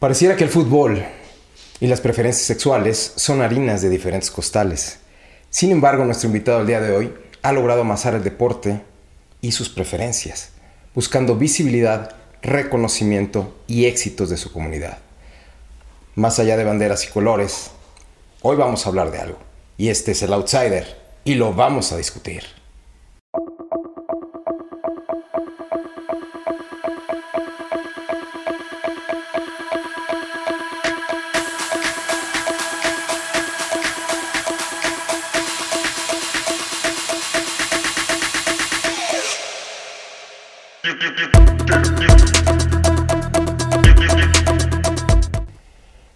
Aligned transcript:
Pareciera 0.00 0.34
que 0.34 0.44
el 0.44 0.50
fútbol 0.50 1.04
y 1.78 1.86
las 1.86 2.00
preferencias 2.00 2.46
sexuales 2.46 3.12
son 3.16 3.42
harinas 3.42 3.82
de 3.82 3.90
diferentes 3.90 4.30
costales. 4.30 4.98
Sin 5.50 5.70
embargo, 5.70 6.06
nuestro 6.06 6.28
invitado 6.28 6.60
al 6.60 6.66
día 6.66 6.80
de 6.80 6.96
hoy 6.96 7.12
ha 7.42 7.52
logrado 7.52 7.82
amasar 7.82 8.14
el 8.14 8.24
deporte 8.24 8.80
y 9.42 9.52
sus 9.52 9.68
preferencias, 9.68 10.52
buscando 10.94 11.36
visibilidad, 11.36 12.16
reconocimiento 12.40 13.54
y 13.66 13.84
éxitos 13.84 14.30
de 14.30 14.38
su 14.38 14.50
comunidad. 14.50 15.00
Más 16.14 16.38
allá 16.38 16.56
de 16.56 16.64
banderas 16.64 17.04
y 17.04 17.08
colores, 17.08 17.70
hoy 18.40 18.56
vamos 18.56 18.86
a 18.86 18.88
hablar 18.88 19.10
de 19.10 19.18
algo. 19.18 19.38
Y 19.76 19.90
este 19.90 20.12
es 20.12 20.22
el 20.22 20.32
outsider 20.32 20.96
y 21.24 21.34
lo 21.34 21.52
vamos 21.52 21.92
a 21.92 21.98
discutir. 21.98 22.59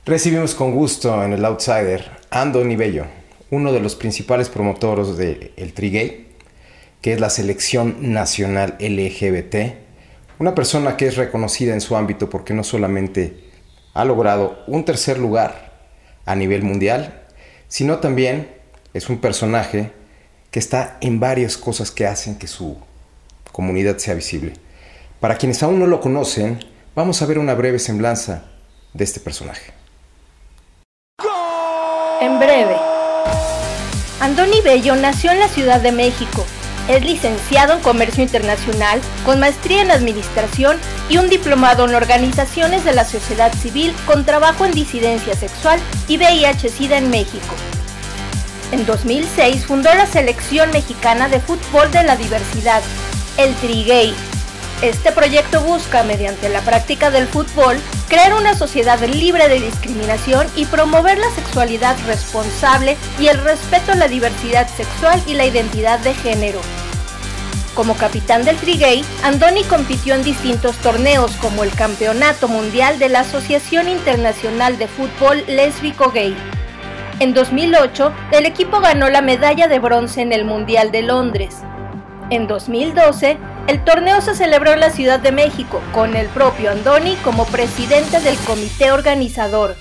Recibimos 0.05 0.55
con 0.55 0.75
gusto 0.75 1.25
en 1.25 1.33
el 1.33 1.45
Outsider 1.47 2.05
Andoni 2.31 2.77
Bello, 2.77 3.07
uno 3.51 3.73
de 3.73 3.81
los 3.81 3.95
principales 3.95 4.51
promotores 4.51 5.17
del 5.17 5.53
el 5.57 5.73
Trigay, 5.73 6.27
que 7.01 7.15
es 7.15 7.21
la 7.21 7.31
selección 7.31 8.13
nacional 8.13 8.77
LGBT, 8.79 9.57
una 10.39 10.55
persona 10.55 10.99
que 10.99 11.07
es 11.07 11.17
reconocida 11.17 11.73
en 11.73 11.81
su 11.81 11.97
ámbito 11.97 12.29
porque 12.29 12.53
no 12.53 12.65
solamente 12.65 13.45
ha 13.95 14.05
logrado 14.05 14.59
un 14.67 14.85
tercer 14.85 15.19
lugar 15.19 15.89
a 16.27 16.35
nivel 16.35 16.63
mundial, 16.63 17.23
sino 17.69 18.01
también 18.01 18.51
es 18.93 19.09
un 19.09 19.23
personaje 19.23 19.93
que 20.51 20.59
está 20.59 20.99
en 21.01 21.19
varias 21.19 21.57
cosas 21.57 21.91
que 21.91 22.07
hacen 22.07 22.37
que 22.37 22.47
su 22.47 22.77
comunidad 23.53 23.97
sea 23.97 24.15
visible. 24.15 24.64
Para 25.25 25.37
quienes 25.37 25.63
aún 25.63 25.79
no 25.79 25.87
lo 25.87 26.03
conocen, 26.03 26.63
vamos 26.95 27.23
a 27.23 27.25
ver 27.25 27.39
una 27.39 27.55
breve 27.55 27.79
semblanza 27.79 28.45
de 28.93 29.05
este 29.05 29.21
personaje. 29.21 29.73
En 32.21 32.39
breve. 32.39 32.77
Andoni 34.21 34.61
Bello 34.61 34.95
nació 34.97 35.33
en 35.33 35.39
la 35.39 35.49
Ciudad 35.49 35.81
de 35.81 35.93
México. 35.93 36.45
Es 36.91 37.03
licenciado 37.03 37.73
en 37.73 37.81
Comercio 37.81 38.23
Internacional, 38.23 39.01
con 39.25 39.41
maestría 39.41 39.81
en 39.81 39.93
Administración 39.93 40.77
y 41.09 41.17
un 41.17 41.31
diplomado 41.31 41.89
en 41.89 41.95
Organizaciones 41.95 42.85
de 42.85 42.93
la 42.93 43.07
Sociedad 43.07 43.51
Civil 43.55 43.95
con 44.05 44.27
trabajo 44.27 44.67
en 44.67 44.73
disidencia 44.73 45.35
sexual 45.35 45.81
y 46.07 46.19
VIH-Sida 46.19 46.99
en 46.99 47.09
México. 47.09 47.55
En 48.73 48.85
2006 48.85 49.65
fundó 49.65 49.89
la 49.95 50.05
Selección 50.05 50.71
Mexicana 50.71 51.31
de 51.31 51.41
Fútbol 51.41 51.91
de 51.93 52.05
la 52.05 52.15
Diversidad, 52.15 52.83
el 53.39 53.55
Trigay, 53.55 54.13
este 54.89 55.13
proyecto 55.13 55.61
busca, 55.63 56.03
mediante 56.03 56.49
la 56.49 56.61
práctica 56.61 57.11
del 57.11 57.27
fútbol, 57.27 57.77
crear 58.09 58.35
una 58.35 58.55
sociedad 58.55 59.01
libre 59.01 59.49
de 59.49 59.61
discriminación 59.61 60.47
y 60.57 60.67
promover 60.67 61.19
la 61.19 61.31
sexualidad 61.31 61.97
responsable 62.07 62.97
y 63.19 63.29
el 63.29 63.43
respeto 63.43 63.93
a 63.93 63.97
la 63.97 64.09
diversidad 64.09 64.69
sexual 64.69 65.23
y 65.27 65.35
la 65.35 65.47
identidad 65.47 65.99
de 66.01 66.15
género. 66.15 66.61
Como 67.75 67.97
capitán 67.97 68.45
del 68.45 68.57
Trigay, 68.57 69.05
Andoni 69.25 69.65
compitió 69.65 70.15
en 70.15 70.23
distintos 70.23 70.77
torneos 70.77 71.33
como 71.37 71.65
el 71.65 71.75
Campeonato 71.75 72.47
Mundial 72.47 72.99
de 72.99 73.09
la 73.09 73.21
Asociación 73.21 73.89
Internacional 73.89 74.79
de 74.79 74.87
Fútbol 74.87 75.43
Lésbico 75.49 76.11
Gay. 76.13 76.37
En 77.21 77.33
2008, 77.33 78.13
el 78.33 78.47
equipo 78.47 78.81
ganó 78.81 79.09
la 79.09 79.23
medalla 79.23 79.67
de 79.67 79.79
bronce 79.79 80.21
en 80.21 80.33
el 80.33 80.45
Mundial 80.45 80.93
de 80.93 81.03
Londres. 81.03 81.57
En 82.31 82.47
2012, 82.47 83.39
el 83.67 83.83
torneo 83.83 84.21
se 84.21 84.35
celebró 84.35 84.73
en 84.73 84.81
la 84.81 84.91
Ciudad 84.91 85.21
de 85.21 85.33
México 85.33 85.81
con 85.93 86.17
el 86.17 86.27
propio 86.29 86.71
Andoni 86.71 87.17
como 87.17 87.47
presidente 87.47 88.21
del 88.21 88.37
comité 88.39 88.93
organizador. 88.93 89.77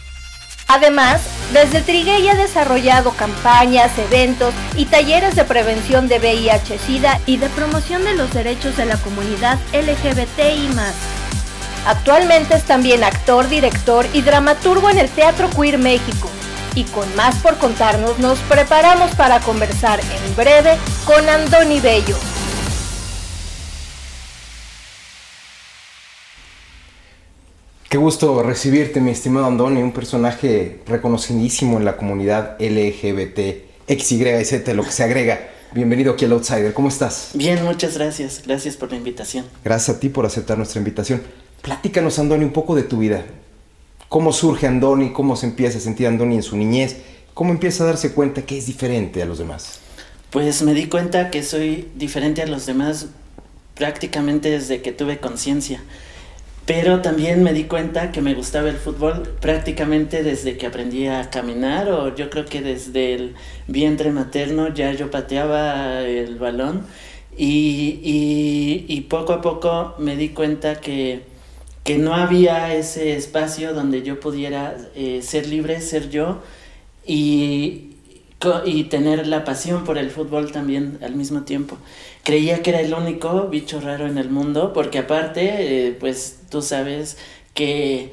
Además, 0.67 1.21
desde 1.51 1.81
Triguey 1.81 2.29
ha 2.29 2.35
desarrollado 2.35 3.11
campañas, 3.11 3.91
eventos 3.97 4.53
y 4.77 4.85
talleres 4.85 5.35
de 5.35 5.44
prevención 5.44 6.07
de 6.07 6.19
VIH-Sida 6.19 7.19
y 7.25 7.38
de 7.38 7.49
promoción 7.49 8.05
de 8.05 8.16
los 8.16 8.33
derechos 8.33 8.77
de 8.77 8.85
la 8.85 8.97
comunidad 8.97 9.59
LGBTI+. 9.73 10.69
Actualmente 11.85 12.55
es 12.55 12.63
también 12.63 13.03
actor, 13.03 13.50
director 13.50 14.07
y 14.13 14.21
dramaturgo 14.21 14.89
en 14.89 15.00
el 15.00 15.09
Teatro 15.09 15.50
Queer 15.50 15.77
México. 15.77 16.29
Y 16.75 16.85
con 16.85 17.13
más 17.15 17.35
por 17.35 17.57
contarnos, 17.57 18.17
nos 18.19 18.39
preparamos 18.39 19.11
para 19.11 19.41
conversar 19.41 20.00
en 20.00 20.35
breve 20.35 20.77
con 21.05 21.27
Andoni 21.27 21.81
Bello. 21.81 22.17
Qué 27.93 27.99
gusto 27.99 28.41
recibirte, 28.41 28.99
mi 29.01 29.11
estimado 29.11 29.45
Andoni, 29.45 29.83
un 29.83 29.91
personaje 29.91 30.79
reconocidísimo 30.87 31.77
en 31.77 31.85
la 31.85 31.95
comunidad 31.95 32.59
LGBT, 32.59 33.37
XYZ, 33.87 34.73
lo 34.73 34.83
que 34.83 34.91
se 34.91 35.03
agrega. 35.03 35.51
Bienvenido 35.73 36.13
aquí 36.13 36.25
al 36.25 36.31
Outsider, 36.31 36.73
¿cómo 36.73 36.87
estás? 36.87 37.29
Bien, 37.35 37.63
muchas 37.63 37.95
gracias. 37.95 38.41
Gracias 38.43 38.77
por 38.77 38.89
la 38.89 38.97
invitación. 38.97 39.45
Gracias 39.63 39.95
a 39.95 39.99
ti 39.99 40.09
por 40.09 40.25
aceptar 40.25 40.57
nuestra 40.57 40.79
invitación. 40.79 41.21
Platícanos, 41.61 42.17
Andoni, 42.17 42.43
un 42.43 42.51
poco 42.51 42.73
de 42.73 42.81
tu 42.81 42.97
vida. 42.97 43.25
¿Cómo 44.09 44.33
surge 44.33 44.65
Andoni? 44.65 45.13
¿Cómo 45.13 45.35
se 45.35 45.45
empieza 45.45 45.77
a 45.77 45.81
sentir 45.81 46.07
Andoni 46.07 46.37
en 46.37 46.41
su 46.41 46.57
niñez? 46.57 46.97
¿Cómo 47.35 47.51
empieza 47.51 47.83
a 47.83 47.85
darse 47.85 48.11
cuenta 48.11 48.41
que 48.41 48.57
es 48.57 48.65
diferente 48.65 49.21
a 49.21 49.27
los 49.27 49.37
demás? 49.37 49.81
Pues 50.31 50.63
me 50.63 50.73
di 50.73 50.87
cuenta 50.87 51.29
que 51.29 51.43
soy 51.43 51.89
diferente 51.93 52.41
a 52.41 52.47
los 52.47 52.65
demás 52.65 53.05
prácticamente 53.75 54.49
desde 54.49 54.81
que 54.81 54.93
tuve 54.93 55.19
conciencia. 55.19 55.83
Pero 56.66 57.01
también 57.01 57.44
me 57.44 57.51
di 57.51 57.66
cuenta 57.66 58.12
que 58.13 58.22
me 58.22 58.35
gustaba 58.35 58.69
el 58.69 58.78
fútbol 58.78 59.24
prácticamente 59.41 60.24
desde 60.24 60.57
que 60.57 60.66
aprendí 60.66 61.07
a 61.07 61.29
caminar 61.29 61.90
o 61.90 62.16
yo 62.16 62.29
creo 62.29 62.46
que 62.46 62.62
desde 62.62 63.16
el 63.16 63.35
vientre 63.68 64.12
materno 64.12 64.74
ya 64.74 64.94
yo 64.94 65.12
pateaba 65.12 66.01
el 66.01 66.38
balón. 66.38 66.85
Y, 67.35 68.85
y, 68.88 69.01
poco 69.01 69.34
a 69.34 69.41
poco 69.41 69.96
me 69.97 70.16
di 70.16 70.29
cuenta 70.29 70.79
que, 70.79 71.24
que, 71.84 71.97
no 71.97 72.13
había 72.13 72.75
ese 72.75 73.16
espacio 73.16 73.74
donde 73.74 74.03
yo 74.03 74.19
pudiera 74.19 74.78
eh, 74.95 75.22
ser 75.24 75.47
libre, 75.47 75.81
ser 75.81 76.12
yo 76.12 76.44
y, 77.07 77.95
y 78.66 78.84
tener 78.84 79.25
la 79.25 79.44
pasión 79.45 79.84
por 79.84 79.97
el 79.97 80.12
fútbol 80.12 80.51
también 80.51 81.00
al 81.01 81.16
mismo 81.16 81.41
tiempo 81.41 81.80
creía 82.23 82.61
que 82.61 82.72
era 82.72 82.79
el 82.79 82.94
único 82.94 83.47
bicho 83.50 83.79
raro 83.81 84.07
en 84.07 84.17
el 84.17 84.29
mundo, 84.29 84.73
porque 84.73 85.00
aparte, 85.00 85.88
eh, 85.88 85.91
pues 85.91 86.39
tú 86.50 86.61
sabes 86.61 87.17
que, 87.53 88.11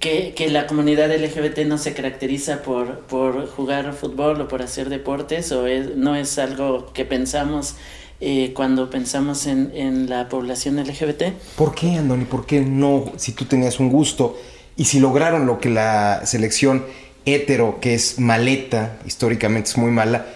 que, 0.00 0.34
que, 0.34 0.50
la 0.50 0.66
comunidad 0.66 1.10
LGBT 1.14 1.60
no 1.60 1.78
se 1.78 1.94
caracteriza 1.94 2.62
por, 2.62 3.00
por 3.00 3.48
jugar 3.48 3.92
fútbol 3.94 4.40
o 4.40 4.48
por 4.48 4.62
hacer 4.62 4.88
deportes, 4.88 5.52
o 5.52 5.66
no 5.96 6.16
es 6.16 6.38
algo 6.38 6.92
que 6.92 7.04
pensamos 7.04 7.76
eh, 8.20 8.52
cuando 8.54 8.90
pensamos 8.90 9.46
en, 9.46 9.70
en, 9.74 10.10
la 10.10 10.28
población 10.28 10.76
LGBT. 10.76 11.34
¿Por 11.56 11.74
qué, 11.74 11.96
Andoni? 11.96 12.24
¿Por 12.24 12.46
qué 12.46 12.60
no, 12.60 13.12
si 13.16 13.32
tú 13.32 13.44
tenías 13.44 13.78
un 13.78 13.90
gusto 13.90 14.36
y 14.76 14.86
si 14.86 14.98
lograron 14.98 15.46
lo 15.46 15.60
que 15.60 15.70
la 15.70 16.26
selección 16.26 16.84
hetero, 17.24 17.78
que 17.80 17.94
es 17.94 18.18
maleta, 18.18 18.98
históricamente 19.06 19.70
es 19.70 19.78
muy 19.78 19.92
mala, 19.92 20.26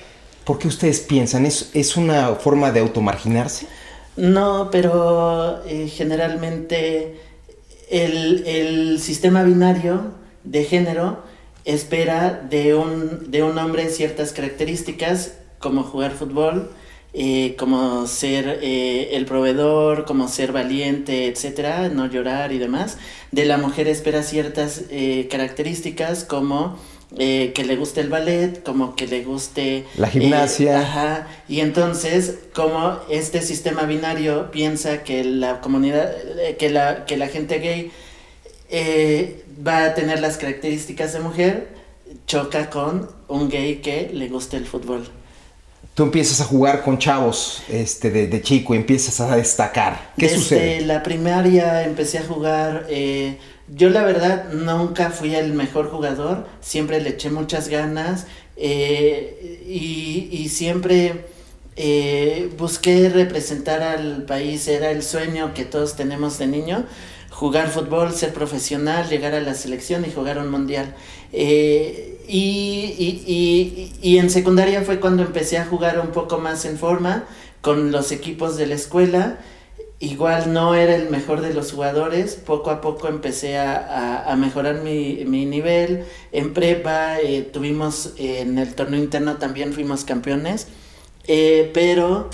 ¿Por 0.45 0.59
qué 0.59 0.69
ustedes 0.69 1.01
piensan? 1.01 1.47
¿Es, 1.47 1.71
es 1.75 1.97
una 1.97 2.35
forma 2.35 2.73
de 2.73 2.81
automarginarse? 2.81 3.67
No, 4.17 4.69
pero 4.71 5.65
eh, 5.67 5.89
generalmente 5.89 7.21
el, 7.91 8.45
el, 8.47 9.01
sistema 9.01 9.43
binario 9.43 10.13
de 10.45 10.65
género 10.65 11.23
espera 11.65 12.45
de 12.51 12.75
un, 12.75 13.31
de 13.31 13.43
un 13.43 13.57
hombre 13.57 13.89
ciertas 13.89 14.33
características 14.33 15.35
como 15.59 15.85
jugar 15.85 16.11
fútbol, 16.11 16.71
eh, 17.15 17.55
como 17.57 18.07
ser 18.07 18.59
eh, 18.63 19.11
el 19.13 19.25
proveedor, 19.25 20.05
como 20.05 20.29
ser 20.29 20.53
valiente, 20.53 21.29
etcétera, 21.29 21.89
no 21.89 22.07
llorar 22.07 22.53
y 22.53 22.59
demás. 22.59 22.99
De 23.31 23.45
la 23.45 23.59
mujer 23.59 23.87
espera 23.87 24.23
ciertas 24.23 24.83
características 25.31 26.25
como 26.25 26.77
eh, 27.19 27.53
que 27.55 27.65
le 27.65 27.77
guste 27.77 28.01
el 28.01 28.09
ballet, 28.09 28.63
como 28.63 28.97
que 28.97 29.07
le 29.07 29.23
guste... 29.23 29.85
La 29.97 30.09
gimnasia. 30.09 30.73
Eh, 30.73 30.83
ajá. 30.83 31.27
Y 31.49 31.61
entonces, 31.61 32.39
como 32.55 32.99
este 33.11 33.43
sistema 33.43 33.83
binario 33.83 34.51
piensa 34.51 35.03
que 35.03 35.23
la 35.23 35.61
comunidad, 35.61 36.11
eh, 36.41 36.57
que, 36.59 36.71
la, 36.71 37.05
que 37.05 37.17
la 37.17 37.29
gente 37.29 37.59
gay 37.59 37.93
va 39.67 39.85
a 39.85 39.95
tener 39.95 40.21
las 40.21 40.39
características 40.39 41.13
de 41.13 41.21
mujer, 41.21 41.69
choca 42.27 42.71
con 42.71 43.11
un 43.29 43.51
gay 43.51 43.77
que 43.77 44.11
le 44.13 44.29
guste 44.29 44.57
el 44.57 44.65
fútbol. 44.65 45.07
Tú 45.95 46.05
empiezas 46.05 46.41
a 46.41 46.45
jugar 46.45 46.83
con 46.83 46.97
chavos 46.97 47.63
este, 47.69 48.11
de, 48.11 48.41
chico 48.41 48.75
y 48.75 48.79
empiezas 48.79 49.21
a 49.21 49.37
destacar. 49.37 50.13
¿Qué 50.17 50.25
Desde 50.25 50.39
sucede? 50.39 50.81
la 50.81 51.03
primaria 51.03 51.85
empecé 51.85 52.17
a 52.17 52.23
jugar 52.23 52.87
yo 53.75 53.91
la 53.91 54.05
verdad 54.05 54.53
nunca 54.53 55.11
fui 55.11 55.35
el 55.35 55.55
mejor 55.55 55.91
jugador, 55.91 56.47
siempre 56.61 57.01
le 57.01 57.11
eché 57.11 57.31
muchas 57.31 57.69
ganas 57.69 58.27
eh, 58.57 59.63
y, 59.67 60.49
siempre 60.49 61.25
eh, 61.77 62.51
busqué 62.59 63.09
representar 63.09 63.83
al 63.83 64.25
país, 64.25 64.69
era 64.69 64.91
el 64.91 65.03
sueño 65.03 65.55
que 65.55 65.65
todos 65.65 65.97
tenemos 65.97 66.39
de 66.39 66.47
niño, 66.47 66.85
jugar 67.31 67.69
fútbol, 67.71 68.13
ser 68.13 68.33
profesional, 68.35 69.09
llegar 69.09 69.35
a 69.35 69.41
la 69.41 69.55
selección 69.55 70.05
y 70.05 70.13
jugar 70.13 70.39
un 70.39 70.51
mundial. 70.51 70.95
Eh, 71.33 72.19
y, 72.29 74.17
en 74.19 74.31
secundaria 74.31 74.83
fue 74.83 75.01
cuando 75.01 75.23
empecé 75.23 75.59
a 75.59 75.65
jugar 75.65 75.99
un 75.99 76.13
poco 76.13 76.39
más 76.39 76.65
en 76.65 76.79
forma 76.79 77.25
con 77.61 77.91
los 77.91 78.13
equipos 78.13 78.57
de 78.57 78.67
la 78.67 78.75
escuela. 78.75 79.39
Igual 80.03 80.53
no 80.53 80.75
era 80.75 80.97
el 80.97 81.11
mejor 81.11 81.43
de 81.43 81.55
los 81.55 81.71
jugadores, 81.71 82.35
poco 82.35 82.71
a 82.71 82.81
poco 82.81 83.07
empecé 83.07 83.57
a, 83.57 84.25
a, 84.27 84.35
mejorar 84.35 84.83
mi, 84.83 85.25
mi, 85.27 85.47
nivel. 85.47 86.07
En 86.33 86.53
prepa 86.53 87.21
eh, 87.21 87.43
tuvimos, 87.43 88.15
en 88.17 88.59
el 88.59 88.75
torneo 88.75 89.01
interno 89.01 89.37
también 89.37 89.73
fuimos 89.73 90.03
campeones, 90.03 90.67
eh, 91.29 91.71
pero 91.73 92.31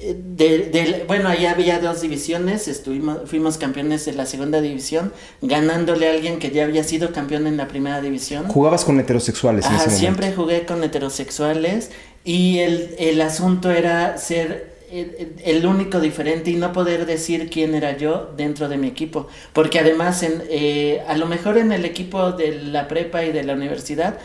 de, 0.00 1.04
bueno, 1.06 1.28
ahí 1.28 1.44
había 1.44 1.78
dos 1.78 2.00
divisiones, 2.00 2.68
estuvimos, 2.68 3.18
fuimos 3.26 3.58
campeones 3.58 4.06
de 4.06 4.14
la 4.14 4.24
segunda 4.24 4.62
división, 4.62 5.12
ganándole 5.42 6.08
a 6.08 6.12
alguien 6.12 6.38
que 6.38 6.50
ya 6.50 6.64
había 6.64 6.84
sido 6.84 7.12
campeón 7.12 7.48
en 7.48 7.58
la 7.58 7.68
primera 7.68 8.00
división. 8.00 8.48
¿Jugabas 8.48 8.86
con 8.86 8.98
heterosexuales? 8.98 9.66
En 9.66 9.74
ese 9.74 9.90
siempre 9.90 10.32
jugué 10.32 10.64
con 10.64 10.82
heterosexuales 10.82 11.90
y 12.24 12.60
el, 12.60 12.94
el 12.98 13.20
asunto 13.20 13.70
era 13.70 14.16
ser 14.16 14.79
el, 14.90 15.66
único 15.66 16.00
diferente 16.00 16.50
y 16.50 16.56
no 16.56 16.72
poder 16.72 17.06
decir 17.06 17.48
quién 17.50 17.74
era 17.74 17.96
yo 17.96 18.32
dentro 18.36 18.68
de 18.68 18.76
mi 18.76 18.88
equipo. 18.88 19.28
Porque 19.52 19.78
además, 19.78 20.22
en, 20.22 20.42
eh, 20.48 21.02
a 21.06 21.16
lo 21.16 21.26
mejor 21.26 21.58
en 21.58 21.72
el 21.72 21.84
equipo 21.84 22.32
de 22.32 22.60
la 22.60 22.88
prepa 22.88 23.24
y 23.24 23.32
de 23.32 23.44
la 23.44 23.54
universidad, 23.54 24.18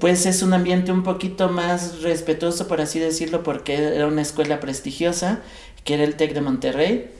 pues 0.00 0.26
es 0.26 0.42
un 0.42 0.54
ambiente 0.54 0.90
un 0.90 1.02
poquito 1.02 1.48
más 1.48 2.02
respetuoso, 2.02 2.66
por 2.66 2.80
así 2.80 2.98
decirlo, 2.98 3.42
porque 3.42 3.74
era 3.74 4.06
una 4.06 4.22
escuela 4.22 4.58
prestigiosa, 4.58 5.40
que 5.84 5.94
era 5.94 6.04
el 6.04 6.16
TEC 6.16 6.34
de 6.34 6.40
Monterrey. 6.40 7.10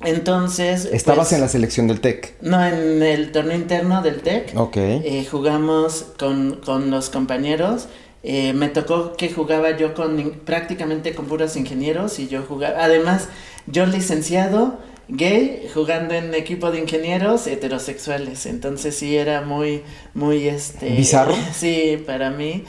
Entonces... 0.00 0.86
¿Estabas 0.92 1.28
pues, 1.28 1.32
en 1.32 1.40
la 1.40 1.48
selección 1.48 1.86
del 1.88 2.00
TEC? 2.00 2.34
No, 2.42 2.64
en 2.64 3.02
el 3.02 3.32
torneo 3.32 3.56
interno 3.56 4.02
del 4.02 4.20
TEC. 4.20 4.52
Ok. 4.56 4.76
Eh, 4.76 5.26
jugamos 5.30 6.04
con, 6.18 6.60
con, 6.64 6.90
los 6.90 7.08
compañeros. 7.08 7.88
Eh, 8.26 8.54
me 8.54 8.68
tocó 8.68 9.12
que 9.16 9.30
jugaba 9.30 9.76
yo 9.76 9.92
con 9.92 10.40
prácticamente 10.46 11.14
con 11.14 11.26
puros 11.26 11.56
ingenieros 11.56 12.18
y 12.18 12.28
yo 12.28 12.42
jugaba... 12.42 12.82
Además, 12.82 13.28
yo 13.66 13.84
licenciado 13.84 14.78
gay 15.08 15.68
jugando 15.74 16.14
en 16.14 16.34
equipo 16.34 16.70
de 16.70 16.80
ingenieros 16.80 17.46
heterosexuales. 17.46 18.46
Entonces 18.46 18.96
sí 18.96 19.16
era 19.16 19.42
muy, 19.42 19.82
muy 20.14 20.48
este. 20.48 20.90
¿Bizarro? 20.90 21.34
Sí, 21.54 22.02
para 22.06 22.30
mí. 22.30 22.64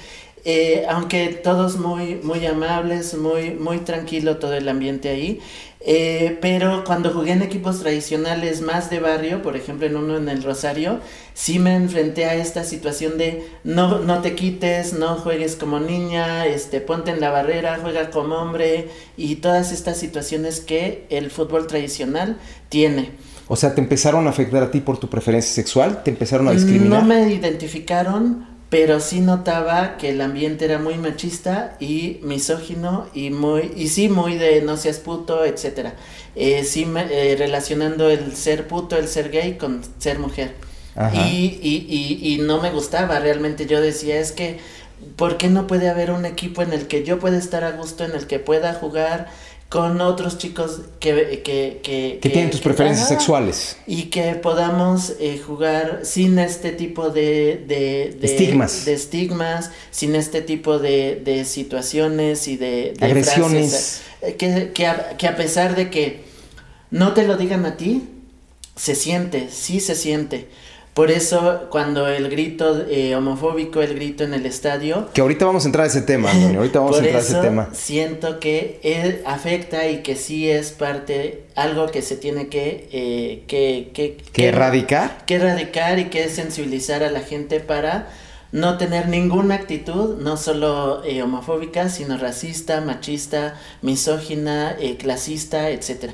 Eh, 0.47 0.85
aunque 0.87 1.29
todos 1.29 1.77
muy, 1.77 2.19
muy 2.21 2.45
amables, 2.45 3.17
muy, 3.17 3.49
muy 3.51 3.79
tranquilo 3.79 4.37
todo 4.37 4.53
el 4.53 4.69
ambiente 4.69 5.09
ahí. 5.09 5.41
Eh, 5.87 6.37
pero 6.39 6.83
cuando 6.83 7.11
jugué 7.11 7.31
en 7.31 7.41
equipos 7.41 7.79
tradicionales 7.79 8.61
más 8.61 8.91
de 8.91 8.99
barrio, 8.99 9.41
por 9.41 9.55
ejemplo 9.55 9.87
en 9.87 9.95
uno 9.95 10.17
en 10.17 10.29
el 10.29 10.43
Rosario, 10.43 10.99
sí 11.33 11.57
me 11.57 11.75
enfrenté 11.75 12.25
a 12.25 12.35
esta 12.35 12.63
situación 12.63 13.17
de 13.17 13.47
no, 13.63 13.99
no 13.99 14.21
te 14.21 14.35
quites, 14.35 14.93
no 14.93 15.15
juegues 15.15 15.55
como 15.55 15.79
niña, 15.79 16.45
este, 16.45 16.79
ponte 16.79 17.09
en 17.11 17.19
la 17.21 17.31
barrera, 17.31 17.79
juega 17.81 18.11
como 18.11 18.35
hombre 18.35 18.89
y 19.17 19.37
todas 19.37 19.71
estas 19.71 19.97
situaciones 19.97 20.59
que 20.59 21.05
el 21.09 21.31
fútbol 21.31 21.67
tradicional 21.67 22.37
tiene. 22.69 23.11
O 23.47 23.55
sea, 23.55 23.75
¿te 23.75 23.81
empezaron 23.81 24.25
a 24.25 24.31
afectar 24.31 24.63
a 24.63 24.71
ti 24.71 24.79
por 24.79 24.99
tu 24.99 25.07
preferencia 25.07 25.53
sexual? 25.53 26.03
¿Te 26.03 26.09
empezaron 26.09 26.47
a 26.47 26.51
discriminar? 26.51 27.01
No 27.01 27.07
me 27.07 27.31
identificaron, 27.31 28.54
pero 28.69 28.99
sí 28.99 29.21
notaba 29.21 29.97
que 29.97 30.09
el 30.09 30.21
ambiente 30.21 30.65
era 30.65 30.79
muy 30.79 30.97
machista 30.97 31.77
y 31.79 32.19
misógino 32.23 33.07
y 33.13 33.29
muy 33.29 33.71
y 33.75 33.89
sí 33.89 34.09
muy 34.09 34.35
de 34.37 34.61
no 34.61 34.77
seas 34.77 34.99
puto 34.99 35.45
etcétera. 35.45 35.95
Eh, 36.35 36.63
sí 36.63 36.87
eh, 36.95 37.35
relacionando 37.37 38.09
el 38.09 38.35
ser 38.35 38.67
puto 38.67 38.97
el 38.97 39.07
ser 39.07 39.31
gay 39.31 39.57
con 39.57 39.81
ser 39.99 40.19
mujer. 40.19 40.55
Y, 41.11 41.59
y, 41.61 41.85
y, 41.89 42.35
y 42.35 42.37
no 42.39 42.61
me 42.61 42.71
gustaba 42.71 43.19
realmente 43.19 43.65
yo 43.65 43.81
decía 43.81 44.17
es 44.19 44.31
que 44.31 44.59
¿por 45.17 45.37
qué 45.37 45.49
no 45.49 45.67
puede 45.67 45.89
haber 45.89 46.11
un 46.11 46.25
equipo 46.25 46.61
en 46.61 46.73
el 46.73 46.87
que 46.87 47.03
yo 47.03 47.19
pueda 47.19 47.37
estar 47.37 47.63
a 47.63 47.71
gusto 47.71 48.03
en 48.05 48.11
el 48.11 48.27
que 48.27 48.39
pueda 48.39 48.73
jugar 48.73 49.29
con 49.69 49.99
otros 49.99 50.37
chicos 50.37 50.81
que, 50.99 51.41
que, 51.43 51.79
que, 51.83 52.19
que 52.21 52.29
tienen 52.29 52.51
tus 52.51 52.61
preferencias 52.61 53.07
sexuales. 53.07 53.77
Y 53.87 54.03
que 54.03 54.35
podamos 54.35 55.13
eh, 55.19 55.41
jugar 55.45 56.01
sin 56.03 56.37
este 56.39 56.71
tipo 56.71 57.09
de, 57.09 57.63
de, 57.67 58.17
estigmas. 58.21 58.85
De 58.85 58.93
estigmas, 58.93 59.71
sin 59.91 60.15
este 60.15 60.41
tipo 60.41 60.77
de, 60.79 61.21
de 61.23 61.45
situaciones 61.45 62.47
y 62.47 62.57
de, 62.57 62.93
agresiones. 63.01 64.01
Eh, 64.21 64.35
que, 64.35 64.71
que, 64.73 64.87
a, 64.87 65.17
que 65.17 65.27
a 65.27 65.35
pesar 65.35 65.75
de 65.75 65.89
que 65.89 66.23
no 66.91 67.13
te 67.13 67.27
lo 67.27 67.35
digan 67.35 67.65
a 67.65 67.75
ti, 67.75 68.03
se 68.75 68.95
siente, 68.95 69.49
sí 69.49 69.79
se 69.79 69.95
siente. 69.95 70.47
Por 70.95 71.11
eso, 71.11 71.67
cuando 71.71 72.07
el 72.07 72.29
grito 72.29 72.85
eh, 72.89 73.17
homofóbico, 73.17 73.81
el 73.81 73.95
grito 73.95 74.23
en 74.23 74.33
el 74.33 74.45
estadio. 74.45 75.09
Que 75.13 75.19
ahorita 75.19 75.45
vamos 75.45 75.65
a 75.65 75.67
entrar 75.67 75.83
a 75.83 75.87
ese 75.87 76.01
tema, 76.01 76.31
Ahorita 76.31 76.79
vamos 76.79 76.95
a 76.95 76.99
entrar 77.03 77.17
a 77.17 77.19
ese 77.19 77.35
tema. 77.41 77.69
Siento 77.73 78.39
que 78.39 78.79
él 78.81 79.21
afecta 79.25 79.89
y 79.89 80.03
que 80.03 80.15
sí 80.15 80.49
es 80.49 80.71
parte, 80.71 81.43
algo 81.55 81.87
que 81.87 82.01
se 82.01 82.15
tiene 82.15 82.47
que. 82.47 82.87
Eh, 82.93 83.43
que, 83.45 83.91
que, 83.93 84.15
que, 84.31 84.47
erradicar. 84.47 85.25
Que 85.25 85.35
erradicar 85.35 85.99
y 85.99 86.05
que 86.05 86.29
sensibilizar 86.29 87.03
a 87.03 87.11
la 87.11 87.19
gente 87.19 87.59
para 87.59 88.07
no 88.51 88.77
tener 88.77 89.09
ninguna 89.09 89.55
actitud, 89.55 90.17
no 90.21 90.37
solo 90.37 91.03
eh, 91.03 91.21
homofóbica, 91.21 91.89
sino 91.89 92.17
racista, 92.17 92.81
machista, 92.81 93.55
misógina, 93.81 94.75
eh, 94.79 94.97
clasista, 94.97 95.69
etcétera. 95.69 96.13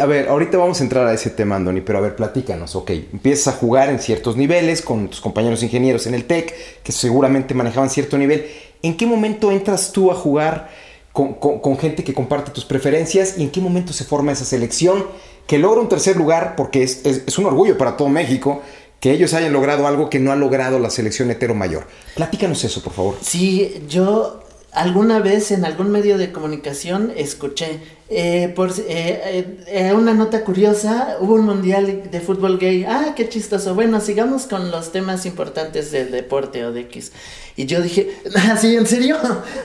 A 0.00 0.06
ver, 0.06 0.28
ahorita 0.28 0.58
vamos 0.58 0.80
a 0.80 0.82
entrar 0.82 1.06
a 1.06 1.14
ese 1.14 1.30
tema, 1.30 1.54
Andoni, 1.54 1.82
pero 1.82 1.98
a 1.98 2.00
ver, 2.00 2.16
platícanos, 2.16 2.74
ok. 2.74 2.90
Empiezas 3.12 3.54
a 3.54 3.58
jugar 3.58 3.90
en 3.90 4.00
ciertos 4.00 4.36
niveles 4.36 4.82
con 4.82 5.08
tus 5.08 5.20
compañeros 5.20 5.62
ingenieros 5.62 6.06
en 6.08 6.14
el 6.14 6.24
TEC, 6.24 6.82
que 6.82 6.90
seguramente 6.90 7.54
manejaban 7.54 7.88
cierto 7.88 8.18
nivel. 8.18 8.46
¿En 8.82 8.96
qué 8.96 9.06
momento 9.06 9.52
entras 9.52 9.92
tú 9.92 10.10
a 10.10 10.14
jugar 10.14 10.70
con, 11.12 11.78
gente 11.78 12.02
que 12.02 12.12
comparte 12.12 12.50
tus 12.50 12.64
preferencias 12.64 13.38
y 13.38 13.44
en 13.44 13.50
qué 13.50 13.60
momento 13.60 13.92
se 13.92 14.04
forma 14.04 14.32
esa 14.32 14.44
selección 14.44 15.06
que 15.46 15.58
logra 15.58 15.80
un 15.80 15.88
tercer 15.88 16.16
lugar? 16.16 16.56
Porque 16.56 16.82
es, 16.82 17.04
es 17.04 17.38
un 17.38 17.46
orgullo 17.46 17.78
para 17.78 17.96
todo 17.96 18.08
México 18.08 18.62
que 19.00 19.12
ellos 19.12 19.34
hayan 19.34 19.52
logrado 19.52 19.86
algo 19.86 20.10
que 20.10 20.18
no 20.18 20.32
ha 20.32 20.36
logrado 20.36 20.78
la 20.78 20.90
selección 20.90 21.30
hetero 21.30 21.54
mayor. 21.54 21.86
Platícanos 22.14 22.64
eso, 22.64 22.82
por 22.82 22.92
favor. 22.92 23.16
Sí, 23.20 23.82
yo 23.88 24.42
alguna 24.72 25.20
vez 25.20 25.50
en 25.50 25.64
algún 25.64 25.90
medio 25.90 26.18
de 26.18 26.30
comunicación 26.30 27.12
escuché 27.16 27.80
eh, 28.10 28.52
por 28.56 28.70
eh, 28.78 29.58
eh, 29.66 29.92
una 29.92 30.14
nota 30.14 30.42
curiosa, 30.42 31.18
hubo 31.20 31.34
un 31.34 31.44
mundial 31.44 32.10
de 32.10 32.20
fútbol 32.20 32.58
gay. 32.58 32.84
Ah, 32.88 33.12
qué 33.14 33.28
chistoso. 33.28 33.74
Bueno, 33.74 34.00
sigamos 34.00 34.46
con 34.46 34.70
los 34.70 34.92
temas 34.92 35.26
importantes 35.26 35.90
del 35.90 36.10
deporte 36.10 36.64
o 36.64 36.72
de 36.72 36.82
X. 36.82 37.12
Y 37.56 37.66
yo 37.66 37.82
dije, 37.82 38.16
así, 38.50 38.76
¿en 38.76 38.86
serio? 38.86 39.16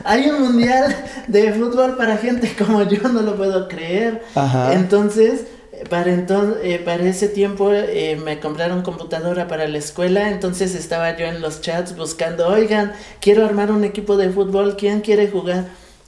Hay 0.03 0.29
un 0.29 0.41
mundial 0.41 0.93
de 1.27 1.53
fútbol 1.53 1.95
para 1.95 2.17
gente 2.17 2.53
como 2.57 2.83
yo, 2.83 3.07
no 3.07 3.21
lo 3.21 3.35
puedo 3.37 3.67
creer. 3.67 4.23
Ajá. 4.35 4.73
Entonces, 4.73 5.45
para, 5.89 6.13
entonces, 6.13 6.57
eh, 6.63 6.79
para 6.79 7.03
ese 7.03 7.27
tiempo 7.27 7.71
eh, 7.71 8.15
me 8.23 8.39
compraron 8.39 8.83
computadora 8.83 9.47
para 9.47 9.67
la 9.67 9.77
escuela, 9.77 10.29
entonces 10.29 10.75
estaba 10.75 11.15
yo 11.17 11.25
en 11.25 11.41
los 11.41 11.61
chats 11.61 11.95
buscando, 11.95 12.47
oigan, 12.47 12.93
quiero 13.19 13.45
armar 13.45 13.71
un 13.71 13.83
equipo 13.83 14.17
de 14.17 14.29
fútbol, 14.29 14.77
¿quién 14.77 15.01
quiere 15.01 15.27
jugar? 15.29 15.65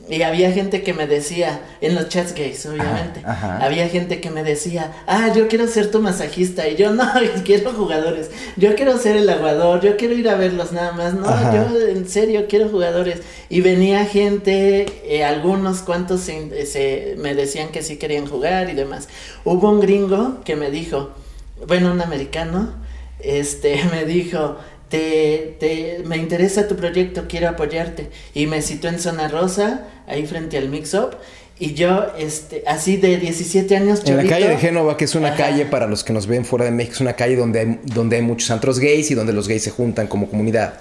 Y 0.07 0.21
había 0.21 0.51
gente 0.51 0.83
que 0.83 0.93
me 0.93 1.07
decía, 1.07 1.61
en 1.81 1.95
los 1.95 2.09
chats 2.09 2.35
gays, 2.35 2.65
obviamente, 2.67 3.23
había 3.25 3.89
gente 3.89 4.21
que 4.21 4.29
me 4.29 4.43
decía, 4.43 4.93
ah, 5.07 5.31
yo 5.35 5.47
quiero 5.47 5.67
ser 5.67 5.89
tu 5.89 5.99
masajista, 5.99 6.67
y 6.67 6.75
yo 6.75 6.91
no, 6.93 7.11
quiero 7.43 7.71
jugadores, 7.73 8.29
yo 8.55 8.75
quiero 8.75 8.99
ser 8.99 9.17
el 9.17 9.27
aguador, 9.27 9.81
yo 9.81 9.97
quiero 9.97 10.13
ir 10.13 10.29
a 10.29 10.35
verlos 10.35 10.71
nada 10.71 10.91
más, 10.91 11.15
no, 11.15 11.25
yo 11.53 11.87
en 11.87 12.07
serio 12.07 12.45
quiero 12.47 12.69
jugadores. 12.69 13.21
Y 13.49 13.61
venía 13.61 14.05
gente, 14.05 14.85
eh, 15.05 15.23
algunos 15.23 15.81
cuantos 15.81 16.21
se, 16.21 17.15
me 17.17 17.33
decían 17.33 17.69
que 17.69 17.81
sí 17.81 17.97
querían 17.97 18.27
jugar 18.27 18.69
y 18.69 18.73
demás. 18.73 19.07
Hubo 19.43 19.69
un 19.71 19.79
gringo 19.79 20.41
que 20.43 20.55
me 20.55 20.69
dijo, 20.69 21.11
bueno, 21.67 21.91
un 21.91 22.01
americano, 22.01 22.73
este, 23.19 23.83
me 23.91 24.05
dijo, 24.05 24.57
te, 24.89 25.55
te, 25.59 26.03
me 26.05 26.17
interesa 26.17 26.67
tu 26.67 26.75
proyecto, 26.75 27.25
quiero 27.27 27.49
apoyarte. 27.49 28.09
Y 28.33 28.47
me 28.47 28.61
citó 28.61 28.87
en 28.87 28.99
Zona 28.99 29.27
Rosa, 29.27 29.87
ahí 30.07 30.25
frente 30.25 30.57
al 30.57 30.69
Mix 30.69 30.93
Up. 30.93 31.17
Y 31.57 31.73
yo, 31.73 32.07
este, 32.17 32.63
así 32.67 32.97
de 32.97 33.15
17 33.15 33.77
años, 33.77 34.01
En 34.05 34.17
la 34.17 34.25
calle 34.25 34.49
de 34.49 34.57
Génova, 34.57 34.97
que 34.97 35.05
es 35.05 35.15
una 35.15 35.35
calle 35.35 35.65
para 35.65 35.87
los 35.87 36.03
que 36.03 36.11
nos 36.11 36.27
ven 36.27 36.43
fuera 36.43 36.65
de 36.65 36.71
México, 36.71 36.95
es 36.95 37.01
una 37.01 37.13
calle 37.13 37.37
donde 37.37 37.59
hay, 37.61 37.79
donde 37.83 38.17
hay 38.17 38.21
muchos 38.21 38.51
antros 38.51 38.77
gays 38.77 39.09
y 39.11 39.15
donde 39.15 39.31
los 39.31 39.47
gays 39.47 39.63
se 39.63 39.71
juntan 39.71 40.07
como 40.07 40.29
comunidad. 40.29 40.79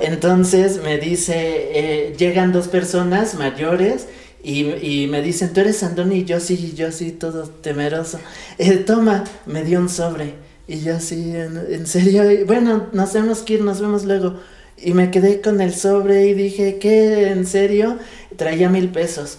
Entonces 0.00 0.82
me 0.82 0.98
dice, 0.98 1.34
eh, 1.36 2.14
llegan 2.18 2.52
dos 2.52 2.66
personas 2.66 3.34
mayores 3.34 4.08
Y, 4.42 5.06
me 5.08 5.22
dicen, 5.22 5.54
tú 5.54 5.60
eres 5.60 5.82
Andoni, 5.82 6.16
y 6.16 6.24
yo 6.24 6.38
sí, 6.38 6.74
yo 6.76 6.92
sí, 6.92 7.12
todo 7.12 7.44
temeroso. 7.48 8.18
Eh, 8.58 8.76
toma, 8.78 9.24
me 9.46 9.64
dio 9.64 9.78
un 9.78 9.88
sobre. 9.88 10.34
Y 10.66 10.80
yo 10.80 10.98
sí, 10.98 11.32
en, 11.34 11.86
serio, 11.86 12.22
bueno, 12.46 12.86
nos 12.92 13.12
tenemos 13.12 13.42
que 13.42 13.54
ir, 13.54 13.60
nos 13.60 13.80
vemos 13.80 14.04
luego. 14.04 14.34
Y 14.78 14.94
me 14.94 15.10
quedé 15.10 15.40
con 15.40 15.60
el 15.60 15.74
sobre 15.74 16.26
y 16.26 16.34
dije, 16.34 16.78
¿qué? 16.78 17.28
¿En 17.28 17.46
serio? 17.46 17.98
Traía 18.36 18.70
mil 18.70 18.88
pesos. 18.88 19.38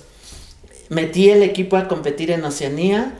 Metí 0.89 1.29
el 1.29 1.41
equipo 1.41 1.77
a 1.77 1.87
competir 1.87 2.29
en 2.29 2.43
Oceanía. 2.43 3.13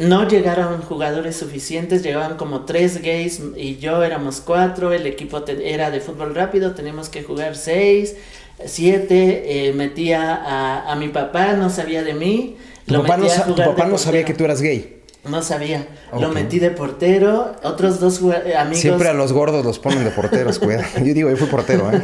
No 0.00 0.28
llegaron 0.28 0.82
jugadores 0.82 1.36
suficientes, 1.36 2.02
llegaban 2.02 2.36
como 2.36 2.64
tres 2.64 3.00
gays 3.00 3.40
y 3.56 3.76
yo 3.76 4.02
éramos 4.02 4.40
cuatro. 4.40 4.92
El 4.92 5.06
equipo 5.06 5.42
era 5.46 5.90
de 5.92 6.00
fútbol 6.00 6.34
rápido, 6.34 6.74
teníamos 6.74 7.08
que 7.08 7.22
jugar 7.22 7.56
seis, 7.56 8.16
siete. 8.64 9.68
Eh, 9.68 9.72
metía 9.72 10.34
a, 10.34 10.92
a, 10.92 10.96
mi 10.96 11.08
papá, 11.08 11.52
no 11.52 11.70
sabía 11.70 12.02
de 12.02 12.14
mí. 12.14 12.56
¿Tu 12.86 12.94
papá, 12.94 13.16
no, 13.16 13.54
tu 13.54 13.56
papá 13.56 13.86
no 13.86 13.98
sabía 13.98 14.24
que 14.24 14.34
tú 14.34 14.44
eras 14.44 14.60
gay? 14.60 14.95
No 15.28 15.42
sabía. 15.42 15.86
Lo 16.18 16.30
metí 16.30 16.58
de 16.58 16.70
portero. 16.70 17.54
Otros 17.62 18.00
dos 18.00 18.18
amigos. 18.18 18.78
Siempre 18.78 19.08
a 19.08 19.12
los 19.12 19.32
gordos 19.32 19.64
los 19.64 19.78
ponen 19.78 20.04
de 20.04 20.10
porteros, 20.10 20.58
cuidado. 20.58 20.84
Yo 20.98 21.14
digo, 21.14 21.30
yo 21.30 21.36
fui 21.36 21.48
portero, 21.48 21.90
¿eh? 21.92 22.00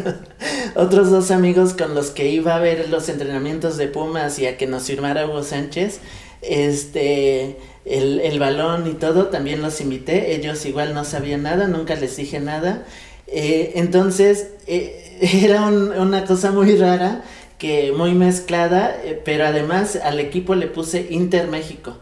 Otros 0.75 1.11
dos 1.11 1.31
amigos 1.31 1.75
con 1.75 1.95
los 1.95 2.11
que 2.11 2.29
iba 2.29 2.57
a 2.57 2.59
ver 2.59 2.89
los 2.89 3.09
entrenamientos 3.09 3.77
de 3.77 3.89
Pumas 3.89 4.39
y 4.39 4.47
a 4.47 4.57
que 4.57 4.67
nos 4.67 4.85
firmara 4.85 5.27
Hugo 5.27 5.43
Sánchez. 5.43 6.01
Este. 6.43 7.57
El, 7.85 8.21
el 8.21 8.39
balón 8.39 8.87
y 8.87 8.93
todo, 8.93 9.27
también 9.27 9.61
los 9.61 9.81
invité. 9.81 10.37
Ellos 10.37 10.65
igual 10.67 10.95
no 10.95 11.05
sabían 11.05 11.43
nada, 11.43 11.67
nunca 11.67 11.97
les 11.97 12.17
dije 12.17 12.39
nada. 12.39 12.85
Eh, 13.27 13.73
entonces, 13.77 14.49
eh, 14.67 15.19
era 15.45 15.67
una 15.67 16.25
cosa 16.25 16.51
muy 16.53 16.77
rara, 16.77 17.23
que 17.59 17.93
muy 17.93 18.13
mezclada, 18.13 18.97
eh, 19.05 19.21
pero 19.25 19.47
además 19.47 19.97
al 19.97 20.21
equipo 20.21 20.55
le 20.55 20.67
puse 20.67 21.07
Inter 21.11 21.49
México 21.49 21.97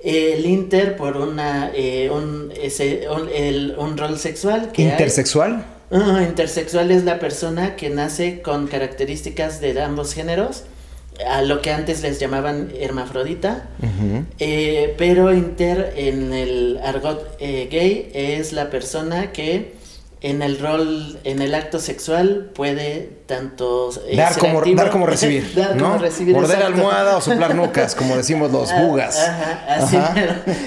el 0.00 0.46
Inter 0.46 0.96
por 0.96 1.16
una 1.16 1.72
eh, 1.74 2.10
un, 2.10 2.52
ese, 2.60 3.08
un, 3.10 3.28
el, 3.34 3.74
un, 3.76 3.96
rol 3.96 4.16
sexual 4.18 4.70
que 4.70 4.82
intersexual 4.82 5.64
uh, 5.90 6.20
intersexual 6.20 6.92
es 6.92 7.04
la 7.04 7.18
persona 7.18 7.74
que 7.74 7.90
nace 7.90 8.40
con 8.40 8.68
características 8.68 9.60
de 9.60 9.80
ambos 9.82 10.14
géneros 10.14 10.64
a 11.26 11.42
lo 11.42 11.60
que 11.62 11.72
antes 11.72 12.02
les 12.02 12.20
llamaban 12.20 12.70
hermafrodita. 12.78 13.68
Eh, 14.38 14.94
pero 14.96 15.32
inter 15.32 15.94
en 15.96 16.32
el 16.32 16.78
argot 16.82 17.36
eh, 17.40 17.68
gay 17.70 18.10
es 18.14 18.52
la 18.52 18.70
persona 18.70 19.32
que 19.32 19.72
en 20.20 20.42
el 20.42 20.58
rol, 20.58 21.18
en 21.22 21.40
el 21.40 21.54
acto 21.54 21.78
sexual 21.78 22.50
puede 22.52 23.08
tanto 23.26 23.90
eh, 24.08 24.16
dar, 24.16 24.36
como, 24.36 24.62
dar 24.74 24.90
como 24.90 25.06
recibir, 25.06 25.54
dar 25.54 25.76
¿no? 25.76 25.84
como 25.84 25.98
recibir, 25.98 26.34
morder 26.34 26.62
almohada 26.62 27.16
o 27.16 27.20
soplar 27.20 27.54
nucas, 27.54 27.94
como 27.94 28.16
decimos 28.16 28.50
los 28.50 28.72
ah, 28.72 28.82
bugas. 28.82 29.16
Ajá, 29.16 29.64
así. 29.68 29.96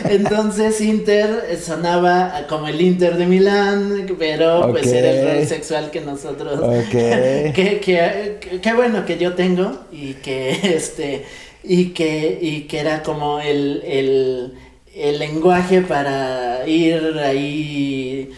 Entonces 0.10 0.80
Inter 0.80 1.60
sonaba 1.62 2.46
como 2.48 2.70
el 2.70 2.80
Inter 2.80 3.18
de 3.18 3.26
Milán, 3.26 4.16
pero 4.18 4.70
pues 4.72 4.88
era 4.88 5.10
el 5.10 5.38
rol 5.38 5.48
sexual 5.48 5.92
que 5.92 6.00
nosotros, 6.00 6.60
que, 6.92 7.52
que, 7.84 8.60
que, 8.62 8.74
bueno 8.74 9.06
que 9.06 9.18
yo 9.18 9.34
tengo 9.34 9.80
y 9.92 10.14
que 10.14 10.76
este 10.76 11.26
y 11.64 11.90
que 11.90 12.40
y 12.42 12.62
que 12.62 12.80
era 12.80 13.04
como 13.04 13.42
el, 13.42 13.84
el, 13.86 14.54
el 14.96 15.20
lenguaje 15.20 15.82
para 15.82 16.66
ir 16.66 17.20
ahí 17.22 18.32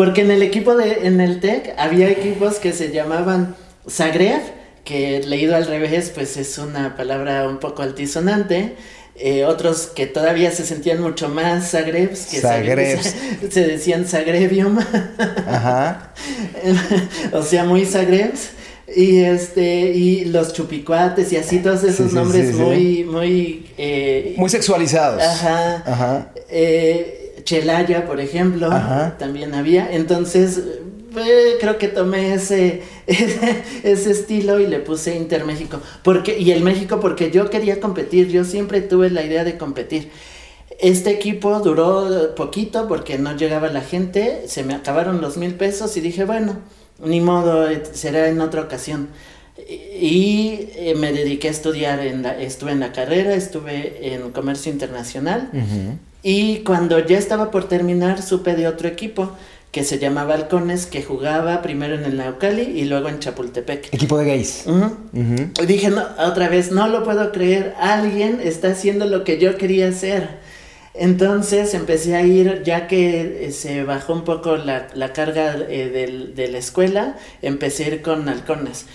porque 0.00 0.22
en 0.22 0.30
el 0.30 0.42
equipo 0.42 0.76
de, 0.76 1.06
en 1.06 1.20
el 1.20 1.40
TEC 1.40 1.74
había 1.76 2.08
equipos 2.08 2.54
que 2.54 2.72
se 2.72 2.90
llamaban 2.90 3.54
Zagreb, 3.86 4.40
que 4.82 5.20
leído 5.26 5.54
al 5.54 5.66
revés, 5.66 6.10
pues 6.14 6.38
es 6.38 6.56
una 6.56 6.96
palabra 6.96 7.46
un 7.46 7.58
poco 7.58 7.82
altisonante. 7.82 8.76
Eh, 9.14 9.44
otros 9.44 9.88
que 9.94 10.06
todavía 10.06 10.52
se 10.52 10.64
sentían 10.64 11.02
mucho 11.02 11.28
más 11.28 11.72
Zagrebs, 11.72 12.28
que 12.28 12.40
Zagrebs. 12.40 13.14
se 13.50 13.66
decían 13.66 14.06
Zagrebium. 14.06 14.78
Ajá. 15.46 16.14
o 17.32 17.42
sea, 17.42 17.64
muy 17.64 17.84
Zagrebs. 17.84 18.52
Y 18.96 19.18
este, 19.18 19.90
y 19.90 20.24
los 20.24 20.54
chupicuates 20.54 21.30
y 21.30 21.36
así 21.36 21.58
todos 21.58 21.84
esos 21.84 22.14
nombres 22.14 22.54
muy, 22.54 23.04
muy 23.04 23.70
eh, 23.76 24.34
muy 24.38 24.48
sexualizados. 24.48 25.22
Ajá. 25.22 25.82
Ajá. 25.84 26.32
Eh, 26.48 27.19
Chelaya, 27.44 28.06
por 28.06 28.20
ejemplo, 28.20 28.68
también 29.18 29.54
había. 29.54 29.92
Entonces, 29.92 30.60
eh, 31.16 31.56
creo 31.60 31.78
que 31.78 31.88
tomé 31.88 32.34
ese, 32.34 32.82
ese, 33.06 34.10
estilo 34.10 34.60
y 34.60 34.66
le 34.66 34.78
puse 34.78 35.16
Inter 35.16 35.44
México. 35.44 35.80
Porque, 36.02 36.38
y 36.38 36.52
el 36.52 36.62
México 36.62 37.00
porque 37.00 37.30
yo 37.30 37.50
quería 37.50 37.80
competir, 37.80 38.28
yo 38.28 38.44
siempre 38.44 38.80
tuve 38.80 39.10
la 39.10 39.24
idea 39.24 39.44
de 39.44 39.58
competir. 39.58 40.10
Este 40.78 41.10
equipo 41.10 41.60
duró 41.60 42.34
poquito 42.34 42.88
porque 42.88 43.18
no 43.18 43.36
llegaba 43.36 43.68
la 43.68 43.82
gente, 43.82 44.44
se 44.46 44.62
me 44.62 44.74
acabaron 44.74 45.20
los 45.20 45.36
mil 45.36 45.54
pesos 45.54 45.96
y 45.96 46.00
dije, 46.00 46.24
bueno, 46.24 46.58
ni 47.04 47.20
modo, 47.20 47.68
eh, 47.68 47.82
será 47.92 48.28
en 48.28 48.40
otra 48.40 48.62
ocasión. 48.62 49.08
Y 49.68 50.68
eh, 50.76 50.94
me 50.96 51.12
dediqué 51.12 51.48
a 51.48 51.50
estudiar, 51.50 52.00
en 52.00 52.22
la, 52.22 52.40
estuve 52.40 52.72
en 52.72 52.80
la 52.80 52.92
carrera, 52.92 53.34
estuve 53.34 54.14
en 54.14 54.30
comercio 54.30 54.72
internacional. 54.72 55.50
Y 56.22 56.58
cuando 56.58 56.98
ya 56.98 57.18
estaba 57.18 57.50
por 57.50 57.68
terminar, 57.68 58.22
supe 58.22 58.54
de 58.54 58.66
otro 58.66 58.88
equipo 58.88 59.32
que 59.72 59.84
se 59.84 59.98
llamaba 59.98 60.34
Halcones, 60.34 60.86
que 60.86 61.02
jugaba 61.02 61.62
primero 61.62 61.94
en 61.94 62.04
el 62.04 62.16
Naucali 62.16 62.62
y 62.62 62.84
luego 62.86 63.08
en 63.08 63.20
Chapultepec. 63.20 63.94
Equipo 63.94 64.18
de 64.18 64.24
gays. 64.26 64.64
Y 65.62 65.66
dije, 65.66 65.90
no, 65.90 66.02
otra 66.18 66.48
vez, 66.48 66.72
no 66.72 66.88
lo 66.88 67.04
puedo 67.04 67.30
creer, 67.30 67.74
alguien 67.78 68.40
está 68.42 68.68
haciendo 68.68 69.06
lo 69.06 69.22
que 69.22 69.38
yo 69.38 69.56
quería 69.56 69.88
hacer. 69.88 70.40
Entonces 70.92 71.72
empecé 71.74 72.16
a 72.16 72.22
ir, 72.22 72.64
ya 72.64 72.88
que 72.88 73.46
eh, 73.46 73.52
se 73.52 73.84
bajó 73.84 74.12
un 74.12 74.24
poco 74.24 74.56
la, 74.56 74.88
la 74.94 75.12
carga 75.12 75.56
eh, 75.68 76.32
de 76.34 76.48
la 76.48 76.58
escuela, 76.58 77.16
empecé 77.40 77.84
a 77.84 77.88
ir 77.88 78.02
con 78.02 78.28
halcones. 78.28 78.86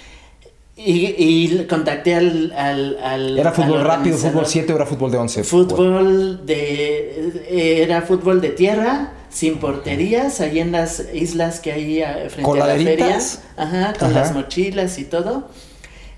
Y, 0.78 1.16
y 1.18 1.66
contacté 1.68 2.16
al, 2.16 2.52
al, 2.52 2.98
al 3.02 3.40
¿Era 3.40 3.54
fútbol 3.54 3.82
rápido, 3.82 4.18
fútbol 4.18 4.46
7 4.46 4.74
o 4.74 4.76
era 4.76 4.86
fútbol 4.86 5.10
de 5.10 5.18
11? 5.18 5.44
Fútbol 5.46 6.46
de... 6.46 7.82
Era 7.82 8.02
fútbol 8.02 8.42
de 8.42 8.50
tierra, 8.50 9.14
sin 9.30 9.58
porterías, 9.60 10.42
ahí 10.42 10.60
en 10.60 10.74
las 10.74 11.06
islas 11.14 11.62
que 11.62 11.72
hay 11.72 12.02
ah, 12.02 12.28
frente 12.30 12.62
a 12.62 12.68
la 12.68 12.76
feria. 12.76 13.20
Ajá, 13.56 13.94
con 13.98 14.14
las 14.14 14.34
mochilas 14.34 15.00
y 15.00 15.06
todo. 15.06 15.48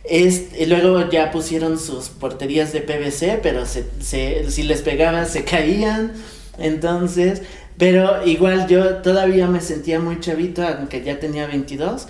Este, 0.03 0.63
y 0.63 0.65
luego 0.65 1.07
ya 1.07 1.29
pusieron 1.29 1.77
sus 1.77 2.09
porterías 2.09 2.73
de 2.73 2.81
PVC, 2.81 3.39
pero 3.43 3.67
se, 3.67 3.85
se, 3.99 4.49
si 4.49 4.63
les 4.63 4.81
pegaba 4.81 5.25
se 5.25 5.43
caían. 5.43 6.13
Entonces, 6.57 7.43
pero 7.77 8.25
igual 8.25 8.67
yo 8.67 8.95
todavía 9.03 9.45
me 9.45 9.61
sentía 9.61 9.99
muy 9.99 10.19
chavito, 10.19 10.65
aunque 10.65 11.03
ya 11.03 11.19
tenía 11.19 11.45
22 11.45 12.07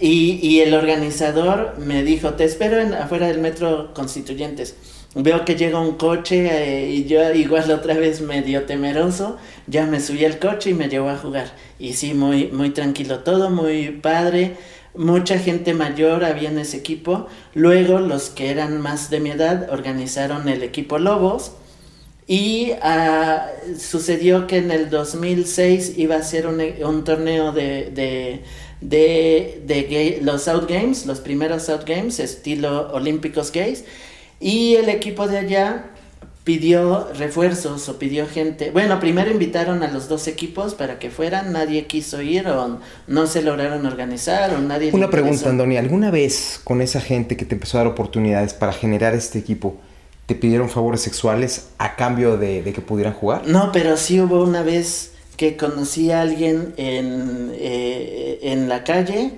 y, 0.00 0.38
y, 0.42 0.60
el 0.60 0.74
organizador 0.74 1.74
me 1.78 2.02
dijo, 2.02 2.34
te 2.34 2.44
espero 2.44 2.78
en, 2.78 2.94
afuera 2.94 3.26
del 3.28 3.40
metro 3.40 3.92
Constituyentes. 3.94 4.74
Veo 5.18 5.46
que 5.46 5.56
llega 5.56 5.80
un 5.80 5.96
coche 5.96 6.46
eh, 6.50 6.90
y 6.90 7.06
yo 7.06 7.32
igual 7.32 7.70
otra 7.70 7.94
vez 7.94 8.20
medio 8.20 8.64
temeroso, 8.64 9.38
ya 9.66 9.86
me 9.86 9.98
subí 9.98 10.26
al 10.26 10.38
coche 10.38 10.70
y 10.70 10.74
me 10.74 10.90
llevó 10.90 11.08
a 11.08 11.16
jugar. 11.16 11.52
Y 11.78 11.94
sí, 11.94 12.12
muy, 12.12 12.48
muy 12.48 12.68
tranquilo 12.70 13.20
todo, 13.20 13.48
muy 13.48 13.92
padre. 13.92 14.56
Mucha 14.94 15.38
gente 15.38 15.72
mayor 15.72 16.22
había 16.22 16.50
en 16.50 16.58
ese 16.58 16.76
equipo. 16.76 17.28
Luego 17.54 17.98
los 17.98 18.28
que 18.28 18.50
eran 18.50 18.78
más 18.80 19.08
de 19.08 19.20
mi 19.20 19.30
edad 19.30 19.68
organizaron 19.70 20.50
el 20.50 20.62
equipo 20.62 20.98
Lobos. 20.98 21.52
Y 22.26 22.72
ah, 22.82 23.46
sucedió 23.78 24.46
que 24.46 24.58
en 24.58 24.70
el 24.70 24.90
2006 24.90 25.94
iba 25.96 26.16
a 26.16 26.22
ser 26.22 26.46
un, 26.46 26.60
un 26.84 27.04
torneo 27.04 27.52
de, 27.52 28.42
de 28.80 30.20
los 30.22 30.44
South 30.44 30.66
Games, 30.68 31.06
los 31.06 31.20
primeros 31.20 31.64
South 31.64 31.84
Games, 31.86 32.20
estilo 32.20 32.92
olímpicos 32.92 33.52
gays, 33.52 33.84
y 34.40 34.74
el 34.74 34.88
equipo 34.88 35.26
de 35.26 35.38
allá 35.38 35.90
pidió 36.46 37.08
refuerzos 37.14 37.88
o 37.88 37.98
pidió 37.98 38.28
gente. 38.28 38.70
Bueno, 38.70 39.00
primero 39.00 39.32
invitaron 39.32 39.82
a 39.82 39.90
los 39.90 40.08
dos 40.08 40.28
equipos 40.28 40.74
para 40.74 41.00
que 41.00 41.10
fueran, 41.10 41.52
nadie 41.52 41.86
quiso 41.86 42.22
ir 42.22 42.46
o 42.46 42.78
no 43.08 43.26
se 43.26 43.42
lograron 43.42 43.84
organizar 43.84 44.54
o 44.54 44.60
nadie... 44.60 44.92
Una 44.92 45.10
pregunta, 45.10 45.48
Andoni, 45.50 45.76
¿alguna 45.76 46.12
vez 46.12 46.60
con 46.62 46.82
esa 46.82 47.00
gente 47.00 47.36
que 47.36 47.44
te 47.44 47.56
empezó 47.56 47.78
a 47.78 47.80
dar 47.80 47.88
oportunidades 47.88 48.54
para 48.54 48.72
generar 48.72 49.12
este 49.12 49.40
equipo, 49.40 49.76
te 50.26 50.36
pidieron 50.36 50.70
favores 50.70 51.00
sexuales 51.00 51.70
a 51.78 51.96
cambio 51.96 52.36
de, 52.36 52.62
de 52.62 52.72
que 52.72 52.80
pudieran 52.80 53.14
jugar? 53.14 53.42
No, 53.48 53.72
pero 53.72 53.96
sí 53.96 54.20
hubo 54.20 54.44
una 54.44 54.62
vez 54.62 55.15
que 55.36 55.56
conocí 55.56 56.10
a 56.10 56.22
alguien 56.22 56.74
en, 56.76 57.52
eh, 57.54 58.38
en 58.42 58.68
la 58.68 58.84
calle 58.84 59.32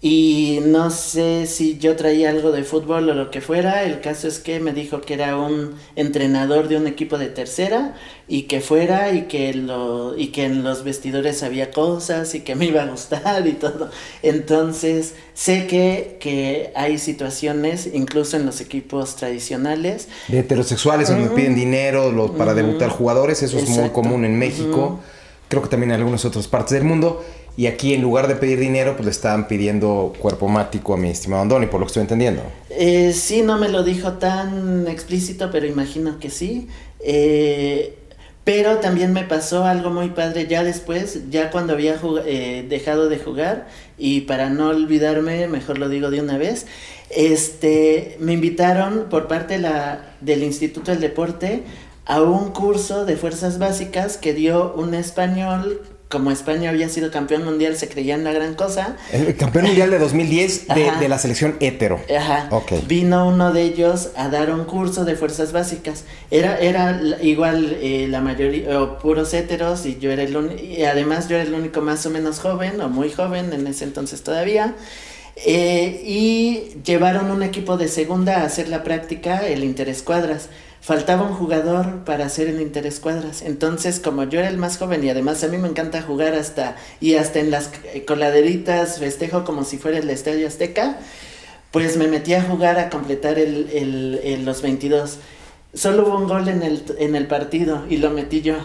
y 0.00 0.60
no 0.64 0.92
sé 0.92 1.46
si 1.46 1.76
yo 1.78 1.96
traía 1.96 2.30
algo 2.30 2.52
de 2.52 2.62
fútbol 2.62 3.10
o 3.10 3.14
lo 3.14 3.32
que 3.32 3.40
fuera, 3.40 3.82
el 3.82 4.00
caso 4.00 4.28
es 4.28 4.38
que 4.38 4.60
me 4.60 4.72
dijo 4.72 5.00
que 5.00 5.14
era 5.14 5.36
un 5.36 5.74
entrenador 5.96 6.68
de 6.68 6.76
un 6.76 6.86
equipo 6.86 7.18
de 7.18 7.26
tercera 7.26 7.96
y 8.28 8.42
que 8.42 8.60
fuera 8.60 9.12
y 9.12 9.22
que, 9.22 9.52
lo, 9.54 10.16
y 10.16 10.28
que 10.28 10.44
en 10.44 10.62
los 10.62 10.84
vestidores 10.84 11.42
había 11.42 11.72
cosas 11.72 12.32
y 12.36 12.42
que 12.42 12.54
me 12.54 12.66
iba 12.66 12.82
a 12.82 12.86
gustar 12.86 13.44
y 13.48 13.54
todo. 13.54 13.90
Entonces 14.22 15.14
sé 15.34 15.66
que, 15.66 16.18
que 16.20 16.70
hay 16.76 16.98
situaciones, 16.98 17.90
incluso 17.92 18.36
en 18.36 18.46
los 18.46 18.60
equipos 18.60 19.16
tradicionales. 19.16 20.06
De 20.28 20.38
heterosexuales 20.38 21.08
donde 21.08 21.30
piden 21.30 21.56
dinero 21.56 22.34
para 22.38 22.54
debutar 22.54 22.90
jugadores, 22.90 23.42
eso 23.42 23.58
es 23.58 23.68
muy 23.68 23.90
común 23.90 24.24
en 24.24 24.38
México, 24.38 25.00
creo 25.48 25.62
que 25.62 25.68
también 25.68 25.90
en 25.90 25.98
algunas 25.98 26.24
otras 26.24 26.46
partes 26.48 26.72
del 26.72 26.84
mundo. 26.84 27.24
Y 27.56 27.66
aquí 27.66 27.92
en 27.92 28.02
lugar 28.02 28.28
de 28.28 28.36
pedir 28.36 28.60
dinero, 28.60 28.92
pues 28.94 29.04
le 29.04 29.10
estaban 29.10 29.48
pidiendo 29.48 30.12
cuerpo 30.20 30.46
mático 30.46 30.94
a 30.94 30.96
mi 30.96 31.10
estimado 31.10 31.42
Andoni, 31.42 31.66
por 31.66 31.80
lo 31.80 31.86
que 31.86 31.90
estoy 31.90 32.02
entendiendo. 32.02 32.42
Eh, 32.70 33.12
sí, 33.12 33.42
no 33.42 33.58
me 33.58 33.68
lo 33.68 33.82
dijo 33.82 34.12
tan 34.12 34.86
explícito, 34.86 35.50
pero 35.50 35.66
imagino 35.66 36.20
que 36.20 36.30
sí. 36.30 36.68
Eh, 37.00 37.98
pero 38.44 38.78
también 38.78 39.12
me 39.12 39.24
pasó 39.24 39.64
algo 39.64 39.90
muy 39.90 40.08
padre 40.10 40.46
ya 40.46 40.62
después, 40.62 41.28
ya 41.30 41.50
cuando 41.50 41.74
había 41.74 41.96
eh, 42.24 42.64
dejado 42.66 43.08
de 43.08 43.18
jugar, 43.18 43.66
y 43.98 44.22
para 44.22 44.48
no 44.48 44.68
olvidarme, 44.68 45.48
mejor 45.48 45.78
lo 45.78 45.88
digo 45.88 46.10
de 46.10 46.22
una 46.22 46.38
vez, 46.38 46.64
este, 47.10 48.16
me 48.20 48.32
invitaron 48.32 49.08
por 49.10 49.28
parte 49.28 49.58
la, 49.58 50.14
del 50.20 50.44
Instituto 50.44 50.92
del 50.92 51.00
Deporte 51.00 51.64
a 52.08 52.22
un 52.22 52.50
curso 52.50 53.04
de 53.04 53.16
fuerzas 53.16 53.58
básicas 53.58 54.16
que 54.16 54.32
dio 54.32 54.74
un 54.74 54.94
español 54.94 55.82
como 56.08 56.30
España 56.30 56.70
había 56.70 56.88
sido 56.88 57.10
campeón 57.10 57.44
mundial, 57.44 57.76
se 57.76 57.86
creía 57.86 58.14
en 58.14 58.24
la 58.24 58.32
gran 58.32 58.54
cosa. 58.54 58.96
El 59.12 59.36
campeón 59.36 59.66
mundial 59.66 59.90
de 59.90 59.98
2010 59.98 60.68
de, 60.68 61.06
la 61.06 61.18
selección 61.18 61.56
hetero. 61.60 62.00
Ajá. 62.18 62.48
Vino 62.86 63.28
uno 63.28 63.52
de 63.52 63.62
ellos 63.64 64.08
a 64.16 64.30
dar 64.30 64.50
un 64.50 64.64
curso 64.64 65.04
de 65.04 65.16
fuerzas 65.16 65.52
básicas. 65.52 66.04
Era, 66.30 66.58
era 66.58 66.98
igual 67.20 67.76
eh, 67.82 68.06
la 68.08 68.22
mayoría, 68.22 68.80
o 68.80 68.98
puros 68.98 69.34
heteros, 69.34 69.84
y 69.84 69.98
yo 69.98 70.10
era 70.10 70.22
el 70.22 70.34
único, 70.34 70.62
y 70.62 70.82
además 70.84 71.28
yo 71.28 71.36
era 71.36 71.44
el 71.44 71.52
único 71.52 71.82
más 71.82 72.06
o 72.06 72.10
menos 72.10 72.40
joven, 72.40 72.80
o 72.80 72.88
muy 72.88 73.10
joven 73.10 73.52
en 73.52 73.66
ese 73.66 73.84
entonces 73.84 74.22
todavía. 74.22 74.76
Eh, 75.44 76.02
y 76.06 76.80
llevaron 76.84 77.30
un 77.30 77.42
equipo 77.42 77.76
de 77.76 77.86
segunda 77.86 78.40
a 78.40 78.44
hacer 78.46 78.70
la 78.70 78.82
práctica, 78.82 79.46
el 79.46 79.62
interescuadras 79.62 80.48
faltaba 80.80 81.22
un 81.22 81.34
jugador 81.34 82.04
para 82.04 82.26
hacer 82.26 82.48
el 82.48 82.60
interescuadras. 82.60 83.42
Entonces, 83.42 84.00
como 84.00 84.24
yo 84.24 84.38
era 84.38 84.48
el 84.48 84.58
más 84.58 84.78
joven 84.78 85.04
y 85.04 85.10
además 85.10 85.42
a 85.44 85.48
mí 85.48 85.58
me 85.58 85.68
encanta 85.68 86.02
jugar 86.02 86.34
hasta 86.34 86.76
y 87.00 87.14
hasta 87.14 87.40
en 87.40 87.50
las 87.50 87.70
coladeritas 88.06 88.98
festejo 88.98 89.44
como 89.44 89.64
si 89.64 89.78
fuera 89.78 89.98
el 89.98 90.08
Estadio 90.10 90.46
Azteca, 90.46 90.98
pues 91.70 91.96
me 91.96 92.06
metí 92.06 92.34
a 92.34 92.42
jugar 92.42 92.78
a 92.78 92.90
completar 92.90 93.38
el, 93.38 94.44
los 94.44 94.62
22. 94.62 95.18
Solo 95.74 96.06
hubo 96.06 96.18
un 96.18 96.28
gol 96.28 96.48
en 96.48 96.62
el, 96.62 96.82
en 96.98 97.14
el 97.14 97.26
partido 97.26 97.84
y 97.88 97.98
lo 97.98 98.10
metí 98.10 98.40
yo. 98.40 98.56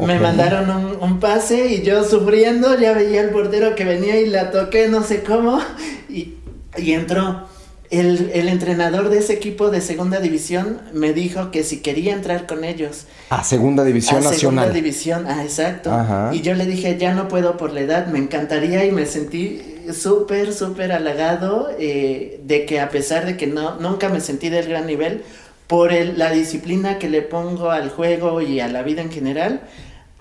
Me 0.00 0.18
mandaron 0.18 0.68
un, 0.68 0.96
un, 1.00 1.20
pase 1.20 1.68
y 1.68 1.82
yo 1.82 2.02
sufriendo 2.02 2.76
ya 2.76 2.92
veía 2.92 3.20
al 3.20 3.30
portero 3.30 3.76
que 3.76 3.84
venía 3.84 4.20
y 4.20 4.26
la 4.26 4.50
toqué 4.50 4.88
no 4.88 5.04
sé 5.04 5.22
cómo 5.22 5.60
y, 6.08 6.34
y 6.76 6.92
entró. 6.92 7.46
El, 7.90 8.30
el, 8.34 8.48
entrenador 8.48 9.10
de 9.10 9.18
ese 9.18 9.32
equipo 9.32 9.70
de 9.70 9.80
segunda 9.80 10.18
división 10.20 10.80
me 10.92 11.12
dijo 11.12 11.50
que 11.50 11.62
si 11.62 11.80
quería 11.80 12.12
entrar 12.14 12.46
con 12.46 12.64
ellos. 12.64 13.06
A 13.30 13.44
segunda 13.44 13.84
división 13.84 14.16
a 14.16 14.30
nacional. 14.30 14.38
Segunda 14.38 14.70
división, 14.70 15.26
ah, 15.28 15.42
exacto. 15.44 15.90
Y 16.32 16.40
yo 16.40 16.54
le 16.54 16.66
dije, 16.66 16.96
ya 16.98 17.14
no 17.14 17.28
puedo 17.28 17.56
por 17.56 17.72
la 17.72 17.80
edad, 17.80 18.06
me 18.08 18.18
encantaría 18.18 18.84
y 18.84 18.92
me 18.92 19.06
sentí 19.06 19.76
súper, 19.92 20.52
súper 20.52 20.92
halagado 20.92 21.68
eh, 21.78 22.40
de 22.44 22.66
que 22.66 22.80
a 22.80 22.88
pesar 22.90 23.24
de 23.24 23.36
que 23.36 23.46
no, 23.46 23.76
nunca 23.76 24.08
me 24.08 24.20
sentí 24.20 24.48
del 24.48 24.68
gran 24.68 24.86
nivel, 24.86 25.22
por 25.66 25.92
el, 25.92 26.18
la 26.18 26.30
disciplina 26.30 26.98
que 26.98 27.08
le 27.08 27.22
pongo 27.22 27.70
al 27.70 27.90
juego 27.90 28.40
y 28.40 28.60
a 28.60 28.68
la 28.68 28.82
vida 28.82 29.02
en 29.02 29.10
general, 29.10 29.62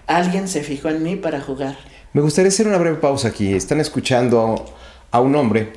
alguien 0.08 0.48
se 0.48 0.64
fijó 0.64 0.90
en 0.90 1.04
mí 1.04 1.16
para 1.16 1.42
jugar. 1.42 1.78
Me 2.14 2.22
gustaría 2.22 2.50
hacer 2.50 2.68
una 2.68 2.78
breve 2.78 2.98
pausa 2.98 3.28
aquí. 3.28 3.54
Están 3.54 3.80
escuchando 3.80 4.66
a 5.12 5.20
un 5.20 5.36
hombre 5.36 5.74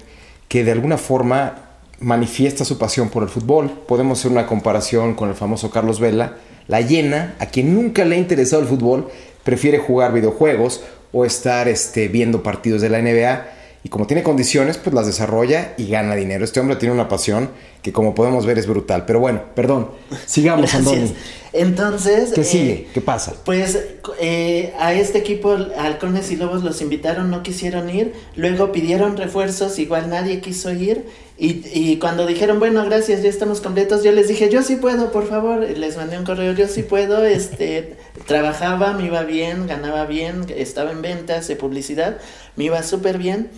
que 0.48 0.64
de 0.64 0.72
alguna 0.72 0.96
forma 0.96 1.67
manifiesta 2.00 2.64
su 2.64 2.78
pasión 2.78 3.08
por 3.08 3.22
el 3.22 3.28
fútbol. 3.28 3.70
Podemos 3.86 4.18
hacer 4.18 4.30
una 4.30 4.46
comparación 4.46 5.14
con 5.14 5.28
el 5.28 5.34
famoso 5.34 5.70
Carlos 5.70 6.00
Vela. 6.00 6.36
La 6.66 6.80
llena, 6.80 7.34
a 7.38 7.46
quien 7.46 7.74
nunca 7.74 8.04
le 8.04 8.16
ha 8.16 8.18
interesado 8.18 8.62
el 8.62 8.68
fútbol, 8.68 9.08
prefiere 9.42 9.78
jugar 9.78 10.12
videojuegos 10.12 10.82
o 11.12 11.24
estar 11.24 11.68
este, 11.68 12.08
viendo 12.08 12.42
partidos 12.42 12.82
de 12.82 12.90
la 12.90 13.00
NBA 13.00 13.58
y 13.84 13.88
como 13.88 14.06
tiene 14.06 14.22
condiciones, 14.22 14.76
pues 14.76 14.94
las 14.94 15.06
desarrolla 15.06 15.74
y 15.76 15.88
gana 15.88 16.14
dinero. 16.16 16.44
Este 16.44 16.60
hombre 16.60 16.76
tiene 16.76 16.94
una 16.94 17.08
pasión 17.08 17.48
que 17.80 17.92
como 17.92 18.14
podemos 18.14 18.44
ver 18.44 18.58
es 18.58 18.66
brutal. 18.66 19.04
Pero 19.06 19.20
bueno, 19.20 19.40
perdón, 19.54 19.90
sigamos, 20.26 20.74
Andoni. 20.74 21.14
Entonces... 21.58 22.32
¿Qué 22.32 22.44
sigue? 22.44 22.72
Eh, 22.72 22.88
¿Qué 22.94 23.00
pasa? 23.00 23.34
Pues 23.44 23.78
eh, 24.20 24.72
a 24.78 24.94
este 24.94 25.18
equipo, 25.18 25.56
Halcones 25.76 26.30
y 26.30 26.36
Lobos, 26.36 26.62
los 26.62 26.80
invitaron, 26.80 27.30
no 27.30 27.42
quisieron 27.42 27.90
ir. 27.90 28.14
Luego 28.36 28.70
pidieron 28.70 29.16
refuerzos, 29.16 29.78
igual 29.78 30.08
nadie 30.08 30.40
quiso 30.40 30.72
ir. 30.72 31.04
Y, 31.36 31.62
y, 31.72 31.98
cuando 31.98 32.26
dijeron, 32.26 32.58
bueno, 32.58 32.84
gracias, 32.84 33.22
ya 33.22 33.28
estamos 33.28 33.60
completos, 33.60 34.02
yo 34.02 34.10
les 34.12 34.28
dije, 34.28 34.48
yo 34.48 34.62
sí 34.62 34.76
puedo, 34.76 35.10
por 35.10 35.28
favor. 35.28 35.60
Les 35.60 35.96
mandé 35.96 36.18
un 36.18 36.24
correo, 36.24 36.52
yo 36.52 36.68
sí 36.68 36.82
puedo. 36.82 37.24
Este, 37.38 37.96
trabajaba, 38.26 38.92
me 38.92 39.06
iba 39.06 39.22
bien, 39.22 39.66
ganaba 39.66 40.06
bien, 40.06 40.46
estaba 40.56 40.92
en 40.92 41.02
ventas, 41.02 41.48
de 41.48 41.56
publicidad, 41.56 42.18
me 42.56 42.64
iba 42.64 42.82
súper 42.82 43.18
bien. 43.18 43.50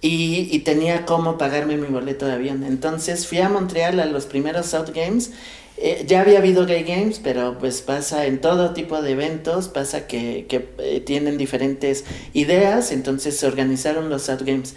Y, 0.00 0.48
y, 0.52 0.58
tenía 0.60 1.06
cómo 1.06 1.38
pagarme 1.38 1.76
mi 1.76 1.86
boleto 1.86 2.26
de 2.26 2.32
avión. 2.32 2.64
Entonces 2.64 3.26
fui 3.26 3.38
a 3.38 3.48
Montreal 3.48 3.98
a 4.00 4.06
los 4.06 4.26
primeros 4.26 4.66
South 4.66 4.90
Games. 4.94 5.30
Eh, 5.78 6.04
ya 6.06 6.22
había 6.22 6.38
habido 6.38 6.64
Gay 6.64 6.84
Games, 6.84 7.20
pero 7.22 7.58
pues 7.58 7.82
pasa 7.82 8.26
en 8.26 8.40
todo 8.40 8.72
tipo 8.72 9.02
de 9.02 9.12
eventos, 9.12 9.68
pasa 9.68 10.06
que, 10.06 10.46
que 10.48 10.68
eh, 10.78 11.00
tienen 11.00 11.36
diferentes 11.36 12.04
ideas, 12.32 12.92
entonces 12.92 13.36
se 13.36 13.46
organizaron 13.46 14.08
los 14.08 14.22
South 14.22 14.42
Games. 14.42 14.74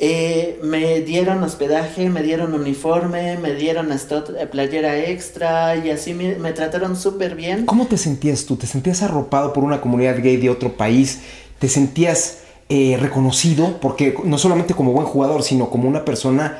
Eh, 0.00 0.60
me 0.62 1.00
dieron 1.00 1.42
hospedaje, 1.42 2.08
me 2.08 2.22
dieron 2.22 2.54
uniforme, 2.54 3.36
me 3.38 3.54
dieron 3.54 3.90
hasta 3.90 4.24
playera 4.48 4.96
extra 4.96 5.74
y 5.74 5.90
así 5.90 6.14
me, 6.14 6.36
me 6.36 6.52
trataron 6.52 6.94
súper 6.94 7.34
bien. 7.34 7.66
¿Cómo 7.66 7.86
te 7.86 7.98
sentías 7.98 8.44
tú? 8.44 8.54
¿Te 8.54 8.68
sentías 8.68 9.02
arropado 9.02 9.52
por 9.52 9.64
una 9.64 9.80
comunidad 9.80 10.22
gay 10.22 10.36
de 10.36 10.50
otro 10.50 10.76
país? 10.76 11.18
¿Te 11.58 11.68
sentías 11.68 12.42
reconocido? 12.68 13.80
Porque 13.80 14.14
no 14.22 14.38
solamente 14.38 14.74
como 14.74 14.92
buen 14.92 15.06
jugador, 15.06 15.42
sino 15.42 15.68
como 15.68 15.88
una 15.88 16.04
persona 16.04 16.58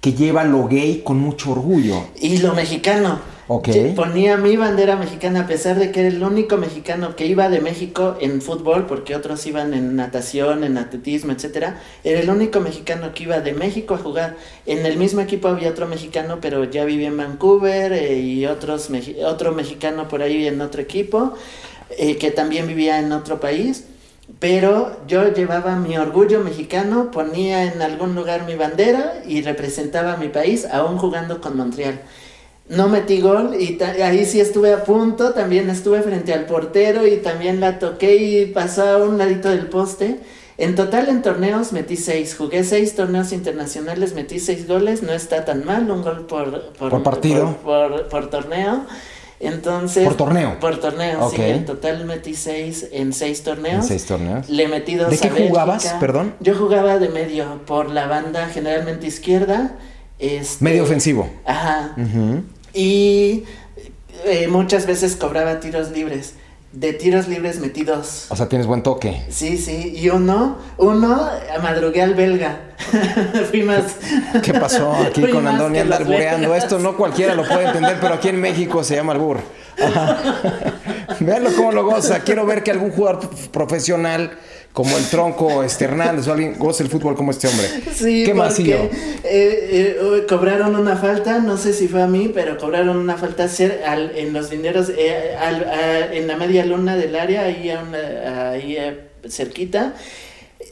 que 0.00 0.12
lleva 0.12 0.44
lo 0.44 0.66
gay 0.66 1.02
con 1.04 1.18
mucho 1.18 1.52
orgullo. 1.52 2.04
Y 2.20 2.38
lo 2.38 2.54
mexicano. 2.54 3.18
Ponía 3.96 4.36
mi 4.36 4.56
bandera 4.56 4.94
mexicana 4.94 5.40
a 5.40 5.46
pesar 5.48 5.76
de 5.76 5.90
que 5.90 6.06
era 6.06 6.08
el 6.08 6.22
único 6.22 6.56
mexicano 6.56 7.16
que 7.16 7.26
iba 7.26 7.48
de 7.48 7.60
México 7.60 8.16
en 8.20 8.40
fútbol, 8.40 8.86
porque 8.86 9.16
otros 9.16 9.44
iban 9.44 9.74
en 9.74 9.96
natación, 9.96 10.62
en 10.62 10.78
atletismo, 10.78 11.32
etcétera. 11.32 11.80
Era 12.04 12.20
el 12.20 12.30
único 12.30 12.60
mexicano 12.60 13.12
que 13.12 13.24
iba 13.24 13.40
de 13.40 13.52
México 13.52 13.94
a 13.94 13.98
jugar. 13.98 14.36
En 14.66 14.86
el 14.86 14.96
mismo 14.96 15.20
equipo 15.20 15.48
había 15.48 15.70
otro 15.70 15.88
mexicano, 15.88 16.38
pero 16.40 16.62
ya 16.62 16.84
vivía 16.84 17.08
en 17.08 17.16
Vancouver 17.16 17.92
eh, 17.92 18.20
y 18.20 18.46
otros 18.46 18.88
otro 19.26 19.50
mexicano 19.50 20.06
por 20.06 20.22
ahí 20.22 20.46
en 20.46 20.60
otro 20.60 20.80
equipo 20.80 21.34
eh, 21.98 22.18
que 22.18 22.30
también 22.30 22.68
vivía 22.68 23.00
en 23.00 23.10
otro 23.10 23.40
país. 23.40 23.84
Pero 24.40 24.96
yo 25.06 25.32
llevaba 25.32 25.76
mi 25.76 25.96
orgullo 25.96 26.40
mexicano, 26.40 27.12
ponía 27.12 27.72
en 27.72 27.80
algún 27.82 28.16
lugar 28.16 28.44
mi 28.44 28.56
bandera 28.56 29.22
y 29.24 29.42
representaba 29.42 30.14
a 30.14 30.16
mi 30.16 30.28
país, 30.28 30.66
aún 30.72 30.98
jugando 30.98 31.40
con 31.40 31.56
Montreal 31.56 32.00
no 32.70 32.88
metí 32.88 33.20
gol 33.20 33.56
y 33.58 33.82
ahí 33.82 34.24
sí 34.24 34.40
estuve 34.40 34.72
a 34.72 34.84
punto, 34.84 35.32
también 35.32 35.68
estuve 35.68 36.02
frente 36.02 36.32
al 36.32 36.46
portero 36.46 37.04
y 37.04 37.16
también 37.16 37.60
la 37.60 37.80
toqué 37.80 38.14
y 38.14 38.46
pasó 38.46 38.88
a 38.88 38.96
un 38.98 39.18
ladito 39.18 39.50
del 39.50 39.66
poste. 39.66 40.20
En 40.56 40.76
total 40.76 41.08
en 41.08 41.22
torneos 41.22 41.72
metí 41.72 41.96
seis, 41.96 42.36
jugué 42.36 42.62
seis 42.62 42.94
torneos 42.94 43.32
internacionales, 43.32 44.14
metí 44.14 44.38
seis 44.38 44.68
goles, 44.68 45.02
no 45.02 45.12
está 45.12 45.44
tan 45.44 45.64
mal, 45.64 45.90
un 45.90 46.02
gol 46.02 46.26
por, 46.26 46.72
por, 46.74 47.02
partido. 47.02 47.56
Por, 47.64 48.30
torneo. 48.30 48.84
Entonces. 49.40 50.04
Por 50.04 50.16
torneo. 50.16 50.60
Por 50.60 50.78
torneo, 50.78 51.30
sí. 51.30 51.40
En 51.40 51.64
total 51.64 52.04
metí 52.04 52.34
seis 52.34 52.86
en 52.92 53.12
seis 53.12 53.42
torneos. 53.42 53.84
En 53.84 53.88
seis 53.88 54.04
torneos. 54.06 54.48
Le 54.48 54.68
metí 54.68 54.94
dos 54.94 55.10
¿De 55.10 55.18
qué 55.18 55.30
jugabas, 55.30 55.86
perdón? 55.98 56.34
Yo 56.40 56.54
jugaba 56.54 56.98
de 56.98 57.08
medio, 57.08 57.62
por 57.66 57.90
la 57.90 58.06
banda 58.06 58.48
generalmente 58.48 59.06
izquierda. 59.06 59.72
Este, 60.18 60.62
medio 60.62 60.82
ofensivo. 60.82 61.30
Ajá 61.46 61.94
y 62.72 63.44
eh, 64.24 64.48
muchas 64.48 64.86
veces 64.86 65.16
cobraba 65.16 65.60
tiros 65.60 65.90
libres. 65.90 66.34
De 66.72 66.92
tiros 66.92 67.26
libres 67.26 67.58
metidos. 67.58 68.26
O 68.28 68.36
sea, 68.36 68.48
tienes 68.48 68.68
buen 68.68 68.82
toque. 68.82 69.22
Sí, 69.28 69.58
sí. 69.58 69.92
Y 69.96 70.08
uno, 70.08 70.58
uno, 70.76 71.28
madrugué 71.62 72.02
al 72.02 72.14
belga. 72.14 72.60
Fui 73.50 73.62
más. 73.62 73.96
¿Qué 74.42 74.54
pasó 74.54 74.92
aquí 74.94 75.28
con 75.28 75.46
Andoni 75.48 75.80
andar 75.80 76.04
bureando? 76.04 76.54
Esto 76.54 76.78
no 76.78 76.96
cualquiera 76.96 77.34
lo 77.34 77.46
puede 77.46 77.66
entender, 77.66 77.98
pero 78.00 78.14
aquí 78.14 78.28
en 78.28 78.40
México 78.40 78.84
se 78.84 78.94
llama 78.94 79.12
albur. 79.14 79.40
Veanlo 81.20 81.50
cómo 81.56 81.72
lo 81.72 81.84
goza. 81.84 82.20
Quiero 82.20 82.46
ver 82.46 82.62
que 82.62 82.70
algún 82.70 82.90
jugador 82.90 83.28
profesional 83.50 84.38
como 84.72 84.96
el 84.96 85.04
tronco 85.06 85.62
este 85.62 85.84
Hernández 85.84 86.28
o 86.28 86.32
alguien 86.32 86.56
goce 86.58 86.82
el 86.82 86.88
fútbol 86.88 87.14
como 87.16 87.30
este 87.30 87.48
hombre. 87.48 87.66
Sí, 87.94 88.22
¿Qué 88.24 88.34
más 88.34 88.58
eh, 88.58 88.90
eh, 89.24 90.26
cobraron 90.28 90.76
una 90.76 90.96
falta, 90.96 91.38
no 91.38 91.56
sé 91.56 91.72
si 91.72 91.88
fue 91.88 92.02
a 92.02 92.06
mí, 92.06 92.30
pero 92.32 92.56
cobraron 92.56 92.96
una 92.96 93.16
falta 93.16 93.48
en 93.58 94.32
los 94.32 94.48
dineros, 94.50 94.90
eh, 94.96 95.36
en 96.12 96.26
la 96.26 96.36
media 96.36 96.64
luna 96.64 96.96
del 96.96 97.16
área, 97.16 97.42
ahí, 97.42 97.70
ahí 97.70 98.78
cerquita. 99.28 99.94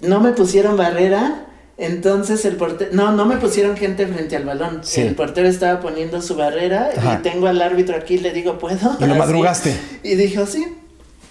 No 0.00 0.20
me 0.20 0.32
pusieron 0.32 0.76
barrera 0.76 1.44
entonces 1.78 2.44
el 2.44 2.56
portero, 2.56 2.90
no, 2.92 3.12
no 3.12 3.24
me 3.24 3.36
pusieron 3.36 3.76
gente 3.76 4.04
frente 4.08 4.34
al 4.34 4.44
balón. 4.44 4.80
El 4.96 5.14
portero 5.14 5.46
estaba 5.46 5.78
poniendo 5.80 6.20
su 6.20 6.34
barrera 6.34 6.90
y 6.96 7.22
tengo 7.22 7.46
al 7.46 7.62
árbitro 7.62 7.96
aquí, 7.96 8.18
le 8.18 8.32
digo, 8.32 8.58
¿puedo? 8.58 8.96
Y 8.98 9.06
lo 9.06 9.14
madrugaste. 9.16 9.76
Y 10.02 10.16
dijo, 10.16 10.44
sí, 10.44 10.66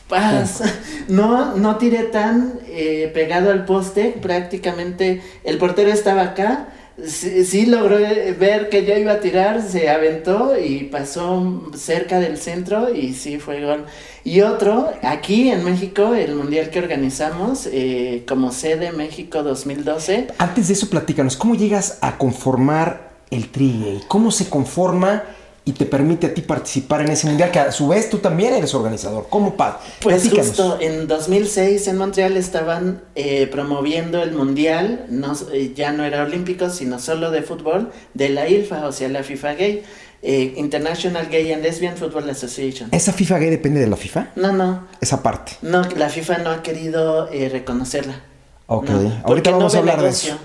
paz. 0.08 0.62
No, 1.08 1.56
no 1.56 1.78
tiré 1.78 2.04
tan 2.04 2.60
eh, 2.67 3.10
pegado 3.13 3.50
al 3.50 3.63
poste, 3.63 4.13
prácticamente 4.22 5.22
el 5.46 5.58
portero 5.58 5.89
estaba 5.89 6.22
acá 6.22 6.67
sí, 7.06 7.65
logró 7.65 7.98
ver 8.39 8.70
que 8.70 8.86
yo 8.86 8.98
iba 8.98 9.13
a 9.13 9.20
tirar, 9.20 9.62
se 9.62 9.89
aventó 9.89 10.58
y 10.58 10.86
pasó 10.86 11.70
cerca 11.76 12.20
del 12.20 12.38
centro 12.38 12.93
y 12.93 13.13
sí 13.13 13.38
fue 13.38 13.63
gol. 13.63 13.86
Y 14.24 14.41
otro, 14.41 14.91
aquí 15.04 15.50
en 15.50 15.63
México, 15.63 16.13
el 16.13 16.36
mundial 16.36 16.70
que 16.70 16.80
organizamos 16.80 17.67
eh, 17.72 18.24
como 18.28 18.52
sede 18.52 18.91
México 18.91 19.43
2012. 19.43 20.28
Antes 20.38 20.67
de 20.67 20.74
eso, 20.74 20.89
platícanos, 20.89 21.38
¿cómo 21.38 21.56
llegas 21.56 22.00
a 22.02 22.17
conformar 22.17 23.12
el 23.30 23.50
Tri? 23.50 24.02
¿Cómo 24.08 24.32
se 24.32 24.50
conforma? 24.50 25.24
Y 25.68 25.74
te 25.74 25.86
permite 25.86 26.28
a 26.28 26.34
ti 26.34 26.42
participar 26.42 27.02
en 27.02 27.10
ese 27.10 27.28
mundial, 27.28 27.52
que 27.52 27.60
a 27.60 27.74
su 27.74 27.90
vez 27.90 28.10
tú 28.10 28.20
también 28.20 28.54
eres 28.54 28.74
organizador. 28.74 29.28
¿Cómo, 29.30 29.58
Pat? 29.58 29.82
Pues 30.02 30.30
justo 30.30 30.78
en 30.80 31.08
2006 31.10 31.90
en 31.90 31.98
Montreal 31.98 32.38
estaban 32.38 33.02
eh, 33.16 33.48
promoviendo 33.48 34.24
el 34.24 34.32
mundial, 34.32 35.06
no, 35.10 35.34
eh, 35.52 35.74
ya 35.76 35.92
no 35.92 36.06
era 36.06 36.24
olímpico, 36.24 36.70
sino 36.70 37.00
solo 37.00 37.32
de 37.32 37.42
fútbol, 37.42 37.92
de 38.14 38.30
la 38.30 38.48
ILFA, 38.48 38.88
o 38.88 38.94
sea, 38.94 39.10
la 39.10 39.24
FIFA 39.24 39.54
Gay. 39.56 39.84
Eh, 40.24 40.56
International 40.58 41.28
Gay 41.30 41.52
and 41.52 41.62
Lesbian 41.62 41.96
Football 41.96 42.28
Association. 42.30 42.90
¿Esa 42.92 43.14
FIFA 43.14 43.38
gay 43.38 43.50
depende 43.52 43.80
de 43.80 43.86
la 43.86 43.96
FIFA? 43.96 44.30
No, 44.36 44.52
no. 44.52 44.88
Esa 45.00 45.22
parte. 45.22 45.52
No, 45.62 45.84
la 45.96 46.10
FIFA 46.10 46.40
no 46.40 46.50
ha 46.50 46.64
querido 46.64 47.28
reconocerla. 47.28 48.24
Ok, 48.66 48.90
ahorita 49.24 49.52
vamos 49.52 49.76
a 49.76 49.78
hablar 49.78 50.02
de 50.02 50.10
eso 50.10 50.36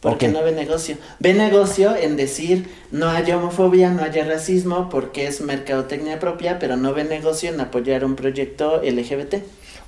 porque 0.00 0.28
no 0.28 0.42
ve 0.42 0.52
negocio. 0.52 0.96
Ve 1.18 1.34
negocio 1.34 1.94
en 1.94 2.16
decir 2.16 2.68
no 2.90 3.10
haya 3.10 3.36
homofobia, 3.36 3.90
no 3.90 4.02
haya 4.02 4.24
racismo, 4.24 4.88
porque 4.88 5.26
es 5.26 5.40
mercadotecnia 5.42 6.18
propia, 6.18 6.58
pero 6.58 6.76
no 6.76 6.94
ve 6.94 7.04
negocio 7.04 7.50
en 7.50 7.60
apoyar 7.60 8.04
un 8.04 8.16
proyecto 8.16 8.80
LGBT. 8.82 9.36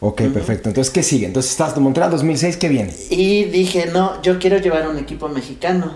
Ok, 0.01 0.22
perfecto. 0.33 0.68
Entonces, 0.68 0.92
¿qué 0.92 1.03
sigue? 1.03 1.27
Entonces, 1.27 1.53
estás 1.53 1.75
de 1.75 1.81
Montreal 1.81 2.11
2006, 2.11 2.57
¿qué 2.57 2.68
viene? 2.68 2.92
Y 3.09 3.44
dije, 3.44 3.87
no, 3.87 4.20
yo 4.20 4.38
quiero 4.38 4.59
llevar 4.59 4.88
un 4.88 4.98
equipo 4.98 5.29
mexicano, 5.29 5.92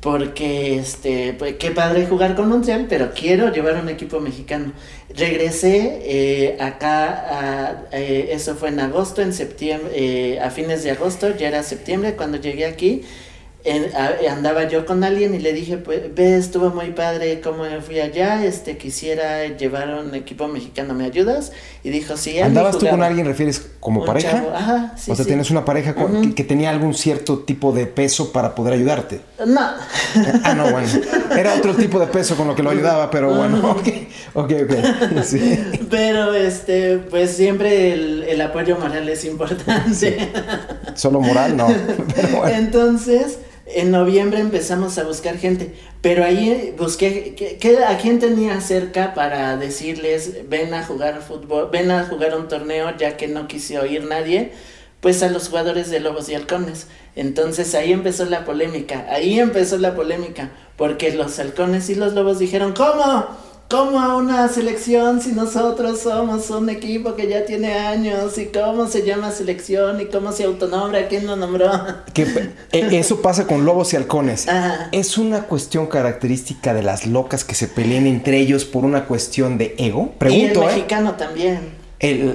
porque, 0.00 0.78
este, 0.78 1.34
pues, 1.36 1.56
qué 1.56 1.72
padre 1.72 2.06
jugar 2.06 2.36
con 2.36 2.48
Montreal, 2.48 2.86
pero 2.88 3.10
quiero 3.12 3.52
llevar 3.52 3.82
un 3.82 3.88
equipo 3.88 4.20
mexicano. 4.20 4.72
Regresé 5.12 6.00
eh, 6.04 6.56
acá, 6.60 7.88
eh, 7.90 8.30
eso 8.30 8.54
fue 8.54 8.68
en 8.68 8.78
agosto, 8.78 9.22
en 9.22 9.32
septiembre, 9.32 9.90
eh, 9.92 10.40
a 10.40 10.50
fines 10.50 10.84
de 10.84 10.92
agosto, 10.92 11.36
ya 11.36 11.48
era 11.48 11.64
septiembre 11.64 12.14
cuando 12.14 12.38
llegué 12.38 12.64
aquí 12.64 13.02
andaba 13.70 14.68
yo 14.68 14.86
con 14.86 15.04
alguien 15.04 15.34
y 15.34 15.38
le 15.38 15.52
dije, 15.52 15.78
pues, 15.78 16.14
ve, 16.14 16.36
estuvo 16.36 16.70
muy 16.70 16.90
padre 16.90 17.40
cómo 17.40 17.64
fui 17.84 18.00
allá, 18.00 18.44
este, 18.44 18.76
quisiera 18.76 19.46
llevar 19.56 19.88
un 19.94 20.14
equipo 20.14 20.48
mexicano, 20.48 20.94
¿me 20.94 21.04
ayudas? 21.04 21.52
Y 21.82 21.90
dijo, 21.90 22.16
sí. 22.16 22.38
¿Andabas 22.40 22.78
tú 22.78 22.88
con 22.88 23.02
alguien, 23.02 23.26
refieres, 23.26 23.70
como 23.80 24.04
pareja? 24.04 24.44
Ajá, 24.54 24.94
sí, 24.96 25.10
O 25.10 25.14
sea, 25.14 25.24
tienes 25.24 25.50
una 25.50 25.64
pareja 25.64 25.94
que, 26.34 26.44
tenía 26.44 26.70
algún 26.70 26.94
cierto 26.94 27.40
tipo 27.40 27.72
de 27.72 27.86
peso 27.86 28.32
para 28.32 28.54
poder 28.54 28.74
ayudarte. 28.74 29.20
No. 29.46 29.60
ah, 30.44 30.54
no, 30.54 30.70
bueno. 30.70 30.88
Era 31.36 31.54
otro 31.54 31.74
tipo 31.74 31.98
de 31.98 32.06
peso 32.06 32.36
con 32.36 32.48
lo 32.48 32.54
que 32.54 32.62
lo 32.62 32.70
ayudaba, 32.70 33.10
pero 33.10 33.34
bueno, 33.34 33.70
ok, 33.70 33.88
ok, 34.34 34.52
ok. 34.64 35.22
Sí. 35.24 35.58
Pero, 35.90 36.32
este, 36.32 36.98
pues 36.98 37.32
siempre 37.32 37.92
el, 37.92 38.22
el 38.22 38.40
apoyo 38.40 38.78
moral 38.78 39.08
es 39.08 39.24
importante. 39.24 40.30
Solo 40.94 41.20
moral, 41.20 41.56
no. 41.56 41.68
Entonces 42.48 43.38
en 43.74 43.90
noviembre 43.90 44.40
empezamos 44.40 44.98
a 44.98 45.04
buscar 45.04 45.36
gente, 45.38 45.74
pero 46.00 46.24
ahí 46.24 46.74
busqué 46.78 47.34
que, 47.34 47.78
a 47.84 47.98
quién 47.98 48.18
tenía 48.18 48.60
cerca 48.60 49.14
para 49.14 49.56
decirles 49.56 50.48
ven 50.48 50.74
a 50.74 50.84
jugar 50.84 51.22
fútbol, 51.22 51.68
ven 51.70 51.90
a 51.90 52.04
jugar 52.04 52.36
un 52.36 52.48
torneo 52.48 52.96
ya 52.96 53.16
que 53.16 53.28
no 53.28 53.48
quiso 53.48 53.80
oír 53.80 54.04
nadie, 54.04 54.52
pues 55.00 55.22
a 55.22 55.28
los 55.28 55.48
jugadores 55.48 55.90
de 55.90 56.00
Lobos 56.00 56.28
y 56.28 56.34
Halcones. 56.34 56.86
Entonces 57.14 57.74
ahí 57.74 57.92
empezó 57.92 58.24
la 58.24 58.44
polémica, 58.44 59.06
ahí 59.10 59.38
empezó 59.38 59.78
la 59.78 59.94
polémica, 59.94 60.50
porque 60.76 61.12
los 61.12 61.38
Halcones 61.38 61.90
y 61.90 61.94
los 61.94 62.14
Lobos 62.14 62.38
dijeron, 62.38 62.72
¿cómo? 62.72 63.26
¿Cómo 63.68 64.00
a 64.00 64.16
una 64.16 64.48
selección 64.48 65.20
si 65.20 65.32
nosotros 65.32 66.00
somos 66.00 66.48
un 66.48 66.70
equipo 66.70 67.14
que 67.16 67.28
ya 67.28 67.44
tiene 67.44 67.74
años? 67.74 68.38
¿Y 68.38 68.46
cómo 68.46 68.86
se 68.86 69.04
llama 69.04 69.30
selección? 69.30 70.00
¿Y 70.00 70.06
cómo 70.06 70.32
se 70.32 70.44
autonombra? 70.44 71.06
¿Quién 71.08 71.26
lo 71.26 71.36
nombró? 71.36 71.70
Que, 72.14 72.22
eh, 72.72 72.88
eso 72.92 73.20
pasa 73.20 73.46
con 73.46 73.66
lobos 73.66 73.92
y 73.92 73.96
halcones. 73.96 74.46
¿Es 74.90 75.18
una 75.18 75.42
cuestión 75.42 75.86
característica 75.86 76.72
de 76.72 76.82
las 76.82 77.06
locas 77.06 77.44
que 77.44 77.54
se 77.54 77.68
pelean 77.68 78.06
entre 78.06 78.38
ellos 78.38 78.64
por 78.64 78.86
una 78.86 79.04
cuestión 79.04 79.58
de 79.58 79.74
ego? 79.76 80.12
Pregunto, 80.16 80.60
y 80.60 80.64
el 80.64 80.70
¿eh? 80.70 80.74
mexicano 80.74 81.12
también. 81.16 81.58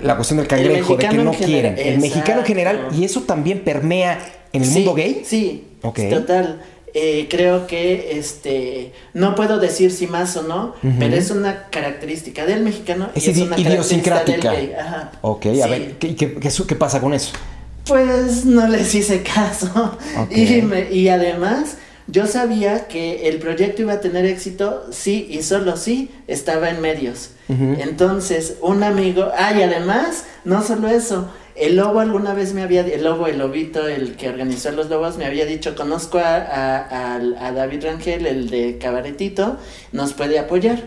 la 0.04 0.16
cuestión 0.16 0.38
del 0.38 0.48
cangrejo, 0.48 0.98
de 0.98 1.08
que 1.08 1.18
no 1.18 1.32
quieren. 1.32 1.80
El 1.80 2.00
mexicano 2.00 2.42
en 2.42 2.46
general, 2.46 2.88
y 2.96 3.06
eso 3.06 3.22
también 3.22 3.64
permea 3.64 4.20
en 4.54 4.62
el 4.62 4.70
mundo 4.70 4.94
gay. 4.94 5.24
Sí, 5.26 5.66
total. 5.82 6.62
Eh, 6.96 7.28
creo 7.28 7.66
que 7.66 8.20
este 8.20 8.94
no 9.16 9.34
puedo 9.34 9.58
decir 9.58 9.92
si 9.92 10.06
más 10.06 10.38
o 10.38 10.44
no, 10.44 10.76
pero 11.00 11.16
es 11.16 11.32
una 11.32 11.70
característica 11.72 12.46
del 12.46 12.62
mexicano 12.62 13.10
es, 13.16 13.28
es 13.28 13.40
una 13.40 13.60
idiosincrática. 13.60 14.52
Del 14.52 14.76
Ajá. 14.76 15.12
Ok, 15.22 15.48
a 15.64 15.68
ver, 15.68 15.94
¿qué, 15.98 16.16
qué, 16.16 16.38
qué, 16.40 16.76
pasa 16.76 17.02
con 17.02 17.16
eso? 17.16 17.32
Pues 17.88 18.46
no 18.46 18.68
les 18.68 18.94
hice 18.94 19.24
caso. 19.24 19.98
Y, 20.30 20.62
y 20.96 21.10
además, 21.10 21.78
yo 22.08 22.28
sabía 22.28 22.88
que 22.88 23.28
el 23.30 23.40
proyecto 23.40 23.82
iba 23.82 23.94
a 23.94 24.02
tener 24.02 24.26
éxito 24.26 24.86
sí 24.92 25.28
y 25.30 25.42
solo 25.42 25.78
sí 25.78 26.12
estaba 26.28 26.70
en 26.70 26.82
medios. 26.82 27.32
Entonces, 27.50 28.56
un 28.62 28.84
amigo, 28.84 29.30
ah, 29.38 29.54
y 29.54 29.62
además, 29.62 30.26
no 30.44 30.64
solo 30.64 30.88
eso, 30.88 31.30
el 31.56 31.76
lobo 31.76 32.00
alguna 32.00 32.34
vez 32.34 32.54
me 32.54 32.64
había, 32.64 32.82
el 32.82 33.04
lobo, 33.04 33.28
el 33.28 33.38
lobito, 33.38 33.88
el 33.88 34.16
que 34.16 34.30
organizó 34.30 34.72
los 34.72 34.90
lobos, 34.90 35.18
me 35.18 35.26
había 35.26 35.46
dicho, 35.46 35.76
conozco 35.76 36.20
a, 36.20 37.20
David 37.56 37.84
Rangel, 37.84 38.26
el 38.26 38.50
de 38.50 38.78
Cabaretito, 38.78 39.58
nos 39.92 40.14
puede 40.14 40.40
apoyar. 40.40 40.84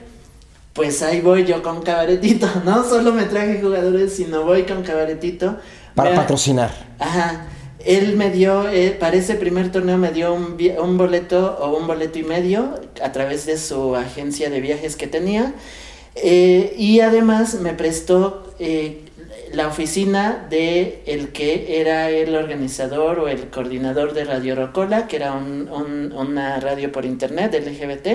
Pues 0.72 1.02
ahí 1.02 1.20
voy 1.20 1.44
yo 1.44 1.62
con 1.62 1.83
Cabaretito, 1.83 2.48
no 2.64 2.85
solo 2.85 3.12
me 3.12 3.24
traje 3.24 3.61
jugadores, 3.61 4.14
sino 4.14 4.42
voy 4.42 4.64
con 4.64 4.83
Cabaretito. 4.83 5.57
Para 5.94 6.14
patrocinar. 6.14 6.70
Ajá. 6.98 7.46
Él 7.85 8.16
me 8.16 8.31
dio, 8.31 8.68
eh, 8.68 8.90
para 8.98 9.16
ese 9.16 9.37
primer 9.37 9.70
torneo 9.70 9.96
me 9.96 10.11
dio 10.11 10.35
un, 10.35 10.59
un 10.83 10.98
boleto 10.98 11.57
o 11.61 11.76
un 11.76 11.87
boleto 11.87 12.18
y 12.18 12.24
medio 12.24 12.81
a 13.00 13.12
través 13.12 13.46
de 13.46 13.57
su 13.57 13.94
agencia 13.94 14.50
de 14.50 14.61
viajes 14.61 14.96
que 14.96 15.07
tenía. 15.07 15.55
Eh, 16.16 16.74
y 16.79 17.00
además 17.00 17.55
me 17.61 17.74
prestó 17.74 18.55
eh, 18.59 19.05
la 19.57 19.69
oficina 19.69 20.47
de 20.51 21.03
el 21.07 21.31
que 21.33 21.81
era 21.81 22.11
el 22.11 22.35
organizador 22.35 23.19
o 23.21 23.29
el 23.29 23.49
coordinador 23.49 24.12
de 24.12 24.25
Radio 24.25 24.55
Rocola, 24.55 25.07
que 25.07 25.16
era 25.16 25.33
una 25.33 26.61
radio 26.61 26.92
por 26.92 27.07
internet 27.07 27.55
LGBT. 27.55 28.09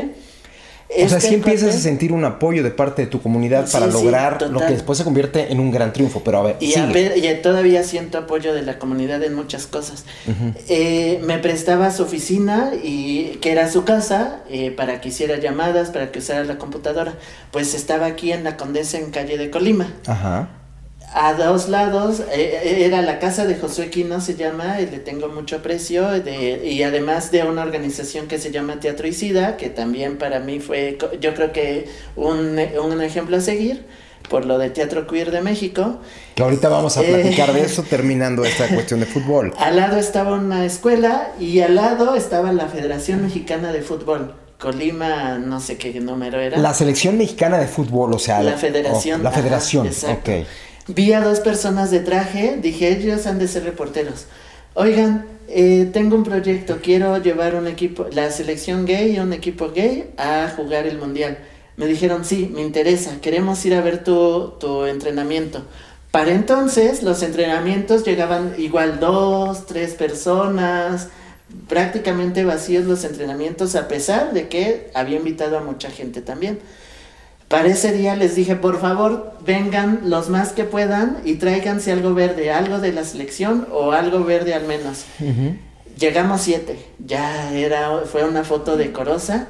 o 1.03 1.09
sea, 1.09 1.19
si 1.19 1.33
empiezas 1.33 1.75
a 1.75 1.79
sentir 1.79 2.11
un 2.11 2.25
apoyo 2.25 2.61
de 2.61 2.69
parte 2.69 3.01
de 3.01 3.07
tu 3.07 3.23
comunidad 3.23 3.67
para 3.71 3.87
lograr 3.87 4.51
lo 4.51 4.59
que 4.59 4.73
después 4.73 4.99
se 4.99 5.03
convierte 5.03 5.51
en 5.51 5.59
un 5.59 5.71
gran 5.71 5.93
triunfo, 5.93 6.21
pero 6.23 6.37
a 6.37 6.43
ver. 6.43 6.57
Y, 6.59 6.73
todavía 7.41 7.83
siento 7.83 8.19
apoyo 8.19 8.53
de 8.53 8.61
la 8.61 8.77
comunidad 8.77 9.23
en 9.23 9.33
muchas 9.33 9.65
cosas. 9.65 10.05
Eh, 10.69 11.19
me 11.23 11.39
prestaba 11.39 11.89
su 11.89 12.03
oficina 12.03 12.71
y 12.83 13.39
que 13.41 13.51
era 13.51 13.67
su 13.67 13.83
casa 13.83 14.43
eh, 14.47 14.69
para 14.69 15.01
que 15.01 15.09
hiciera 15.09 15.39
llamadas, 15.39 15.89
para 15.89 16.11
que 16.11 16.19
usara 16.19 16.43
la 16.43 16.59
computadora. 16.59 17.15
Pues 17.49 17.73
estaba 17.73 18.05
aquí 18.05 18.31
en 18.31 18.43
la 18.43 18.57
Condesa 18.57 18.99
en 18.99 19.09
calle 19.09 19.39
de 19.39 19.49
Colima. 19.49 19.91
Ajá 20.05 20.60
a 21.13 21.33
dos 21.33 21.67
lados, 21.67 22.21
eh, 22.31 22.61
eh, 22.63 22.85
era 22.85 23.01
la 23.01 23.19
casa 23.19 23.45
de 23.45 23.55
Josué 23.55 23.89
Quino, 23.89 24.21
se 24.21 24.35
llama, 24.35 24.79
y 24.79 24.85
le 24.85 24.99
tengo 24.99 25.27
mucho 25.27 25.57
aprecio, 25.57 26.09
de, 26.09 26.61
y 26.65 26.83
además 26.83 27.31
de 27.31 27.43
una 27.43 27.63
organización 27.63 28.27
que 28.27 28.37
se 28.37 28.51
llama 28.51 28.79
Teatro 28.79 29.07
Isida, 29.07 29.57
que 29.57 29.69
también 29.69 30.17
para 30.17 30.39
mí 30.39 30.59
fue, 30.59 30.97
yo 31.19 31.33
creo 31.33 31.51
que 31.51 31.87
un, 32.15 32.59
un 32.81 33.01
ejemplo 33.01 33.37
a 33.37 33.41
seguir, 33.41 33.85
por 34.29 34.45
lo 34.45 34.57
de 34.57 34.69
Teatro 34.69 35.07
Queer 35.07 35.31
de 35.31 35.41
México. 35.41 35.99
Que 36.35 36.43
ahorita 36.43 36.69
vamos 36.69 36.95
a 36.97 37.01
platicar 37.01 37.51
de 37.51 37.61
eh, 37.61 37.65
eso 37.65 37.83
terminando 37.89 38.45
esta 38.45 38.67
cuestión 38.69 39.01
de 39.01 39.05
fútbol. 39.05 39.53
Al 39.57 39.75
lado 39.75 39.97
estaba 39.97 40.35
una 40.37 40.65
escuela 40.65 41.33
y 41.39 41.59
al 41.59 41.75
lado 41.75 42.15
estaba 42.15 42.53
la 42.53 42.67
Federación 42.67 43.21
Mexicana 43.23 43.73
de 43.73 43.81
Fútbol 43.81 44.35
Colima, 44.57 45.39
no 45.39 45.59
sé 45.59 45.77
qué 45.77 45.99
número 45.99 46.39
era. 46.39 46.57
La 46.59 46.73
selección 46.73 47.17
mexicana 47.17 47.57
de 47.57 47.67
fútbol, 47.67 48.13
o 48.13 48.19
sea. 48.19 48.43
La 48.43 48.57
federación. 48.57 49.23
la 49.23 49.29
ajá, 49.29 49.39
federación, 49.39 49.87
exacto. 49.87 50.31
ok. 50.31 50.45
Vi 50.87 51.13
a 51.13 51.21
dos 51.21 51.39
personas 51.39 51.91
de 51.91 51.99
traje, 51.99 52.57
dije, 52.61 52.89
ellos 52.89 53.27
han 53.27 53.37
de 53.37 53.47
ser 53.47 53.63
reporteros. 53.63 54.25
Oigan, 54.73 55.25
eh, 55.47 55.89
tengo 55.93 56.15
un 56.15 56.23
proyecto, 56.23 56.79
quiero 56.81 57.17
llevar 57.21 57.55
un 57.55 57.67
equipo, 57.67 58.07
la 58.11 58.31
selección 58.31 58.85
gay 58.85 59.15
y 59.15 59.19
un 59.19 59.31
equipo 59.31 59.71
gay 59.71 60.11
a 60.17 60.51
jugar 60.55 60.87
el 60.87 60.97
mundial. 60.97 61.37
Me 61.77 61.85
dijeron, 61.85 62.25
sí, 62.25 62.49
me 62.53 62.61
interesa, 62.61 63.21
queremos 63.21 63.63
ir 63.65 63.75
a 63.75 63.81
ver 63.81 64.03
tu, 64.03 64.53
tu 64.59 64.85
entrenamiento. 64.85 65.63
Para 66.09 66.31
entonces, 66.31 67.03
los 67.03 67.21
entrenamientos 67.21 68.03
llegaban 68.03 68.55
igual 68.57 68.99
dos, 68.99 69.65
tres 69.65 69.93
personas, 69.93 71.09
prácticamente 71.67 72.43
vacíos 72.43 72.85
los 72.85 73.03
entrenamientos, 73.03 73.75
a 73.75 73.87
pesar 73.87 74.33
de 74.33 74.47
que 74.47 74.89
había 74.93 75.17
invitado 75.17 75.57
a 75.57 75.61
mucha 75.61 75.89
gente 75.89 76.21
también. 76.21 76.59
Para 77.51 77.67
ese 77.67 77.91
día 77.91 78.15
les 78.15 78.33
dije, 78.35 78.55
por 78.55 78.79
favor, 78.79 79.33
vengan 79.45 80.01
los 80.05 80.29
más 80.29 80.53
que 80.53 80.63
puedan 80.63 81.17
y 81.25 81.35
tráiganse 81.35 81.91
algo 81.91 82.13
verde, 82.13 82.49
algo 82.51 82.79
de 82.79 82.93
la 82.93 83.03
selección 83.03 83.67
o 83.71 83.91
algo 83.91 84.23
verde 84.23 84.53
al 84.53 84.65
menos. 84.65 85.03
Llegamos 85.99 86.41
siete, 86.41 86.77
ya 87.05 87.53
era, 87.53 88.03
fue 88.11 88.23
una 88.23 88.43
foto 88.45 88.77
decorosa. 88.77 89.47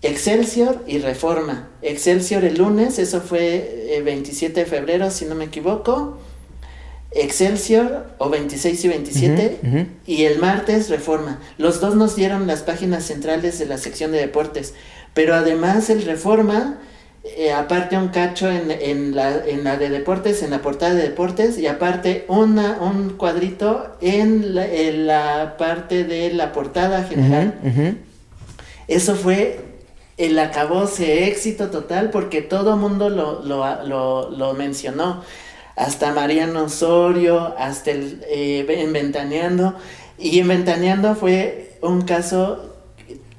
Excelsior 0.00 0.82
y 0.86 0.98
Reforma. 0.98 1.68
Excelsior 1.82 2.44
el 2.44 2.58
lunes, 2.58 2.98
eso 2.98 3.20
fue 3.20 3.88
eh, 3.96 4.02
27 4.02 4.60
de 4.60 4.66
febrero, 4.66 5.10
si 5.10 5.24
no 5.24 5.34
me 5.34 5.46
equivoco. 5.46 6.18
Excelsior 7.10 8.06
o 8.18 8.28
26 8.28 8.84
y 8.84 8.88
27 8.88 9.58
Ujú, 9.62 9.76
ujú. 9.76 9.86
y 10.06 10.24
el 10.24 10.38
martes 10.38 10.90
Reforma. 10.90 11.40
Los 11.58 11.80
dos 11.80 11.94
nos 11.96 12.16
dieron 12.16 12.46
las 12.46 12.62
páginas 12.62 13.04
centrales 13.04 13.58
de 13.58 13.66
la 13.66 13.78
sección 13.78 14.12
de 14.12 14.18
deportes, 14.18 14.74
pero 15.14 15.34
además 15.34 15.90
el 15.90 16.02
Reforma, 16.04 16.78
eh, 17.24 17.52
aparte 17.52 17.96
un 17.96 18.08
cacho 18.08 18.50
en, 18.50 18.70
en 18.70 19.14
la, 19.16 19.44
en 19.46 19.64
la 19.64 19.76
de 19.76 19.88
deportes, 19.88 20.42
en 20.42 20.50
la 20.50 20.60
portada 20.60 20.94
de 20.94 21.02
deportes, 21.02 21.58
y 21.58 21.66
aparte 21.66 22.24
una, 22.28 22.78
un 22.80 23.10
cuadrito 23.16 23.96
en 24.00 24.54
la, 24.54 24.66
en 24.66 25.06
la 25.06 25.56
parte 25.56 26.04
de 26.04 26.32
la 26.32 26.52
portada 26.52 27.02
general. 27.04 27.54
Eso 28.88 29.14
fue 29.16 29.60
el 30.16 30.38
acabose 30.38 31.26
éxito 31.26 31.70
total 31.70 32.10
porque 32.10 32.42
todo 32.42 32.76
mundo 32.76 33.08
lo, 33.08 33.42
lo, 33.42 33.82
lo, 33.84 34.30
lo 34.30 34.54
mencionó. 34.54 35.22
Hasta 35.76 36.12
Mariano 36.12 36.64
Osorio, 36.64 37.54
hasta 37.58 37.90
el 37.90 38.22
eh, 38.28 38.64
en 38.68 38.92
Ventaneando. 38.92 39.74
Y 40.18 40.38
en 40.38 40.46
Ventaneando 40.48 41.16
fue 41.16 41.72
un 41.80 42.02
caso, 42.02 42.74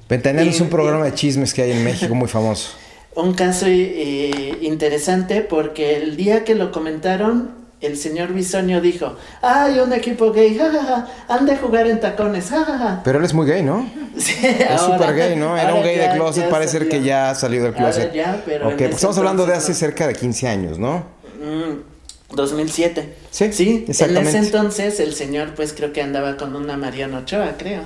Ventaneando 0.08 0.50
es 0.50 0.60
un 0.60 0.66
Y- 0.66 0.70
programa 0.70 1.04
de 1.06 1.14
chismes 1.14 1.54
que 1.54 1.62
hay 1.62 1.72
en 1.72 1.82
México 1.84 2.14
muy 2.14 2.28
famoso. 2.28 2.72
Un 3.16 3.34
caso 3.34 3.66
eh, 3.68 4.58
interesante 4.62 5.40
porque 5.40 5.96
el 5.96 6.16
día 6.16 6.44
que 6.44 6.54
lo 6.54 6.70
comentaron, 6.70 7.50
el 7.80 7.96
señor 7.96 8.32
Bisoño 8.32 8.80
dijo, 8.80 9.16
ay, 9.42 9.78
un 9.78 9.92
equipo 9.92 10.32
gay, 10.32 10.56
jajaja, 10.56 11.06
han 11.28 11.46
de 11.46 11.56
jugar 11.56 11.86
en 11.86 12.00
tacones, 12.00 12.48
jajaja. 12.50 13.00
Pero 13.04 13.18
él 13.18 13.24
es 13.24 13.34
muy 13.34 13.46
gay, 13.46 13.62
¿no? 13.62 13.88
Sí, 14.16 14.34
Es 14.42 14.80
súper 14.80 15.14
gay, 15.14 15.36
¿no? 15.36 15.58
Era 15.58 15.74
un 15.74 15.82
gay 15.82 15.96
ya- 15.96 16.08
de 16.10 16.16
closet, 16.16 16.44
ya 16.44 16.50
parece 16.50 16.72
ser 16.72 16.82
salió. 16.84 16.90
que 17.00 17.06
ya 17.06 17.30
ha 17.30 17.34
salido 17.34 17.64
del 17.64 17.74
Ahora 17.74 17.84
closet. 17.92 18.12
ya, 18.14 18.42
pero 18.46 18.68
ok, 18.68 18.80
ese 18.80 18.90
estamos 18.90 19.18
hablando 19.18 19.44
de 19.44 19.52
hace 19.54 19.74
cerca 19.74 20.06
de 20.06 20.14
15 20.14 20.48
años, 20.48 20.78
¿no? 20.78 21.04
Mm, 21.38 22.34
2007. 22.34 23.14
Sí, 23.30 23.52
sí, 23.52 23.84
exactamente. 23.86 24.30
En 24.30 24.36
ese 24.36 24.46
entonces 24.46 25.00
el 25.00 25.12
señor 25.14 25.54
pues 25.54 25.74
creo 25.74 25.92
que 25.92 26.00
andaba 26.02 26.36
con 26.38 26.56
una 26.56 26.76
Mariana 26.78 27.18
Ochoa, 27.18 27.54
creo. 27.58 27.82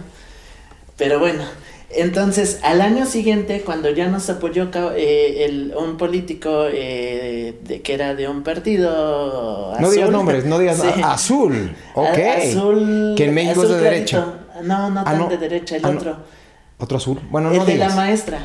Pero 0.97 1.19
bueno, 1.19 1.43
entonces 1.93 2.61
al 2.63 2.81
año 2.81 3.05
siguiente 3.07 3.63
cuando 3.65 3.91
ya 3.91 4.07
nos 4.09 4.31
apoyó 4.31 4.69
eh, 4.97 5.45
el, 5.45 5.75
un 5.77 5.97
político 5.97 6.67
eh, 6.73 7.59
de, 7.65 7.83
que 7.83 7.95
era 7.95 8.15
de 8.15 8.29
un 8.29 8.43
partido 8.43 9.75
No 9.81 9.91
digas 9.91 10.11
nombres, 10.11 10.45
no 10.45 10.59
digas 10.59 10.79
Sí. 10.95 11.01
azul. 11.03 11.75
Ok. 11.95 12.07
A- 12.19 12.37
azul. 12.39 13.15
Que 13.17 13.25
en 13.25 13.35
México 13.35 13.63
azul 13.63 13.65
es 13.65 13.71
de 13.71 13.79
clarito. 13.89 14.17
derecha. 14.19 14.35
No, 14.63 14.91
no 14.91 15.01
Ah, 15.01 15.05
tan 15.05 15.19
no. 15.19 15.29
de 15.29 15.39
derecha, 15.39 15.77
el 15.77 15.85
Ah, 15.85 15.91
no. 15.91 15.99
otro. 15.99 16.17
Otro 16.79 16.97
azul. 16.97 17.21
Bueno, 17.31 17.51
el 17.51 17.59
no 17.59 17.65
de 17.65 17.73
digas. 17.73 17.91
la 17.91 17.97
maestra. 17.97 18.39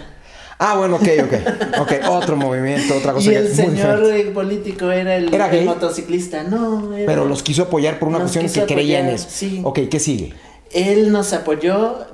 Ah, 0.58 0.78
bueno, 0.78 0.96
ok, 0.96 1.08
ok. 1.26 1.34
Ok, 1.82 1.92
otro 2.10 2.38
movimiento, 2.38 2.96
otra 2.98 3.12
cosa 3.14 3.30
Y 3.32 3.36
el 3.36 3.54
señor 3.54 4.02
político 4.34 4.90
era 4.92 5.18
el, 5.18 5.34
¿Era 5.34 5.46
el 5.48 5.52
gay? 5.52 5.66
motociclista. 5.66 6.44
No, 6.44 6.96
era- 6.96 7.06
Pero 7.06 7.26
los 7.26 7.44
quiso 7.44 7.64
apoyar 7.64 8.00
por 8.00 8.08
una 8.08 8.20
cuestión 8.20 8.46
que 8.50 8.74
creía 8.74 9.00
en 9.00 9.06
apoyar, 9.08 9.20
eso. 9.20 9.28
sí. 9.30 9.62
Ok, 9.64 9.80
¿qué 9.92 10.00
sigue? 10.00 10.34
Él 10.72 11.12
nos 11.12 11.32
apoyó 11.34 12.06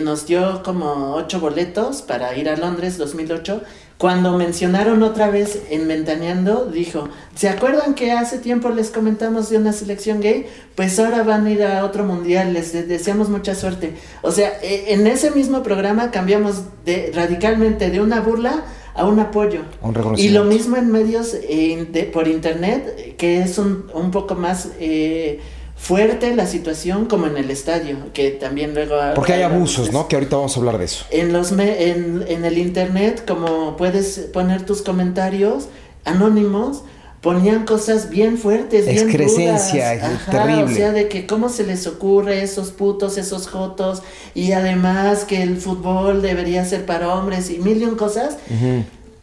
nos 0.00 0.26
dio 0.26 0.62
como 0.62 1.14
ocho 1.14 1.40
boletos 1.40 2.02
para 2.02 2.36
ir 2.36 2.48
a 2.48 2.56
Londres 2.56 2.96
2008. 2.98 3.62
Cuando 3.98 4.38
mencionaron 4.38 5.02
otra 5.02 5.28
vez 5.28 5.62
en 5.70 5.88
Ventaneando, 5.88 6.66
dijo, 6.66 7.08
¿se 7.34 7.48
acuerdan 7.48 7.94
que 7.94 8.12
hace 8.12 8.38
tiempo 8.38 8.68
les 8.70 8.90
comentamos 8.90 9.50
de 9.50 9.56
una 9.58 9.72
selección 9.72 10.20
gay? 10.20 10.46
Pues 10.76 10.98
ahora 11.00 11.24
van 11.24 11.46
a 11.46 11.50
ir 11.50 11.64
a 11.64 11.84
otro 11.84 12.04
mundial, 12.04 12.52
les 12.52 12.72
de- 12.72 12.84
deseamos 12.84 13.28
mucha 13.28 13.56
suerte. 13.56 13.94
O 14.22 14.30
sea, 14.30 14.52
e- 14.62 14.92
en 14.94 15.06
ese 15.08 15.32
mismo 15.32 15.64
programa 15.64 16.12
cambiamos 16.12 16.62
de, 16.84 17.10
radicalmente 17.12 17.90
de 17.90 18.00
una 18.00 18.20
burla 18.20 18.62
a 18.94 19.04
un 19.04 19.18
apoyo. 19.18 19.62
Un 19.82 19.94
Y 20.16 20.28
lo 20.28 20.44
mismo 20.44 20.76
en 20.76 20.92
medios 20.92 21.34
eh, 21.34 21.88
de- 21.90 22.04
por 22.04 22.28
internet, 22.28 23.16
que 23.16 23.40
es 23.42 23.58
un, 23.58 23.90
un 23.92 24.12
poco 24.12 24.36
más 24.36 24.68
eh, 24.78 25.40
fuerte 25.78 26.34
la 26.34 26.46
situación 26.46 27.06
como 27.06 27.26
en 27.26 27.36
el 27.36 27.50
estadio, 27.50 27.96
que 28.12 28.30
también 28.32 28.74
luego... 28.74 28.96
Porque 29.14 29.32
hay 29.34 29.42
abusos, 29.42 29.92
¿no? 29.92 30.08
Que 30.08 30.16
ahorita 30.16 30.36
vamos 30.36 30.56
a 30.56 30.60
hablar 30.60 30.76
de 30.78 30.84
eso. 30.84 31.04
En, 31.10 31.32
los 31.32 31.52
me- 31.52 31.90
en, 31.90 32.24
en 32.28 32.44
el 32.44 32.58
internet, 32.58 33.24
como 33.26 33.76
puedes 33.76 34.18
poner 34.32 34.66
tus 34.66 34.82
comentarios 34.82 35.68
anónimos, 36.04 36.82
ponían 37.20 37.64
cosas 37.64 38.10
bien 38.10 38.38
fuertes, 38.38 38.86
bien 38.86 38.98
Excrescencia, 39.08 39.94
rudas. 39.94 40.02
y 40.02 40.04
Ajá, 40.04 40.30
terrible. 40.30 40.64
O 40.64 40.76
sea, 40.76 40.92
de 40.92 41.08
que 41.08 41.26
cómo 41.26 41.48
se 41.48 41.64
les 41.64 41.86
ocurre 41.86 42.42
esos 42.42 42.70
putos, 42.70 43.16
esos 43.18 43.46
jotos, 43.48 44.02
y 44.34 44.52
además 44.52 45.24
que 45.24 45.42
el 45.42 45.56
fútbol 45.58 46.22
debería 46.22 46.64
ser 46.64 46.86
para 46.86 47.14
hombres 47.14 47.50
y 47.50 47.58
mil 47.58 47.80
y 47.82 47.84
un 47.86 47.96
cosas. 47.96 48.36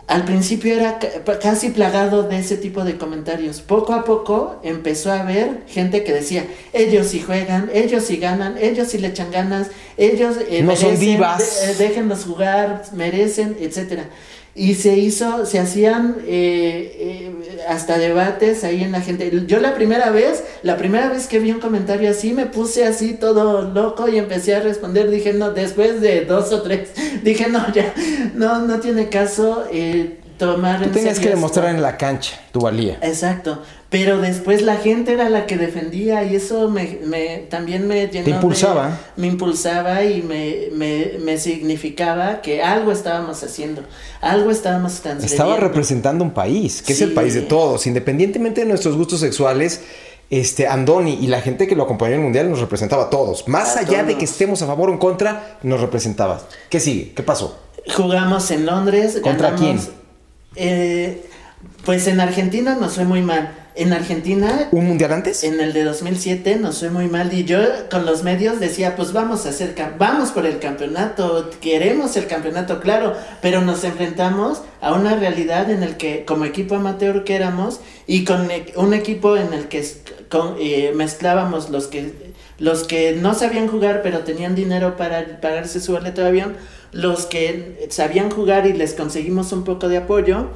Al 0.07 0.23
principio 0.23 0.75
era 0.75 0.99
casi 1.41 1.69
plagado 1.69 2.23
de 2.23 2.37
ese 2.37 2.57
tipo 2.57 2.83
de 2.83 2.95
comentarios. 2.95 3.61
Poco 3.61 3.93
a 3.93 4.03
poco 4.05 4.59
empezó 4.63 5.11
a 5.11 5.21
haber 5.21 5.63
gente 5.67 6.03
que 6.03 6.13
decía, 6.13 6.45
ellos 6.73 7.07
sí 7.07 7.21
juegan, 7.21 7.71
ellos 7.73 8.03
sí 8.03 8.17
ganan, 8.17 8.55
ellos 8.59 8.89
sí 8.89 8.99
le 8.99 9.07
echan 9.07 9.31
ganas, 9.31 9.69
ellos 9.97 10.35
eh, 10.47 10.61
No 10.61 10.75
son 10.75 10.99
divas. 10.99 11.61
de- 11.65 11.71
eh, 11.71 11.75
déjenlos 11.89 12.23
jugar, 12.25 12.83
merecen, 12.93 13.57
etcétera. 13.59 14.05
Y 14.53 14.75
se 14.75 14.95
hizo, 14.95 15.45
se 15.47 15.59
hacían 15.59 16.17
eh, 16.27 17.24
eh, 17.24 17.24
hasta 17.67 17.97
debates 17.97 18.63
ahí 18.63 18.83
en 18.83 18.91
la 18.91 19.01
gente. 19.01 19.31
Yo 19.47 19.59
la 19.59 19.75
primera 19.75 20.09
vez, 20.09 20.43
la 20.63 20.77
primera 20.77 21.09
vez 21.09 21.27
que 21.27 21.39
vi 21.39 21.51
un 21.51 21.59
comentario 21.59 22.09
así, 22.09 22.33
me 22.33 22.45
puse 22.45 22.85
así 22.85 23.13
todo 23.13 23.61
loco 23.61 24.07
y 24.07 24.17
empecé 24.17 24.55
a 24.55 24.59
responder. 24.59 25.09
Dije, 25.09 25.33
no, 25.33 25.51
después 25.51 26.01
de 26.01 26.25
dos 26.25 26.51
o 26.51 26.61
tres, 26.61 26.89
dije, 27.23 27.47
no, 27.47 27.71
ya, 27.73 27.93
no, 28.33 28.59
no 28.59 28.79
tiene 28.79 29.09
caso 29.09 29.65
eh, 29.71 30.19
tomar 30.37 30.79
Tú 30.79 30.85
en 30.85 30.91
tenías 30.91 31.19
que 31.19 31.29
demostrar 31.29 31.73
en 31.73 31.81
la 31.81 31.97
cancha 31.97 32.39
tu 32.51 32.61
valía. 32.61 32.97
Exacto, 33.01 33.61
pero 33.89 34.19
después 34.19 34.61
la 34.61 34.77
gente 34.77 35.13
era 35.13 35.29
la 35.29 35.45
que 35.45 35.57
defendía 35.57 36.23
y 36.23 36.35
eso 36.35 36.69
me, 36.69 36.99
me 37.05 37.37
también 37.49 37.87
me 37.87 38.07
llenó 38.07 38.25
Te 38.25 38.31
de- 38.31 38.35
impulsaba. 38.37 38.99
me 39.15 39.27
impulsaba 39.27 40.03
y 40.03 40.21
me, 40.21 40.67
me, 40.73 41.13
me 41.23 41.37
significaba 41.37 42.41
que 42.41 42.61
algo 42.63 42.91
estábamos 42.91 43.41
haciendo, 43.43 43.83
algo 44.21 44.51
estábamos 44.51 44.93
transgrediendo. 45.01 45.31
Estaba 45.43 45.57
representando 45.57 46.23
un 46.23 46.31
país, 46.31 46.81
que 46.81 46.93
es 46.93 47.01
el 47.01 47.13
país 47.13 47.33
de 47.35 47.41
todos, 47.41 47.85
independientemente 47.87 48.61
de 48.61 48.67
nuestros 48.67 48.95
gustos 48.97 49.19
sexuales. 49.19 49.81
Este 50.31 50.67
Andoni 50.67 51.19
y 51.21 51.27
la 51.27 51.39
gente 51.39 51.67
que 51.67 51.75
lo 51.75 51.83
acompañó 51.83 52.13
en 52.13 52.19
el 52.21 52.23
mundial 52.23 52.49
nos 52.49 52.59
representaba 52.59 53.03
a 53.03 53.09
todos. 53.11 53.47
Más 53.47 53.77
A 53.77 53.81
allá 53.81 54.01
de 54.03 54.17
que 54.17 54.25
estemos 54.25 54.59
a 54.63 54.65
favor 54.65 54.89
o 54.89 54.93
en 54.93 54.97
contra, 54.97 55.59
nos 55.61 55.79
representaba. 55.79 56.41
¿Qué 56.67 56.79
sigue? 56.79 57.13
¿Qué 57.13 57.21
pasó? 57.21 57.59
Jugamos 57.95 58.49
en 58.49 58.65
Londres. 58.65 59.19
¿Contra 59.21 59.51
ganamos, 59.51 59.89
eh, 60.55 61.23
pues 61.85 62.07
en 62.07 62.19
Argentina 62.21 62.75
nos 62.79 62.93
fue 62.95 63.05
muy 63.05 63.21
mal. 63.21 63.53
En 63.77 63.91
Argentina 63.91 64.69
¿Un 64.71 64.85
mundial 64.87 65.11
antes? 65.11 65.43
En 65.43 65.59
el 65.59 65.73
de 65.73 65.83
2007 65.83 66.55
nos 66.55 66.79
fue 66.79 66.89
muy 66.89 67.07
mal 67.07 67.33
y 67.33 67.43
yo 67.43 67.59
con 67.91 68.05
los 68.05 68.23
medios 68.23 68.61
decía, 68.61 68.95
pues 68.95 69.11
vamos 69.11 69.45
a 69.45 69.49
hacer, 69.49 69.75
vamos 69.99 70.31
por 70.31 70.45
el 70.45 70.59
campeonato, 70.59 71.49
queremos 71.59 72.15
el 72.15 72.27
campeonato, 72.27 72.79
claro, 72.79 73.13
pero 73.41 73.59
nos 73.61 73.83
enfrentamos 73.83 74.61
a 74.79 74.93
una 74.93 75.15
realidad 75.17 75.69
en 75.69 75.83
el 75.83 75.97
que 75.97 76.23
como 76.23 76.45
equipo 76.45 76.75
amateur 76.75 77.25
que 77.25 77.35
éramos 77.35 77.81
y 78.07 78.23
con 78.23 78.49
e- 78.49 78.71
un 78.77 78.93
equipo 78.93 79.35
en 79.35 79.51
el 79.53 79.67
que 79.67 79.85
con- 80.29 80.55
eh, 80.57 80.93
mezclábamos 80.95 81.69
los 81.69 81.87
que 81.87 82.33
los 82.57 82.85
que 82.85 83.11
no 83.21 83.33
sabían 83.33 83.67
jugar 83.67 83.99
pero 84.01 84.19
tenían 84.19 84.55
dinero 84.55 84.95
para 84.95 85.41
pagarse 85.41 85.81
su 85.81 85.91
boleto 85.91 86.21
de 86.21 86.27
avión, 86.29 86.55
los 86.93 87.25
que 87.25 87.87
sabían 87.89 88.31
jugar 88.31 88.65
y 88.67 88.71
les 88.71 88.93
conseguimos 88.93 89.51
un 89.51 89.65
poco 89.65 89.89
de 89.89 89.97
apoyo. 89.97 90.47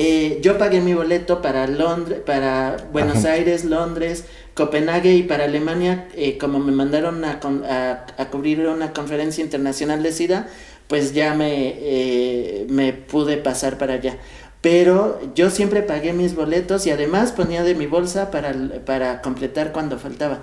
Eh, 0.00 0.38
yo 0.42 0.58
pagué 0.58 0.80
mi 0.80 0.94
boleto 0.94 1.42
para 1.42 1.66
Londres, 1.66 2.20
para 2.24 2.76
Buenos. 2.92 3.24
Aires, 3.24 3.64
Londres, 3.64 4.24
Copenhague 4.54 5.14
y 5.14 5.24
para 5.24 5.44
Alemania, 5.44 6.06
eh, 6.14 6.38
como 6.38 6.60
me 6.60 6.70
mandaron 6.70 7.24
a, 7.24 7.40
con- 7.40 7.64
a- 7.64 8.06
a 8.16 8.30
cubrir 8.30 8.60
una 8.68 8.92
conferencia 8.92 9.42
internacional 9.42 10.02
de 10.04 10.12
SIDA, 10.12 10.46
pues 10.86 11.14
ya 11.14 11.34
me, 11.34 11.74
eh, 11.78 12.66
me 12.68 12.92
pude 12.92 13.38
pasar 13.38 13.76
para 13.76 13.94
allá. 13.94 14.18
Pero 14.60 15.20
yo 15.34 15.50
siempre 15.50 15.82
pagué 15.82 16.12
mis 16.12 16.34
boletos 16.36 16.86
y 16.86 16.90
además 16.90 17.32
ponía 17.32 17.62
de 17.64 17.74
mi 17.74 17.86
bolsa 17.86 18.30
para, 18.30 18.52
para 18.84 19.20
completar 19.22 19.72
cuando 19.72 19.98
faltaba. 19.98 20.40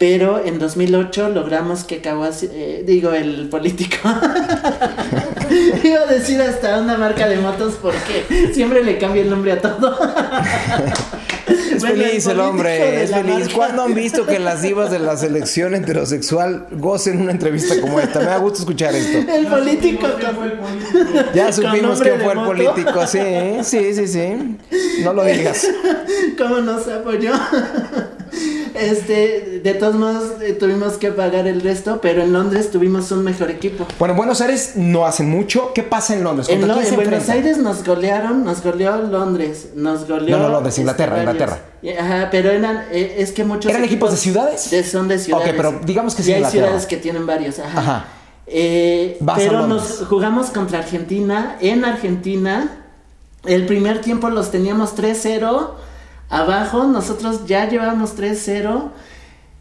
Pero 0.00 0.42
en 0.42 0.58
2008 0.58 1.28
logramos 1.28 1.84
que 1.84 2.00
Kawasi, 2.00 2.48
eh, 2.50 2.84
digo, 2.86 3.12
el 3.12 3.50
político, 3.50 3.98
iba 5.84 6.00
a 6.00 6.06
decir 6.06 6.40
hasta 6.40 6.80
una 6.80 6.96
marca 6.96 7.28
de 7.28 7.36
motos 7.36 7.74
porque 7.82 8.50
siempre 8.54 8.82
le 8.82 8.96
cambia 8.96 9.20
el 9.20 9.28
nombre 9.28 9.52
a 9.52 9.60
todo. 9.60 9.98
Es 11.46 11.84
feliz 11.84 12.26
el, 12.26 12.40
hombre, 12.40 13.02
es 13.02 13.10
feliz. 13.10 13.48
¿Cuándo 13.48 13.82
han 13.82 13.94
visto 13.94 14.26
que 14.26 14.38
las 14.38 14.62
divas 14.62 14.90
de 14.90 14.98
la 14.98 15.16
selección 15.16 15.74
heterosexual 15.74 16.66
gocen 16.72 17.20
una 17.20 17.32
entrevista 17.32 17.80
como 17.80 17.98
esta? 17.98 18.20
Me 18.20 18.26
da 18.26 18.36
gusto 18.38 18.60
escuchar 18.60 18.94
esto. 18.94 19.18
El 19.32 19.46
político. 19.46 20.06
Ya 21.34 21.52
supimos 21.52 22.00
quién 22.00 22.20
fue 22.20 22.32
el 22.32 22.40
político, 22.40 23.06
sí, 23.06 23.20
sí, 23.62 23.94
sí, 23.94 24.06
sí. 24.06 24.58
No 25.02 25.12
lo 25.12 25.24
digas. 25.24 25.66
¿Cómo 26.38 26.58
nos 26.60 26.86
apoyó? 26.88 27.32
Este, 28.74 29.60
de 29.62 29.74
todos 29.74 29.94
modos 29.94 30.40
eh, 30.42 30.52
tuvimos 30.52 30.94
que 30.94 31.10
pagar 31.10 31.46
el 31.46 31.60
resto, 31.60 32.00
pero 32.00 32.22
en 32.22 32.32
Londres 32.32 32.70
tuvimos 32.70 33.10
un 33.12 33.24
mejor 33.24 33.50
equipo. 33.50 33.86
Bueno, 33.98 34.12
en 34.12 34.18
Buenos 34.18 34.40
Aires 34.40 34.72
no 34.76 35.06
hacen 35.06 35.28
mucho. 35.28 35.72
¿Qué 35.74 35.82
pasa 35.82 36.14
en 36.14 36.24
Londres? 36.24 36.48
En, 36.48 36.60
Buenos 36.60 37.28
Aires 37.28 37.58
nos 37.58 37.84
golearon, 37.84 38.44
nos 38.44 38.62
goleó 38.62 38.96
Londres, 38.96 39.70
nos 39.74 40.06
goleó. 40.06 40.36
No, 40.36 40.44
no, 40.44 40.48
Londres, 40.50 40.78
Inglaterra, 40.78 41.18
Inglaterra. 41.18 41.58
Ajá, 41.98 42.28
pero 42.30 42.50
eran, 42.50 42.84
eh, 42.92 43.16
es 43.18 43.32
que 43.32 43.44
muchos. 43.44 43.70
¿Eran 43.70 43.84
equipos, 43.84 44.10
de 44.10 44.16
ciudades? 44.16 44.70
son 44.90 45.08
de 45.08 45.18
ciudades. 45.18 45.48
Ok, 45.48 45.54
pero 45.56 45.80
digamos 45.84 46.14
que 46.14 46.22
sí. 46.22 46.32
hay 46.32 46.44
ciudades 46.44 46.86
que 46.86 46.96
tienen 46.96 47.26
varios, 47.26 47.58
ajá. 47.58 47.78
ajá. 47.78 48.04
Eh, 48.46 49.18
pero 49.36 49.66
nos 49.66 50.04
jugamos 50.08 50.50
contra 50.50 50.80
Argentina. 50.80 51.56
En 51.60 51.84
Argentina, 51.84 52.84
el 53.44 53.66
primer 53.66 54.00
tiempo 54.00 54.28
los 54.28 54.50
teníamos 54.50 54.96
3-0 54.96 55.70
Abajo 56.30 56.84
nosotros 56.84 57.46
ya 57.46 57.68
llevamos 57.68 58.16
3-0. 58.16 58.90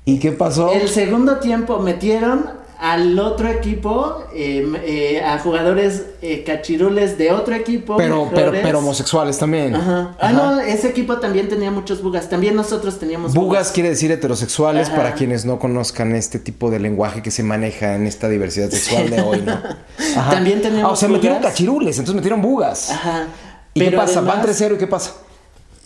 ¿Y 0.06 0.20
qué 0.20 0.32
pasó? 0.32 0.72
El 0.72 0.88
segundo 0.88 1.38
tiempo 1.38 1.80
metieron 1.80 2.60
al 2.80 3.20
otro 3.20 3.50
equipo, 3.50 4.24
em, 4.34 4.74
eh, 4.84 5.22
a 5.22 5.38
jugadores 5.40 6.06
eh, 6.22 6.44
cachirules 6.46 7.18
de 7.18 7.32
otro 7.32 7.54
equipo. 7.54 7.98
Pero, 7.98 8.30
pero, 8.34 8.52
pero, 8.52 8.80
homosexuales 8.80 9.38
también. 9.38 9.76
Ajá. 9.76 10.16
Ah, 10.20 10.32
no, 10.32 10.62
ese 10.62 10.88
equipo 10.88 11.18
también 11.18 11.50
tenía 11.50 11.72
muchos 11.72 12.02
bugas. 12.02 12.30
También 12.30 12.56
nosotros 12.56 12.98
teníamos 12.98 13.34
bugas. 13.34 13.46
Bugas 13.46 13.72
quiere 13.72 13.90
decir 13.90 14.12
heterosexuales 14.12 14.90
para 14.90 15.14
quienes 15.14 15.46
no 15.46 15.60
conozcan 15.60 16.16
este 16.16 16.40
tipo 16.40 16.72
de 16.72 16.80
lenguaje 16.80 17.22
que 17.22 17.32
se 17.32 17.44
maneja 17.44 17.96
en 17.96 18.08
esta 18.08 18.30
diversidad 18.30 18.70
sexual 18.70 19.10
de 19.10 19.22
hoy, 19.22 19.42
¿no? 19.42 19.60
También 20.32 20.62
teníamos. 20.62 20.90
Ah, 20.90 20.94
o 20.94 20.96
sea, 20.96 21.10
metieron 21.10 21.42
cachirules, 21.42 21.98
entonces 21.98 22.16
metieron 22.16 22.42
bugas. 22.42 22.92
Ajá. 22.92 23.26
¿Y 23.74 23.82
qué 23.82 23.92
pasa? 23.92 24.22
Van 24.22 24.42
3-0 24.42 24.76
y 24.76 24.78
qué 24.78 24.88
pasa? 24.88 25.16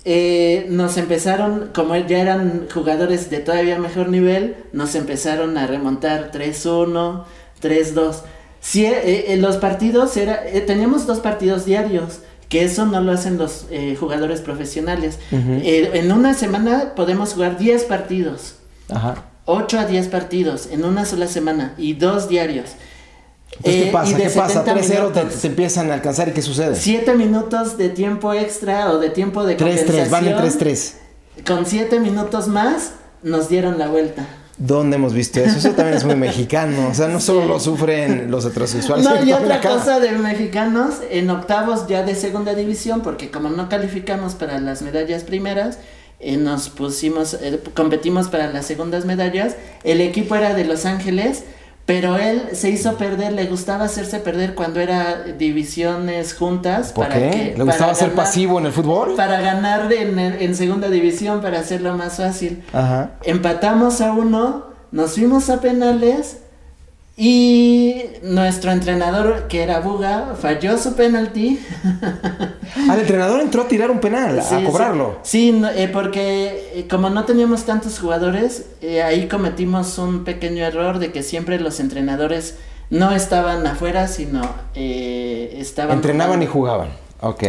Eh, 0.05 0.65
nos 0.69 0.97
empezaron, 0.97 1.69
como 1.73 1.95
ya 1.95 2.19
eran 2.19 2.67
jugadores 2.73 3.29
de 3.29 3.39
todavía 3.39 3.79
mejor 3.79 4.09
nivel, 4.09 4.57
nos 4.73 4.95
empezaron 4.95 5.57
a 5.57 5.65
remontar 5.65 6.31
3-1, 6.31 7.23
3-2. 7.61 8.15
Sí, 8.59 8.85
eh, 8.85 9.25
eh, 9.29 9.37
los 9.37 9.57
partidos, 9.57 10.17
era, 10.17 10.43
teníamos 10.65 11.07
dos 11.07 11.19
partidos 11.19 11.65
diarios, 11.65 12.19
que 12.49 12.63
eso 12.63 12.85
no 12.85 13.01
lo 13.01 13.13
hacen 13.13 13.37
los 13.37 13.65
jugadores 13.99 14.41
profesionales. 14.41 15.17
en 15.31 16.11
una 16.11 16.33
semana 16.33 16.93
podemos 16.95 17.33
jugar 17.33 17.57
10 17.57 17.85
partidos. 17.85 18.55
Ajá. 18.89 19.23
8 19.45 19.79
a 19.79 19.85
10 19.85 20.07
partidos 20.07 20.69
en 20.71 20.85
una 20.85 21.05
sola 21.05 21.27
semana 21.27 21.73
y 21.77 21.93
dos 21.93 22.29
diarios. 22.29 22.71
¿Qué 23.63 23.89
pasa? 23.91 24.15
¿Qué 24.17 24.29
pasa? 24.29 24.65
3-0 24.65 25.11
te, 25.41 25.47
empiezan 25.47 25.91
a 25.91 25.95
alcanzar 25.95 26.29
y 26.29 26.31
¿qué 26.31 26.41
sucede? 26.41 26.75
7 26.75 27.15
minutos 27.15 27.77
de 27.77 27.89
tiempo 27.89 28.33
extra 28.33 28.91
o 28.91 28.99
de 28.99 29.09
tiempo 29.09 29.45
de 29.45 29.57
3-3, 29.57 30.09
vale 30.09 30.35
3-3. 30.35 30.93
Con 31.45 31.65
7 31.65 31.99
minutos 31.99 32.47
más 32.47 32.93
nos 33.21 33.49
dieron 33.49 33.77
la 33.77 33.87
vuelta. 33.87 34.27
¿Dónde 34.57 34.97
hemos 34.97 35.13
visto 35.13 35.39
eso? 35.39 35.57
Eso 35.57 35.71
también 35.71 35.97
es 35.97 36.05
muy 36.05 36.15
mexicano. 36.15 36.89
O 36.89 36.93
sea, 36.93 37.07
no 37.07 37.19
solo 37.19 37.45
lo 37.45 37.59
sufren 37.59 38.29
los 38.29 38.45
heterosexuales. 38.45 39.03
No, 39.03 39.23
y 39.23 39.33
otra 39.33 39.59
cosa 39.61 39.99
de 39.99 40.11
mexicanos, 40.11 40.95
en 41.09 41.29
octavos 41.31 41.87
ya 41.87 42.03
de 42.03 42.13
segunda 42.13 42.53
división, 42.53 43.01
porque 43.01 43.31
como 43.31 43.49
no 43.49 43.67
calificamos 43.67 44.35
para 44.35 44.59
las 44.59 44.83
medallas 44.83 45.23
primeras, 45.23 45.79
eh, 46.19 46.37
nos 46.37 46.69
pusimos, 46.69 47.33
eh, 47.33 47.59
competimos 47.73 48.27
para 48.27 48.51
las 48.51 48.65
segundas 48.67 49.05
medallas. 49.05 49.55
El 49.83 50.01
equipo 50.01 50.35
era 50.35 50.53
de 50.53 50.65
Los 50.65 50.85
Ángeles 50.85 51.43
pero 51.85 52.17
él 52.17 52.49
se 52.53 52.69
hizo 52.69 52.95
perder, 52.97 53.33
le 53.33 53.45
gustaba 53.45 53.85
hacerse 53.85 54.19
perder 54.19 54.55
cuando 54.55 54.79
era 54.79 55.23
divisiones 55.37 56.33
juntas. 56.33 56.93
¿Por 56.93 57.09
qué? 57.09 57.53
¿Le 57.57 57.63
gustaba 57.63 57.93
ser 57.93 58.13
pasivo 58.13 58.59
en 58.59 58.67
el 58.67 58.71
fútbol? 58.71 59.15
Para 59.15 59.41
ganar 59.41 59.91
en, 59.91 60.17
en, 60.17 60.55
segunda 60.55 60.89
división, 60.89 61.41
para 61.41 61.59
hacerlo 61.59 61.95
más 61.97 62.17
fácil. 62.17 62.63
Ajá. 62.71 63.11
Empatamos 63.23 63.99
a 63.99 64.13
uno, 64.13 64.67
nos 64.91 65.13
fuimos 65.15 65.49
a 65.49 65.59
penales 65.59 66.42
y 67.15 68.05
nuestro 68.23 68.71
entrenador, 68.71 69.47
que 69.47 69.61
era 69.61 69.79
Buga, 69.81 70.35
falló 70.39 70.79
su 70.79 70.95
penalti. 70.95 71.59
Al 72.89 72.99
entrenador 72.99 73.41
entró 73.41 73.61
a 73.61 73.67
tirar 73.67 73.91
un 73.91 73.99
penal, 73.99 74.39
a 74.39 74.63
cobrarlo. 74.63 75.19
Sí, 75.21 75.61
eh, 75.75 75.89
porque 75.93 76.71
eh, 76.73 76.87
como 76.89 77.11
no 77.11 77.25
teníamos 77.25 77.65
tantos 77.65 77.99
jugadores, 77.99 78.65
eh, 78.81 79.03
ahí 79.03 79.27
cometimos 79.27 79.99
un 79.99 80.23
pequeño 80.23 80.65
error 80.65 80.97
de 80.97 81.11
que 81.11 81.21
siempre 81.21 81.59
los 81.59 81.79
entrenadores 81.79 82.55
no 82.89 83.11
estaban 83.11 83.65
afuera, 83.67 84.07
sino 84.07 84.41
estaban... 84.73 85.97
Entrenaban 85.97 86.41
y 86.41 86.47
jugaban. 86.47 86.89
Ok. 87.21 87.43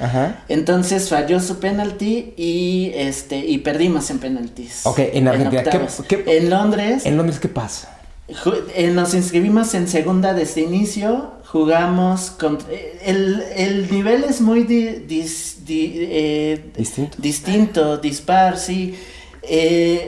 Ajá. 0.00 0.44
Entonces 0.48 1.08
falló 1.08 1.38
su 1.40 1.58
penalti 1.58 2.34
y 2.36 2.90
este 2.94 3.38
y 3.38 3.58
perdimos 3.58 4.10
en 4.10 4.18
penaltis. 4.18 4.84
Ok, 4.84 4.98
en 4.98 5.28
Argentina. 5.28 5.62
en 6.26 6.50
Londres. 6.50 7.06
¿En 7.06 7.16
Londres 7.16 7.40
qué 7.40 7.48
pasa? 7.48 7.93
Eh, 8.26 8.90
nos 8.90 9.12
inscribimos 9.12 9.74
en 9.74 9.86
segunda 9.86 10.32
desde 10.32 10.62
inicio, 10.62 11.32
jugamos 11.46 12.30
con... 12.30 12.58
Eh, 12.70 13.02
el, 13.04 13.90
nivel 13.90 14.24
es 14.24 14.40
muy 14.40 14.66
eh, 14.70 16.64
distinto. 17.18 17.98
dispar, 17.98 18.56
sí. 18.56 18.94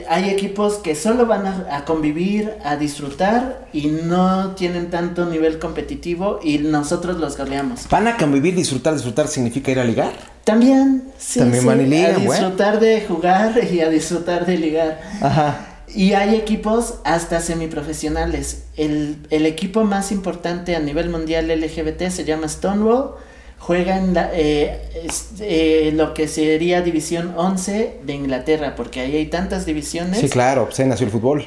hay 0.08 0.30
equipos 0.30 0.76
que 0.76 0.94
solo 0.94 1.26
van 1.26 1.46
a, 1.46 1.84
convivir, 1.84 2.54
a 2.64 2.76
disfrutar 2.76 3.68
y 3.74 3.88
no 3.88 4.52
tienen 4.52 4.88
tanto 4.88 5.26
nivel 5.26 5.58
competitivo 5.58 6.40
y 6.42 6.56
nosotros 6.56 7.18
los 7.18 7.36
goleamos. 7.36 7.86
¿Van 7.90 8.08
a 8.08 8.16
convivir, 8.16 8.54
disfrutar, 8.54 8.94
disfrutar 8.94 9.28
significa 9.28 9.70
ir 9.70 9.78
a 9.78 9.84
ligar? 9.84 10.12
También, 10.44 11.12
sí. 11.18 11.40
También 11.40 11.66
van 11.66 11.80
a 11.80 11.82
ligar, 11.82 12.14
A 12.14 12.18
disfrutar 12.18 12.80
de 12.80 13.02
jugar 13.02 13.60
y 13.70 13.80
a 13.82 13.90
disfrutar 13.90 14.46
de 14.46 14.56
ligar. 14.56 15.02
Ajá. 15.20 15.75
Y 15.96 16.12
hay 16.12 16.34
equipos 16.34 16.96
hasta 17.04 17.40
semiprofesionales. 17.40 18.64
El, 18.76 19.16
el 19.30 19.46
equipo 19.46 19.84
más 19.84 20.12
importante 20.12 20.76
a 20.76 20.78
nivel 20.78 21.08
mundial 21.08 21.48
LGBT 21.48 22.10
se 22.10 22.26
llama 22.26 22.48
Stonewall. 22.48 23.12
Juega 23.58 23.96
en 23.96 24.12
la, 24.12 24.30
eh, 24.34 24.78
eh, 25.40 25.92
lo 25.94 26.12
que 26.12 26.28
sería 26.28 26.82
División 26.82 27.32
11 27.34 28.00
de 28.04 28.12
Inglaterra, 28.12 28.74
porque 28.76 29.00
ahí 29.00 29.16
hay 29.16 29.26
tantas 29.26 29.64
divisiones. 29.64 30.20
Sí, 30.20 30.28
claro, 30.28 30.68
se 30.70 30.84
nació 30.84 31.06
el 31.06 31.12
fútbol. 31.12 31.46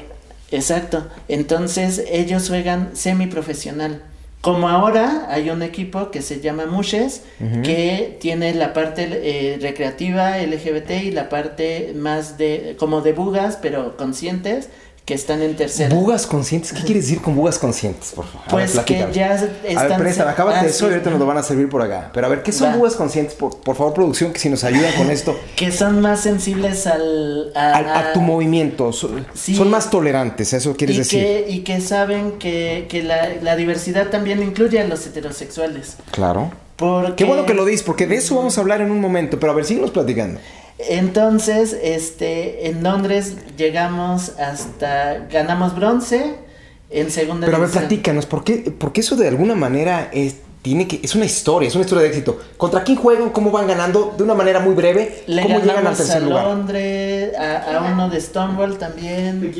Exacto. 0.50 1.06
Entonces 1.28 2.02
ellos 2.10 2.48
juegan 2.48 2.90
semiprofesional. 2.94 4.02
Como 4.40 4.70
ahora 4.70 5.26
hay 5.28 5.50
un 5.50 5.62
equipo 5.62 6.10
que 6.10 6.22
se 6.22 6.40
llama 6.40 6.64
Mushes, 6.64 7.24
que 7.62 8.16
tiene 8.20 8.54
la 8.54 8.72
parte 8.72 9.08
eh, 9.12 9.58
recreativa 9.60 10.38
LGBT 10.38 10.90
y 11.04 11.10
la 11.10 11.28
parte 11.28 11.92
más 11.94 12.38
de, 12.38 12.74
como 12.78 13.02
de 13.02 13.12
bugas, 13.12 13.58
pero 13.60 13.98
conscientes, 13.98 14.70
que 15.04 15.14
están 15.14 15.42
en 15.42 15.56
tercera. 15.56 15.94
¿Bugas 15.94 16.26
conscientes? 16.26 16.72
¿Qué 16.72 16.82
quiere 16.82 17.00
decir 17.00 17.20
con 17.20 17.34
bugas 17.34 17.58
conscientes, 17.58 18.12
por 18.14 18.26
favor? 18.26 18.46
Pues 18.48 18.78
que 18.80 19.06
ya 19.12 19.34
están... 19.34 19.76
A 19.76 19.82
ver, 19.88 19.98
presta, 19.98 20.30
acábate 20.30 20.66
eso 20.66 20.88
y 20.88 20.92
ahorita 20.92 21.10
nos 21.10 21.18
lo 21.18 21.26
van 21.26 21.38
a 21.38 21.42
servir 21.42 21.68
por 21.68 21.82
acá. 21.82 22.10
Pero 22.12 22.26
a 22.26 22.30
ver, 22.30 22.42
¿qué 22.42 22.52
son 22.52 22.76
bugas 22.76 22.94
conscientes? 22.94 23.34
Por, 23.34 23.58
por, 23.60 23.76
favor, 23.76 23.92
producción, 23.92 24.32
que 24.32 24.38
si 24.38 24.48
nos 24.48 24.62
ayudan 24.64 24.92
con 24.94 25.10
esto. 25.10 25.38
que 25.56 25.72
son 25.72 26.00
más 26.00 26.20
sensibles 26.20 26.86
al... 26.86 27.52
A, 27.54 28.12
tu 28.12 28.20
movimiento. 28.20 28.92
Son, 28.92 29.26
más 29.68 29.90
tolerantes, 29.90 30.52
eso 30.52 30.76
quieres 30.76 30.98
decir. 30.98 31.20
Que, 31.20 31.46
y 31.48 31.60
que 31.60 31.80
saben 31.80 32.32
que, 32.38 32.86
que 32.88 33.02
la, 33.02 33.30
la 33.42 33.56
diversidad 33.56 34.08
también 34.08 34.42
incluye 34.42 34.80
a 34.80 34.86
los 34.86 35.06
heterosexuales. 35.06 35.96
Claro. 36.10 36.52
Porque... 36.76 37.16
Qué 37.16 37.24
bueno 37.24 37.46
que 37.46 37.54
lo 37.54 37.64
dices, 37.64 37.82
porque 37.82 38.06
de 38.06 38.16
eso 38.16 38.36
vamos 38.36 38.56
a 38.56 38.60
hablar 38.62 38.80
en 38.80 38.90
un 38.90 39.00
momento. 39.00 39.38
Pero 39.38 39.52
a 39.52 39.54
ver, 39.54 39.64
síguenos 39.64 39.90
platicando. 39.90 40.40
Entonces, 40.88 41.76
este, 41.82 42.68
en 42.68 42.82
Londres 42.82 43.36
llegamos 43.56 44.32
hasta, 44.38 45.26
ganamos 45.30 45.74
bronce 45.74 46.36
en 46.90 47.10
segunda 47.10 47.46
Pero 47.46 47.58
a 47.58 47.60
ver, 47.60 47.70
platícanos, 47.70 48.26
¿por 48.26 48.44
qué, 48.44 48.72
porque 48.76 49.00
eso 49.00 49.16
de 49.16 49.28
alguna 49.28 49.54
manera 49.54 50.08
es, 50.12 50.36
tiene 50.62 50.88
que, 50.88 51.00
es 51.02 51.14
una 51.14 51.24
historia, 51.24 51.68
es 51.68 51.74
una 51.74 51.84
historia 51.84 52.02
de 52.02 52.08
éxito. 52.08 52.38
¿Contra 52.56 52.82
quién 52.82 52.98
juegan? 52.98 53.30
¿Cómo 53.30 53.50
van 53.50 53.66
ganando? 53.66 54.14
De 54.16 54.24
una 54.24 54.34
manera 54.34 54.60
muy 54.60 54.74
breve, 54.74 55.24
¿cómo 55.42 55.60
llegan 55.60 55.86
al 55.86 55.96
tercer 55.96 56.16
a 56.16 56.20
lugar? 56.20 56.46
Londres, 56.46 57.32
a, 57.38 57.90
uno 57.92 58.08
de 58.08 58.20
Stonewall 58.20 58.76
también. 58.78 59.52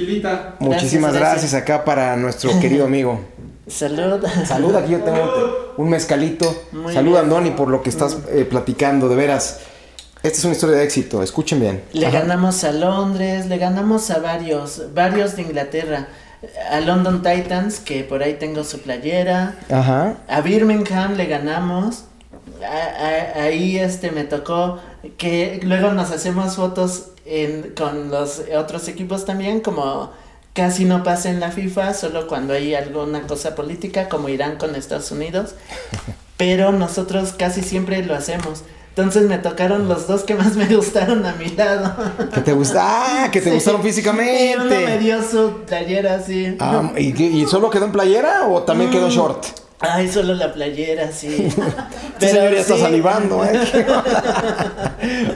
Muchísimas 0.59 1.14
gracias. 1.14 1.55
acá 1.55 1.85
para 1.85 2.16
nuestro 2.16 2.59
querido 2.61 2.85
amigo. 2.85 3.21
Salud. 3.66 4.27
Salud, 4.47 4.75
aquí 4.75 4.93
yo 4.93 5.01
tengo 5.01 5.75
un 5.77 5.89
mezcalito. 5.89 6.64
Muy 6.73 6.93
Salud, 6.93 7.12
bien. 7.12 7.25
Andoni, 7.25 7.51
por 7.53 7.68
lo 7.68 7.83
que 7.83 7.91
estás 7.91 8.18
eh, 8.31 8.45
platicando, 8.45 9.09
de 9.09 9.14
veras. 9.14 9.61
Esta 10.23 10.39
es 10.39 10.45
una 10.45 10.53
historia 10.55 10.77
de 10.77 10.85
éxito, 10.85 11.23
escuchen 11.23 11.61
bien. 11.61 11.83
Le 11.93 12.07
Ajá. 12.07 12.21
ganamos 12.21 12.62
a 12.64 12.73
Londres, 12.73 13.47
le 13.47 13.57
ganamos 13.57 14.11
a 14.11 14.18
varios, 14.18 14.83
varios 14.95 15.37
de 15.37 15.43
Inglaterra. 15.43 16.09
A 16.71 16.81
London 16.81 17.23
Titans, 17.23 17.81
que 17.81 18.03
por 18.05 18.23
ahí 18.23 18.35
tengo 18.35 18.64
su 18.64 18.81
playera. 18.81 19.59
Ajá. 19.71 20.14
A 20.29 20.41
Birmingham 20.43 21.14
le 21.16 21.27
ganamos. 21.27 22.05
A- 22.62 23.39
a- 23.39 23.43
ahí 23.45 23.79
este 23.79 24.11
me 24.11 24.25
tocó 24.25 24.79
que 25.16 25.61
luego 25.62 25.93
nos 25.93 26.11
hacemos 26.11 26.57
fotos 26.57 27.09
en, 27.25 27.73
con 27.77 28.11
los 28.11 28.43
otros 28.57 28.89
equipos 28.89 29.25
también, 29.25 29.61
como 29.61 30.11
casi 30.53 30.85
no 30.85 31.03
pasa 31.03 31.31
en 31.31 31.41
la 31.41 31.51
FIFA, 31.51 31.95
solo 31.95 32.27
cuando 32.27 32.53
hay 32.55 32.75
alguna 32.75 33.23
cosa 33.23 33.55
política, 33.55 34.09
como 34.11 34.29
Irán 34.29 34.57
con 34.57 34.75
Estados 34.75 35.11
Unidos. 35.11 35.55
Pero 36.37 36.73
nosotros 36.73 37.33
casi 37.33 37.62
siempre 37.62 38.05
lo 38.05 38.14
hacemos. 38.14 38.62
Entonces 38.91 39.22
me 39.28 39.38
tocaron 39.38 39.88
los 39.88 40.07
dos 40.09 40.24
que 40.24 40.34
más 40.34 40.57
me 40.57 40.66
gustaron 40.74 41.24
a 41.24 41.32
mi 41.34 41.47
lado. 41.51 41.95
Que 42.34 42.41
te 42.41 42.53
gusta, 42.53 42.82
ah, 42.82 43.30
que 43.30 43.41
te 43.41 43.49
Sí. 43.51 43.55
gustaron 43.55 43.80
Y 43.80 43.82
uno 43.82 43.84
me 43.84 43.93
físicamente. 43.93 44.99
dio 44.99 45.22
su 45.22 45.62
playera 45.66 46.14
así. 46.16 46.57
Ah, 46.59 46.91
¿y, 46.99 47.47
solo 47.47 47.70
quedó 47.70 47.86
en 47.86 47.93
playera 47.93 48.47
o 48.49 48.62
también 48.62 48.91
quedó 48.91 49.07
Mm. 49.07 49.11
short? 49.11 49.45
Ay, 49.82 50.09
solo 50.09 50.34
la 50.34 50.53
playera, 50.53 51.11
sí. 51.12 51.49
Este 52.14 52.28
señor 52.32 52.53
ya 52.53 52.61
está 52.61 52.74
sí. 52.74 52.80
salivando, 52.82 53.43
¿eh? 53.45 53.59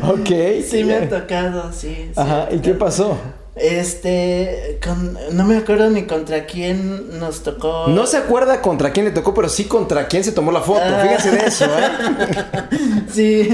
ok. 0.02 0.64
Sí 0.68 0.84
me 0.84 0.96
ha 0.96 1.08
tocado, 1.08 1.72
sí. 1.72 1.94
sí. 1.94 2.10
Ajá, 2.16 2.48
¿y 2.50 2.58
qué 2.58 2.74
pasó? 2.74 3.16
Este, 3.56 4.80
con, 4.82 5.16
no 5.30 5.44
me 5.44 5.56
acuerdo 5.56 5.88
ni 5.88 6.04
contra 6.04 6.44
quién 6.44 7.20
nos 7.20 7.44
tocó. 7.44 7.86
No 7.86 8.06
se 8.06 8.16
acuerda 8.16 8.60
contra 8.60 8.92
quién 8.92 9.04
le 9.06 9.12
tocó, 9.12 9.32
pero 9.32 9.48
sí 9.48 9.64
contra 9.64 10.08
quién 10.08 10.24
se 10.24 10.32
tomó 10.32 10.50
la 10.50 10.60
foto. 10.60 10.82
Ah. 10.84 11.00
Fíjense 11.02 11.30
de 11.30 11.46
eso, 11.46 11.64
¿eh? 11.66 12.68
Sí, 13.12 13.48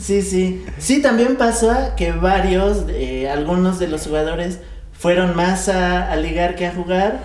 sí, 0.00 0.22
sí. 0.22 0.64
Sí, 0.78 1.02
también 1.02 1.36
pasó 1.36 1.74
que 1.96 2.12
varios, 2.12 2.84
eh, 2.90 3.28
algunos 3.28 3.80
de 3.80 3.88
los 3.88 4.02
jugadores 4.06 4.60
fueron 4.92 5.34
más 5.34 5.68
a, 5.68 6.12
a 6.12 6.16
ligar 6.16 6.54
que 6.54 6.66
a 6.66 6.72
jugar. 6.72 7.18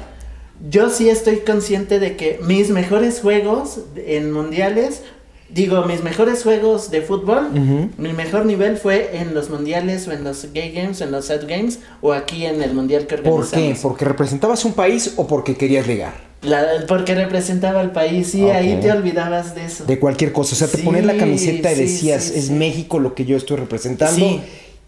Yo 0.68 0.90
sí 0.90 1.10
estoy 1.10 1.42
consciente 1.42 2.00
de 2.00 2.16
que 2.16 2.40
mis 2.42 2.72
mejores 2.72 3.20
juegos 3.20 3.82
en 3.98 4.32
mundiales, 4.32 5.04
digo, 5.50 5.84
mis 5.86 6.04
mejores 6.04 6.44
juegos 6.44 6.92
de 6.92 7.02
fútbol, 7.02 7.50
mi 7.98 8.14
mejor 8.14 8.46
nivel 8.46 8.78
fue 8.78 9.18
en 9.18 9.34
los 9.34 9.50
mundiales 9.50 10.08
o 10.08 10.12
en 10.12 10.24
los 10.24 10.52
gay 10.54 10.72
games, 10.72 11.02
en 11.02 11.12
los 11.12 11.26
sad 11.26 11.42
games 11.48 11.80
o 12.02 12.14
aquí 12.14 12.46
en 12.46 12.62
el 12.62 12.74
mundial 12.74 13.08
que 13.08 13.18
¿Por 13.18 13.42
organizamos. 13.42 13.78
qué? 13.78 13.82
¿Porque 13.82 14.06
representabas 14.06 14.66
un 14.66 14.74
país 14.74 15.14
o 15.18 15.28
porque 15.28 15.56
querías 15.56 15.88
ligar? 15.88 16.14
La- 16.42 16.86
porque 16.88 17.16
representaba 17.16 17.80
al 17.80 17.92
país, 17.92 18.28
sí, 18.32 18.44
ahí 18.50 18.78
te 18.82 18.92
olvidabas 18.92 19.56
de 19.56 19.66
eso. 19.66 19.86
De 19.86 19.98
cualquier 20.00 20.32
cosa. 20.32 20.54
O 20.54 20.58
sea, 20.58 20.68
te 20.68 20.78
Sí, 20.78 20.84
ponías 20.84 21.06
la 21.06 21.18
camiseta 21.18 21.72
y 21.72 21.76
sí, 21.76 21.82
decías, 21.82 22.24
sí, 22.24 22.34
es. 22.40 22.50
México 22.52 23.00
lo 23.00 23.16
que 23.16 23.26
yo 23.26 23.36
estoy 23.36 23.58
representando. 23.58 24.16
Sí. 24.16 24.42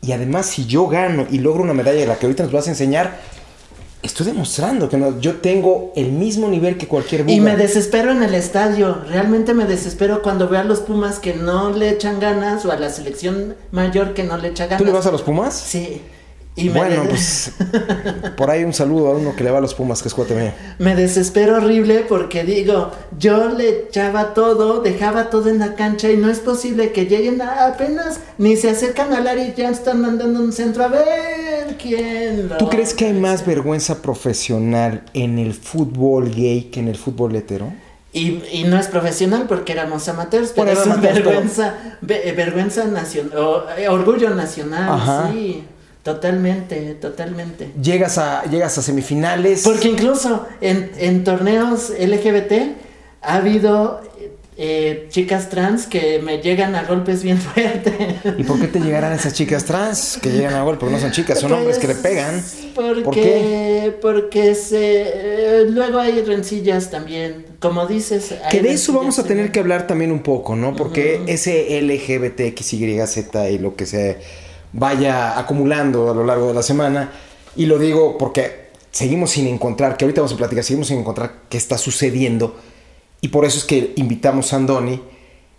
Y 0.04 0.12
además, 0.12 0.46
si 0.46 0.68
yo 0.68 0.88
gano 0.88 1.26
y 1.32 1.40
logro 1.40 1.64
una 1.64 1.74
medalla 1.74 2.00
de 2.00 2.06
la 2.06 2.18
que 2.20 2.28
ahorita 2.28 2.44
nos 2.44 2.52
vas 2.52 2.68
a 2.68 2.70
enseñar, 2.70 3.20
estoy 4.08 4.26
demostrando 4.26 4.90
que 4.90 4.98
no- 4.98 5.20
yo 5.20 5.36
tengo 5.36 5.92
el 5.96 6.12
mismo 6.12 6.48
nivel 6.50 6.78
que 6.78 6.88
cualquier 6.88 7.22
Y 7.30 7.40
buga. 7.40 7.52
me 7.52 7.58
desespero 7.58 8.12
en 8.12 8.24
el 8.24 8.34
estadio, 8.34 8.98
realmente 9.10 9.54
me 9.54 9.66
desespero 9.66 10.22
cuando 10.22 10.48
veo 10.50 10.60
a 10.62 10.64
los 10.64 10.80
Pumas 10.80 11.20
que 11.20 11.34
no 11.36 11.70
le 11.72 11.90
echan 11.90 12.20
ganas 12.20 12.66
o 12.66 12.72
a 12.72 12.78
la 12.78 12.90
selección 12.90 13.56
mayor 13.72 14.14
que 14.14 14.24
no 14.24 14.38
le 14.38 14.50
echa 14.50 14.66
ganas. 14.66 14.80
¿Tú 14.80 14.86
le 14.86 14.92
vas 14.92 15.06
a 15.06 15.12
los 15.12 15.22
Pumas? 15.22 15.56
Sí. 15.56 16.02
Y 16.60 16.70
bueno, 16.70 17.04
pues 17.08 17.52
por 18.36 18.50
ahí 18.50 18.64
un 18.64 18.74
saludo 18.74 19.10
a 19.10 19.12
uno 19.12 19.36
que 19.36 19.44
le 19.44 19.52
va 19.52 19.60
a 19.60 19.62
los 19.62 19.76
Pumas, 19.76 20.02
que 20.02 20.08
es 20.08 20.14
cuate 20.16 20.34
mío. 20.34 20.52
me 20.80 20.96
desespero 20.96 21.58
horrible 21.58 22.04
porque 22.10 22.44
digo, 22.44 22.92
yo 23.20 23.50
le 23.50 23.70
echaba 23.70 24.34
todo, 24.34 24.82
dejaba 24.82 25.30
todo 25.30 25.50
en 25.50 25.60
la 25.60 25.76
cancha 25.76 26.10
y 26.10 26.18
no 26.18 26.30
es 26.32 26.40
posible 26.40 26.92
que 26.92 27.06
lleguen 27.06 27.42
a- 27.44 27.68
apenas, 27.68 28.20
ni 28.40 28.56
se 28.58 28.72
acercan 28.72 29.14
al 29.14 29.28
área 29.28 29.48
y 29.48 29.54
ya 29.56 29.70
están 29.70 30.02
mandando 30.02 30.40
un 30.40 30.52
centro 30.52 30.84
a 30.86 30.88
ver 30.88 31.78
quién 31.80 32.50
lo... 32.50 32.58
¿Tú 32.58 32.70
crees 32.70 32.94
que 32.96 33.06
hay 33.06 33.14
más 33.14 33.46
vergüenza 33.46 34.02
profesional 34.02 35.04
en 35.14 35.38
el 35.38 35.54
fútbol 35.54 36.34
gay 36.34 36.64
que 36.72 36.80
en 36.80 36.88
el 36.88 36.96
fútbol 36.98 37.36
hetero? 37.36 37.72
Y, 38.14 38.42
y 38.52 38.64
no 38.68 38.80
es 38.80 38.88
profesional 38.88 39.46
porque 39.48 39.74
éramos 39.74 40.08
amateurs, 40.08 40.54
pero 40.56 40.72
es 40.72 40.80
amateurs, 40.80 41.14
vergüenza, 41.24 41.76
ve- 42.02 42.28
eh, 42.28 42.32
vergüenza 42.32 42.86
nacional, 42.86 43.38
orgullo 43.92 44.32
nacional, 44.32 44.90
Ajá. 44.92 45.30
sí, 45.32 45.64
totalmente, 46.14 46.96
totalmente. 46.96 47.70
Llegas 47.82 48.18
a, 48.18 48.44
llegas 48.50 48.78
a 48.78 48.82
semifinales. 48.82 49.64
Porque 49.64 49.90
incluso 49.90 50.48
en, 50.62 50.90
en 50.98 51.24
torneos 51.26 51.90
LGBT 52.00 52.54
ha 53.22 53.36
habido 53.36 54.00
eh, 54.58 55.08
chicas 55.10 55.50
trans 55.50 55.86
que 55.86 56.20
me 56.20 56.38
llegan 56.42 56.76
a 56.76 56.84
golpes 56.84 57.24
bien 57.24 57.38
fuertes. 57.48 57.94
¿Y 58.38 58.44
por 58.44 58.58
qué 58.60 58.68
te 58.68 58.80
llegarán 58.80 59.12
esas 59.12 59.34
chicas 59.34 59.66
trans 59.66 60.18
que 60.22 60.32
llegan 60.32 60.54
a 60.54 60.64
gol? 60.64 60.78
Porque 60.78 60.96
no 60.96 61.00
son 61.02 61.12
chicas, 61.12 61.40
son 61.40 61.52
hombres 61.52 61.78
que 61.78 61.88
le 61.88 61.96
pegan. 61.96 62.42
Porque, 62.74 63.02
¿Por 63.04 63.14
qué? 63.14 63.98
Porque 64.02 64.56
se, 64.56 65.04
eh, 65.04 65.66
luego 65.70 66.00
hay 66.00 66.22
rencillas 66.24 66.90
también, 66.90 67.46
como 67.60 67.86
dices. 67.86 68.34
Que 68.50 68.62
de 68.62 68.72
eso 68.72 68.94
vamos 68.94 69.20
a 69.20 69.24
tener 69.26 69.48
en- 69.48 69.52
que 69.52 69.60
hablar 69.60 69.88
también 69.88 70.12
un 70.14 70.24
poco, 70.24 70.56
¿no? 70.56 70.74
Porque 70.74 71.22
ese 71.28 71.78
LGBT, 71.82 72.54
XYZ 72.58 73.52
y 73.52 73.58
lo 73.60 73.76
que 73.76 73.86
se 73.86 74.47
vaya 74.74 75.38
acumulando 75.40 76.12
a 76.12 76.14
lo 76.14 76.24
largo 76.26 76.48
de 76.50 76.54
la 76.54 76.64
semana, 76.64 77.12
y 77.56 77.66
lo 77.66 77.80
digo 77.80 78.18
porque 78.18 78.68
seguimos 78.92 79.32
sin 79.32 79.48
encontrar, 79.48 79.98
que 79.98 80.06
ahorita 80.06 80.22
vamos 80.22 80.34
a 80.34 80.38
platicar, 80.38 80.64
seguimos 80.64 80.88
sin 80.88 81.00
encontrar 81.00 81.34
qué 81.50 81.58
está 81.58 81.78
sucediendo, 81.78 82.56
y 83.22 83.30
por 83.30 83.46
eso 83.46 83.58
es 83.58 83.66
que 83.66 83.94
invitamos 83.96 84.54
a 84.54 84.58
Andoni, 84.58 85.02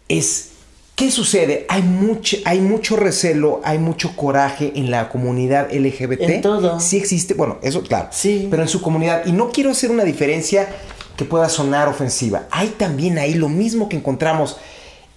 es, 0.08 0.50
¿qué 0.94 1.10
sucede? 1.10 1.66
Hay 1.68 1.82
mucho, 1.82 2.36
hay 2.44 2.60
mucho 2.60 2.96
recelo, 2.96 3.60
hay 3.64 3.78
mucho 3.78 4.14
coraje 4.16 4.72
en 4.76 4.90
la 4.90 5.08
comunidad 5.08 5.72
LGBT. 5.72 6.20
En 6.22 6.40
todo. 6.40 6.80
Sí 6.80 6.96
existe, 6.96 7.34
bueno, 7.34 7.58
eso 7.62 7.82
claro, 7.82 8.08
Sí. 8.12 8.46
pero 8.50 8.62
en 8.62 8.68
su 8.68 8.80
comunidad, 8.80 9.26
y 9.26 9.32
no 9.32 9.50
quiero 9.50 9.70
hacer 9.70 9.90
una 9.90 10.04
diferencia 10.04 10.68
que 11.16 11.24
pueda 11.24 11.48
sonar 11.48 11.88
ofensiva. 11.88 12.46
Hay 12.52 12.68
también 12.78 13.18
ahí 13.18 13.34
lo 13.34 13.48
mismo 13.48 13.88
que 13.88 13.96
encontramos 13.96 14.56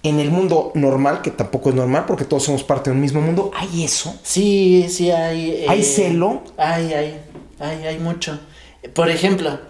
en 0.02 0.18
el 0.18 0.30
mundo 0.30 0.72
normal, 0.74 1.22
que 1.22 1.30
tampoco 1.30 1.68
es 1.70 1.74
normal 1.74 2.04
porque 2.06 2.24
todos 2.24 2.42
somos 2.44 2.64
parte 2.64 2.90
de 2.90 2.96
un 2.96 3.00
mismo 3.02 3.20
mundo. 3.20 3.50
Hay 3.54 3.84
eso. 3.84 4.14
Sí, 4.22 4.86
sí 4.88 5.10
hay. 5.10 5.50
eh, 5.50 5.66
¿Hay 5.68 5.82
celo? 5.82 6.42
Hay, 6.56 6.92
hay, 6.92 7.20
hay, 7.60 7.86
hay 7.86 7.98
mucho. 7.98 8.38
Por 8.94 9.10
ejemplo, 9.10 9.60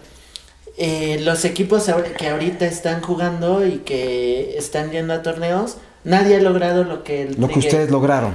eh, 0.77 1.19
los 1.21 1.45
equipos 1.45 1.89
que 2.17 2.29
ahorita 2.29 2.65
están 2.65 3.01
jugando 3.01 3.65
y 3.65 3.79
que 3.79 4.57
están 4.57 4.91
yendo 4.91 5.13
a 5.13 5.21
torneos, 5.21 5.77
nadie 6.03 6.37
ha 6.37 6.41
logrado 6.41 6.83
lo 6.83 7.03
que 7.03 7.23
el 7.23 7.39
Lo 7.39 7.47
que 7.47 7.59
ustedes 7.59 7.91
lograron. 7.91 8.33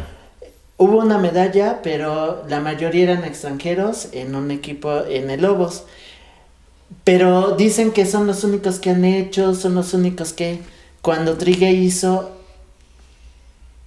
Hubo 0.77 0.99
una 0.99 1.19
medalla, 1.19 1.81
pero 1.83 2.45
la 2.49 2.61
mayoría 2.61 3.03
eran 3.05 3.25
extranjeros 3.25 4.11
en 4.13 4.37
un 4.37 4.53
equipo 4.53 5.05
en 5.05 5.31
el 5.31 5.43
Lobos. 5.43 5.83
Pero 7.03 7.57
dicen 7.57 7.91
que 7.91 8.07
son 8.07 8.29
los 8.29 8.45
únicos 8.45 8.79
que 8.79 8.91
han 8.91 9.05
hecho, 9.05 9.57
son 9.57 9.75
los 9.75 9.93
únicos 9.93 10.33
que 10.33 10.61
cuando 11.09 11.39
Trigue 11.39 11.71
hizo 11.71 12.33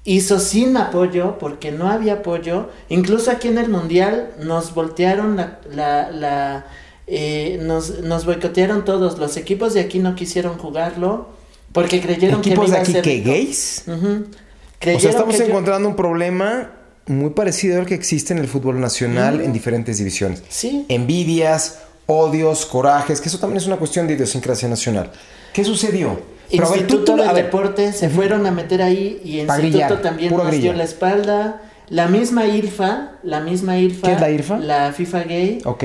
hizo 0.05 0.39
sin 0.39 0.75
apoyo 0.77 1.37
porque 1.37 1.71
no 1.71 1.87
había 1.87 2.13
apoyo. 2.13 2.69
Incluso 2.89 3.29
aquí 3.29 3.47
en 3.47 3.59
el 3.59 3.69
mundial 3.69 4.31
nos 4.39 4.73
voltearon 4.73 5.35
la, 5.35 5.59
la, 5.71 6.09
la, 6.09 6.65
eh, 7.05 7.59
nos, 7.61 7.99
nos 7.99 8.25
boicotearon 8.25 8.83
todos. 8.85 9.19
Los 9.19 9.37
equipos 9.37 9.75
de 9.75 9.81
aquí 9.81 9.99
no 9.99 10.15
quisieron 10.15 10.57
jugarlo 10.57 11.29
porque 11.73 12.01
creyeron 12.01 12.39
¿Equipos 12.39 12.65
que 12.65 12.71
de 12.71 12.77
iba 12.77 12.77
a 12.79 12.81
aquí 12.81 12.91
ser- 12.93 13.03
que 13.03 13.19
gays? 13.21 13.83
O 13.87 14.99
sea, 14.99 15.11
estamos 15.11 15.37
yo- 15.37 15.43
encontrando 15.45 15.87
un 15.87 15.95
problema 15.95 16.71
muy 17.05 17.29
parecido 17.31 17.79
al 17.79 17.85
que 17.85 17.93
existe 17.93 18.33
en 18.33 18.39
el 18.39 18.47
fútbol 18.47 18.79
nacional 18.79 19.41
en 19.41 19.53
diferentes 19.53 19.99
divisiones. 19.99 20.41
Sí. 20.49 20.87
Envidias, 20.89 21.77
odios, 22.07 22.65
corajes, 22.65 23.21
que 23.21 23.29
eso 23.29 23.37
también 23.37 23.57
es 23.57 23.67
una 23.67 23.77
cuestión 23.77 24.07
de 24.07 24.15
idiosincrasia 24.15 24.67
nacional. 24.67 25.11
¿Qué 25.53 25.63
sucedió? 25.63 26.19
Instituto 26.51 27.15
tú- 27.15 27.21
a 27.21 27.25
del 27.25 27.35
ver, 27.35 27.45
Deporte 27.45 27.93
se 27.93 28.09
fueron 28.09 28.45
a 28.45 28.51
meter 28.51 28.81
ahí 28.81 29.21
y 29.23 29.41
Pa' 29.45 29.59
Instituto 29.61 29.99
también 29.99 30.35
nos 30.35 30.51
dio 30.51 30.73
la 30.73 30.83
espalda. 30.83 31.61
La 31.89 32.07
misma 32.07 32.45
IRFA, 32.47 33.13
la 33.23 33.41
misma 33.41 33.77
IRFA. 33.77 34.07
¿Qué 34.07 34.13
es 34.13 34.21
la 34.21 34.29
IRFA? 34.31 34.57
La 34.59 34.93
FIFA 34.93 35.23
Gay. 35.23 35.61
Ok. 35.65 35.83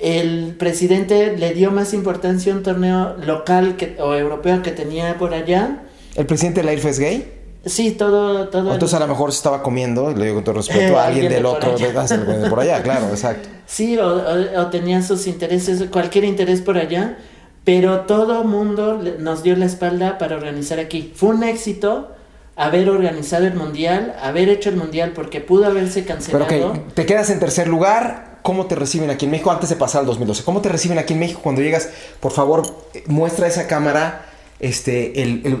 El 0.00 0.56
presidente 0.58 1.36
le 1.36 1.54
dio 1.54 1.70
más 1.70 1.94
importancia 1.94 2.52
a 2.52 2.56
un 2.56 2.62
torneo 2.62 3.16
local 3.24 3.76
que, 3.76 3.96
o 4.00 4.14
europeo 4.14 4.62
que 4.62 4.70
tenía 4.72 5.16
por 5.18 5.34
allá. 5.34 5.82
¿El 6.16 6.26
presidente 6.26 6.60
de 6.60 6.66
la 6.66 6.72
IRFA 6.72 6.88
es 6.90 6.98
gay? 6.98 7.32
Sí, 7.64 7.92
todo, 7.92 8.48
todo. 8.48 8.68
el- 8.68 8.74
Entonces 8.74 8.94
a 8.96 9.00
lo 9.00 9.08
mejor 9.08 9.32
se 9.32 9.38
estaba 9.38 9.62
comiendo, 9.62 10.10
lo 10.10 10.22
digo 10.22 10.34
con 10.36 10.44
todo 10.44 10.56
respeto, 10.56 10.80
Eh, 10.80 10.96
a 10.98 11.06
alguien 11.06 11.24
alguien 11.26 11.28
de 11.30 11.34
del 11.36 11.46
otro, 11.46 11.76
de, 11.78 12.38
de 12.42 12.50
por 12.50 12.60
allá, 12.60 12.82
claro, 12.82 13.06
exacto. 13.08 13.48
Sí, 13.66 13.96
o, 13.98 14.06
o- 14.16 14.60
o 14.60 14.66
tenía 14.66 15.00
sus 15.02 15.26
intereses, 15.26 15.82
cualquier 15.90 16.24
interés 16.24 16.60
por 16.60 16.76
allá, 16.76 17.16
pero 17.64 18.00
todo 18.02 18.44
mundo 18.44 19.00
nos 19.18 19.42
dio 19.42 19.56
la 19.56 19.64
espalda 19.66 20.18
para 20.18 20.36
organizar 20.36 20.78
aquí. 20.78 21.12
Fue 21.14 21.30
un 21.30 21.42
éxito 21.42 22.10
haber 22.56 22.88
organizado 22.88 23.46
el 23.46 23.54
mundial, 23.54 24.14
haber 24.22 24.48
hecho 24.48 24.68
el 24.68 24.76
mundial 24.76 25.12
porque 25.14 25.40
pudo 25.40 25.66
haberse 25.66 26.02
Pero 26.02 26.14
cancelado. 26.14 26.72
ok, 26.72 26.94
te 26.94 27.06
quedas 27.06 27.30
en 27.30 27.40
tercer 27.40 27.66
lugar, 27.66 28.38
cómo 28.42 28.66
te 28.66 28.74
reciben 28.74 29.10
aquí 29.10 29.24
en 29.24 29.32
México 29.32 29.50
antes 29.50 29.70
de 29.70 29.76
pasar 29.76 30.00
al 30.00 30.06
2012. 30.06 30.44
¿Cómo 30.44 30.60
te 30.60 30.68
reciben 30.68 30.98
aquí 30.98 31.14
en 31.14 31.20
México 31.20 31.40
cuando 31.42 31.62
llegas? 31.62 31.88
Por 32.20 32.32
favor, 32.32 32.62
eh, 32.92 33.02
muestra 33.06 33.46
esa 33.46 33.66
cámara 33.66 34.26
este, 34.60 35.12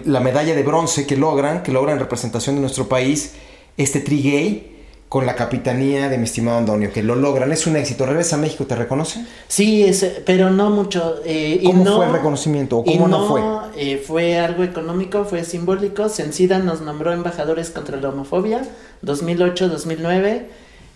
la 0.04 0.20
medalla 0.20 0.54
de 0.54 0.62
bronce 0.62 1.06
que 1.06 1.16
logran, 1.16 1.62
que 1.62 1.72
logran 1.72 1.94
en 1.94 2.00
representación 2.00 2.54
de 2.56 2.60
nuestro 2.60 2.88
país, 2.88 3.32
este 3.76 4.00
Trigay 4.00 4.73
con 5.08 5.26
la 5.26 5.36
capitanía 5.36 6.08
de 6.08 6.18
mi 6.18 6.24
estimado 6.24 6.58
Antonio, 6.58 6.92
que 6.92 7.02
lo 7.02 7.14
logran, 7.14 7.52
es 7.52 7.66
un 7.66 7.76
éxito. 7.76 8.04
¿Regresa 8.04 8.36
a 8.36 8.38
México? 8.38 8.66
¿Te 8.66 8.74
reconoce? 8.74 9.24
Sí, 9.46 9.88
pero 10.26 10.50
no 10.50 10.70
mucho. 10.70 11.20
Eh, 11.24 11.60
¿Cómo 11.64 11.84
fue 11.84 12.06
el 12.06 12.12
reconocimiento 12.12 12.78
o 12.78 12.84
cómo 12.84 13.06
no, 13.06 13.28
fue? 13.28 13.40
Eh, 13.76 14.02
fue 14.04 14.38
algo 14.38 14.64
económico, 14.64 15.24
fue 15.24 15.44
simbólico. 15.44 16.08
Sencida 16.08 16.58
nos 16.58 16.80
nombró 16.80 17.12
embajadores 17.12 17.70
contra 17.70 17.96
la 17.96 18.08
homofobia, 18.08 18.62
2008-2009. 19.04 20.42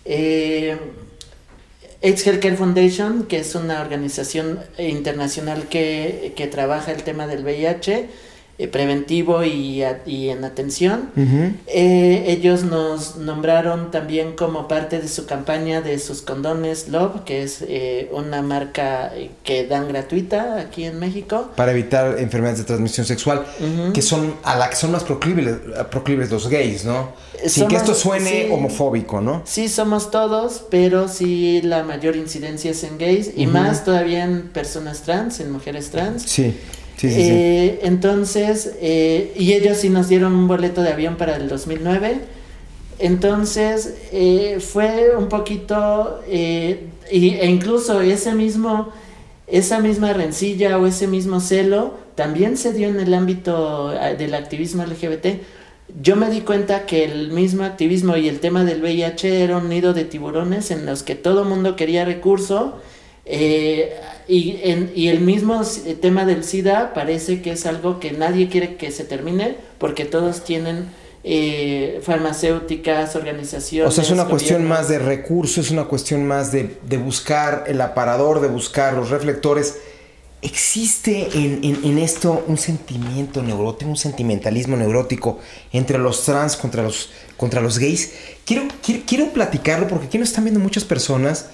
Eh, 0.03 0.77
AIDS 2.03 2.27
Healthcare 2.27 2.57
Foundation, 2.57 3.23
que 3.23 3.39
es 3.39 3.55
una 3.55 3.81
organización 3.81 4.59
internacional 4.77 5.67
que, 5.69 6.33
que 6.35 6.47
trabaja 6.47 6.91
el 6.91 7.03
tema 7.03 7.27
del 7.27 7.43
VIH, 7.43 8.09
eh, 8.61 8.67
preventivo 8.67 9.45
y, 9.45 9.81
en 9.81 10.43
atención. 10.43 11.11
Eh, 11.65 12.25
ellos 12.27 12.65
nos 12.65 13.15
nombraron 13.15 13.89
también 13.89 14.35
como 14.35 14.67
parte 14.67 14.99
de 14.99 15.07
su 15.07 15.25
campaña 15.25 15.79
de 15.79 15.97
sus 15.97 16.21
condones 16.21 16.89
Love, 16.89 17.23
que 17.23 17.43
es 17.43 17.63
eh, 17.65 18.09
una 18.11 18.41
marca 18.41 19.13
que 19.45 19.65
dan 19.65 19.87
gratuita 19.87 20.59
aquí 20.59 20.83
en 20.83 20.99
México. 20.99 21.51
Para 21.55 21.71
evitar 21.71 22.19
enfermedades 22.19 22.59
de 22.59 22.65
transmisión 22.65 23.05
sexual, 23.05 23.45
que 23.93 24.01
son 24.01 24.35
a 24.43 24.57
la 24.57 24.69
que 24.69 24.75
son 24.75 24.91
más 24.91 25.05
proclives, 25.05 25.55
proclives 25.89 26.29
los 26.29 26.49
gays, 26.49 26.83
¿no? 26.83 27.13
Sin 27.45 27.69
que 27.69 27.77
esto 27.77 27.93
suene 27.93 28.49
homofóbico, 28.51 29.21
¿no? 29.21 29.41
Sí, 29.45 29.69
somos 29.69 30.11
todos, 30.11 30.65
pero 30.69 31.07
sí 31.07 31.61
la 31.61 31.83
mayor 31.83 32.17
incidencia 32.17 32.71
es 32.71 32.83
en 32.83 32.97
gays 32.97 33.31
y 33.37 33.47
más 33.47 33.85
todavía 33.85 34.25
en 34.25 34.49
personas 34.49 35.03
trans, 35.03 35.39
en 35.39 35.49
mujeres 35.49 35.91
trans. 35.91 36.23
Sí. 36.23 36.57
Eh, 37.03 37.79
entonces, 37.83 38.73
eh, 38.81 39.33
y 39.37 39.53
ellos 39.53 39.77
sí 39.77 39.89
nos 39.89 40.09
dieron 40.09 40.33
un 40.33 40.47
boleto 40.47 40.81
de 40.81 40.89
avión 40.89 41.15
para 41.15 41.35
el 41.35 41.47
2009. 41.47 42.19
Entonces, 42.99 43.95
eh, 44.11 44.57
fue 44.59 45.15
un 45.17 45.29
poquito, 45.29 46.21
e 46.27 46.89
incluso 47.11 48.01
ese 48.01 48.33
mismo, 48.33 48.89
esa 49.47 49.79
misma 49.79 50.13
rencilla 50.13 50.77
o 50.77 50.85
ese 50.85 51.07
mismo 51.07 51.39
celo 51.39 51.93
también 52.15 52.57
se 52.57 52.73
dio 52.73 52.89
en 52.89 52.99
el 52.99 53.13
ámbito 53.13 53.89
del 54.17 54.33
activismo 54.33 54.83
LGBT. 54.83 55.41
Yo 56.01 56.15
me 56.17 56.29
di 56.29 56.41
cuenta 56.41 56.85
que 56.85 57.05
el 57.05 57.31
mismo 57.31 57.63
activismo 57.63 58.17
y 58.17 58.27
el 58.27 58.41
tema 58.41 58.63
del 58.63 58.81
VIH 58.81 59.43
era 59.43 59.57
un 59.57 59.69
nido 59.69 59.93
de 59.93 60.03
tiburones 60.03 60.69
en 60.69 60.85
los 60.85 61.01
que 61.01 61.15
todo 61.15 61.45
mundo 61.45 61.75
quería 61.75 62.05
recurso 62.05 62.75
eh, 63.31 63.93
y, 64.27 64.59
en, 64.63 64.91
y 64.95 65.09
el 65.09 65.21
mismo 65.21 65.61
tema 66.01 66.25
del 66.25 66.43
SIDA 66.43 66.93
parece 66.93 67.41
que 67.41 67.51
es 67.51 67.65
algo 67.67 67.99
que 67.99 68.11
nadie 68.11 68.49
quiere 68.49 68.75
que 68.75 68.91
se 68.91 69.03
termine 69.03 69.55
porque 69.77 70.05
todos 70.05 70.43
tienen 70.43 70.87
eh, 71.23 71.99
farmacéuticas, 72.03 73.15
organizaciones. 73.15 73.87
O 73.87 73.91
sea, 73.91 74.03
es 74.03 74.09
una 74.09 74.25
cuestión 74.25 74.67
más 74.67 74.89
de 74.89 74.97
recursos, 74.97 75.65
es 75.65 75.71
una 75.71 75.85
cuestión 75.85 76.25
más 76.25 76.51
de, 76.51 76.77
de, 76.87 76.97
buscar 76.97 77.65
el 77.67 77.81
aparador, 77.81 78.41
de 78.41 78.47
buscar 78.47 78.93
los 78.93 79.11
reflectores. 79.11 79.77
¿Existe 80.41 81.27
en, 81.33 81.63
en, 81.63 81.79
en, 81.83 81.97
esto 81.99 82.43
un 82.47 82.57
sentimiento 82.57 83.43
neurótico, 83.43 83.91
un 83.91 83.97
sentimentalismo 83.97 84.77
neurótico 84.77 85.37
entre 85.71 85.99
los 85.99 86.23
trans 86.23 86.55
contra 86.55 86.81
los, 86.81 87.11
contra 87.37 87.61
los 87.61 87.77
gays? 87.77 88.13
Quiero, 88.45 88.63
quiero, 88.81 89.03
quiero 89.05 89.33
platicarlo 89.33 89.87
porque 89.87 90.07
aquí 90.07 90.17
nos 90.17 90.29
están 90.29 90.45
viendo 90.45 90.59
muchas 90.59 90.85
personas 90.85 91.47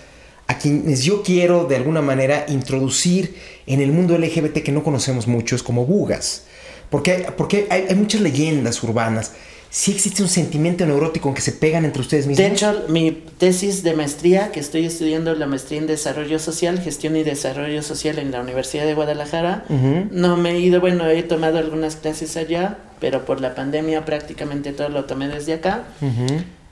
a 0.48 0.58
quienes 0.58 1.04
yo 1.04 1.24
quiero 1.24 1.66
de 1.66 1.76
alguna 1.76 2.02
manera 2.02 2.46
introducir 2.48 3.36
en 3.66 3.82
el 3.82 3.92
mundo 3.92 4.18
LGBT 4.18 4.60
que 4.60 4.72
no 4.72 4.84
conocemos 4.84 5.28
muchos 5.28 5.64
como 5.64 5.86
bugas. 5.86 6.44
Porque, 6.90 7.28
porque 7.36 7.68
hay, 7.70 7.94
muchas 7.96 8.22
leyendas 8.22 8.82
urbanas. 8.84 9.34
Si 9.72 9.92
existe 9.92 10.22
un 10.22 10.30
sentimiento 10.30 10.86
neurótico 10.86 11.28
en 11.28 11.36
que 11.36 11.42
se 11.42 11.52
pegan 11.52 11.84
entre 11.84 12.02
ustedes 12.02 12.28
mismos. 12.28 12.48
De 12.48 12.54
hecho, 12.54 12.84
mi 12.88 13.12
tesis 13.12 13.84
de 13.84 13.94
maestría, 13.94 14.52
que 14.52 14.62
estoy 14.62 14.86
estudiando 14.86 15.34
la 15.36 15.48
maestría 15.48 15.80
en 15.80 15.88
Desarrollo 15.88 16.40
Social, 16.40 16.80
Gestión 16.80 17.18
y 17.18 17.24
Desarrollo 17.24 17.82
Social 17.82 18.20
en 18.20 18.32
la 18.32 18.40
Universidad 18.40 18.86
de 18.86 18.94
Guadalajara, 18.94 19.66
no 20.12 20.38
me 20.38 20.52
he 20.52 20.60
ido, 20.60 20.80
bueno, 20.80 21.10
he 21.10 21.24
tomado 21.24 21.58
algunas 21.58 21.98
clases 21.98 22.38
allá, 22.38 22.78
pero 23.02 23.26
por 23.26 23.42
la 23.42 23.54
pandemia 23.56 24.06
prácticamente 24.06 24.72
todo 24.72 24.88
lo 24.88 25.06
tomé 25.06 25.28
desde 25.28 25.54
acá. 25.54 25.84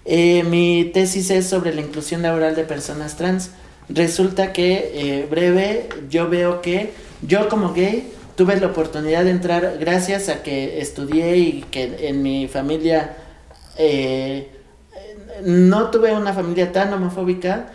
Eh, 0.05 0.43
mi 0.43 0.89
tesis 0.93 1.29
es 1.29 1.47
sobre 1.47 1.73
la 1.73 1.81
inclusión 1.81 2.21
laboral 2.21 2.55
de 2.55 2.63
personas 2.63 3.17
trans. 3.17 3.49
Resulta 3.89 4.53
que, 4.53 4.91
eh, 4.93 5.27
breve, 5.29 5.89
yo 6.09 6.29
veo 6.29 6.61
que 6.61 6.91
yo 7.21 7.49
como 7.49 7.73
gay 7.73 8.11
tuve 8.35 8.59
la 8.59 8.67
oportunidad 8.67 9.23
de 9.23 9.31
entrar 9.31 9.77
gracias 9.79 10.29
a 10.29 10.41
que 10.41 10.79
estudié 10.79 11.37
y 11.37 11.65
que 11.69 12.07
en 12.07 12.23
mi 12.23 12.47
familia 12.47 13.17
eh, 13.77 14.49
no 15.43 15.91
tuve 15.91 16.13
una 16.13 16.33
familia 16.33 16.71
tan 16.71 16.93
homofóbica. 16.93 17.73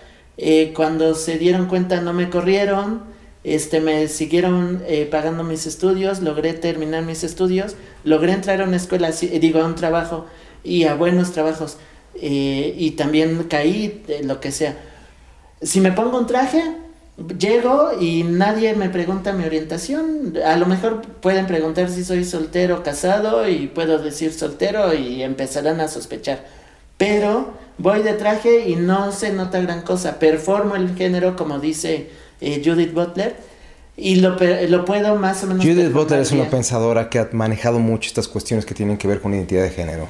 cuando 0.74 1.14
se 1.14 1.38
dieron 1.38 1.66
cuenta 1.66 2.00
no 2.00 2.12
me 2.12 2.30
corrieron, 2.30 3.02
este, 3.44 3.80
me 3.80 4.09
siguieron 4.09 4.82
pagando 5.11 5.42
mis 5.44 5.66
estudios, 5.66 6.20
logré 6.20 6.54
terminar 6.54 7.02
mis 7.04 7.24
estudios, 7.24 7.76
logré 8.04 8.32
entrar 8.32 8.61
a 8.61 8.64
una 8.64 8.76
escuela, 8.76 9.11
digo, 9.11 9.61
a 9.61 9.66
un 9.66 9.74
trabajo 9.74 10.26
y 10.64 10.84
a 10.84 10.94
buenos 10.94 11.32
trabajos. 11.32 11.78
Eh, 12.20 12.74
y 12.76 12.92
también 12.92 13.44
caí, 13.44 14.02
lo 14.22 14.40
que 14.40 14.52
sea. 14.52 14.76
Si 15.62 15.80
me 15.80 15.92
pongo 15.92 16.18
un 16.18 16.26
traje, 16.26 16.62
llego 17.38 17.90
y 18.00 18.22
nadie 18.22 18.74
me 18.74 18.88
pregunta 18.90 19.32
mi 19.32 19.44
orientación. 19.44 20.34
A 20.44 20.56
lo 20.56 20.66
mejor 20.66 21.02
pueden 21.02 21.46
preguntar 21.46 21.90
si 21.90 22.04
soy 22.04 22.24
soltero 22.24 22.78
o 22.78 22.82
casado 22.82 23.48
y 23.48 23.66
puedo 23.66 23.98
decir 23.98 24.32
soltero 24.32 24.94
y 24.94 25.22
empezarán 25.22 25.80
a 25.80 25.88
sospechar. 25.88 26.44
Pero 26.96 27.52
voy 27.78 28.02
de 28.02 28.14
traje 28.14 28.68
y 28.68 28.76
no 28.76 29.12
se 29.12 29.32
nota 29.32 29.61
gran 29.61 29.82
cosa. 29.82 30.18
Performo 30.18 30.76
el 30.76 30.94
género 30.96 31.36
como 31.36 31.59
dice 31.59 32.11
eh, 32.40 32.62
Judith 32.64 32.92
Butler 32.92 33.36
y 34.01 34.14
lo, 34.16 34.36
lo, 34.68 34.84
puedo 34.84 35.16
más 35.16 35.42
o 35.42 35.49
menos... 35.49 35.64
Judith 35.64 35.92
Butler 35.92 36.20
es 36.20 36.30
una 36.30 36.49
pensadora 36.49 37.11
que 37.11 37.18
ha 37.18 37.28
manejado 37.32 37.80
mucho 37.80 38.07
estas 38.07 38.28
cuestiones 38.28 38.64
que 38.64 38.72
tienen 38.72 38.96
que 38.96 39.09
ver 39.09 39.20
con 39.20 39.34
identidad 39.34 39.64
de 39.64 39.70
género. 39.70 40.09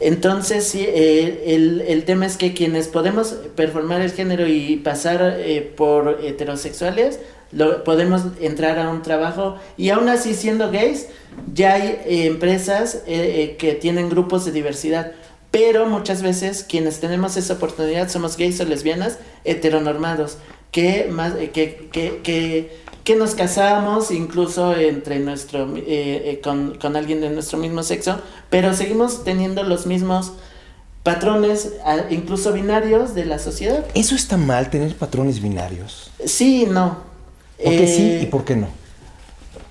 Entonces, 0.00 0.64
sí, 0.66 0.80
eh, 0.88 1.44
el, 1.48 1.82
el, 1.82 2.04
tema 2.04 2.24
es 2.24 2.38
que 2.38 2.54
quienes 2.54 2.88
podemos 2.88 3.34
performar 3.54 4.00
el 4.00 4.12
género 4.12 4.48
y 4.48 4.76
pasar 4.76 5.36
eh, 5.36 5.60
por 5.76 6.20
heterosexuales, 6.24 7.20
lo, 7.52 7.84
podemos 7.84 8.22
entrar 8.40 8.78
a 8.78 8.88
un 8.88 9.02
trabajo 9.02 9.56
y 9.76 9.90
aún 9.90 10.08
así 10.08 10.32
siendo 10.32 10.70
gays, 10.70 11.08
ya 11.52 11.74
hay 11.74 12.00
eh, 12.06 12.26
empresas 12.26 13.02
que 13.04 13.78
tienen 13.78 14.08
grupos 14.08 14.46
de 14.46 14.52
diversidad. 14.52 15.12
Pero 15.50 15.84
muchas 15.84 16.22
veces 16.22 16.64
quienes 16.66 16.98
tenemos 16.98 17.36
esa 17.36 17.52
oportunidad 17.52 18.08
somos 18.08 18.38
gays 18.38 18.58
o 18.62 18.64
lesbianas 18.64 19.18
heteronormados, 19.44 20.38
que, 20.70 21.08
más, 21.10 21.34
que, 21.34 21.90
que, 21.92 22.20
que 22.22 22.82
que 23.04 23.16
nos 23.16 23.34
casamos 23.34 24.10
incluso 24.10 24.76
entre 24.76 25.18
nuestro 25.18 25.76
eh, 25.76 25.82
eh, 25.86 26.40
con, 26.42 26.78
con, 26.78 26.96
alguien 26.96 27.20
de 27.20 27.30
nuestro 27.30 27.58
mismo 27.58 27.82
sexo, 27.82 28.20
pero 28.48 28.74
seguimos 28.74 29.24
teniendo 29.24 29.62
los 29.64 29.86
mismos 29.86 30.32
patrones, 31.02 31.72
incluso 32.10 32.52
binarios 32.52 33.14
de 33.14 33.24
la 33.24 33.38
sociedad. 33.38 33.84
¿Eso 33.94 34.14
está 34.14 34.36
mal, 34.36 34.70
tener 34.70 34.94
patrones 34.96 35.42
binarios? 35.42 36.10
Sí, 36.24 36.66
no. 36.68 36.98
¿Por 37.62 37.72
qué 37.72 37.86
sí 37.86 38.18
y 38.22 38.26
por 38.26 38.44
qué 38.44 38.56
no? 38.56 38.68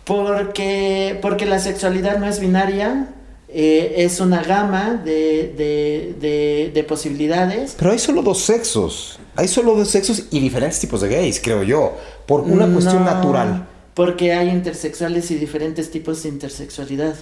Porque, 0.05 1.17
porque 1.21 1.45
la 1.45 1.59
sexualidad 1.59 2.17
no 2.17 2.27
es 2.27 2.39
binaria, 2.39 3.07
eh, 3.53 3.95
es 3.97 4.19
una 4.19 4.43
gama 4.43 4.93
de, 4.93 5.53
de, 5.57 6.15
de, 6.19 6.71
de, 6.73 6.83
posibilidades. 6.83 7.75
Pero 7.77 7.91
hay 7.91 7.99
solo 7.99 8.21
dos 8.21 8.41
sexos. 8.41 9.19
Hay 9.35 9.47
solo 9.47 9.75
dos 9.75 9.89
sexos 9.89 10.25
y 10.31 10.39
diferentes 10.39 10.79
tipos 10.79 11.01
de 11.01 11.09
gays, 11.09 11.39
creo 11.41 11.63
yo, 11.63 11.97
por 12.25 12.41
una 12.41 12.67
cuestión 12.71 13.03
natural. 13.03 13.67
Porque 13.93 14.33
hay 14.33 14.49
intersexuales 14.49 15.31
y 15.31 15.35
diferentes 15.35 15.91
tipos 15.91 16.23
de 16.23 16.29
intersexualidad. 16.29 17.15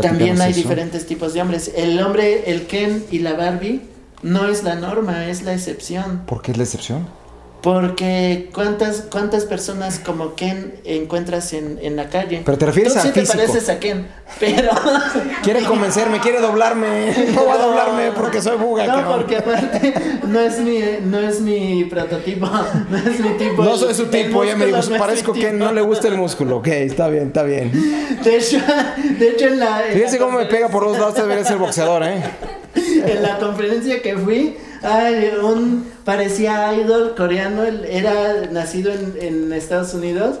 También 0.00 0.40
hay 0.40 0.52
diferentes 0.52 1.06
tipos 1.06 1.34
de 1.34 1.42
hombres. 1.42 1.70
El 1.76 2.00
hombre, 2.00 2.50
el 2.50 2.66
Ken 2.66 3.04
y 3.10 3.20
la 3.20 3.34
Barbie 3.34 3.82
no 4.22 4.48
es 4.48 4.64
la 4.64 4.74
norma, 4.74 5.28
es 5.28 5.42
la 5.42 5.54
excepción. 5.54 6.22
¿Por 6.26 6.42
qué 6.42 6.52
es 6.52 6.56
la 6.56 6.64
excepción? 6.64 7.06
Porque 7.64 8.50
¿cuántas, 8.52 9.06
cuántas 9.10 9.46
personas 9.46 9.98
como 9.98 10.34
Ken 10.34 10.74
encuentras 10.84 11.54
en, 11.54 11.78
en 11.80 11.96
la 11.96 12.10
calle? 12.10 12.42
Pero 12.44 12.58
te 12.58 12.66
refieres 12.66 12.92
Tú 12.92 12.98
a 12.98 13.02
sí 13.02 13.08
físico. 13.08 13.32
te 13.32 13.38
pareces 13.38 13.68
a 13.70 13.78
Ken, 13.80 14.06
pero... 14.38 14.68
quiere 15.42 15.62
convencerme, 15.62 16.20
quiere 16.20 16.42
doblarme. 16.42 17.30
No 17.34 17.46
va 17.46 17.54
a 17.54 17.56
doblarme 17.56 18.12
porque 18.12 18.42
soy 18.42 18.58
buga. 18.58 18.86
No, 18.86 19.16
porque 19.16 19.38
aparte 19.38 19.94
no 20.28 20.40
es 20.40 20.58
mi, 20.58 20.78
no 21.06 21.18
es 21.18 21.40
mi 21.40 21.86
prototipo, 21.86 22.46
no 22.90 22.98
es 22.98 23.18
mi 23.20 23.30
tipo. 23.30 23.64
No 23.64 23.78
soy 23.78 23.94
su 23.94 24.08
tipo, 24.08 24.44
ya 24.44 24.56
me 24.56 24.66
dijo, 24.66 24.80
parezco 24.98 25.32
que 25.32 25.50
no 25.50 25.72
le 25.72 25.80
gusta 25.80 26.08
el 26.08 26.18
músculo. 26.18 26.58
Ok, 26.58 26.66
está 26.66 27.08
bien, 27.08 27.28
está 27.28 27.44
bien. 27.44 27.72
De 28.22 28.36
hecho, 28.36 28.58
de 29.18 29.28
hecho 29.30 29.46
en 29.46 29.60
la... 29.60 29.84
Fíjense 29.90 30.18
cómo 30.18 30.36
me 30.36 30.44
pega 30.44 30.68
por 30.68 30.84
dos 30.84 30.98
lados, 30.98 31.14
debería 31.14 31.42
ser 31.46 31.56
boxeador, 31.56 32.02
¿eh? 32.02 32.22
En 33.06 33.22
la 33.22 33.38
conferencia 33.38 34.02
que 34.02 34.18
fui 34.18 34.56
Ay, 34.84 35.32
un 35.42 35.90
parecía 36.04 36.74
idol 36.74 37.14
coreano, 37.16 37.64
él 37.64 37.84
era 37.88 38.46
nacido 38.50 38.92
en, 38.92 39.14
en 39.20 39.52
Estados 39.52 39.94
Unidos, 39.94 40.36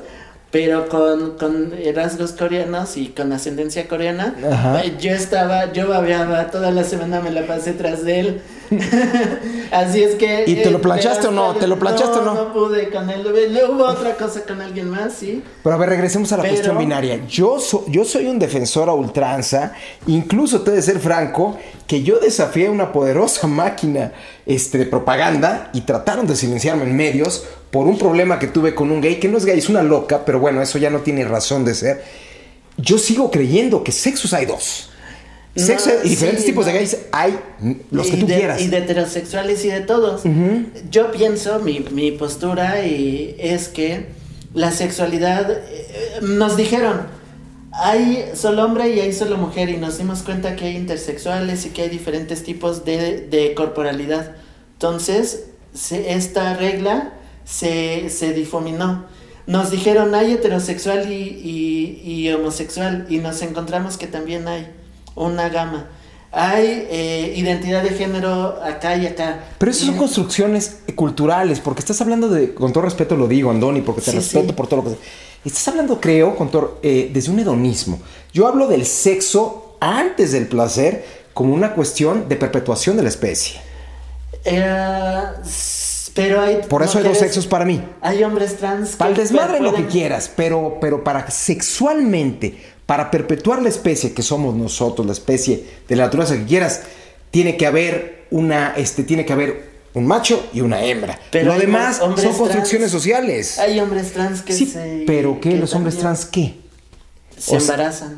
pero 0.50 0.88
con, 0.88 1.36
con 1.36 1.72
rasgos 1.94 2.32
coreanos 2.32 2.96
y 2.96 3.08
con 3.08 3.32
ascendencia 3.32 3.88
coreana. 3.88 4.34
Ajá. 4.52 4.84
Yo 5.00 5.10
estaba, 5.10 5.72
yo 5.72 5.88
babeaba, 5.88 6.46
toda 6.52 6.70
la 6.70 6.84
semana 6.84 7.20
me 7.20 7.30
la 7.30 7.46
pasé 7.46 7.72
tras 7.72 8.04
de 8.04 8.20
él. 8.20 8.40
Así 9.70 10.02
es 10.02 10.14
que... 10.16 10.44
¿Y 10.46 10.56
te 10.56 10.70
lo 10.70 10.78
eh, 10.78 10.80
planchaste 10.80 11.28
o 11.28 11.30
no? 11.30 11.54
¿Te 11.54 11.66
lo 11.66 11.78
planchaste 11.78 12.18
o 12.18 12.22
no? 12.22 12.34
No 12.34 12.52
pude 12.52 12.90
con 12.90 13.08
él. 13.10 13.26
Hubo 13.26 13.84
otra 13.84 14.14
cosa 14.16 14.42
con 14.44 14.60
alguien 14.60 14.90
más, 14.90 15.14
sí. 15.14 15.42
Pero 15.62 15.74
a 15.74 15.78
ver, 15.78 15.88
regresemos 15.90 16.32
a 16.32 16.36
la 16.36 16.42
Pero- 16.42 16.54
cuestión 16.54 16.78
binaria. 16.78 17.26
Yo, 17.26 17.58
so- 17.60 17.84
yo 17.88 18.04
soy 18.04 18.26
un 18.26 18.38
defensor 18.38 18.88
a 18.88 18.92
ultranza, 18.94 19.72
incluso 20.06 20.62
te 20.62 20.70
he 20.70 20.74
de 20.74 20.82
ser 20.82 20.98
franco, 20.98 21.58
que 21.86 22.02
yo 22.02 22.18
desafié 22.18 22.68
una 22.68 22.92
poderosa 22.92 23.46
máquina 23.48 24.12
este, 24.46 24.78
de 24.78 24.86
propaganda 24.86 25.70
y 25.72 25.82
trataron 25.82 26.26
de 26.26 26.36
silenciarme 26.36 26.84
en 26.84 26.96
medios 26.96 27.44
por 27.70 27.86
un 27.86 27.98
problema 27.98 28.38
que 28.38 28.46
tuve 28.46 28.74
con 28.74 28.90
un 28.90 29.00
gay, 29.00 29.16
que 29.18 29.28
no 29.28 29.38
es 29.38 29.44
gay, 29.44 29.58
es 29.58 29.68
una 29.68 29.82
loca, 29.82 30.24
pero 30.24 30.38
bueno, 30.38 30.62
eso 30.62 30.78
ya 30.78 30.90
no 30.90 31.00
tiene 31.00 31.24
razón 31.24 31.64
de 31.64 31.74
ser. 31.74 32.04
Yo 32.76 32.98
sigo 32.98 33.30
creyendo 33.30 33.82
que 33.84 33.92
sexos 33.92 34.32
hay 34.32 34.46
dos. 34.46 34.90
No, 35.56 35.62
Sexo 35.64 35.90
y 36.02 36.08
diferentes 36.08 36.40
sí, 36.42 36.50
tipos 36.50 36.66
de 36.66 36.72
gays 36.72 36.96
hay 37.12 37.38
los 37.92 38.08
que 38.08 38.16
y 38.16 38.20
tú 38.20 38.26
de, 38.26 38.36
quieras. 38.36 38.60
Y 38.60 38.66
de 38.68 38.78
heterosexuales 38.78 39.64
y 39.64 39.68
de 39.68 39.80
todos. 39.80 40.22
Yo 40.90 41.12
pienso, 41.12 41.60
mi, 41.60 41.80
mi 41.92 42.10
postura 42.12 42.84
y 42.84 43.36
es 43.38 43.68
que 43.68 44.06
la 44.52 44.72
sexualidad, 44.72 45.50
eh, 45.50 46.18
nos 46.22 46.56
dijeron, 46.56 47.02
hay 47.72 48.24
solo 48.34 48.64
hombre 48.64 48.90
y 48.94 49.00
hay 49.00 49.12
solo 49.12 49.36
mujer 49.36 49.68
y 49.68 49.76
nos 49.76 49.98
dimos 49.98 50.22
cuenta 50.22 50.56
que 50.56 50.64
hay 50.66 50.76
intersexuales 50.76 51.66
y 51.66 51.70
que 51.70 51.82
hay 51.82 51.88
diferentes 51.88 52.42
tipos 52.42 52.84
de, 52.84 53.20
de 53.20 53.54
corporalidad. 53.54 54.32
Entonces, 54.74 55.44
se- 55.72 56.14
esta 56.14 56.54
regla 56.56 57.12
se, 57.44 58.10
se 58.10 58.32
difuminó. 58.32 59.06
Nos 59.46 59.70
dijeron 59.70 60.14
hay 60.14 60.32
heterosexual 60.32 61.12
y, 61.12 61.14
y- 61.14 62.00
y 62.04 62.32
homosexual 62.32 63.06
y 63.08 63.18
nos 63.18 63.42
encontramos 63.42 63.96
que 63.98 64.06
también 64.06 64.48
hay 64.48 64.66
una 65.14 65.48
gama. 65.48 65.88
Hay 66.32 66.86
eh, 66.90 67.32
identidad 67.36 67.82
de 67.82 67.90
género 67.90 68.60
acá 68.62 68.96
y 68.96 69.06
acá. 69.06 69.44
Pero 69.58 69.70
esas 69.70 69.86
son 69.86 69.96
construcciones 69.96 70.78
culturales, 70.96 71.60
porque 71.60 71.80
estás 71.80 72.00
hablando 72.00 72.28
de, 72.28 72.54
con 72.54 72.72
todo 72.72 72.82
respeto 72.84 73.16
lo 73.16 73.28
digo, 73.28 73.50
Andoni, 73.50 73.82
porque 73.82 74.00
te 74.00 74.10
Sí, 74.10 74.16
respeto 74.16 74.48
sí. 74.48 74.52
por 74.52 74.66
todo 74.66 74.82
lo 74.82 74.90
que... 74.90 74.98
Estás 75.44 75.68
hablando, 75.68 76.00
creo, 76.00 76.34
con 76.34 76.50
todo, 76.50 76.80
eh, 76.82 77.10
desde 77.12 77.30
un 77.30 77.38
hedonismo. 77.38 78.00
Yo 78.32 78.48
hablo 78.48 78.66
del 78.66 78.84
sexo 78.86 79.76
antes 79.78 80.32
del 80.32 80.48
placer 80.48 81.04
como 81.34 81.52
una 81.54 81.74
cuestión 81.74 82.28
de 82.28 82.36
perpetuación 82.36 82.96
de 82.96 83.02
la 83.02 83.10
especie. 83.10 83.60
Eh, 84.44 85.22
pero 86.14 86.40
hay. 86.40 86.60
Por 86.68 86.82
eso 86.82 86.98
hay 86.98 87.04
dos 87.04 87.18
sexos 87.18 87.46
para 87.46 87.64
mí. 87.64 87.82
Hay 88.00 88.22
hombres 88.22 88.56
trans. 88.56 88.90
Para 88.96 89.10
el 89.10 89.16
desmadre 89.16 89.60
lo 89.60 89.74
que 89.74 89.86
quieras, 89.86 90.30
pero, 90.34 90.78
pero 90.80 91.02
para 91.04 91.30
sexualmente, 91.30 92.56
para 92.86 93.10
perpetuar 93.10 93.62
la 93.62 93.68
especie 93.68 94.12
que 94.12 94.22
somos 94.22 94.54
nosotros, 94.54 95.06
la 95.06 95.12
especie 95.12 95.64
de 95.88 95.96
la 95.96 96.04
naturaleza 96.04 96.36
que 96.36 96.44
quieras, 96.44 96.82
tiene 97.30 97.56
que 97.56 97.66
haber 97.66 98.26
una, 98.30 98.74
este, 98.76 99.02
tiene 99.04 99.24
que 99.24 99.32
haber 99.32 99.74
un 99.94 100.06
macho 100.06 100.44
y 100.52 100.60
una 100.60 100.84
hembra. 100.84 101.18
Pero 101.30 101.52
lo 101.54 101.58
demás 101.58 101.98
son 101.98 102.14
construcciones 102.14 102.90
trans. 102.90 102.90
sociales. 102.90 103.58
Hay 103.58 103.78
hombres 103.80 104.12
trans 104.12 104.42
que 104.42 104.52
sí, 104.52 104.66
se. 104.66 105.04
pero 105.06 105.40
¿qué? 105.40 105.50
que 105.50 105.56
¿Los 105.56 105.74
hombres 105.74 105.96
trans 105.98 106.24
qué? 106.26 106.54
Se 107.38 107.56
o 107.56 107.60
sea- 107.60 107.74
embarazan. 107.74 108.16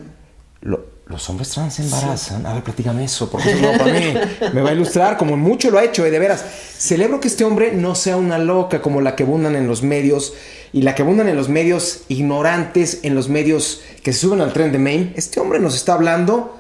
Lo- 0.63 0.96
los 1.09 1.31
hombres 1.31 1.51
trans 1.51 1.75
se 1.75 1.83
embarazan. 1.83 2.45
A 2.47 2.55
ver, 2.55 2.65
platícame 2.65 3.05
eso, 3.05 3.31
porque 3.31 3.51
eso 3.51 3.59
es 3.59 3.63
nuevo 3.63 3.79
para 3.79 3.93
mí. 3.93 4.15
Me 4.53 4.61
va 4.61 4.71
a 4.71 4.73
ilustrar, 4.73 5.17
como 5.17 5.37
mucho 5.37 5.71
lo 5.71 5.79
ha 5.79 5.85
hecho, 5.85 6.05
eh, 6.05 6.11
de 6.11 6.19
veras. 6.19 6.45
Celebro 6.79 7.21
que 7.21 7.29
este 7.29 7.45
hombre 7.45 7.73
no 7.73 7.95
sea 7.95 8.17
una 8.17 8.39
loca 8.39 8.83
como 8.83 9.01
la 9.01 9.15
que 9.15 9.23
abundan 9.23 9.55
en 9.55 9.69
los 9.69 9.83
medios 9.83 10.35
y 10.73 10.83
la 10.83 10.97
que 10.97 11.03
abundan 11.03 11.29
en 11.29 11.37
los 11.37 11.49
medios 11.49 12.03
ignorantes, 12.09 13.01
en 13.03 13.15
los 13.15 13.29
medios 13.29 13.83
que 14.03 14.13
se 14.13 14.21
suben 14.21 14.41
al 14.41 14.53
tren 14.53 14.73
de 14.73 14.79
Maine. 14.79 15.13
Este 15.15 15.39
hombre 15.39 15.61
nos 15.61 15.77
está 15.77 15.95
hablando 15.95 16.57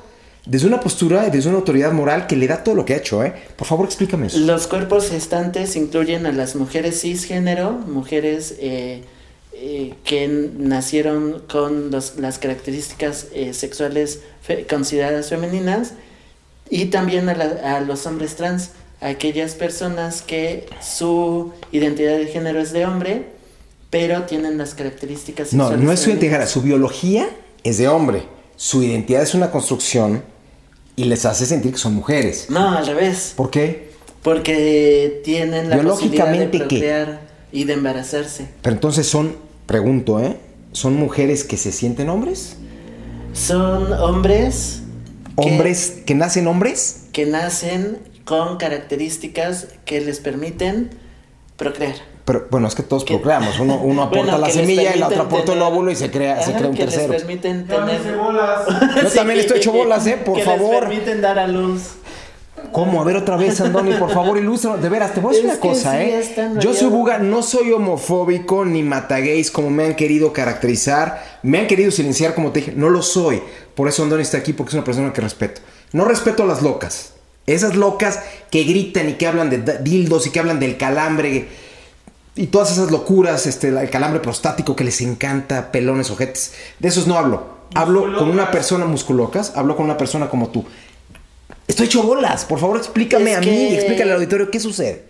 desde 0.46 0.68
una 0.68 0.78
postura 0.78 1.26
y 1.26 1.30
desde 1.32 1.48
una 1.48 1.58
autoridad 1.58 1.90
moral 1.90 2.28
que 2.28 2.36
le 2.36 2.46
da 2.46 2.62
todo 2.62 2.76
lo 2.76 2.84
que 2.84 2.94
ha 2.94 2.98
hecho, 2.98 3.24
¿eh? 3.24 3.34
Por 3.56 3.66
favor, 3.66 3.84
explícame 3.84 4.28
eso. 4.28 4.38
Los 4.38 4.68
cuerpos 4.68 5.10
gestantes 5.10 5.74
incluyen 5.74 6.24
a 6.24 6.30
las 6.30 6.54
mujeres 6.54 7.00
cisgénero, 7.00 7.72
mujeres 7.72 8.54
eh, 8.60 9.02
eh, 9.58 9.94
que 10.04 10.28
nacieron 10.58 11.42
con 11.50 11.90
los- 11.90 12.16
las 12.18 12.38
características 12.38 13.28
eh, 13.32 13.54
sexuales 13.54 14.20
fe- 14.42 14.66
consideradas 14.68 15.28
femeninas, 15.30 15.92
y 16.68 16.86
también 16.86 17.28
a, 17.28 17.34
la- 17.34 17.76
a 17.76 17.80
los 17.80 18.06
hombres 18.06 18.36
trans, 18.36 18.70
aquellas 19.00 19.54
personas 19.54 20.20
que 20.22 20.66
su 20.82 21.52
identidad 21.72 22.16
de 22.18 22.26
género 22.26 22.60
es 22.60 22.72
de 22.72 22.86
hombre, 22.86 23.26
pero 23.90 24.22
tienen 24.24 24.58
las 24.58 24.74
características 24.74 25.52
No, 25.52 25.64
sexuales 25.64 25.84
no 25.86 25.92
es 25.92 26.00
su 26.00 26.10
identidad, 26.10 26.48
su 26.48 26.62
biología 26.62 27.28
es 27.64 27.78
de 27.78 27.88
hombre. 27.88 28.24
Su 28.56 28.82
identidad 28.82 29.22
es 29.22 29.34
una 29.34 29.50
construcción 29.50 30.22
y 30.96 31.04
les 31.04 31.24
hace 31.24 31.46
sentir 31.46 31.72
que 31.72 31.78
son 31.78 31.94
mujeres. 31.94 32.46
No, 32.48 32.70
al 32.76 32.86
revés. 32.86 33.32
¿Por 33.36 33.50
qué? 33.50 33.90
Porque 34.22 35.20
tienen 35.24 35.70
la 35.70 35.76
posibilidad 35.82 36.26
de 36.26 36.32
Biológicamente, 36.32 36.58
¿qué? 36.58 36.64
procrear 36.64 37.20
y 37.52 37.64
de 37.64 37.72
embarazarse. 37.74 38.48
Pero 38.62 38.74
entonces 38.74 39.06
son, 39.06 39.36
pregunto, 39.66 40.20
¿eh? 40.20 40.36
¿Son 40.72 40.94
mujeres 40.94 41.44
que 41.44 41.56
se 41.56 41.72
sienten 41.72 42.08
hombres? 42.08 42.56
Son 43.32 43.92
hombres 43.92 44.82
¿Hombres 45.36 46.02
que 46.06 46.14
nacen 46.14 46.46
hombres? 46.46 47.02
que 47.12 47.26
nacen 47.26 47.98
con 48.24 48.56
características 48.56 49.68
que 49.84 50.00
les 50.00 50.18
permiten 50.20 50.90
procrear. 51.56 51.94
Pero 52.24 52.46
bueno, 52.50 52.66
es 52.66 52.74
que 52.74 52.82
todos 52.82 53.04
procreamos. 53.04 53.58
Uno, 53.60 53.76
uno 53.82 54.02
aporta 54.04 54.32
Bueno, 54.32 54.38
la 54.38 54.50
semilla 54.50 54.94
y 54.96 54.98
la 54.98 55.06
otra 55.08 55.22
aporta 55.22 55.52
el 55.52 55.62
óvulo 55.62 55.90
y 55.90 55.96
se 55.96 56.10
crea, 56.10 56.42
se 56.42 56.52
crea 56.54 56.68
un 56.68 56.74
que 56.74 56.84
tercero. 56.84 57.12
les 57.12 57.22
permiten 57.22 57.66
tener... 57.66 58.00
Yo 58.02 59.08
también 59.14 59.36
le 59.36 59.42
estoy 59.42 59.58
hecho 59.58 59.72
bolas, 59.72 60.06
¿eh? 60.06 60.18
Por 60.24 60.36
que 60.36 60.42
favor. 60.42 60.70
les 60.72 60.80
permiten 60.80 61.20
dar 61.20 61.38
a 61.38 61.46
luz. 61.46 61.82
¿Cómo? 62.72 63.00
A 63.00 63.04
ver 63.04 63.16
otra 63.16 63.36
vez, 63.36 63.60
Andoni, 63.60 63.94
por 63.94 64.12
favor, 64.12 64.38
ilústranos. 64.38 64.82
De 64.82 64.88
veras, 64.88 65.14
te 65.14 65.20
voy 65.20 65.34
a 65.34 65.36
decir 65.36 65.50
Es 65.50 65.56
una 65.56 65.62
que 65.62 65.68
cosa, 65.68 65.92
sí, 65.92 65.98
¿eh? 65.98 66.50
Yo 66.60 66.74
soy 66.74 66.88
buga, 66.88 67.18
no 67.18 67.42
soy 67.42 67.72
homofóbico 67.72 68.64
ni 68.64 68.82
matagays 68.82 69.50
como 69.50 69.70
me 69.70 69.84
han 69.84 69.94
querido 69.94 70.32
caracterizar. 70.32 71.22
Me 71.42 71.58
han 71.58 71.66
querido 71.66 71.90
silenciar 71.90 72.34
como 72.34 72.52
te 72.52 72.60
dije. 72.60 72.72
No 72.76 72.88
lo 72.88 73.02
soy. 73.02 73.42
Por 73.74 73.88
eso 73.88 74.02
Andoni 74.02 74.22
está 74.22 74.38
aquí, 74.38 74.52
porque 74.52 74.70
es 74.70 74.74
una 74.74 74.84
persona 74.84 75.12
que 75.12 75.20
respeto. 75.20 75.60
No 75.92 76.04
respeto 76.04 76.42
a 76.42 76.46
las 76.46 76.62
locas. 76.62 77.12
Esas 77.46 77.76
locas 77.76 78.20
que 78.50 78.64
gritan 78.64 79.08
y 79.08 79.14
que 79.14 79.26
hablan 79.26 79.50
de 79.50 79.78
dildos 79.78 80.26
y 80.26 80.30
que 80.30 80.40
hablan 80.40 80.58
del 80.58 80.76
calambre 80.76 81.48
y 82.36 82.48
todas 82.48 82.70
esas 82.70 82.90
locuras, 82.90 83.46
este, 83.46 83.68
el 83.68 83.90
calambre 83.90 84.20
prostático 84.20 84.76
que 84.76 84.84
les 84.84 85.00
encanta, 85.00 85.72
pelones, 85.72 86.10
ojetes. 86.10 86.52
De 86.78 86.88
esos 86.88 87.06
no 87.06 87.16
hablo. 87.16 87.56
Hablo 87.74 88.16
con 88.16 88.30
una 88.30 88.50
persona 88.50 88.84
musculocas, 88.84 89.52
hablo 89.56 89.74
con 89.74 89.86
una 89.86 89.96
persona 89.96 90.28
como 90.28 90.48
tú. 90.48 90.64
Estoy 91.68 91.86
hecho 91.86 92.02
bolas. 92.02 92.44
Por 92.44 92.58
favor, 92.60 92.76
explícame 92.76 93.32
Es 93.32 93.36
a 93.38 93.40
mí, 93.40 93.46
que- 93.46 93.74
explícale 93.76 94.10
al 94.12 94.16
auditorio 94.16 94.50
qué 94.50 94.60
sucede. 94.60 95.04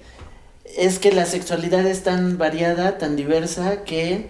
Es 0.77 0.99
que 0.99 1.13
la 1.13 1.27
sexualidad 1.27 1.87
es 1.87 2.03
tan 2.03 2.39
variada, 2.39 2.99
tan 2.99 3.17
diversa, 3.17 3.83
que 3.85 4.29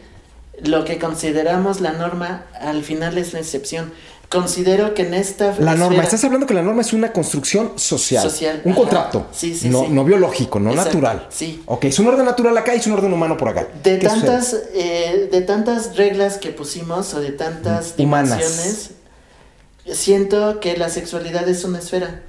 lo 0.62 0.84
que 0.84 0.98
consideramos 0.98 1.80
la 1.80 1.92
norma 1.92 2.44
al 2.60 2.82
final 2.82 3.18
es 3.18 3.32
la 3.32 3.40
excepción. 3.40 3.92
Considero 4.28 4.92
que 4.94 5.02
en 5.02 5.14
esta 5.14 5.54
La 5.60 5.76
norma, 5.76 5.86
esfera- 5.98 6.02
estás 6.04 6.24
hablando 6.24 6.46
que 6.48 6.54
la 6.54 6.62
norma 6.62 6.80
es 6.82 6.92
una 6.92 7.12
construcción 7.12 7.72
social. 7.76 8.22
Social, 8.28 8.60
un 8.64 8.72
ajá. 8.72 8.80
contrato. 8.80 9.26
Sí, 9.32 9.54
sí, 9.54 9.68
no, 9.68 9.82
sí. 9.84 9.88
no 9.90 10.04
biológico, 10.04 10.58
no 10.58 10.70
Exacto, 10.70 10.94
natural. 10.98 11.26
sí. 11.30 11.62
Ok, 11.66 11.84
es 11.84 11.98
un 12.00 12.08
orden 12.08 12.24
natural 12.24 12.56
acá 12.58 12.74
y 12.74 12.78
es 12.78 12.86
un 12.88 12.94
orden 12.94 13.12
humano 13.12 13.36
por 13.36 13.50
acá. 13.50 13.68
De 13.84 13.98
tantas, 13.98 14.56
eh, 14.74 15.28
de 15.30 15.40
tantas 15.42 15.96
reglas 15.96 16.38
que 16.38 16.50
pusimos 16.50 17.14
o 17.14 17.20
de 17.20 17.30
tantas 17.30 17.94
humanas. 17.98 18.30
dimensiones, 18.38 18.90
siento 19.92 20.60
que 20.60 20.76
la 20.76 20.88
sexualidad 20.88 21.48
es 21.48 21.64
una 21.64 21.78
esfera 21.78 22.22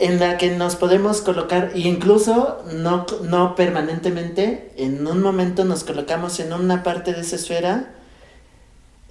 en 0.00 0.18
la 0.18 0.36
que 0.36 0.50
nos 0.50 0.76
podemos 0.76 1.20
colocar, 1.22 1.72
e 1.74 1.80
incluso 1.80 2.62
no, 2.74 3.06
no 3.22 3.54
permanentemente, 3.54 4.72
en 4.76 5.06
un 5.06 5.22
momento 5.22 5.64
nos 5.64 5.84
colocamos 5.84 6.38
en 6.40 6.52
una 6.52 6.82
parte 6.82 7.12
de 7.12 7.20
esa 7.20 7.36
esfera 7.36 7.94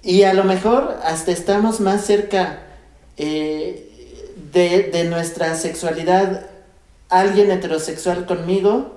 y 0.02 0.22
a 0.22 0.34
lo 0.34 0.44
mejor 0.44 0.98
hasta 1.02 1.32
estamos 1.32 1.80
más 1.80 2.04
cerca 2.04 2.62
eh, 3.16 3.90
de, 4.52 4.84
de 4.84 5.04
nuestra 5.04 5.54
sexualidad, 5.56 6.46
alguien 7.08 7.50
heterosexual 7.50 8.26
conmigo, 8.26 8.96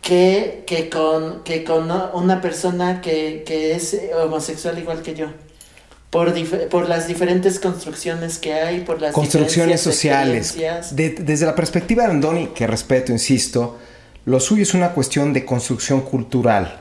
que, 0.00 0.64
que, 0.66 0.88
con, 0.88 1.42
que 1.44 1.64
con 1.64 1.90
una 2.14 2.40
persona 2.40 3.00
que, 3.00 3.44
que 3.46 3.74
es 3.74 3.96
homosexual 4.24 4.78
igual 4.78 5.02
que 5.02 5.14
yo. 5.14 5.28
Por, 6.12 6.34
por 6.68 6.88
las 6.90 7.08
diferentes 7.08 7.58
construcciones 7.58 8.36
que 8.38 8.52
hay, 8.52 8.80
por 8.80 9.00
las 9.00 9.14
Construcciones 9.14 9.80
sociales. 9.80 10.54
De- 10.94 11.08
desde 11.10 11.46
la 11.46 11.54
perspectiva 11.54 12.04
de 12.04 12.10
Andoni, 12.10 12.48
que 12.48 12.66
respeto, 12.66 13.12
insisto, 13.12 13.78
lo 14.26 14.38
suyo 14.38 14.62
es 14.62 14.74
una 14.74 14.90
cuestión 14.90 15.32
de 15.32 15.46
construcción 15.46 16.02
cultural. 16.02 16.80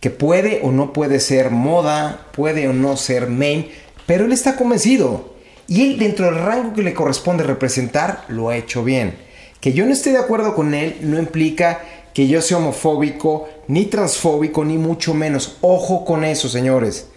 Que 0.00 0.08
puede 0.08 0.60
o 0.62 0.72
no 0.72 0.94
puede 0.94 1.20
ser 1.20 1.50
moda, 1.50 2.26
puede 2.32 2.66
o 2.66 2.72
no 2.72 2.96
ser 2.96 3.28
main, 3.28 3.68
pero 4.06 4.24
él 4.24 4.32
está 4.32 4.56
convencido. 4.56 5.34
Y 5.68 5.82
él, 5.82 5.98
dentro 5.98 6.24
del 6.26 6.36
rango 6.36 6.72
que 6.72 6.82
le 6.82 6.94
corresponde 6.94 7.44
representar, 7.44 8.24
lo 8.28 8.48
ha 8.48 8.56
hecho 8.56 8.82
bien. 8.82 9.14
Que 9.60 9.74
yo 9.74 9.84
no 9.84 9.92
esté 9.92 10.12
de 10.12 10.18
acuerdo 10.18 10.54
con 10.54 10.72
él 10.72 10.96
no 11.02 11.18
implica 11.18 11.82
que 12.14 12.28
yo 12.28 12.40
sea 12.40 12.56
homofóbico, 12.56 13.46
ni 13.68 13.84
transfóbico, 13.84 14.64
ni 14.64 14.78
mucho 14.78 15.12
menos. 15.12 15.58
Ojo 15.60 16.06
con 16.06 16.24
eso, 16.24 16.48
señores. 16.48 17.08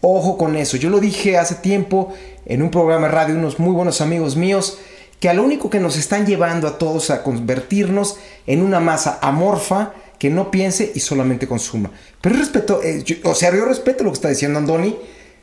Ojo 0.00 0.38
con 0.38 0.56
eso. 0.56 0.76
Yo 0.76 0.88
lo 0.90 1.00
dije 1.00 1.36
hace 1.36 1.56
tiempo 1.56 2.12
en 2.46 2.62
un 2.62 2.70
programa 2.70 3.06
de 3.06 3.12
radio, 3.12 3.34
unos 3.34 3.58
muy 3.58 3.72
buenos 3.72 4.00
amigos 4.00 4.36
míos, 4.36 4.78
que 5.18 5.28
a 5.28 5.34
lo 5.34 5.42
único 5.42 5.68
que 5.68 5.80
nos 5.80 5.96
están 5.96 6.26
llevando 6.26 6.66
a 6.66 6.78
todos 6.78 7.10
a 7.10 7.22
convertirnos 7.22 8.16
en 8.46 8.62
una 8.62 8.80
masa 8.80 9.18
amorfa 9.20 9.92
que 10.18 10.30
no 10.30 10.50
piense 10.50 10.92
y 10.94 11.00
solamente 11.00 11.46
consuma. 11.46 11.90
Pero 12.20 12.36
respeto, 12.36 12.80
eh, 12.82 13.04
o 13.24 13.34
sea, 13.34 13.54
yo 13.54 13.64
respeto 13.64 14.04
lo 14.04 14.10
que 14.10 14.14
está 14.14 14.28
diciendo 14.28 14.58
Andoni, 14.58 14.96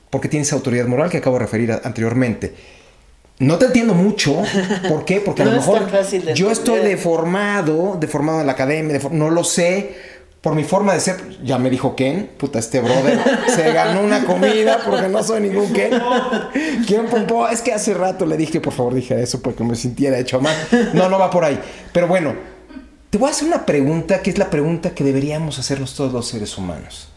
porque 0.09 0.27
tiene 0.27 0.43
esa 0.43 0.55
autoridad 0.55 0.87
moral 0.87 1.09
que 1.09 1.17
acabo 1.17 1.37
de 1.37 1.45
referir 1.45 1.71
anteriormente. 1.71 2.53
No 3.39 3.57
te 3.59 3.65
entiendo 3.67 3.93
mucho. 3.93 4.41
¿Por 4.89 5.05
qué? 5.05 5.19
Porque 5.19 5.43
a 5.43 5.45
lo 5.47 5.51
mejor 5.51 5.87
yo 6.33 6.49
estoy 6.49 6.79
deformado, 6.79 7.97
deformado 7.99 8.41
en 8.41 8.47
la 8.47 8.53
academia, 8.53 8.99
no 9.11 9.29
lo 9.29 9.43
sé 9.43 10.16
por 10.47 10.55
mi 10.55 10.63
forma 10.63 10.93
de 10.93 11.01
ser, 11.01 11.43
ya 11.43 11.57
me 11.57 11.69
dijo 11.69 11.93
Ken, 11.93 12.31
puta, 12.37 12.59
este 12.59 12.79
brother 12.79 13.19
se 13.53 13.69
ganó 13.73 13.99
una 13.99 14.23
comida 14.23 14.79
porque 14.85 15.09
no 15.09 15.21
soy 15.21 15.41
ningún 15.41 15.73
Ken. 15.73 15.91
¿Quién 16.87 17.07
pompó? 17.07 17.49
Es 17.49 17.61
que 17.61 17.73
hace 17.73 17.93
rato 17.93 18.25
le 18.25 18.37
dije, 18.37 18.61
por 18.61 18.71
favor, 18.71 18.93
dije 18.93 19.21
eso 19.21 19.41
porque 19.41 19.65
me 19.65 19.75
sintiera 19.75 20.17
hecho 20.17 20.39
mal. 20.39 20.55
No, 20.93 21.09
no 21.09 21.19
va 21.19 21.29
por 21.29 21.43
ahí. 21.43 21.59
Pero 21.91 22.07
bueno, 22.07 22.33
te 23.09 23.17
voy 23.17 23.27
a 23.27 23.31
hacer 23.31 23.45
una 23.45 23.65
pregunta 23.65 24.21
que 24.21 24.29
es 24.29 24.37
la 24.37 24.49
pregunta 24.49 24.91
que 24.91 25.03
deberíamos 25.03 25.59
hacernos 25.59 25.95
todos 25.95 26.13
los 26.13 26.25
seres 26.25 26.57
humanos. 26.57 27.09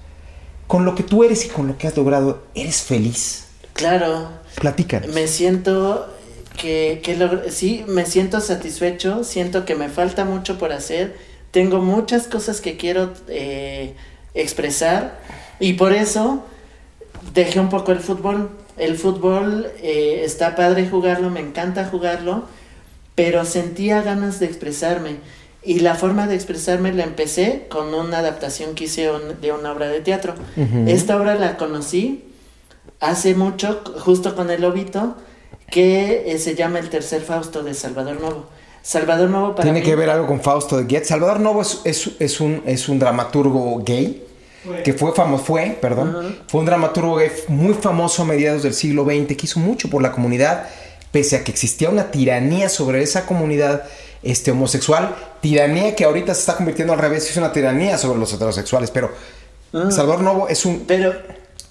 Con 0.66 0.84
lo 0.84 0.96
que 0.96 1.04
tú 1.04 1.22
eres 1.22 1.44
y 1.44 1.50
con 1.50 1.68
lo 1.68 1.78
que 1.78 1.86
has 1.86 1.96
logrado, 1.96 2.42
¿eres 2.56 2.82
feliz? 2.82 3.44
Claro. 3.74 4.28
Platícanos. 4.56 5.14
Me 5.14 5.28
siento 5.28 6.12
que, 6.60 7.00
que 7.04 7.48
sí, 7.52 7.84
me 7.86 8.06
siento 8.06 8.40
satisfecho, 8.40 9.22
siento 9.22 9.64
que 9.64 9.76
me 9.76 9.88
falta 9.88 10.24
mucho 10.24 10.58
por 10.58 10.72
hacer 10.72 11.29
tengo 11.50 11.80
muchas 11.80 12.26
cosas 12.26 12.60
que 12.60 12.76
quiero 12.76 13.12
eh, 13.28 13.94
expresar 14.34 15.18
y 15.58 15.74
por 15.74 15.92
eso 15.92 16.44
dejé 17.34 17.60
un 17.60 17.68
poco 17.68 17.92
el 17.92 18.00
fútbol. 18.00 18.50
El 18.76 18.96
fútbol 18.96 19.70
eh, 19.82 20.22
está 20.24 20.56
padre 20.56 20.88
jugarlo, 20.88 21.28
me 21.30 21.40
encanta 21.40 21.84
jugarlo, 21.86 22.44
pero 23.14 23.44
sentía 23.44 24.02
ganas 24.02 24.40
de 24.40 24.46
expresarme. 24.46 25.16
Y 25.62 25.80
la 25.80 25.94
forma 25.94 26.26
de 26.26 26.36
expresarme 26.36 26.92
la 26.92 27.04
empecé 27.04 27.66
con 27.68 27.92
una 27.92 28.18
adaptación 28.18 28.74
que 28.74 28.84
hice 28.84 29.10
de 29.42 29.52
una 29.52 29.72
obra 29.72 29.88
de 29.88 30.00
teatro. 30.00 30.34
Esta 30.86 31.18
obra 31.18 31.34
la 31.34 31.58
conocí 31.58 32.24
hace 32.98 33.34
mucho, 33.34 33.82
justo 33.98 34.34
con 34.34 34.50
el 34.50 34.62
Lobito, 34.62 35.16
que 35.70 36.32
eh, 36.32 36.38
se 36.38 36.54
llama 36.54 36.78
El 36.78 36.88
Tercer 36.88 37.20
Fausto 37.20 37.62
de 37.62 37.74
Salvador 37.74 38.20
Novo. 38.20 38.46
Salvador 38.82 39.28
Novo 39.28 39.54
para 39.54 39.64
Tiene 39.64 39.82
que 39.82 39.94
ver 39.94 40.10
algo 40.10 40.26
con 40.26 40.40
Fausto 40.40 40.76
de 40.76 40.84
Goethe. 40.84 41.04
Salvador 41.04 41.40
Novo 41.40 41.62
es, 41.62 42.40
un, 42.40 42.62
es 42.66 42.88
un 42.88 42.98
dramaturgo 42.98 43.82
gay. 43.84 44.26
Que 44.84 44.92
fue 44.92 45.14
famoso, 45.14 45.42
fue, 45.42 45.78
perdón, 45.80 46.38
fue 46.46 46.60
un 46.60 46.66
dramaturgo 46.66 47.16
gay 47.16 47.30
muy 47.48 47.72
famoso 47.72 48.22
a 48.22 48.24
mediados 48.26 48.62
del 48.62 48.74
siglo 48.74 49.04
XX, 49.04 49.34
que 49.34 49.44
hizo 49.44 49.58
mucho 49.58 49.88
por 49.88 50.02
la 50.02 50.12
comunidad, 50.12 50.66
pese 51.10 51.36
a 51.36 51.44
que 51.44 51.50
existía 51.50 51.88
una 51.88 52.10
tiranía 52.10 52.68
sobre 52.68 53.02
esa 53.02 53.24
comunidad 53.24 53.84
este, 54.22 54.50
homosexual, 54.50 55.16
tiranía 55.40 55.96
que 55.96 56.04
ahorita 56.04 56.34
se 56.34 56.40
está 56.40 56.56
convirtiendo 56.56 56.92
al 56.92 56.98
revés, 56.98 57.30
es 57.30 57.38
una 57.38 57.54
tiranía 57.54 57.96
sobre 57.96 58.18
los 58.18 58.34
heterosexuales, 58.34 58.90
pero 58.90 59.10
ah. 59.72 59.90
Salvador 59.90 60.20
Novo 60.20 60.48
es 60.48 60.66
un... 60.66 60.80
Pero 60.80 61.14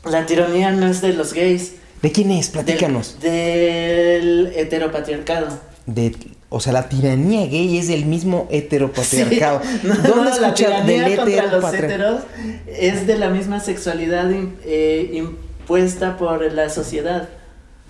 la 0.05 0.26
tiranía 0.26 0.72
no 0.72 0.88
es 0.88 1.01
de 1.01 1.14
los 1.14 1.34
gays. 1.34 1.74
¿De 2.01 2.12
quién 2.12 2.32
es? 2.32 2.49
Platícanos. 2.49 3.20
Del, 3.20 4.45
del 4.45 4.53
heteropatriarcado. 4.55 5.68
De 5.93 6.15
o 6.51 6.59
sea, 6.59 6.73
la 6.73 6.89
tiranía 6.89 7.45
gay 7.45 7.77
es 7.77 7.87
del 7.87 8.05
mismo 8.05 8.47
heteropatriarcado. 8.49 9.61
¿Dónde 9.83 10.31
no, 10.31 10.39
la 10.39 10.53
tiranía 10.55 11.15
contra 11.15 11.45
los 11.45 11.73
heteros 11.73 12.21
es 12.65 13.05
de 13.05 13.17
la 13.17 13.29
misma 13.29 13.59
sexualidad 13.59 14.31
eh, 14.65 15.11
impuesta 15.13 16.17
por 16.17 16.51
la 16.51 16.69
sociedad. 16.69 17.29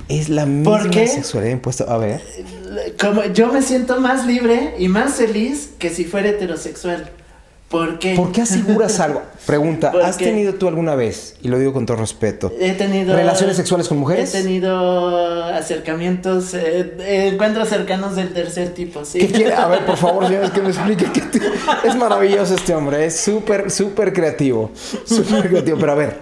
Es 0.09 0.27
la 0.27 0.45
misma 0.45 0.91
sexualidad 1.07 1.53
impuesta. 1.53 1.85
A 1.85 1.97
ver. 1.97 2.21
Como 2.99 3.23
yo 3.25 3.53
me 3.53 3.61
siento 3.61 4.01
más 4.01 4.25
libre 4.25 4.75
y 4.77 4.89
más 4.89 5.15
feliz 5.15 5.71
que 5.79 5.89
si 5.89 6.03
fuera 6.03 6.29
heterosexual. 6.29 7.09
¿Por 7.70 7.99
qué? 7.99 8.15
¿Por 8.15 8.32
qué 8.32 8.41
aseguras 8.41 8.99
algo? 8.99 9.22
Pregunta, 9.45 9.93
¿has 10.03 10.17
tenido 10.17 10.55
tú 10.55 10.67
alguna 10.67 10.95
vez, 10.95 11.36
y 11.41 11.47
lo 11.47 11.57
digo 11.59 11.72
con 11.72 11.86
todo 11.86 11.97
respeto, 11.97 12.51
he 12.59 12.74
tenido 12.74 13.15
relaciones 13.15 13.55
sexuales 13.57 13.88
con 13.88 13.97
mujeres? 13.97 14.34
He 14.34 14.41
tenido 14.41 15.45
acercamientos, 15.45 16.53
eh, 16.53 17.30
encuentros 17.32 17.70
cercanos 17.70 18.15
del 18.15 18.34
tercer 18.34 18.74
tipo, 18.74 19.05
sí. 19.05 19.20
¿Qué 19.20 19.28
quiere? 19.28 19.53
A 19.53 19.67
ver, 19.67 19.86
por 19.86 19.97
favor, 20.03 20.28
señores, 20.28 20.51
que 20.51 20.61
me 20.61 20.70
explique. 20.70 21.05
Es 21.84 21.95
maravilloso 21.95 22.55
este 22.55 22.74
hombre, 22.74 23.05
es 23.05 23.20
súper, 23.20 23.70
súper 23.72 24.13
creativo, 24.13 24.72
súper 25.05 25.49
creativo, 25.49 25.78
pero 25.80 25.91
a 25.91 25.95
ver, 25.95 26.17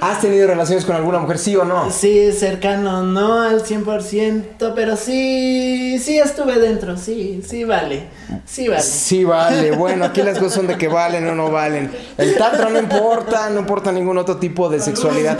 ¿Has 0.00 0.20
tenido 0.20 0.46
relaciones 0.46 0.84
con 0.84 0.94
alguna 0.94 1.18
mujer, 1.18 1.38
sí 1.38 1.56
o 1.56 1.64
no? 1.64 1.90
Sí, 1.90 2.30
cercano, 2.32 3.02
no 3.02 3.40
al 3.40 3.64
100%, 3.64 4.72
pero 4.74 4.96
sí, 4.96 5.98
sí 5.98 6.18
estuve 6.18 6.58
dentro, 6.58 6.96
sí, 6.96 7.42
sí 7.46 7.64
vale, 7.64 8.04
sí 8.46 8.68
vale. 8.68 8.82
Sí 8.82 9.24
vale, 9.24 9.72
bueno, 9.72 10.04
aquí 10.04 10.22
las 10.22 10.38
cosas 10.38 10.54
son 10.54 10.66
de 10.68 10.78
que 10.78 10.86
valen 10.86 11.26
o 11.26 11.34
no 11.34 11.50
valen. 11.50 11.90
El 12.16 12.36
tantra 12.36 12.68
no 12.68 12.78
importa, 12.78 13.50
no 13.50 13.60
importa 13.60 13.90
ningún 13.90 14.18
otro 14.18 14.36
tipo 14.36 14.68
de 14.68 14.80
sexualidad. 14.80 15.38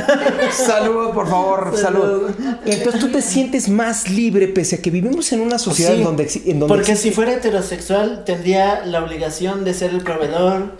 Salud, 0.51 1.11
por 1.11 1.29
favor, 1.29 1.77
salud. 1.77 2.31
Entonces 2.67 3.01
tú 3.01 3.09
te 3.09 3.23
sientes 3.23 3.69
más 3.69 4.11
libre 4.11 4.49
pese 4.49 4.77
a 4.77 4.83
que 4.83 4.91
vivimos 4.91 5.33
en 5.33 5.41
una 5.41 5.59
sociedad 5.59 5.95
en 5.95 6.05
donde... 6.05 6.29
En 6.47 6.59
donde 6.59 6.75
porque 6.75 6.97
si 6.97 7.13
fuera 7.13 7.33
heterosexual 7.33 8.25
tendría 8.25 8.85
la 8.85 9.05
obligación 9.05 9.65
de 9.65 9.75
ser 9.75 9.91
el 9.91 10.03
proveedor, 10.03 10.73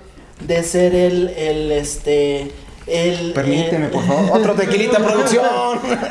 de 0.47 0.63
ser 0.63 0.95
el, 0.95 1.29
el 1.29 1.73
este 1.73 2.53
Permíteme, 3.35 3.89
por 3.89 4.07
favor. 4.07 4.39
Otro 4.39 4.55
tequilita 4.55 4.99
producción. 5.05 5.47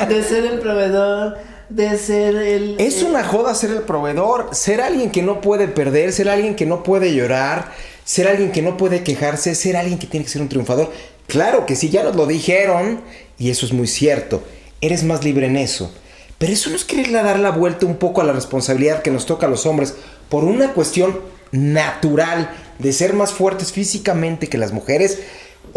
De 0.07 0.23
ser 0.23 0.45
el 0.45 0.59
proveedor. 0.59 1.37
De 1.69 1.97
ser 1.97 2.35
el. 2.35 2.75
Es 2.79 3.03
una 3.03 3.23
joda 3.23 3.53
ser 3.55 3.71
el 3.71 3.81
proveedor. 3.81 4.49
Ser 4.53 4.81
alguien 4.81 5.11
que 5.11 5.21
no 5.21 5.41
puede 5.41 5.67
perder. 5.67 6.13
Ser 6.13 6.29
alguien 6.29 6.55
que 6.55 6.65
no 6.65 6.83
puede 6.83 7.13
llorar. 7.13 7.71
Ser 8.05 8.27
alguien 8.27 8.51
que 8.51 8.61
no 8.61 8.77
puede 8.77 9.03
quejarse. 9.03 9.55
Ser 9.55 9.75
alguien 9.75 9.99
que 9.99 10.07
tiene 10.07 10.25
que 10.25 10.31
ser 10.31 10.41
un 10.41 10.49
triunfador. 10.49 10.91
Claro 11.27 11.65
que 11.65 11.75
sí, 11.75 11.89
ya 11.89 12.03
nos 12.03 12.15
lo 12.15 12.25
dijeron. 12.25 13.01
Y 13.37 13.49
eso 13.49 13.65
es 13.65 13.73
muy 13.73 13.87
cierto. 13.87 14.43
Eres 14.79 15.03
más 15.03 15.23
libre 15.23 15.47
en 15.47 15.57
eso. 15.57 15.91
Pero 16.37 16.53
eso 16.53 16.69
no 16.69 16.75
es 16.75 16.85
quererle 16.85 17.21
dar 17.23 17.39
la 17.39 17.49
vuelta 17.49 17.85
un 17.85 17.97
poco 17.97 18.21
a 18.21 18.23
la 18.23 18.33
responsabilidad 18.33 19.01
que 19.01 19.09
nos 19.09 19.25
toca 19.25 19.47
a 19.47 19.49
los 19.49 19.65
hombres 19.65 19.95
por 20.29 20.43
una 20.43 20.73
cuestión 20.73 21.19
natural 21.51 22.51
de 22.77 22.93
ser 22.93 23.13
más 23.13 23.33
fuertes 23.33 23.71
físicamente 23.71 24.47
que 24.47 24.57
las 24.57 24.71
mujeres. 24.71 25.19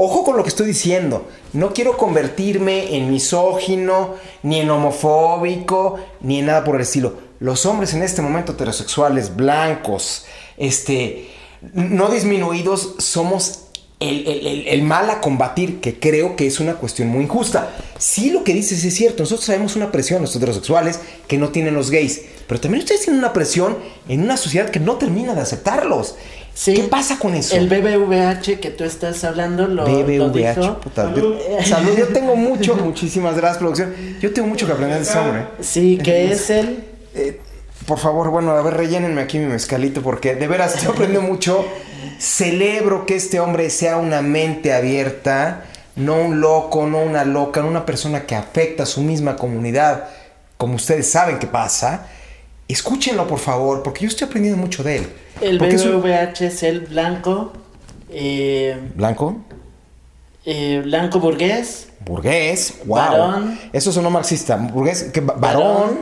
Ojo 0.03 0.25
con 0.25 0.39
lo 0.39 0.43
que 0.43 0.49
estoy 0.49 0.67
diciendo. 0.67 1.29
No 1.53 1.75
quiero 1.75 1.99
convertirme 1.99 2.97
en 2.97 3.11
misógino, 3.11 4.15
ni 4.43 4.61
en 4.61 4.71
homofóbico, 4.71 5.97
ni 6.23 6.39
en 6.39 6.47
nada 6.47 6.65
por 6.65 6.77
el 6.77 6.81
estilo. 6.81 7.19
Los 7.39 7.67
hombres 7.67 7.93
en 7.93 8.03
este 8.03 8.23
momento 8.23 8.53
heterosexuales, 8.53 9.37
blancos, 9.37 10.25
este, 10.57 11.29
no 11.75 12.09
disminuidos, 12.09 12.95
somos 12.97 13.65
el, 14.01 14.83
mal 14.85 15.11
a 15.11 15.21
combatir, 15.21 15.81
que 15.81 16.01
creo 16.01 16.35
que 16.35 16.47
es 16.47 16.61
una 16.61 16.77
cuestión 16.77 17.09
muy 17.09 17.25
injusta. 17.25 17.71
Sí, 17.99 18.31
lo 18.31 18.43
que 18.43 18.55
dices 18.55 18.83
es 18.83 18.95
cierto. 18.95 19.23
Nosotros 19.25 19.45
sabemos 19.45 19.77
una 19.77 19.93
presión, 19.93 20.23
los 20.23 20.35
heterosexuales, 20.35 21.01
que 21.29 21.37
no 21.37 21.51
tienen 21.51 21.75
los 21.75 21.91
gays. 21.91 22.23
Pero 22.47 22.59
también 22.59 22.83
ustedes 22.83 23.03
tienen 23.03 23.19
una 23.19 23.35
presión 23.35 23.77
en 24.09 24.23
una 24.23 24.39
sociedad 24.39 24.71
que 24.71 24.81
no 24.81 24.97
termina 24.97 25.35
de 25.35 25.43
aceptarlos. 25.43 26.15
¿Qué 26.65 26.83
pasa 26.85 27.19
con 27.19 27.35
eso? 27.35 27.57
El 27.57 27.69
BBVH 27.69 28.61
que 28.61 28.71
tú 28.71 28.85
estás 28.85 29.25
hablando 29.25 29.67
lo, 29.67 29.85
BBVH, 29.85 30.81
Puta, 30.81 31.03
salud, 31.65 31.97
yo 31.97 32.09
tengo 32.09 32.37
mucho, 32.37 32.77
muchísimas 32.77 33.37
gracias, 33.37 33.59
producción. 33.59 33.95
Yo 34.21 34.33
tengo 34.33 34.49
mucho 34.49 34.67
que 34.67 34.73
aprender 34.73 34.99
de 34.99 35.05
ese 35.05 35.19
hombre. 35.19 35.47
Sí, 35.61 35.99
que 36.03 36.33
es 36.33 36.51
el... 36.51 36.85
Eh, 37.15 37.41
por 37.87 37.99
favor, 37.99 38.31
bueno, 38.31 38.53
a 38.53 38.63
ver, 38.63 38.75
rellénenme 38.75 39.23
aquí 39.23 39.39
mi 39.39 39.47
mezcalito 39.47 40.03
porque 40.03 40.35
de 40.35 40.47
veras 40.47 40.83
yo 40.83 40.91
aprendo 40.91 41.23
mucho. 41.23 41.65
Celebro 42.19 43.07
que 43.07 43.17
este 43.17 43.41
hombre 43.41 43.71
sea 43.71 43.97
una 43.97 44.21
mente 44.21 44.73
abierta, 44.73 45.65
no 45.97 46.17
un 46.17 46.41
loco, 46.41 46.87
no 46.87 47.03
una 47.03 47.25
loca, 47.25 47.63
no 47.63 47.69
una 47.69 47.87
persona 47.87 48.27
que 48.27 48.35
afecta 48.35 48.83
a 48.83 48.87
su 48.87 49.01
misma 49.01 49.37
comunidad, 49.37 50.05
como 50.57 50.75
ustedes 50.75 51.11
saben 51.11 51.39
que 51.39 51.47
pasa. 51.47 52.07
Escúchenlo, 52.73 53.27
por 53.27 53.39
favor, 53.39 53.83
porque 53.83 54.03
yo 54.03 54.09
estoy 54.09 54.29
aprendiendo 54.29 54.61
mucho 54.61 54.83
de 54.83 54.99
él. 54.99 55.07
El 55.41 55.59
BBVH 55.59 56.47
es 56.47 56.63
el 56.63 56.81
blanco. 56.81 57.53
Eh, 58.11 58.79
¿Blanco? 58.95 59.37
Eh, 60.45 60.81
blanco 60.85 61.21
burgués. 61.21 61.89
Burgués, 62.01 62.75
wow. 62.85 62.97
Varón. 62.97 63.61
Eso 63.73 63.91
es 63.91 63.97
un 63.97 64.05
no 64.05 64.11
marxista. 64.11 64.57
Burgués, 64.57 65.05
que, 65.13 65.21
varón, 65.21 66.01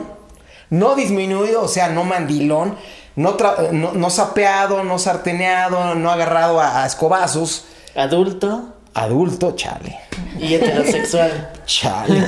No 0.69 0.95
disminuido, 0.95 1.63
o 1.63 1.67
sea, 1.67 1.89
no 1.89 2.03
mandilón. 2.03 2.75
No, 3.15 3.35
no, 3.71 4.09
sapeado, 4.09 4.83
no 4.83 4.97
sarteneado, 4.97 5.95
no 5.95 6.09
agarrado 6.09 6.61
a, 6.61 6.85
escobazos. 6.85 7.65
Adulto. 7.95 8.75
Adulto, 9.03 9.55
chale. 9.55 9.97
Y 10.39 10.53
heterosexual. 10.53 11.49
Chale. 11.65 12.23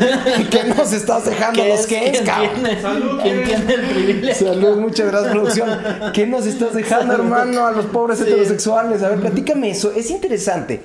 ¿Qué 0.50 0.64
nos 0.66 0.92
estás 0.92 1.26
dejando 1.26 1.64
los 1.66 1.88
que 1.88 2.10
es, 2.10 2.22
cabrón? 2.22 3.20
¿Quién 3.24 3.44
tiene 3.46 3.74
el 3.74 3.82
privilegio? 3.82 4.54
Salud, 4.54 4.78
muchas 4.78 5.08
gracias, 5.08 5.32
producción. 5.32 5.80
¿Qué 6.14 6.28
nos 6.28 6.46
estás 6.46 6.74
dejando, 6.74 7.14
hermano, 7.14 7.66
a 7.68 7.72
los 7.72 7.86
pobres 7.86 8.20
Sí. 8.20 8.26
heterosexuales? 8.26 9.02
A 9.04 9.10
ver, 9.10 9.20
platícame 9.22 9.70
eso. 9.72 9.92
Es 9.96 10.10
interesante. 10.12 10.82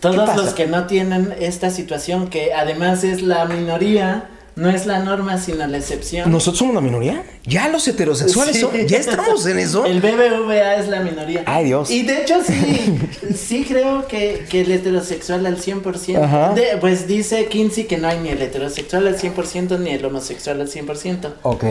Todos 0.00 0.36
los 0.36 0.54
que 0.54 0.66
no 0.66 0.86
tienen 0.86 1.34
esta 1.40 1.70
situación, 1.70 2.28
que 2.28 2.52
además 2.52 3.02
es 3.02 3.22
la 3.22 3.46
minoría, 3.46 4.28
no 4.58 4.68
es 4.70 4.86
la 4.86 4.98
norma, 4.98 5.38
sino 5.38 5.66
la 5.66 5.78
excepción. 5.78 6.30
¿Nosotros 6.30 6.58
somos 6.58 6.72
una 6.72 6.80
minoría? 6.80 7.22
¿Ya 7.44 7.68
los 7.68 7.86
heterosexuales 7.88 8.56
Sí. 8.56 8.62
son? 8.62 8.74
¿Ya 8.86 8.98
estamos 8.98 9.46
en 9.46 9.58
eso? 9.58 9.84
El 9.86 10.00
BBVA 10.00 10.76
es 10.76 10.88
la 10.88 11.00
minoría. 11.00 11.42
Ay, 11.46 11.66
Dios. 11.66 11.90
Y 11.90 12.02
de 12.02 12.22
hecho 12.22 12.34
sí, 12.46 12.98
sí 13.34 13.64
creo 13.66 14.06
que, 14.06 14.44
que 14.50 14.62
el 14.62 14.70
heterosexual 14.72 15.46
al 15.46 15.56
100%. 15.58 16.22
Ajá. 16.22 16.52
de- 16.54 16.76
pues 16.80 17.06
dice 17.06 17.46
Kinsey 17.46 17.84
que 17.84 17.96
no 17.98 18.08
hay 18.08 18.18
ni 18.20 18.28
el 18.30 18.42
heterosexual 18.42 19.06
al 19.06 19.16
100% 19.16 19.78
ni 19.78 19.90
el 19.90 20.04
homosexual 20.04 20.60
al 20.60 20.68
100%. 20.68 21.32
Ok. 21.42 21.64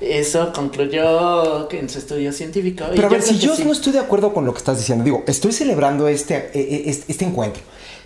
Eso 0.00 0.52
concluyó 0.52 1.70
en 1.72 1.88
su 1.88 1.98
estudio 1.98 2.32
científico. 2.32 2.84
Y 2.92 2.96
Pero 2.96 3.08
a 3.08 3.10
ver, 3.10 3.22
si 3.22 3.38
yo 3.38 3.56
sí. 3.56 3.64
no 3.64 3.72
estoy 3.72 3.92
de 3.94 3.98
acuerdo 4.00 4.32
con 4.34 4.44
lo 4.44 4.52
que 4.52 4.58
estás 4.58 4.78
diciendo, 4.78 5.04
digo, 5.04 5.24
estoy 5.26 5.52
celebrando 5.52 6.06
este, 6.08 6.36
eh, 6.36 6.50
eh, 6.54 6.82
este, 6.86 7.12
este 7.12 7.24
encuentro. 7.24 7.62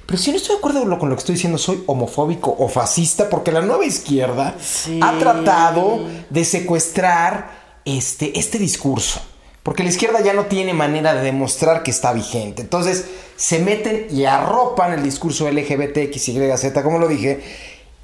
Pero 0.07 0.19
si 0.19 0.31
no 0.31 0.37
estoy 0.39 0.55
de 0.55 0.59
acuerdo 0.59 0.99
con 0.99 1.09
lo- 1.09 1.15
que 1.15 1.21
estoy 1.21 1.35
diciendo, 1.37 1.57
soy 1.59 1.83
homofóbico 1.87 2.55
o 2.59 2.69
fascista, 2.69 3.29
porque 3.29 3.53
la 3.53 3.61
nueva 3.61 3.85
izquierda 3.85 4.57
Sí. 4.61 4.99
ha 5.03 5.19
tratado 5.19 6.01
de 6.31 6.45
secuestrar 6.45 7.51
este, 7.85 8.39
este 8.39 8.59
discurso. 8.59 9.21
Porque 9.63 9.83
la 9.85 9.91
izquierda 9.91 10.21
ya 10.21 10.33
no 10.33 10.47
tiene 10.47 10.73
manera 10.75 11.15
de 11.15 11.23
demostrar 11.23 11.83
que 11.83 11.91
está 11.91 12.13
vigente. 12.13 12.63
Entonces 12.63 13.05
se 13.37 13.59
meten 13.59 14.07
y 14.11 14.25
arropan 14.25 14.93
el 14.93 15.03
discurso 15.03 15.49
LGBT, 15.49 16.11
XYZ, 16.13 16.73
como 16.83 16.99
lo 16.99 17.07
dije, 17.09 17.41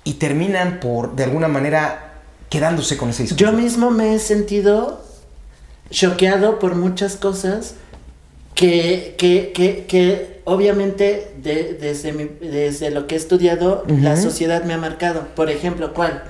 y 0.04 0.14
terminan 0.14 0.78
por, 0.80 1.16
de 1.16 1.24
alguna 1.24 1.48
manera, 1.48 2.20
quedándose 2.50 2.96
con 2.96 3.10
ese 3.10 3.22
discurso. 3.24 3.44
Yo 3.44 3.52
mismo 3.52 3.90
me 3.90 4.14
he 4.14 4.18
sentido 4.18 5.02
choqueado 5.90 6.58
por 6.58 6.74
muchas 6.74 7.16
cosas 7.16 7.74
que, 8.54 9.14
que, 9.18 9.52
que, 9.54 9.86
que 9.86 10.35
obviamente 10.46 11.32
de- 11.42 11.76
desde, 11.78 12.12
mi- 12.12 12.30
desde 12.40 12.90
lo 12.90 13.06
que 13.06 13.14
he 13.16 13.18
estudiado 13.18 13.84
la 13.88 14.16
sociedad 14.16 14.64
me 14.64 14.72
ha 14.74 14.78
marcado. 14.78 15.26
Por 15.36 15.50
ejemplo, 15.50 15.92
¿cuál? 15.92 16.22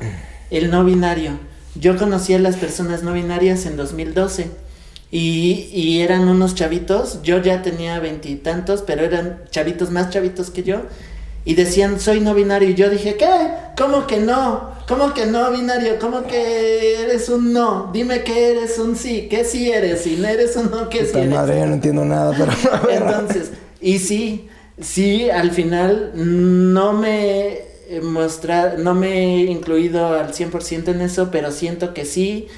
El 0.51 0.71
no 0.71 0.85
binario. 0.85 1.33
Yo 1.77 1.97
conocí 1.97 2.35
a 2.35 2.39
las 2.39 2.57
personas 2.57 3.03
no 3.03 3.13
binarias 3.13 3.67
en 3.67 3.77
2012 3.77 4.49
y, 5.11 5.69
y 5.73 6.01
eran 6.01 6.29
unos 6.29 6.55
chavitos, 6.55 7.21
yo 7.23 7.41
ya 7.41 7.63
tenía 7.63 8.01
veintitantos, 8.01 8.83
pero 8.83 9.05
eran 9.05 9.41
chavitos 9.51 9.91
más 9.91 10.11
chavitos 10.11 10.51
que 10.51 10.63
yo 10.65 10.81
y 11.45 11.55
decían 11.55 12.01
soy 12.01 12.21
no 12.21 12.35
binario 12.35 12.71
y 12.71 12.75
yo 12.75 12.91
dije, 12.91 13.17
¿qué? 13.17 13.29
¿Cómo 13.79 14.07
que 14.07 14.19
no? 14.19 14.75
¿Cómo 14.89 15.13
que 15.15 15.27
no 15.27 15.51
binario? 15.53 15.99
¿Cómo 16.01 16.27
que 16.27 17.03
eres 17.03 17.29
un 17.29 17.53
no? 17.53 17.91
Dime 17.93 18.25
que 18.25 18.51
eres 18.53 18.79
un 18.79 18.97
sí, 18.97 19.29
¿qué 19.31 19.45
sí 19.45 19.71
eres? 19.71 20.01
Si 20.03 20.17
no 20.17 20.27
eres 20.27 20.57
un 20.57 20.71
no, 20.71 20.89
¿qué 20.89 21.05
sí 21.05 21.13
eres? 21.19 21.29
madre, 21.31 21.61
yo 21.61 21.67
no 21.67 21.75
entiendo 21.75 22.05
nada, 22.05 22.35
pero. 22.37 22.53
Entonces, 22.91 23.51
y 23.87 23.99
sí, 23.99 24.49
sí, 24.81 25.31
al 25.31 25.51
final 25.53 26.13
no 26.15 26.93
me 26.93 27.65
he 27.89 28.01
mostra- 28.03 28.75
no 28.77 28.95
me 28.95 29.11
he 29.13 29.41
incluido 29.45 30.09
al 30.09 30.35
100% 30.35 30.91
en 30.91 31.01
eso, 31.03 31.31
pero 31.31 31.53
siento 31.53 31.95
que 31.95 32.05
sí, 32.05 32.49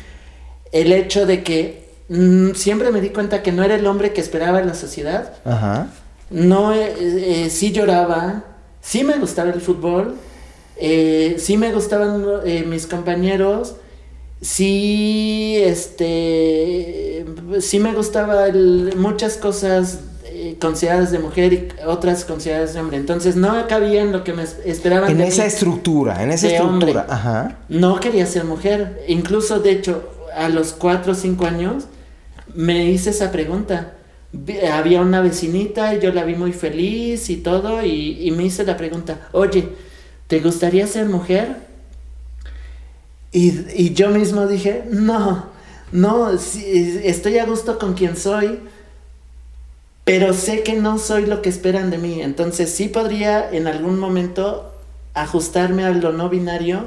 el 0.73 0.91
hecho 0.93 1.27
de 1.27 1.43
que 1.43 1.89
mm, 2.09 2.53
siempre 2.55 2.91
me 2.91 3.01
di 3.03 3.11
cuenta 3.11 3.43
que 3.43 3.53
no 3.53 3.63
era 3.63 3.75
el 3.75 3.87
hombre 3.87 4.13
que 4.15 4.23
esperaba 4.23 4.63
la 4.63 4.73
sociedad, 4.75 5.35
Ajá. 5.45 5.89
no, 6.31 6.73
eh, 6.73 6.95
eh, 7.45 7.51
sí 7.51 7.73
lloraba, 7.73 8.45
sí 8.81 9.05
me 9.05 9.19
gustaba 9.19 9.51
el 9.51 9.61
fútbol, 9.61 10.15
eh, 10.79 11.37
sí 11.39 11.59
me 11.59 11.73
gustaban 11.73 12.25
eh, 12.47 12.65
mis 12.67 12.87
compañeros, 12.87 13.75
sí, 14.41 15.57
este, 15.63 17.25
sí 17.61 17.79
me 17.81 17.93
gustaba 17.93 18.47
el- 18.47 18.95
muchas 18.97 19.37
cosas 19.37 19.99
consideradas 20.55 21.11
de 21.11 21.19
mujer 21.19 21.53
y 21.53 21.69
otras 21.87 22.25
consideradas 22.25 22.75
de 22.75 22.81
hombre. 22.81 22.97
Entonces 22.97 23.37
no 23.37 23.67
cabía 23.69 24.03
en 24.03 24.13
lo 24.13 24.25
que 24.25 24.33
me 24.33 24.43
es- 24.45 24.57
esperaban 24.65 25.11
En 25.11 25.19
de 25.19 25.29
esa 25.29 25.43
mí. 25.43 25.49
estructura, 25.49 26.23
en 26.23 26.31
esa 26.31 26.47
de 26.49 26.55
estructura. 26.57 27.03
hombre. 27.03 27.13
Ajá. 27.15 27.59
No 27.69 28.01
quería 28.01 28.27
ser 28.27 28.45
mujer. 28.45 29.03
Incluso, 29.09 29.61
de 29.61 29.71
hecho, 29.73 30.09
a 30.37 30.49
los 30.49 30.73
4 30.73 31.13
o 31.13 31.15
5 31.15 31.47
años 31.47 31.85
me 32.55 32.87
hice 32.91 33.11
esa 33.11 33.31
pregunta. 33.33 33.95
Había 34.73 35.01
una 35.01 35.21
vecinita 35.23 35.95
y 35.95 36.01
yo 36.01 36.13
la 36.13 36.25
vi 36.25 36.35
muy 36.35 36.53
feliz 36.53 37.31
y 37.31 37.37
todo 37.39 37.83
y, 37.85 38.19
y 38.27 38.31
me 38.31 38.45
hice 38.45 38.65
la 38.65 38.77
pregunta, 38.77 39.29
oye, 39.33 39.71
¿te 40.27 40.41
gustaría 40.41 40.87
ser 40.87 41.07
mujer? 41.09 41.57
Y, 43.33 43.53
y 43.75 43.95
yo 43.95 44.11
mismo 44.11 44.47
dije, 44.47 44.85
no, 44.91 45.47
no, 45.93 46.31
estoy 46.33 47.39
a 47.39 47.47
gusto 47.47 47.79
con 47.79 47.95
quien 47.95 48.17
soy, 48.17 48.61
pero 50.09 50.33
sé 50.33 50.63
que 50.63 50.73
no 50.73 50.99
soy 50.99 51.27
lo 51.27 51.43
que 51.43 51.51
esperan 51.51 51.91
de 51.91 51.99
mí. 51.99 52.23
Entonces 52.23 52.71
sí 52.71 52.89
podría 52.89 53.51
en 53.53 53.67
algún 53.67 53.99
momento 53.99 54.73
ajustarme 55.13 55.85
a 55.85 55.91
lo 55.91 56.13
no 56.13 56.31
binario, 56.31 56.87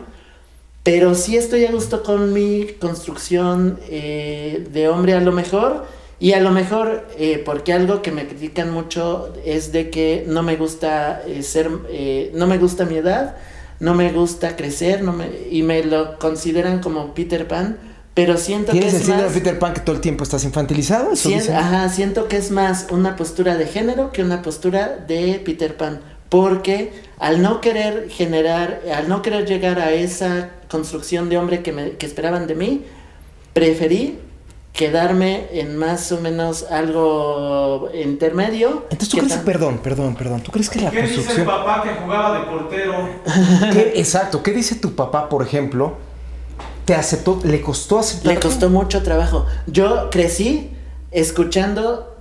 pero 0.81 1.13
sí 1.13 1.37
estoy 1.37 1.65
a 1.65 1.71
gusto 1.71 2.01
con 2.01 2.33
mi 2.33 2.65
construcción 2.79 3.79
eh, 3.89 4.67
de 4.71 4.87
hombre 4.87 5.13
a 5.13 5.19
lo 5.19 5.31
mejor. 5.31 5.85
Y 6.19 6.33
a 6.33 6.39
lo 6.39 6.49
mejor, 6.49 7.07
eh, 7.15 7.39
porque 7.45 7.73
algo 7.73 8.01
que 8.01 8.11
me 8.11 8.27
critican 8.27 8.71
mucho 8.71 9.31
es 9.45 9.71
de 9.71 9.91
que 9.91 10.23
no 10.27 10.41
me 10.41 10.55
gusta 10.55 11.21
eh, 11.27 11.43
ser, 11.43 11.69
eh, 11.89 12.31
no 12.33 12.47
me 12.47 12.57
gusta 12.57 12.85
mi 12.85 12.95
edad, 12.95 13.37
no 13.79 13.93
me 13.93 14.11
gusta 14.11 14.55
crecer, 14.55 15.03
no 15.03 15.13
me, 15.13 15.29
y 15.51 15.61
me 15.61 15.83
lo 15.83 16.17
consideran 16.17 16.79
como 16.79 17.13
Peter 17.13 17.47
Pan, 17.47 17.77
pero 18.13 18.37
siento 18.37 18.71
que 18.73 18.79
¿Tienes 18.79 18.93
el 18.93 18.99
es 18.99 19.05
síndrome 19.05 19.23
más, 19.27 19.33
de 19.35 19.39
Peter 19.41 19.59
Pan 19.59 19.73
que 19.73 19.79
todo 19.81 19.95
el 19.95 20.01
tiempo 20.01 20.23
estás 20.23 20.43
infantilizado? 20.43 21.13
¿Eso 21.13 21.29
sien- 21.29 21.39
dicen? 21.39 21.55
ajá, 21.55 21.87
siento 21.89 22.27
que 22.27 22.37
es 22.37 22.51
más 22.51 22.87
una 22.91 23.15
postura 23.15 23.55
de 23.57 23.65
género 23.67 24.11
que 24.11 24.21
una 24.23 24.41
postura 24.41 24.97
de 25.07 25.41
Peter 25.45 25.77
Pan, 25.77 26.01
porque 26.29 26.91
al 27.19 27.41
no 27.41 27.61
querer 27.61 28.09
generar, 28.09 28.81
al 28.95 29.07
no 29.07 29.21
querer 29.21 29.45
llegar 29.45 29.79
a 29.79 29.91
esa 29.91 30.49
construcción 30.69 31.29
de 31.29 31.37
hombre 31.37 31.61
que, 31.63 31.71
me, 31.71 31.91
que 31.91 32.05
esperaban 32.05 32.47
de 32.47 32.55
mí, 32.55 32.83
preferí 33.53 34.19
quedarme 34.73 35.47
en 35.51 35.75
más 35.77 36.11
o 36.13 36.21
menos 36.21 36.63
algo 36.71 37.89
intermedio. 37.93 38.85
Entonces 38.89 39.09
tú 39.09 39.17
crees, 39.17 39.33
tan- 39.35 39.43
perdón, 39.45 39.79
perdón, 39.83 40.15
perdón, 40.15 40.41
¿tú 40.41 40.51
crees 40.51 40.69
que 40.69 40.79
la 40.79 40.89
¿Qué 40.91 41.01
dice 41.01 41.15
el 41.15 41.25
construcción... 41.25 41.47
papá 41.47 41.83
que 41.83 41.89
jugaba 42.01 42.39
de 42.39 42.45
portero? 42.45 43.09
¿Qué- 43.73 43.93
exacto, 43.97 44.41
¿qué 44.43 44.51
dice 44.51 44.75
tu 44.75 44.95
papá, 44.95 45.27
por 45.29 45.43
ejemplo? 45.45 45.95
¿Te 46.85 46.95
aceptó, 46.95 47.39
le 47.43 47.61
costó 47.61 47.99
aceptar? 47.99 48.33
Le 48.33 48.39
costó 48.39 48.69
mucho 48.69 49.03
trabajo. 49.03 49.45
Yo 49.67 50.09
crecí 50.09 50.71
escuchando 51.11 52.15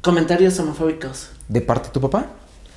comentarios 0.00 0.58
homofóbicos. 0.58 1.28
¿De 1.48 1.60
parte 1.60 1.88
de 1.88 1.92
tu 1.92 2.00
papá? 2.00 2.26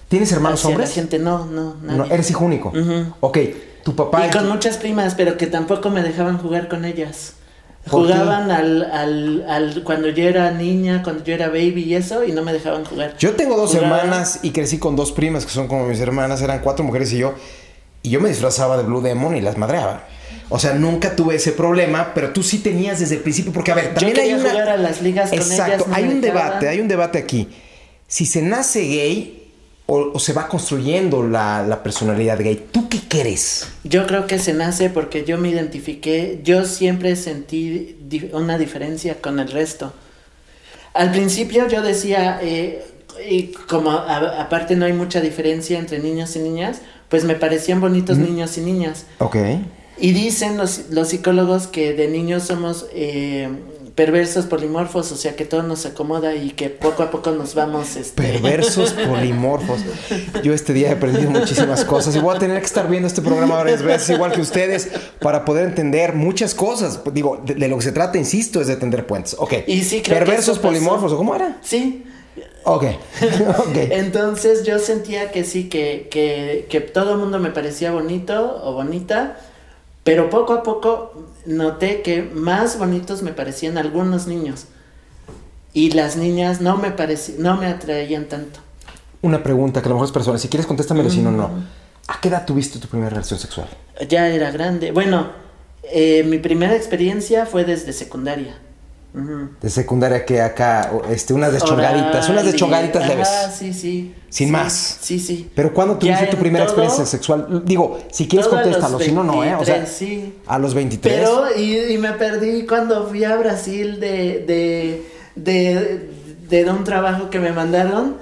¿Tienes 0.07 0.32
hermanos 0.32 0.59
Hacia 0.59 0.69
hombres? 0.69 0.89
La 0.89 0.95
gente, 0.95 1.19
no, 1.19 1.45
no, 1.45 1.76
nadie. 1.82 1.97
No, 1.97 2.05
eres 2.05 2.30
hijo 2.30 2.45
único. 2.45 2.69
Ujú. 2.69 3.13
Ok, 3.21 3.38
tu 3.84 3.95
papá... 3.95 4.28
Y 4.28 4.30
con 4.32 4.47
muchas 4.49 4.78
primas, 4.78 5.15
pero 5.15 5.38
que 5.38 5.47
tampoco 5.47 5.89
me 5.89 6.03
dejaban 6.03 6.38
jugar 6.38 6.67
con 6.67 6.86
ellas. 6.86 7.34
Jugaban 7.89 8.49
al, 8.49 8.84
al, 8.91 9.45
al 9.47 9.84
cuando 9.84 10.09
yo 10.09 10.23
era 10.28 10.49
niña, 10.51 11.03
cuando 11.03 11.23
yo 11.23 11.36
era 11.36 11.47
baby 11.49 11.84
y 11.84 11.93
eso, 11.95 12.23
y 12.23 12.32
no 12.32 12.41
me 12.43 12.51
dejaban 12.51 12.84
jugar. 12.84 13.15
Yo 13.19 13.34
tengo 13.36 13.55
dos 13.57 13.71
Jugaban- 13.76 13.99
hermanas 13.99 14.39
y 14.41 14.51
crecí 14.51 14.80
con 14.80 14.95
dos 14.95 15.11
primas 15.11 15.45
que 15.45 15.51
son 15.51 15.67
como 15.67 15.86
mis 15.86 15.99
hermanas, 15.99 16.41
eran 16.41 16.59
cuatro 16.61 16.84
mujeres 16.84 17.13
y 17.13 17.19
yo. 17.19 17.34
Y 18.01 18.09
yo 18.09 18.19
me 18.21 18.30
disfrazaba 18.30 18.78
de 18.78 18.84
Blue 18.84 19.01
Demon 19.01 19.36
y 19.36 19.41
las 19.41 19.57
madreaba. 19.57 20.03
O 20.50 20.60
sea, 20.60 20.74
nunca 20.74 21.16
tuve 21.16 21.36
ese 21.36 21.52
problema, 21.54 22.14
pero 22.14 22.30
tú 22.32 22.43
sí 22.43 22.60
tenías 22.60 23.00
desde 23.00 23.16
el 23.16 23.22
principio, 23.22 23.52
porque 23.52 23.72
a 23.72 23.76
ver, 23.76 23.86
Yo 23.89 23.93
también 23.96 24.18
hay 24.18 24.24
quería 24.30 24.36
una... 24.38 24.50
jugar 24.52 24.70
a 24.70 24.78
las 24.78 25.02
ligas 25.02 25.30
con 25.30 25.39
Exacto, 25.39 25.74
ellas. 25.76 25.88
no 25.88 25.96
hay 25.96 26.04
un 26.04 26.22
dejaban. 26.22 26.46
debate, 26.50 26.68
hay 26.70 26.80
un 26.80 26.88
debate 26.88 27.18
aquí. 27.18 27.48
Si 28.08 28.26
se 28.28 28.41
nace 28.43 28.82
gay 28.82 29.41
o, 29.88 30.12
o 30.14 30.20
se 30.20 30.34
va 30.34 30.48
construyendo 30.48 31.24
la, 31.28 31.64
la 31.68 31.82
personalidad 31.82 32.38
gay, 32.39 32.64
¿tú 32.72 32.88
qué 32.89 33.00
crees? 33.08 33.68
Yo 33.84 34.06
creo 34.06 34.28
que 34.28 34.38
se 34.38 34.54
nace 34.54 34.89
porque 34.91 35.26
yo 35.26 35.38
me 35.39 35.50
identifiqué, 35.50 36.39
yo 36.43 36.66
siempre 36.66 37.16
sentí 37.16 37.98
di- 38.08 38.30
una 38.34 38.58
diferencia 38.60 39.20
con 39.22 39.39
el 39.39 39.50
resto. 39.52 39.93
Al 40.93 41.12
principio 41.12 41.68
yo 41.68 41.82
decía, 41.82 42.39
eh, 42.41 42.84
y 43.30 43.48
como 43.68 43.91
a- 43.91 44.41
aparte 44.41 44.76
no 44.76 44.86
hay 44.86 44.93
mucha 44.93 45.22
diferencia 45.22 45.78
entre 45.80 46.00
niños 46.00 46.36
y 46.36 46.39
niñas, 46.39 46.82
pues 47.10 47.24
me 47.24 47.36
parecían 47.36 47.82
bonitos 47.82 48.18
niños 48.18 48.58
y 48.58 48.62
niñas. 48.62 49.06
Ok. 49.20 49.38
Y 49.98 50.12
dicen 50.12 50.58
los, 50.58 50.89
los 50.89 51.10
psicólogos 51.10 51.68
que 51.68 51.93
de 51.93 52.08
niños 52.08 52.43
somos 52.43 52.88
eh, 52.91 53.50
perversos 53.96 54.46
polimorfos, 54.46 55.12
o 55.14 55.16
sea 55.16 55.38
que 55.38 55.46
todo 55.46 55.64
nos 55.64 55.86
acomoda 55.86 56.36
y 56.36 56.50
que 56.50 56.70
poco 56.70 57.04
a 57.04 57.12
poco 57.12 57.32
nos 57.32 57.56
vamos... 57.56 57.96
Este, 57.96 58.22
Perversos 58.22 58.91
polimorfos. 59.08 59.80
Yo 60.43 60.54
este 60.54 60.74
día 60.74 60.89
he 60.89 60.91
aprendido 60.93 61.32
muchísimas 61.32 61.86
cosas 61.86 62.16
y 62.16 62.20
voy 62.20 62.36
a 62.36 62.39
tener 62.39 62.60
que 62.60 62.66
estar 62.66 62.89
viendo 62.89 63.08
este 63.08 63.22
programa 63.22 63.56
varias 63.56 63.82
veces, 63.82 64.10
igual 64.10 64.34
que 64.34 64.41
ustedes, 64.41 64.89
para 65.20 65.46
poder 65.46 65.66
entender 65.66 66.14
muchas 66.14 66.54
cosas. 66.54 67.00
Digo, 67.14 67.41
de, 67.46 67.56
de 67.56 67.68
lo 67.70 67.78
que 67.78 67.84
se 67.86 67.91
trata, 67.93 68.18
insisto, 68.18 68.60
es 68.60 68.68
de 68.68 68.76
tender 68.76 69.08
puentes. 69.08 69.36
Ok. 69.39 69.54
Y 69.66 69.84
sí, 69.84 70.02
creo 70.02 70.20
Perversos 70.20 70.60
polimorfos, 70.60 71.14
¿o 71.14 71.18
cómo 71.18 71.34
era? 71.34 71.58
Sí, 71.62 72.04
Ok, 72.64 72.84
ok. 73.60 73.76
Entonces 73.91 74.66
yo 74.66 74.80
sentía 74.80 75.32
que 75.32 75.43
sí, 75.43 75.70
que, 75.70 76.08
que, 76.10 76.66
que 76.70 76.82
todo 76.82 77.14
el 77.14 77.20
mundo 77.20 77.39
me 77.39 77.52
parecía 77.52 77.91
bonito 77.91 78.60
o 78.64 78.74
bonita, 78.74 79.38
pero 80.06 80.30
poco 80.30 80.53
a 80.53 80.62
poco 80.62 81.14
noté 81.47 82.03
que 82.03 82.22
más 82.22 82.78
bonitos 82.78 83.24
me 83.24 83.34
parecían 83.34 83.80
algunos 83.80 84.28
niños. 84.28 84.68
Y 85.74 85.89
las 85.91 86.16
niñas 86.16 86.62
no 86.62 86.78
me 86.78 86.93
no 87.39 87.58
me 87.58 87.66
atraían 87.66 88.26
tanto. 88.26 88.60
Una 89.24 89.41
pregunta 89.41 89.82
que 89.82 89.88
a 89.88 89.89
lo 89.89 89.95
mejor 89.95 90.06
es 90.06 90.12
personal. 90.12 90.39
Si 90.39 90.47
quieres, 90.47 90.68
contéstamelo, 90.68 91.10
si 91.10 91.22
no, 91.22 91.32
no. 91.32 91.47
Mm. 91.47 91.68
¿A 92.08 92.22
qué 92.22 92.28
edad 92.28 92.45
tuviste 92.45 92.78
tu 92.78 92.88
primera 92.88 93.10
relación 93.10 93.39
sexual? 93.39 93.68
Ya 94.08 94.28
era 94.28 94.51
grande. 94.51 94.91
Bueno, 94.91 95.32
eh, 95.82 96.24
mi 96.24 96.38
primera 96.38 96.76
experiencia 96.76 97.47
fue 97.47 97.66
desde 97.66 97.91
secundaria. 97.91 98.60
De 99.61 99.70
secundaria 99.70 100.26
que 100.26 100.41
acá, 100.41 100.91
este, 101.09 101.34
unas 101.34 101.53
deschongaditas, 101.53 102.28
unas 102.28 102.30
Oral 102.30 102.47
y- 102.47 102.51
deschongaditas 102.51 103.07
leves. 103.07 103.28
Ah, 103.32 103.49
sí, 103.51 103.74
sí. 103.74 104.13
Sin 104.30 104.47
Sí, 104.47 104.51
más. 104.51 104.97
Sí, 105.01 105.20
sí. 105.20 105.49
Pero 105.55 105.74
¿cuándo 105.74 105.97
tuviste 105.97 106.28
tu 106.28 106.36
primera 106.38 106.66
todo- 106.66 106.74
experiencia 106.84 107.05
sexual? 107.05 107.63
Digo, 107.66 107.99
si 108.11 108.28
quieres 108.28 108.47
contéstalo, 108.47 108.99
si 108.99 109.11
no, 109.13 109.24
no, 109.24 109.43
¿eh? 109.43 109.55
O 109.55 109.63
sea, 109.63 109.76
23, 109.76 109.89
sí. 109.97 110.34
a 110.45 110.59
los 110.59 110.74
23. 110.74 111.16
Pero, 111.20 111.45
y, 111.57 111.93
y 111.93 111.97
me 111.97 112.11
perdí 112.13 112.66
cuando 112.66 113.07
fui 113.07 113.24
a 113.24 113.36
Brasil 113.38 113.99
de, 113.99 114.43
de, 114.45 115.05
de, 115.36 116.09
de 116.49 116.70
un 116.72 116.84
trabajo 116.84 117.30
que 117.30 117.39
me 117.39 117.51
mandaron. 117.53 118.18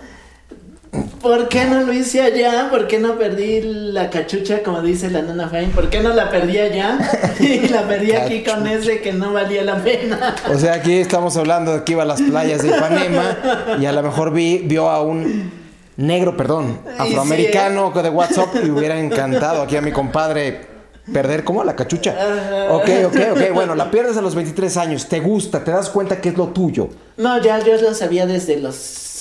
¿Por 1.21 1.47
qué 1.47 1.65
no 1.65 1.81
lo 1.81 1.93
hice 1.93 2.21
allá? 2.21 2.67
¿Por 2.69 2.87
qué 2.87 2.99
no 2.99 3.17
perdí 3.17 3.61
la 3.61 4.09
cachucha, 4.09 4.61
como 4.61 4.81
dice 4.81 5.09
la 5.09 5.21
nana 5.21 5.49
Fine? 5.49 5.69
¿Por 5.73 5.89
qué 5.89 6.01
no 6.01 6.13
la 6.13 6.29
perdí 6.29 6.59
allá? 6.59 6.97
y 7.39 7.67
la 7.69 7.87
perdí 7.87 8.11
aquí 8.11 8.43
con 8.43 8.67
ese 8.67 9.01
que 9.01 9.13
no 9.13 9.33
valía 9.33 9.63
la 9.63 9.77
pena. 9.77 10.35
O 10.53 10.57
sea, 10.57 10.73
aquí 10.73 10.97
estamos 10.97 11.35
hablando 11.37 11.73
de 11.73 11.83
que 11.83 11.93
iba 11.93 12.03
a 12.03 12.05
las 12.05 12.21
playas 12.21 12.61
de 12.61 12.69
Ipanema 12.69 13.37
y 13.79 13.85
a 13.85 13.91
lo 13.91 14.03
mejor 14.03 14.33
vi, 14.33 14.59
vio 14.59 14.89
a 14.89 15.01
un 15.01 15.51
negro, 15.97 16.35
perdón, 16.35 16.79
afroamericano 16.97 17.91
de 17.91 18.09
WhatsApp 18.09 18.55
y 18.63 18.69
hubiera 18.69 18.99
encantado 18.99 19.61
aquí 19.61 19.77
a 19.77 19.81
mi 19.81 19.91
compadre 19.91 20.73
perder 21.11 21.43
como 21.43 21.63
la 21.63 21.75
cachucha. 21.75 22.15
Ok, 22.69 22.89
ok, 23.05 23.17
ok. 23.31 23.53
Bueno, 23.53 23.75
la 23.75 23.89
pierdes 23.89 24.17
a 24.17 24.21
los 24.21 24.35
23 24.35 24.77
años, 24.77 25.07
te 25.07 25.19
gusta, 25.19 25.63
te 25.63 25.71
das 25.71 25.89
cuenta 25.89 26.21
que 26.21 26.29
es 26.29 26.37
lo 26.37 26.47
tuyo. 26.49 26.89
No, 27.17 27.41
ya 27.41 27.59
yo 27.59 27.75
lo 27.81 27.93
sabía 27.93 28.25
desde 28.25 28.59
los 28.59 29.12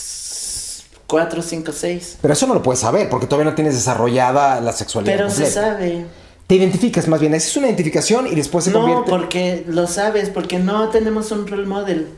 4, 1.13 1.43
5, 1.43 1.73
6. 1.73 2.19
Pero 2.23 2.33
eso 2.33 2.47
no 2.47 2.55
lo 2.55 2.63
puedes 2.63 2.81
saber 2.81 3.11
porque 3.11 3.27
todavía 3.27 3.51
no 3.51 3.55
tienes 3.55 3.75
desarrollada 3.75 4.63
la 4.63 4.73
sexualidad. 4.73 5.15
Pero 5.15 5.29
se 5.31 5.45
sabe. 5.45 6.07
Te 6.47 6.55
identificas 6.55 7.07
más 7.07 7.21
bien, 7.21 7.35
es 7.35 7.55
una 7.55 7.67
identificación 7.67 8.27
y 8.27 8.35
después 8.35 8.65
se 8.65 8.71
No, 8.71 8.81
convierte. 8.81 9.11
porque 9.11 9.65
lo 9.69 9.87
sabes, 9.87 10.31
porque 10.31 10.59
no 10.59 10.89
tenemos 10.89 11.31
un 11.31 11.47
role 11.47 11.67
model. 11.67 12.09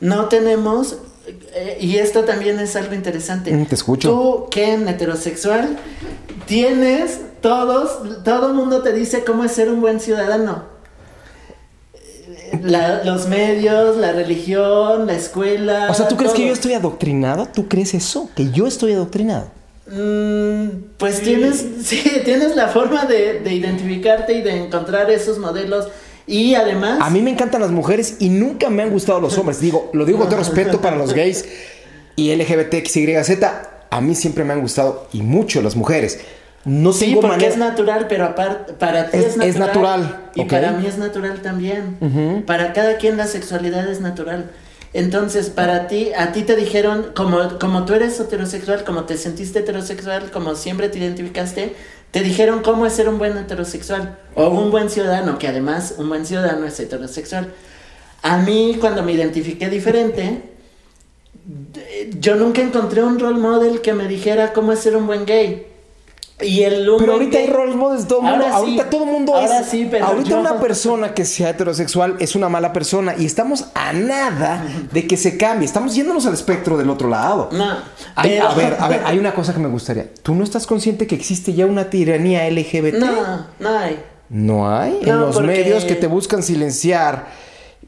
No 0.00 0.26
tenemos, 0.30 0.96
eh, 1.54 1.76
y 1.78 1.98
esto 1.98 2.24
también 2.24 2.58
es 2.58 2.74
algo 2.74 2.94
interesante. 2.94 3.52
Mm, 3.52 3.66
te 3.66 3.74
escucho. 3.74 4.08
Tú, 4.08 4.46
Ken, 4.50 4.88
heterosexual, 4.88 5.78
tienes 6.46 7.20
todos, 7.42 8.22
todo 8.24 8.46
el 8.48 8.54
mundo 8.54 8.82
te 8.82 8.94
dice 8.94 9.24
cómo 9.24 9.44
es 9.44 9.52
ser 9.52 9.70
un 9.70 9.82
buen 9.82 10.00
ciudadano. 10.00 10.69
La- 12.62 13.02
los 13.04 13.28
medios, 13.28 13.96
la 13.96 14.12
religión, 14.12 15.06
la 15.06 15.14
escuela. 15.14 15.88
O 15.90 15.94
sea, 15.94 16.08
¿tú 16.08 16.16
crees 16.16 16.32
que 16.32 16.46
yo 16.46 16.52
estoy 16.52 16.74
adoctrinado? 16.74 17.46
¿Tú 17.46 17.68
crees 17.68 17.94
eso? 17.94 18.30
Que 18.34 18.50
yo 18.50 18.66
estoy 18.66 18.92
adoctrinado. 18.92 19.48
Mm, 19.90 20.68
pues 20.98 21.20
tienes, 21.22 21.64
sí, 21.84 22.02
tienes 22.24 22.54
la 22.56 22.68
forma 22.68 23.06
de, 23.06 23.40
de 23.40 23.54
identificarte 23.54 24.34
y 24.34 24.42
de 24.42 24.64
encontrar 24.64 25.10
esos 25.10 25.38
modelos. 25.38 25.88
Y 26.26 26.54
además. 26.54 26.98
A 27.02 27.10
mí 27.10 27.22
me 27.22 27.30
encantan 27.30 27.60
las 27.60 27.70
mujeres 27.72 28.16
y 28.20 28.28
nunca 28.28 28.70
me 28.70 28.82
han 28.82 28.90
gustado 28.90 29.20
los 29.20 29.36
hombres. 29.38 29.60
Digo, 29.60 29.90
lo 29.92 30.04
digo 30.04 30.18
con 30.18 30.28
todo 30.28 30.38
respeto 30.38 30.80
para 30.80 30.96
los 30.96 31.12
gays 31.12 31.44
y 32.14 32.34
LGBTXYZ. 32.36 33.30
A 33.90 34.00
mí 34.00 34.14
siempre 34.14 34.44
me 34.44 34.52
han 34.52 34.60
gustado 34.60 35.08
y 35.12 35.22
mucho 35.22 35.60
las 35.62 35.74
mujeres. 35.74 36.20
No 36.64 36.92
Sí, 36.92 37.06
tengo 37.06 37.22
porque 37.22 37.36
manera. 37.36 37.50
es 37.52 37.56
natural, 37.58 38.06
pero 38.08 38.26
aparte 38.26 38.74
para 38.74 39.10
ti 39.10 39.16
Es- 39.18 39.26
es, 39.28 39.36
natural. 39.36 39.48
es 39.48 39.56
natural, 39.58 40.30
Y 40.34 40.44
para 40.44 40.72
mí 40.72 40.86
es 40.86 40.98
natural 40.98 41.40
también. 41.40 42.44
Para 42.46 42.72
cada 42.74 42.96
quien 42.98 43.16
la 43.16 43.26
sexualidad 43.26 43.88
es 43.90 44.00
natural. 44.00 44.50
Entonces, 44.92 45.50
para 45.50 45.86
ti, 45.86 46.10
a 46.16 46.32
ti 46.32 46.42
te 46.42 46.56
dijeron, 46.56 47.12
como, 47.14 47.58
como 47.60 47.84
tú 47.84 47.94
eres 47.94 48.18
heterosexual, 48.20 48.84
como 48.84 49.04
te 49.04 49.16
sentiste 49.16 49.60
heterosexual, 49.60 50.30
como 50.32 50.54
siempre 50.56 50.88
te 50.88 50.98
identificaste, 50.98 51.76
te 52.10 52.20
dijeron 52.22 52.60
cómo 52.62 52.84
es 52.86 52.92
ser 52.94 53.08
un 53.08 53.18
buen 53.18 53.38
heterosexual 53.38 54.18
o 54.34 54.48
un 54.48 54.70
buen 54.72 54.90
ciudadano, 54.90 55.38
que 55.38 55.46
además 55.46 55.94
un 55.96 56.08
buen 56.08 56.26
ciudadano 56.26 56.66
es 56.66 56.78
heterosexual. 56.80 57.52
A 58.22 58.38
mí, 58.38 58.76
cuando 58.80 59.02
me 59.04 59.12
identifiqué 59.12 59.68
diferente, 59.70 60.42
yo 62.18 62.34
nunca 62.34 62.60
encontré 62.60 63.02
un 63.02 63.18
role 63.18 63.38
model 63.38 63.80
que 63.80 63.92
me 63.92 64.06
dijera 64.08 64.52
cómo 64.52 64.72
es 64.72 64.80
ser 64.80 64.96
un 64.96 65.06
buen 65.06 65.24
gay. 65.24 65.66
Y 66.42 66.62
el 66.62 66.88
Pero 66.98 67.12
ahorita 67.14 67.38
hay 67.38 67.46
gay- 67.46 67.52
role 67.54 67.74
models 67.74 68.02
de 68.02 68.08
todo 68.08 68.18
el 68.20 68.24
mundo. 68.26 68.44
Sí, 68.46 68.50
ahorita 68.52 68.90
todo 68.90 69.04
el 69.04 69.10
mundo 69.10 69.34
ahora 69.34 69.60
es. 69.60 69.66
sí, 69.68 69.86
pero 69.90 70.06
ahorita 70.06 70.30
yo- 70.30 70.40
una 70.40 70.58
persona 70.60 71.12
que 71.14 71.24
sea 71.24 71.50
heterosexual 71.50 72.16
es 72.18 72.34
una 72.34 72.48
mala 72.48 72.72
persona 72.72 73.14
y 73.18 73.26
estamos 73.26 73.66
a 73.74 73.92
nada 73.92 74.64
de 74.92 75.06
que 75.06 75.16
se 75.16 75.36
cambie. 75.36 75.66
Estamos 75.66 75.94
yéndonos 75.94 76.24
al 76.26 76.34
espectro 76.34 76.76
del 76.78 76.88
otro 76.90 77.08
lado. 77.08 77.48
No, 77.52 77.76
Hay- 78.14 78.30
pero- 78.30 78.48
A 78.48 78.54
ver, 78.54 78.76
a 78.78 78.88
ver, 78.88 79.02
hay 79.04 79.18
una 79.18 79.34
cosa 79.34 79.52
que 79.52 79.60
me 79.60 79.68
gustaría. 79.68 80.06
¿Tú 80.22 80.34
no 80.34 80.44
estás 80.44 80.66
consciente 80.66 81.06
que 81.06 81.14
existe 81.14 81.52
ya 81.54 81.66
una 81.66 81.90
tiranía 81.90 82.46
LGBT? 82.46 82.98
No, 82.98 83.46
no 83.58 83.78
hay. 83.78 83.98
No 84.28 84.70
hay. 84.70 84.98
en 85.02 85.18
los 85.20 85.34
porque- 85.34 85.48
medios 85.48 85.84
que 85.84 85.96
te 85.96 86.06
buscan 86.06 86.42
silenciar, 86.42 87.26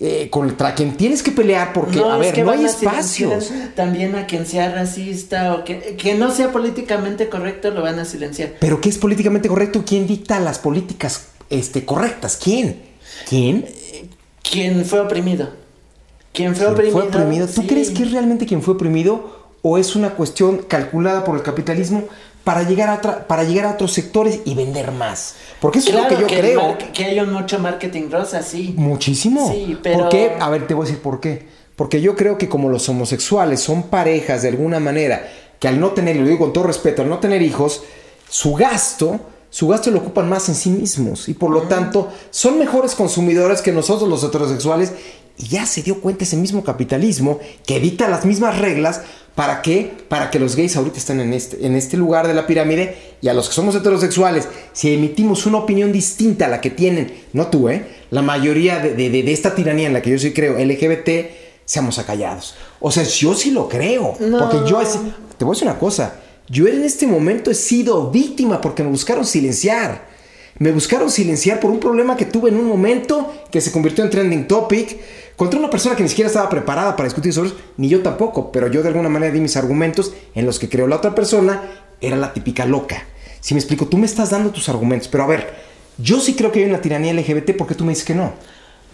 eh, 0.01 0.29
contra 0.31 0.75
quien 0.75 0.97
tienes 0.97 1.23
que 1.23 1.31
pelear 1.31 1.73
porque, 1.73 2.01
a 2.01 2.15
es 2.15 2.21
ver, 2.21 2.35
que 2.35 2.43
no 2.43 2.51
hay 2.51 2.65
a 2.65 2.69
espacios. 2.69 3.53
También 3.77 4.15
a 4.17 4.27
quien 4.27 4.47
sea 4.47 4.73
racista 4.73 5.55
o 5.55 5.65
que, 5.65 5.97
que 5.97 6.15
no 6.15 6.31
sea 6.31 6.51
políticamente 6.51 7.29
correcto 7.29 7.71
lo 7.71 7.83
van 7.83 7.99
a 7.99 8.05
silenciar. 8.05 8.55
Pero 8.59 8.81
¿qué 8.81 8.89
es 8.89 8.99
políticamente 8.99 9.49
correcto? 9.49 9.85
¿Quién 9.87 10.07
dicta 10.07 10.41
las 10.41 10.59
políticas 10.59 11.29
este, 11.51 11.85
correctas? 11.85 12.39
¿Quién? 12.43 12.83
¿Quién? 13.29 13.67
Quien 14.43 14.85
fue 14.85 15.01
oprimido. 15.01 15.51
Quien 16.33 16.57
fue 16.57 16.65
¿Quién 16.65 16.75
oprimido. 16.75 16.99
fue 16.99 17.09
oprimido? 17.09 17.47
¿Tú 17.47 17.61
sí. 17.61 17.67
crees 17.67 17.91
que 17.91 18.03
es 18.05 18.13
realmente 18.13 18.47
quien 18.47 18.63
fue 18.63 18.75
oprimido 18.75 19.43
o 19.63 19.79
es 19.79 19.95
una 19.95 20.11
cuestión 20.11 20.59
calculada 20.67 21.25
por 21.25 21.37
el 21.37 21.43
capitalismo 21.43 22.05
para 22.45 22.63
llegar 22.65 22.89
a, 22.89 22.95
otra- 22.97 23.27
para 23.27 23.45
llegar 23.45 23.67
a 23.67 23.71
otros 23.73 23.93
sectores 23.93 24.41
y 24.45 24.55
vender 24.55 24.91
más? 24.93 25.35
Porque 25.61 25.79
eso 25.79 25.91
Claro 25.93 26.07
es 26.15 26.21
lo 26.21 26.27
que 26.27 26.35
yo 26.35 26.41
creo. 26.41 26.79
que 26.93 27.05
hay 27.05 27.21
un 27.21 27.33
mucho 27.33 27.59
marketing 27.59 28.11
rosa, 28.11 28.43
sí. 28.43 28.75
Muchísimo. 28.77 29.51
Sí, 29.53 29.79
pero- 29.83 30.01
¿Por 30.01 30.09
qué? 30.09 30.33
A 30.41 30.49
ver, 30.51 30.67
te 30.67 30.75
voy 30.75 30.85
a 30.85 30.87
decir 30.89 31.03
por 31.03 31.21
qué. 31.21 31.47
Porque 31.77 32.01
yo 32.01 32.17
creo 32.17 32.37
que 32.39 32.49
como 32.49 32.69
los 32.69 32.89
homosexuales 32.89 33.61
son 33.61 33.85
parejas 33.85 34.43
de 34.43 34.49
alguna 34.49 34.79
manera, 34.81 35.27
que 35.59 35.69
al 35.69 35.79
no 35.81 35.91
tener, 35.93 36.17
y 36.17 36.19
lo 36.21 36.27
digo 36.27 36.39
con 36.39 36.53
todo 36.53 36.65
respeto, 36.65 37.03
al 37.03 37.09
no 37.09 37.19
tener 37.19 37.41
hijos, 37.43 37.83
su 38.29 38.55
gasto, 38.55 39.21
su 39.53 39.69
gasto 39.69 39.91
lo 39.91 39.99
ocupan 39.99 40.31
más 40.31 40.49
en 40.49 40.55
sí 40.55 40.71
mismos. 40.71 41.29
Y 41.29 41.35
por 41.35 41.51
lo 41.51 41.63
tanto, 41.69 42.09
son 42.31 42.59
mejores 42.59 42.95
consumidores 42.95 43.61
que 43.61 43.71
nosotros 43.71 44.09
los 44.09 44.25
heterosexuales. 44.25 44.93
Y 45.37 45.49
ya 45.49 45.67
se 45.67 45.83
dio 45.83 46.01
cuenta 46.01 46.25
ese 46.25 46.37
mismo 46.39 46.65
capitalismo 46.65 47.39
que 47.67 47.77
evita 47.77 48.09
las 48.09 48.25
mismas 48.25 48.59
reglas. 48.59 49.03
¿Para 49.35 49.61
qué? 49.61 49.91
Para 50.09 50.31
que 50.31 50.39
los 50.39 50.57
gays 50.57 50.77
ahorita 50.77 50.97
estén 50.99 51.21
en 51.21 51.33
este, 51.35 51.67
en 51.67 51.75
este 51.77 51.97
lugar 51.99 52.27
de 52.29 52.35
la 52.35 52.47
pirámide 52.47 52.97
y 53.21 53.29
a 53.29 53.35
los 53.35 53.49
que 53.49 53.55
somos 53.55 53.75
heterosexuales, 53.75 54.49
si 54.73 54.93
emitimos 54.95 55.45
una 55.47 55.59
opinión 55.59 55.91
distinta 55.93 56.47
a 56.47 56.49
la 56.49 56.61
que 56.61 56.71
tienen, 56.71 57.13
no 57.35 57.47
tú, 57.49 57.69
¿eh? 57.69 57.87
La 58.11 58.21
mayoría 58.23 58.79
de, 58.79 58.95
de- 58.95 59.33
esta 59.33 59.55
tiranía 59.55 59.87
en 59.87 59.93
la 59.95 60.03
que 60.03 60.11
yo 60.11 60.19
sí 60.19 60.33
creo, 60.33 60.59
LGBT, 60.59 61.31
seamos 61.65 61.99
acallados. 61.99 62.55
O 62.81 62.91
sea, 62.91 63.05
yo 63.05 63.35
sí 63.35 63.51
lo 63.53 63.69
creo. 63.69 64.15
No. 64.21 64.39
Porque 64.39 64.59
yo, 64.71 64.81
te 65.39 65.45
voy 65.45 65.53
a 65.53 65.55
decir 65.55 65.69
una 65.69 65.79
cosa, 65.79 66.15
yo 66.53 66.67
en 66.67 66.85
este 66.85 67.07
momento 67.07 67.51
he 67.51 67.55
sido 67.55 68.11
víctima 68.11 68.61
porque 68.61 68.83
me 68.83 68.91
buscaron 68.91 69.25
silenciar. 69.25 70.07
Me 70.59 70.71
buscaron 70.71 71.11
silenciar 71.11 71.59
por 71.61 71.71
un 71.71 71.81
problema 71.81 72.15
que 72.15 72.27
tuve 72.27 72.51
en 72.51 72.57
un 72.57 72.67
momento 72.67 73.33
que 73.51 73.63
se 73.63 73.73
convirtió 73.73 74.05
en 74.05 74.11
trending 74.11 74.47
topic 74.47 74.99
contra 75.35 75.59
una 75.59 75.71
persona 75.71 75.97
que 75.97 76.03
ni 76.03 76.11
siquiera 76.11 76.29
estaba 76.29 76.51
preparada 76.51 76.95
para 76.95 77.07
discutir 77.07 77.33
sobre 77.33 77.49
eso, 77.49 77.59
ni 77.79 77.89
yo 77.89 78.03
tampoco, 78.03 78.53
pero 78.53 78.67
yo 78.67 78.83
de 78.83 78.89
alguna 78.89 79.09
manera 79.09 79.33
di 79.33 79.41
mis 79.41 79.57
argumentos 79.57 80.13
en 80.35 80.45
los 80.45 80.59
que 80.59 80.69
creo 80.69 80.87
la 80.87 80.97
otra 80.97 81.15
persona 81.15 81.63
era 82.03 82.19
la 82.19 82.35
típica 82.35 82.67
loca. 82.67 83.07
Si 83.41 83.55
me 83.55 83.61
explico, 83.61 83.87
tú 83.87 83.97
me 83.97 84.05
estás 84.05 84.29
dando 84.29 84.51
tus 84.51 84.69
argumentos, 84.69 85.09
pero 85.09 85.25
a 85.25 85.29
ver, 85.29 85.55
yo 85.97 86.21
sí 86.21 86.35
creo 86.35 86.53
que 86.53 86.59
hay 86.59 86.67
una 86.69 86.83
tiranía 86.83 87.15
LGBT 87.15 87.57
porque 87.57 87.75
tú 87.75 87.85
me 87.85 87.93
dices 87.93 88.05
que 88.05 88.15
no. 88.15 88.35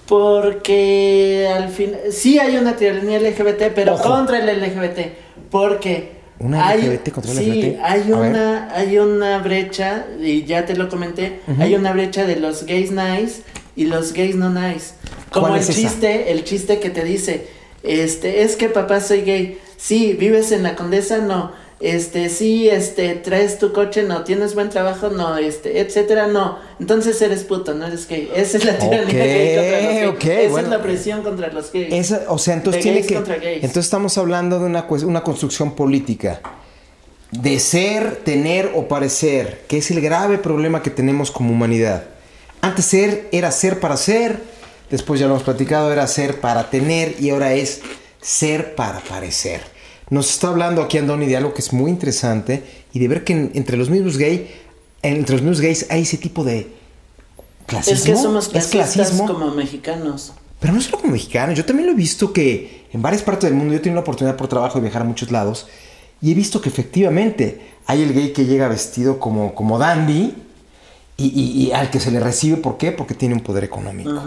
Porque 0.07 1.51
al 1.53 1.71
fin, 1.71 1.97
sí 2.13 2.39
hay 2.39 2.57
una 2.57 2.77
tiranía 2.77 3.19
LGBT, 3.19 3.75
pero 3.75 3.95
Ojo. 3.95 4.05
contra 4.05 4.39
el 4.39 4.61
LGBT. 4.61 5.01
Porque 5.51 6.18
Una 6.41 6.68
hay, 6.68 6.82
LGBT 6.82 7.11
contra 7.11 7.32
sí, 7.34 7.51
LGBT. 7.51 7.80
hay 7.82 8.01
A 8.01 8.05
ver. 8.05 8.30
una, 8.30 8.74
hay 8.74 8.99
una 8.99 9.39
brecha, 9.39 10.07
y 10.20 10.45
ya 10.45 10.66
te 10.66 10.76
lo 10.76 10.89
comenté, 10.89 11.41
hay 11.59 11.74
una 11.74 11.93
brecha 11.93 12.24
de 12.26 12.36
los 12.36 12.64
gays 12.64 12.91
nice 12.93 13.43
y 13.74 13.84
los 13.86 14.12
gays 14.12 14.36
no 14.36 14.51
nice. 14.51 14.93
Como 15.30 15.49
¿Cuál 15.49 15.59
el 15.59 15.64
es 15.64 15.70
esa? 15.70 15.80
chiste, 15.80 16.30
el 16.32 16.45
chiste 16.45 16.78
que 16.80 16.91
te 16.91 17.05
dice, 17.05 17.49
este, 17.82 18.43
es 18.43 18.57
que 18.57 18.68
papá 18.68 19.01
soy 19.01 19.22
gay. 19.22 19.59
Sí, 19.76 20.14
vives 20.18 20.53
en 20.53 20.62
la 20.62 20.74
condesa, 20.74 21.18
no. 21.18 21.53
Este, 21.81 22.29
sí, 22.29 22.68
este, 22.68 23.14
traes 23.14 23.59
tu 23.59 23.72
coche, 23.72 24.03
no, 24.03 24.24
tienes 24.24 24.55
buen 24.55 24.68
trabajo, 24.68 25.11
no, 25.11 25.37
este, 25.37 25.81
etcétera, 25.81 26.26
no. 26.26 26.59
Entonces 26.81 27.20
eres 27.22 27.45
puto, 27.45 27.74
no 27.74 27.87
eres 27.87 28.09
gay. 28.09 28.31
Esa 28.35 28.57
es 28.57 28.64
la 28.64 28.79
tiranía 28.79 29.24
gay 29.24 29.57
contra 29.57 30.07
los 30.07 30.18
gays. 30.18 30.41
Esa 30.41 30.51
bueno. 30.51 30.66
es 30.66 30.70
la 30.72 30.83
presión 30.83 31.22
contra 31.22 31.53
los 31.53 31.72
gays. 31.72 31.93
Esa- 31.93 32.24
o 32.29 32.39
sea, 32.39 32.55
entonces 32.55 32.85
De 32.85 32.91
tiene 32.91 33.07
que. 33.07 33.14
Entonces 33.57 33.85
estamos 33.85 34.18
hablando 34.18 34.59
de 34.59 34.64
una, 34.66 34.87
una 35.05 35.22
construcción 35.22 35.74
política. 35.76 36.41
De 37.31 37.61
ser, 37.61 38.16
tener 38.24 38.72
o 38.74 38.89
parecer, 38.89 39.64
que 39.68 39.79
es 39.79 39.91
el 39.91 40.01
grave 40.01 40.39
problema 40.39 40.83
que 40.83 40.91
tenemos 40.91 41.31
como 41.31 41.53
humanidad. 41.53 42.05
Antes 42.62 42.87
ser 42.87 43.29
era 43.33 43.53
ser 43.53 43.81
para 43.81 43.97
ser, 43.97 44.41
después 44.91 45.20
ya 45.20 45.26
lo 45.26 45.35
hemos 45.35 45.45
platicado, 45.45 45.93
era 45.93 46.07
ser 46.07 46.41
para 46.41 46.70
tener 46.70 47.14
y 47.20 47.31
ahora 47.31 47.53
es 47.53 47.83
ser 48.20 48.74
para 48.74 49.01
parecer. 49.01 49.61
Nos 50.11 50.31
está 50.31 50.49
hablando 50.49 50.83
aquí 50.83 50.99
Andoni 50.99 51.27
de 51.27 51.37
algo 51.37 51.53
que 51.55 51.61
es 51.61 51.73
muy 51.73 51.91
interesante 51.91 52.63
y 52.93 52.99
de 52.99 53.09
ver 53.09 53.25
que 53.25 53.33
en- 53.35 53.51
entre 53.55 53.77
los 53.77 53.91
mismos 53.91 54.17
gay, 54.17 54.51
entre 55.03 55.35
los 55.37 55.43
mismos 55.43 55.61
gays 55.61 55.87
hay 55.91 56.03
ese 56.03 56.17
tipo 56.17 56.45
de 56.45 56.69
clasismo. 57.67 57.95
es 57.97 58.03
que 58.05 58.17
somos 58.17 58.45
Es 58.47 58.69
clasistas 58.69 58.93
clasismo. 58.95 59.27
como 59.27 59.51
mexicanos. 59.55 60.33
Pero 60.61 60.73
no 60.73 60.81
solo 60.81 60.99
como 60.99 61.13
mexicano, 61.13 61.53
yo 61.53 61.65
también 61.65 61.87
lo 61.87 61.93
he 61.93 61.97
visto 61.97 62.33
que 62.33 62.87
en 62.93 63.01
varias 63.03 63.23
partes 63.23 63.49
del 63.49 63.57
mundo, 63.57 63.73
yo 63.75 63.79
he 63.79 63.83
tenido 63.83 63.97
la 63.97 64.01
oportunidad 64.03 64.37
por 64.37 64.49
trabajo 64.49 64.79
de 64.79 64.83
viajar 64.83 65.03
a 65.03 65.05
muchos 65.05 65.31
lados, 65.31 65.67
y 66.21 66.33
he 66.33 66.35
visto 66.35 66.61
que 66.61 66.69
efectivamente 66.69 67.61
hay 67.87 68.03
el 68.03 68.13
gay 68.13 68.33
que 68.33 68.45
llega 68.45 68.67
vestido 68.67 69.21
como, 69.21 69.55
como 69.55 69.79
dandy 69.79 70.35
y, 71.17 71.25
y- 71.27 71.63
y 71.67 71.73
al 71.73 71.91
que 71.91 72.01
se 72.01 72.11
le 72.11 72.19
recibe, 72.19 72.57
¿por 72.57 72.77
qué? 72.77 72.91
Porque 72.93 73.15
tiene 73.15 73.35
un 73.35 73.41
poder 73.41 73.63
económico. 73.65 74.21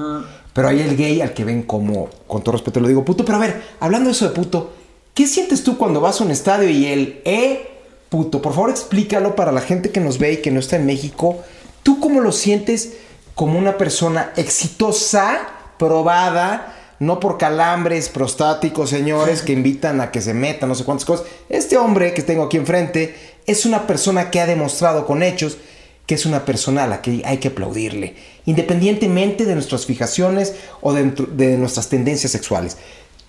Pero 0.53 0.67
hay 0.69 0.79
el 0.81 0.95
gay 0.95 1.21
al 1.21 1.33
que 1.33 1.43
ven 1.43 1.63
como, 1.63 2.09
con 2.27 2.43
todo 2.43 2.53
respeto 2.53 2.79
lo 2.79 2.87
digo, 2.87 3.03
puto. 3.03 3.25
Pero 3.25 3.37
a 3.37 3.41
ver, 3.41 3.61
hablando 3.79 4.07
de 4.07 4.11
eso 4.13 4.25
de 4.27 4.33
puto, 4.35 4.73
¿qué 5.13 5.27
sientes 5.27 5.63
tú 5.63 5.77
cuando 5.77 6.01
vas 6.01 6.21
a 6.21 6.23
un 6.23 6.31
estadio 6.31 6.69
y 6.69 6.87
el, 6.87 7.21
eh, 7.25 7.69
puto? 8.09 8.41
Por 8.41 8.53
favor 8.53 8.69
explícalo 8.69 9.35
para 9.35 9.51
la 9.51 9.61
gente 9.61 9.91
que 9.91 9.99
nos 9.99 10.17
ve 10.17 10.33
y 10.33 10.37
que 10.37 10.51
no 10.51 10.59
está 10.59 10.75
en 10.75 10.85
México. 10.85 11.43
¿Tú 11.83 11.99
cómo 11.99 12.21
lo 12.21 12.31
sientes 12.31 12.93
como 13.35 13.57
una 13.57 13.77
persona 13.77 14.31
exitosa, 14.35 15.47
probada, 15.77 16.75
no 16.99 17.19
por 17.19 17.37
calambres 17.37 18.09
prostáticos, 18.09 18.89
señores, 18.91 19.41
que 19.41 19.53
invitan 19.53 20.01
a 20.01 20.11
que 20.11 20.21
se 20.21 20.33
metan, 20.33 20.69
no 20.69 20.75
sé 20.75 20.83
cuántas 20.83 21.05
cosas? 21.05 21.25
Este 21.49 21.77
hombre 21.77 22.13
que 22.13 22.21
tengo 22.21 22.43
aquí 22.43 22.57
enfrente 22.57 23.15
es 23.47 23.65
una 23.65 23.87
persona 23.87 24.29
que 24.29 24.39
ha 24.39 24.45
demostrado 24.45 25.05
con 25.07 25.23
hechos 25.23 25.57
que 26.05 26.15
es 26.15 26.25
una 26.25 26.45
persona 26.45 26.83
a 26.83 26.87
la 26.87 27.01
que 27.01 27.21
hay 27.25 27.37
que 27.37 27.47
aplaudirle, 27.47 28.15
independientemente 28.45 29.45
de 29.45 29.53
nuestras 29.53 29.85
fijaciones 29.85 30.55
o 30.81 30.93
de, 30.93 31.13
de 31.31 31.57
nuestras 31.57 31.87
tendencias 31.87 32.33
sexuales. 32.33 32.75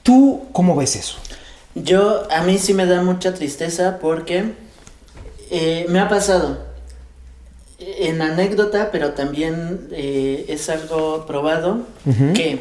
¿Tú 0.03 0.49
cómo 0.53 0.75
ves 0.75 0.97
eso? 0.97 1.19
Yo, 1.75 2.31
a 2.31 2.43
mí 2.43 2.59
sí 2.59 2.75
me 2.75 2.87
da 2.87 3.03
mucha 3.03 3.33
tristeza 3.35 3.99
porque 4.01 4.53
eh, 5.51 5.87
me 5.89 6.01
ha 6.01 6.09
pasado 6.09 6.59
en 7.79 8.23
anécdota, 8.23 8.91
pero 8.93 9.13
también 9.13 9.89
eh, 9.93 10.45
es 10.49 10.69
algo 10.69 11.27
probado, 11.27 11.81
que 12.35 12.61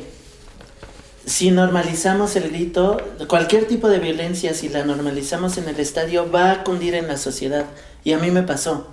si 1.26 1.52
normalizamos 1.52 2.36
el 2.36 2.50
grito, 2.50 2.98
cualquier 3.28 3.66
tipo 3.66 3.88
de 3.88 4.00
violencia, 4.00 4.54
si 4.54 4.70
la 4.70 4.84
normalizamos 4.84 5.58
en 5.58 5.70
el 5.70 5.80
estadio, 5.80 6.32
va 6.32 6.52
a 6.52 6.64
cundir 6.64 6.96
en 6.96 7.08
la 7.08 7.18
sociedad. 7.18 7.66
Y 8.04 8.14
a 8.14 8.18
mí 8.18 8.32
me 8.32 8.44
pasó 8.44 8.88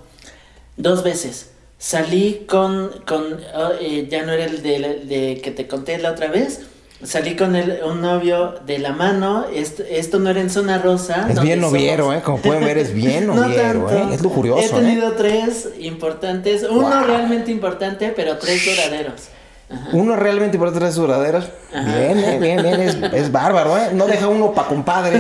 dos 0.77 1.03
veces. 1.03 1.51
Salí 1.79 2.45
con, 2.49 2.91
con 3.07 3.41
oh, 3.55 3.71
eh, 3.81 4.09
ya 4.11 4.25
no 4.27 4.33
era 4.33 4.45
el 4.45 4.63
de, 4.63 5.05
de 5.05 5.41
que 5.43 5.51
te 5.51 5.67
conté 5.67 5.97
la 5.99 6.11
otra 6.11 6.29
vez, 6.29 6.61
salí 7.05 7.37
con 7.37 7.55
el, 7.57 7.79
un 7.85 8.01
novio 8.01 8.55
de 8.67 8.79
la 8.79 8.93
mano, 8.93 9.47
esto, 9.53 9.83
esto 9.89 10.19
no 10.19 10.31
era 10.31 10.41
en 10.41 10.51
zona 10.51 10.79
rosa. 10.79 11.27
Es 11.31 11.41
bien 11.41 11.61
noviero, 11.61 12.05
somos- 12.07 12.17
¿eh? 12.19 12.23
Como 12.25 12.39
pueden 12.39 12.65
ver, 12.65 12.79
es 12.79 12.93
bien 12.93 13.27
No 13.29 13.35
noviero, 13.35 13.87
tanto. 13.87 14.11
¿eh? 14.11 14.15
Es 14.15 14.23
lujurioso, 14.23 14.61
He 14.61 14.67
¿eh? 14.67 14.83
tenido 14.83 15.13
tres 15.13 15.69
importantes, 15.81 16.65
uno 16.69 16.89
Wow. 16.89 17.05
realmente 17.07 17.51
importante, 17.51 18.13
pero 18.15 18.37
tres 18.39 18.65
duraderos. 18.65 19.29
Ajá. 19.71 19.89
Uno 19.93 20.17
realmente 20.17 20.57
por 20.59 20.73
tres 20.73 20.95
duraderos. 20.95 21.45
Bien, 21.73 22.19
eh, 22.19 22.39
bien, 22.41 22.63
bien. 22.63 22.81
Es, 22.81 22.97
es 23.13 23.31
bárbaro, 23.31 23.77
¿eh? 23.77 23.91
No 23.93 24.07
deja 24.07 24.27
uno 24.27 24.53
pa' 24.53 24.67
compadre. 24.67 25.19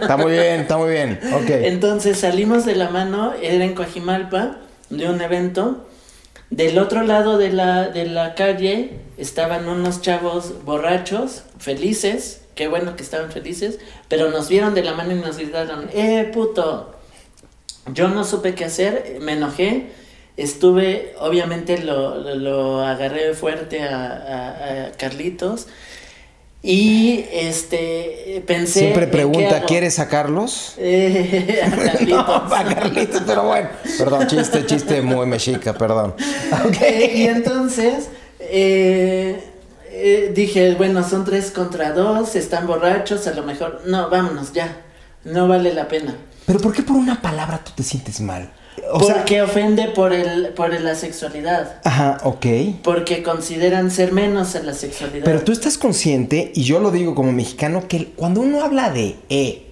Está 0.00 0.16
muy 0.16 0.32
bien, 0.32 0.60
está 0.62 0.78
muy 0.78 0.90
bien. 0.90 1.20
Ok. 1.34 1.50
Entonces 1.50 2.18
salimos 2.18 2.64
de 2.64 2.74
la 2.74 2.88
mano, 2.88 3.34
era 3.42 3.62
en 3.64 3.74
Coajimalpa, 3.74 4.56
de 4.88 5.10
un 5.10 5.20
evento. 5.20 5.86
Del 6.52 6.78
otro 6.78 7.02
lado 7.02 7.38
de 7.38 7.50
la, 7.50 7.88
de 7.88 8.04
la 8.04 8.34
calle 8.34 8.90
estaban 9.16 9.68
unos 9.68 10.02
chavos 10.02 10.64
borrachos, 10.66 11.44
felices, 11.58 12.42
qué 12.54 12.68
bueno 12.68 12.94
que 12.94 13.02
estaban 13.02 13.32
felices, 13.32 13.78
pero 14.08 14.30
nos 14.30 14.50
vieron 14.50 14.74
de 14.74 14.82
la 14.84 14.92
mano 14.92 15.12
y 15.12 15.14
nos 15.14 15.38
gritaron, 15.38 15.88
¡eh, 15.94 16.30
puto! 16.30 16.94
Yo 17.94 18.08
no 18.08 18.24
supe 18.24 18.54
qué 18.54 18.66
hacer, 18.66 19.16
me 19.22 19.32
enojé, 19.32 19.92
estuve, 20.36 21.14
obviamente 21.20 21.78
lo, 21.78 22.18
lo, 22.34 22.82
agarré 22.84 23.32
fuerte 23.32 23.82
a- 23.84 24.88
a 24.88 24.92
Carlitos 24.92 25.68
y 26.62 27.24
este 27.32 28.42
pensé... 28.46 28.80
Siempre 28.80 29.04
¿en 29.04 29.10
qué 29.10 29.16
pregunta? 29.16 29.62
¿quieres 29.66 29.94
sacarlos? 29.94 30.74
Eh, 30.78 31.60
a 31.64 31.70
Carlitos. 31.70 32.08
No, 32.08 32.54
a 32.54 32.64
Carlitos, 32.64 33.22
pero 33.26 33.44
bueno. 33.44 33.68
Perdón, 33.98 34.26
chiste, 34.28 34.64
chiste 34.66 35.02
muy 35.02 35.26
mexica, 35.26 35.74
perdón. 35.74 36.14
Eh, 36.80 37.12
y 37.16 37.26
entonces 37.26 38.08
eh, 38.38 39.42
eh, 39.90 40.32
dije, 40.34 40.74
bueno, 40.74 41.08
son 41.08 41.24
tres 41.24 41.50
contra 41.50 41.92
dos, 41.92 42.34
están 42.36 42.66
borrachos, 42.66 43.26
a 43.26 43.32
lo 43.32 43.42
mejor, 43.42 43.82
no, 43.86 44.08
vámonos 44.10 44.52
ya, 44.52 44.82
no 45.24 45.48
vale 45.48 45.72
la 45.74 45.88
pena. 45.88 46.16
Pero 46.46 46.58
¿por 46.60 46.72
qué 46.72 46.82
por 46.82 46.96
una 46.96 47.20
palabra 47.20 47.62
tú 47.62 47.72
te 47.74 47.82
sientes 47.82 48.20
mal? 48.20 48.50
O 48.90 49.02
sea, 49.04 49.16
porque 49.16 49.42
ofende 49.42 49.88
por 49.88 50.12
el, 50.12 50.48
por 50.48 50.78
la 50.80 50.94
sexualidad, 50.94 51.76
Ajá, 51.84 52.18
ok. 52.24 52.46
porque 52.82 53.22
consideran 53.22 53.90
ser 53.90 54.12
menos 54.12 54.54
en 54.54 54.66
la 54.66 54.74
sexualidad. 54.74 55.24
Pero 55.24 55.42
tú 55.42 55.52
estás 55.52 55.76
consciente, 55.78 56.52
y 56.54 56.62
yo 56.64 56.80
lo 56.80 56.90
digo 56.90 57.14
como 57.14 57.32
mexicano, 57.32 57.86
que 57.86 58.06
cuando 58.16 58.40
uno 58.40 58.62
habla 58.64 58.90
de 58.90 59.16
E, 59.28 59.66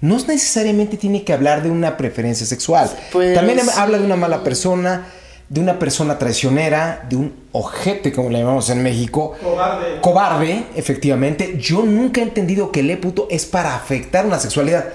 no 0.00 0.16
necesariamente 0.16 0.96
tiene 0.96 1.24
que 1.24 1.32
hablar 1.32 1.62
de 1.62 1.70
una 1.70 1.96
preferencia 1.96 2.46
sexual. 2.46 2.90
Pues, 3.12 3.34
También 3.34 3.60
sí. 3.60 3.70
habla 3.76 3.98
de 3.98 4.04
una 4.04 4.16
mala 4.16 4.42
persona, 4.44 5.06
de 5.48 5.60
una 5.60 5.78
persona 5.78 6.18
traicionera, 6.18 7.06
de 7.08 7.16
un 7.16 7.34
ojete, 7.52 8.12
como 8.12 8.28
le 8.30 8.40
llamamos 8.40 8.68
en 8.70 8.82
México. 8.82 9.34
Cobarde. 9.42 10.00
Cobarde, 10.00 10.66
efectivamente. 10.74 11.56
Yo 11.58 11.82
nunca 11.82 12.20
he 12.20 12.24
entendido 12.24 12.72
que 12.72 12.80
el 12.80 12.90
E 12.90 12.96
puto 12.96 13.26
es 13.30 13.46
para 13.46 13.74
afectar 13.74 14.26
una 14.26 14.38
sexualidad. 14.38 14.86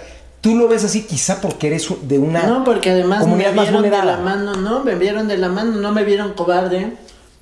Tú 0.42 0.56
lo 0.56 0.68
ves 0.68 0.84
así 0.84 1.04
quizá 1.04 1.40
porque 1.40 1.68
eres 1.68 1.88
de 2.04 2.18
una 2.18 2.44
No, 2.44 2.64
porque 2.64 2.90
además 2.90 3.28
me 3.28 3.52
vieron 3.52 3.84
de 3.84 3.90
la 3.92 4.18
mano, 4.18 4.56
no, 4.56 4.84
me 4.84 4.96
vieron 4.96 5.28
de 5.28 5.38
la 5.38 5.50
mano, 5.50 5.78
no 5.78 5.92
me 5.92 6.04
vieron 6.04 6.34
cobarde, 6.34 6.94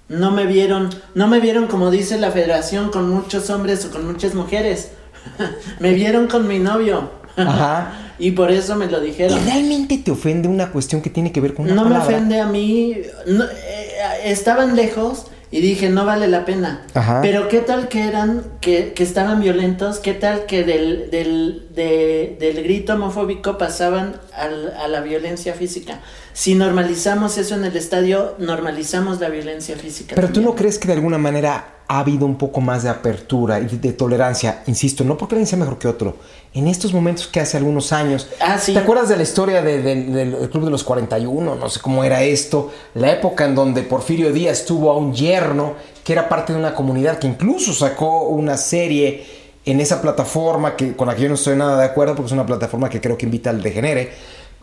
no 0.09 0.31
me 0.31 0.45
vieron, 0.45 0.89
no 1.15 1.27
me 1.27 1.39
vieron 1.39 1.67
como 1.67 1.91
dice 1.91 2.17
la 2.17 2.31
federación 2.31 2.89
con 2.91 3.09
muchos 3.09 3.49
hombres 3.49 3.85
o 3.85 3.91
con 3.91 4.05
muchas 4.05 4.35
mujeres, 4.35 4.89
me 5.79 5.93
vieron 5.93 6.27
con 6.27 6.47
mi 6.47 6.59
novio. 6.59 7.09
Ajá. 7.35 7.93
Y 8.21 8.31
por 8.31 8.51
eso 8.51 8.75
me 8.75 8.87
lo 8.87 9.01
¿Y 9.01 9.11
dijeron. 9.11 9.39
realmente 9.45 9.97
te 9.97 10.11
ofende 10.11 10.49
una 10.49 10.73
cuestión 10.73 11.01
que 11.01 11.09
tiene 11.09 11.31
que 11.31 11.39
ver 11.39 11.53
con 11.53 11.71
una 11.71 11.75
No 11.75 11.85
me 11.87 11.97
ofende 11.97 12.41
a 12.41 12.45
mí, 12.47 12.97
no, 13.27 13.45
eh, 13.45 13.91
estaban 14.25 14.75
lejos 14.75 15.27
y 15.51 15.61
dije 15.61 15.89
no 15.89 16.05
vale 16.05 16.27
la 16.27 16.45
pena. 16.45 16.81
Ajá. 16.93 17.21
Pero 17.21 17.47
qué 17.47 17.59
tal 17.59 17.87
que 17.87 18.03
eran, 18.07 18.43
que, 18.61 18.93
que 18.93 19.03
estaban 19.03 19.39
violentos, 19.41 19.99
qué 19.99 20.13
tal 20.13 20.45
que 20.45 20.63
del, 20.63 21.09
del, 21.09 21.67
de- 21.73 22.37
del 22.39 22.63
grito 22.63 22.93
homofóbico 22.93 23.57
pasaban 23.57 24.15
al- 24.33 24.73
a 24.77 24.87
la 24.87 25.01
violencia 25.01 25.53
física. 25.53 25.99
Si 26.39 26.55
normalizamos 26.55 27.37
eso 27.37 27.55
en 27.55 27.65
el 27.65 27.75
estadio, 27.75 28.35
normalizamos 28.37 29.19
la 29.19 29.27
violencia 29.27 29.75
física. 29.75 30.15
Pero 30.15 30.29
tú 30.29 30.39
no 30.41 30.55
crees 30.55 30.79
que 30.79 30.87
de 30.87 30.93
alguna 30.93 31.17
manera 31.17 31.79
ha 31.89 31.99
habido 31.99 32.25
un 32.25 32.37
poco 32.37 32.61
más 32.61 32.83
de 32.83 32.87
apertura 32.89 33.59
y 33.59 33.65
de, 33.65 33.77
de 33.77 33.91
tolerancia, 33.91 34.63
insisto, 34.67 35.03
no 35.03 35.17
porque 35.17 35.35
alguien 35.35 35.47
sea 35.47 35.59
mejor 35.59 35.77
que 35.77 35.89
otro, 35.89 36.15
en 36.53 36.69
estos 36.69 36.93
momentos 36.93 37.27
que 37.27 37.41
hace 37.41 37.57
algunos 37.57 37.91
años. 37.91 38.29
Ah, 38.39 38.57
sí. 38.57 38.71
¿Te 38.71 38.79
acuerdas 38.79 39.09
de 39.09 39.17
la 39.17 39.23
historia 39.23 39.61
de- 39.61 39.81
de- 39.81 40.05
del 40.05 40.49
Club 40.49 40.63
de 40.63 40.71
los 40.71 40.85
41? 40.85 41.55
No 41.55 41.69
sé 41.69 41.81
cómo 41.81 42.05
era 42.05 42.23
esto, 42.23 42.71
la 42.93 43.11
época 43.11 43.43
en 43.43 43.53
donde 43.55 43.81
Porfirio 43.83 44.31
Díaz 44.31 44.63
tuvo 44.63 44.91
a 44.91 44.97
un 44.97 45.13
yerno 45.13 45.73
que 46.05 46.13
era 46.13 46.29
parte 46.29 46.53
de 46.53 46.59
una 46.59 46.73
comunidad 46.73 47.19
que 47.19 47.27
incluso 47.27 47.73
sacó 47.73 48.29
una 48.29 48.55
serie 48.55 49.25
en 49.65 49.81
esa 49.81 50.01
plataforma 50.01 50.77
que, 50.77 50.95
con 50.95 51.09
la 51.09 51.15
que 51.15 51.23
yo 51.23 51.27
no 51.27 51.35
estoy 51.35 51.57
nada 51.57 51.77
de 51.77 51.85
acuerdo 51.85 52.15
porque 52.15 52.27
es 52.27 52.31
una 52.33 52.45
plataforma 52.45 52.87
que 52.89 53.01
creo 53.01 53.17
que 53.17 53.25
invita 53.25 53.49
al 53.49 53.61
degenere, 53.61 54.11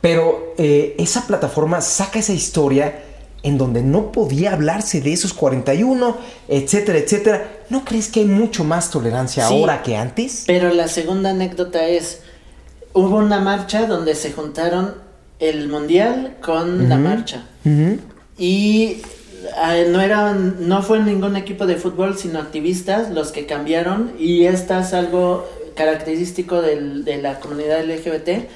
pero 0.01 0.55
eh, 0.59 0.95
esa 0.99 1.27
plataforma 1.27 1.81
saca 1.81 2.19
esa 2.19 2.33
historia 2.33 3.03
en 3.43 3.59
donde 3.59 3.83
no 3.83 4.11
podía 4.13 4.53
hablarse 4.53 5.01
de 5.01 5.13
esos 5.13 5.33
41, 5.33 6.17
etcétera, 6.49 6.99
etcétera. 6.99 7.49
¿No 7.71 7.85
crees 7.85 8.09
que 8.09 8.21
hay 8.21 8.27
mucho 8.27 8.65
más 8.65 8.91
tolerancia 8.91 9.47
Sí. 9.47 9.55
ahora 9.55 9.83
que 9.83 9.97
antes? 9.97 10.45
Pero 10.47 10.73
la 10.73 10.89
segunda 10.89 11.31
anécdota 11.31 11.87
es, 11.87 12.21
hubo 12.93 13.19
una 13.19 13.39
marcha 13.41 13.87
donde 13.87 14.15
se 14.15 14.33
juntaron 14.33 14.95
el 15.39 15.69
mundial 15.69 16.37
con 16.43 16.89
la 16.89 16.97
marcha. 16.97 17.45
Y 18.39 19.03
ah, 19.57 19.77
no 19.89 20.01
eran, 20.01 20.69
no 20.69 20.83
fue 20.83 20.99
ningún 21.01 21.37
equipo 21.37 21.67
de 21.67 21.77
fútbol, 21.77 22.19
sino 22.19 22.39
activistas 22.41 23.11
los 23.11 23.33
que 23.33 23.47
cambiaron. 23.47 24.13
Y 24.19 24.45
esta 24.47 24.81
es 24.81 24.93
algo 24.93 25.47
característico 25.75 26.63
del, 26.63 27.05
de 27.05 27.19
la 27.23 27.39
comunidad 27.39 27.85
LGBT, 27.85 28.49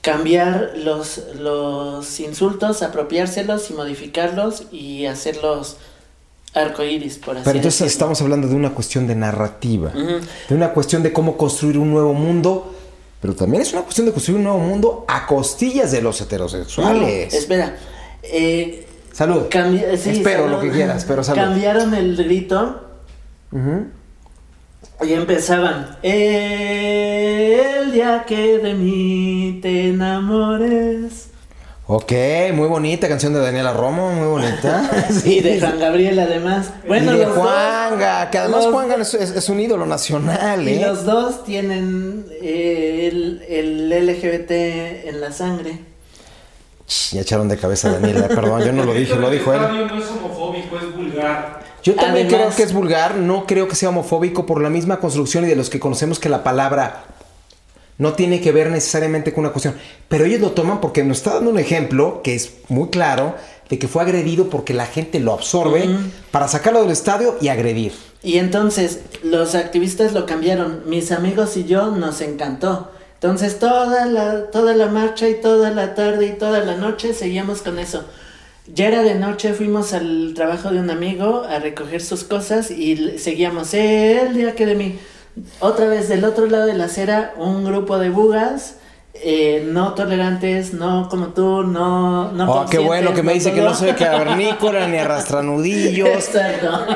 cambiar 0.00 0.72
los, 0.76 1.20
los 1.38 2.20
insultos, 2.20 2.82
apropiárselos 2.82 3.70
y 3.70 3.74
modificarlos 3.74 4.64
y 4.72 5.06
hacerlos 5.06 5.76
arcoíris, 6.54 7.18
por 7.18 7.36
así 7.36 7.44
Pero 7.44 7.56
entonces 7.58 7.80
decirlo. 7.80 7.92
estamos 7.92 8.20
hablando 8.22 8.48
de 8.48 8.54
una 8.54 8.70
cuestión 8.74 9.06
de 9.06 9.14
narrativa, 9.14 9.92
de 9.92 10.54
una 10.54 10.72
cuestión 10.72 11.02
de 11.02 11.12
cómo 11.12 11.36
construir 11.36 11.78
un 11.78 11.90
nuevo 11.90 12.12
mundo, 12.14 12.74
pero 13.20 13.34
también 13.34 13.62
es 13.62 13.72
una 13.72 13.82
cuestión 13.82 14.06
de 14.06 14.12
construir 14.12 14.38
un 14.38 14.44
nuevo 14.44 14.58
mundo 14.58 15.04
a 15.06 15.26
costillas 15.26 15.92
de 15.92 16.02
los 16.02 16.20
heterosexuales. 16.20 17.32
No, 17.32 17.38
espera. 17.38 17.76
Eh, 18.22 18.86
Salud. 19.12 19.42
sí, 19.98 20.10
Espero 20.10 20.44
salud. 20.44 20.52
lo 20.56 20.60
que 20.60 20.70
quieras, 20.70 21.04
pero 21.06 21.22
salud. 21.22 21.40
Cambiaron 21.42 21.94
el 21.94 22.16
grito 22.16 22.80
Ujú. 23.52 23.86
Y 25.02 25.12
empezaban. 25.14 25.96
El 26.02 27.92
día 27.92 28.24
que 28.26 28.58
de 28.58 28.74
mí 28.74 29.58
te 29.62 29.88
enamores. 29.88 31.28
Ok, 31.86 32.12
muy 32.54 32.68
bonita 32.68 33.08
canción 33.08 33.32
de 33.32 33.40
Daniela 33.40 33.72
Romo, 33.72 34.12
muy 34.12 34.28
bonita. 34.28 34.88
Y 35.24 35.40
de 35.40 35.58
Juan 35.60 35.80
Gabriel 35.80 36.18
además. 36.20 36.70
Bueno, 36.86 37.12
y 37.14 37.18
de 37.18 37.24
dos- 37.24 37.36
Juanga, 37.36 38.30
que 38.30 38.38
además 38.38 38.64
los- 38.64 38.72
Juanga 38.72 38.94
es, 38.96 39.14
es- 39.14 39.30
es 39.34 39.48
un 39.48 39.58
ídolo 39.58 39.86
nacional, 39.86 40.68
Y 40.68 40.74
¿eh? 40.74 40.86
los 40.86 41.04
dos 41.04 41.42
tienen 41.44 42.26
eh, 42.42 43.08
el, 43.10 43.42
el 43.48 44.06
LGBT 44.06 44.50
en 45.08 45.20
la 45.20 45.32
sangre. 45.32 45.78
Ya 47.12 47.20
echaron 47.20 47.48
de 47.48 47.56
cabeza 47.56 47.88
a 47.88 47.92
Daniela, 47.92 48.26
perdón, 48.28 48.62
yo 48.64 48.72
no 48.72 48.84
lo 48.84 48.92
dije, 48.92 49.14
lo 49.14 49.30
dijo 49.30 49.52
él. 49.54 49.60
El 49.62 49.86
no 49.86 49.96
es 50.02 50.08
homofóbico, 50.10 50.76
es 50.76 50.94
vulgar. 50.96 51.60
Yo 51.82 51.94
también 51.94 52.26
Además- 52.26 52.44
creo 52.46 52.56
que 52.56 52.62
es 52.64 52.72
vulgar, 52.72 53.14
no 53.16 53.46
creo 53.46 53.68
que 53.68 53.74
sea 53.76 53.88
homofóbico 53.90 54.44
por 54.44 54.60
la 54.60 54.70
misma 54.70 54.98
construcción 54.98 55.44
y 55.44 55.48
de 55.48 55.56
los 55.56 55.70
que 55.70 55.78
conocemos 55.80 56.18
que 56.18 56.28
la 56.28 56.42
palabra 56.42 57.04
no 57.98 58.14
tiene 58.14 58.40
que 58.40 58.50
ver 58.52 58.70
necesariamente 58.70 59.32
con 59.32 59.44
una 59.44 59.52
cuestión. 59.52 59.74
Pero 60.08 60.24
ellos 60.24 60.40
lo 60.40 60.50
toman 60.52 60.80
porque 60.80 61.04
nos 61.04 61.18
está 61.18 61.34
dando 61.34 61.50
un 61.50 61.58
ejemplo 61.58 62.22
que 62.24 62.34
es 62.34 62.54
muy 62.68 62.88
claro 62.88 63.34
de 63.68 63.78
que 63.78 63.88
fue 63.88 64.02
agredido 64.02 64.48
porque 64.50 64.74
la 64.74 64.86
gente 64.86 65.20
lo 65.20 65.32
absorbe 65.32 65.88
para 66.30 66.48
sacarlo 66.48 66.80
del 66.82 66.90
estadio 66.90 67.36
y 67.40 67.48
agredir. 67.48 67.92
Y 68.22 68.38
entonces 68.38 69.00
los 69.22 69.54
activistas 69.54 70.12
lo 70.12 70.26
cambiaron. 70.26 70.82
Mis 70.86 71.12
amigos 71.12 71.56
y 71.56 71.64
yo 71.64 71.90
nos 71.92 72.20
encantó. 72.20 72.90
Entonces 73.22 73.58
toda 73.58 74.06
la, 74.06 74.44
toda 74.50 74.72
la 74.74 74.86
marcha 74.86 75.28
y 75.28 75.34
toda 75.34 75.70
la 75.70 75.94
tarde 75.94 76.24
y 76.26 76.38
toda 76.38 76.60
la 76.60 76.76
noche 76.76 77.12
seguíamos 77.12 77.60
con 77.60 77.78
eso. 77.78 78.04
Ya 78.72 78.86
era 78.88 79.02
de 79.02 79.14
noche, 79.14 79.52
fuimos 79.52 79.92
al 79.92 80.32
trabajo 80.34 80.70
de 80.70 80.78
un 80.80 80.88
amigo 80.88 81.42
a 81.46 81.58
recoger 81.58 82.00
sus 82.00 82.24
cosas 82.24 82.70
y 82.70 83.18
seguíamos, 83.18 83.74
"Eh, 83.74 84.22
el 84.22 84.34
día 84.34 84.54
que 84.54 84.64
de 84.64 84.74
mí. 84.74 84.98
Otra 85.60 85.86
vez 85.86 86.08
del 86.08 86.24
otro 86.24 86.46
lado 86.46 86.64
de 86.64 86.72
la 86.74 86.84
acera, 86.84 87.34
un 87.36 87.62
grupo 87.64 87.98
de 87.98 88.08
bugas, 88.08 88.76
eh, 89.12 89.66
no 89.70 89.92
tolerantes, 89.92 90.72
no 90.72 91.08
como 91.10 91.28
tú, 91.28 91.62
no... 91.64 92.32
no 92.32 92.50
oh, 92.50 92.66
qué 92.70 92.78
bueno 92.78 93.12
que 93.12 93.22
me 93.22 93.34
dice 93.34 93.52
que 93.52 93.60
no 93.60 93.74
soy 93.74 93.92
cavernícola 93.92 94.86
ni 94.88 94.96
arrastranudillos. 94.96 96.08
Exacto. 96.08 96.86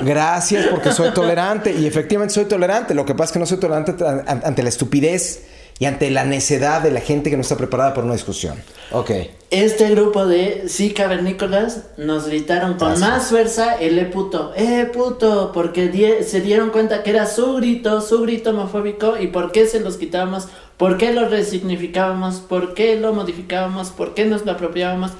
Gracias 0.00 0.66
porque 0.66 0.90
soy 0.90 1.10
tolerante 1.12 1.72
y 1.72 1.86
efectivamente 1.86 2.34
soy 2.34 2.46
tolerante. 2.46 2.94
Lo 2.94 3.04
que 3.04 3.14
pasa 3.14 3.26
es 3.26 3.32
que 3.34 3.38
no 3.38 3.46
soy 3.46 3.58
tolerante 3.58 3.92
an- 4.04 4.24
an- 4.26 4.42
ante 4.44 4.62
la 4.64 4.70
estupidez 4.70 5.42
y 5.78 5.84
ante 5.84 6.10
la 6.10 6.24
necedad 6.24 6.82
de 6.82 6.90
la 6.90 7.00
gente 7.00 7.30
que 7.30 7.36
no 7.36 7.42
está 7.42 7.56
preparada 7.56 7.94
para 7.94 8.04
una 8.04 8.14
discusión. 8.14 8.58
Ok. 8.90 9.10
Este 9.50 9.90
grupo 9.90 10.26
de 10.26 10.64
sí 10.68 10.90
cavernícolas 10.92 11.84
nos 11.96 12.26
gritaron 12.26 12.74
con 12.74 12.92
Así. 12.92 13.00
más 13.00 13.26
fuerza 13.28 13.74
el 13.76 13.98
e 13.98 14.04
puto, 14.06 14.52
eh 14.56 14.90
puto, 14.92 15.52
porque 15.52 15.88
die- 15.88 16.22
se 16.24 16.40
dieron 16.40 16.70
cuenta 16.70 17.02
que 17.02 17.10
era 17.10 17.26
su 17.26 17.54
grito, 17.56 18.00
su 18.00 18.22
grito 18.22 18.50
homofóbico 18.50 19.16
y 19.18 19.28
por 19.28 19.52
qué 19.52 19.66
se 19.66 19.80
los 19.80 19.96
quitábamos, 19.96 20.48
por 20.76 20.96
qué 20.98 21.12
lo 21.12 21.28
resignificábamos, 21.28 22.36
por 22.36 22.74
qué 22.74 22.96
lo 22.96 23.12
modificábamos, 23.14 23.90
por 23.90 24.14
qué 24.14 24.24
nos 24.26 24.44
lo 24.44 24.52
apropiábamos, 24.52 25.12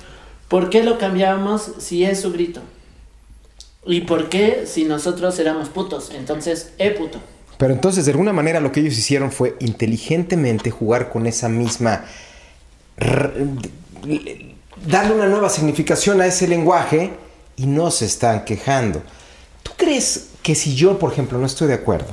por 0.49 0.71
qué 0.71 0.83
lo 0.83 0.99
cambiábamos 0.99 1.71
si 1.79 2.05
es 2.05 2.21
su 2.21 2.33
grito. 2.33 2.61
Y 3.87 4.03
por 4.03 4.29
qué 4.29 4.65
si 4.67 4.85
nosotros 4.85 5.39
éramos 5.39 5.69
putos, 5.71 6.11
entonces, 6.15 6.73
eh 6.79 6.91
puto. 6.91 7.19
Pero 7.59 7.75
entonces, 7.75 8.05
de 8.07 8.13
alguna 8.13 8.33
manera, 8.33 8.61
lo 8.61 8.71
que 8.73 8.81
ellos 8.81 8.97
hicieron 8.97 9.31
fue 9.33 9.57
inteligentemente 9.61 10.71
jugar 10.71 11.11
con 11.11 11.27
esa 11.27 11.49
misma. 11.49 12.05
darle 14.87 15.15
una 15.15 15.27
nueva 15.27 15.49
significación 15.49 16.21
a 16.21 16.27
ese 16.27 16.47
lenguaje 16.49 17.11
y 17.57 17.67
no 17.67 17.91
se 17.91 18.05
están 18.07 18.45
quejando. 18.45 19.03
¿Tú 19.63 19.73
crees 19.77 20.29
que 20.43 20.55
si 20.55 20.75
yo, 20.75 20.99
por 20.99 21.13
ejemplo, 21.13 21.39
no 21.39 21.47
estoy 21.47 21.69
de 21.69 21.75
acuerdo? 21.75 22.07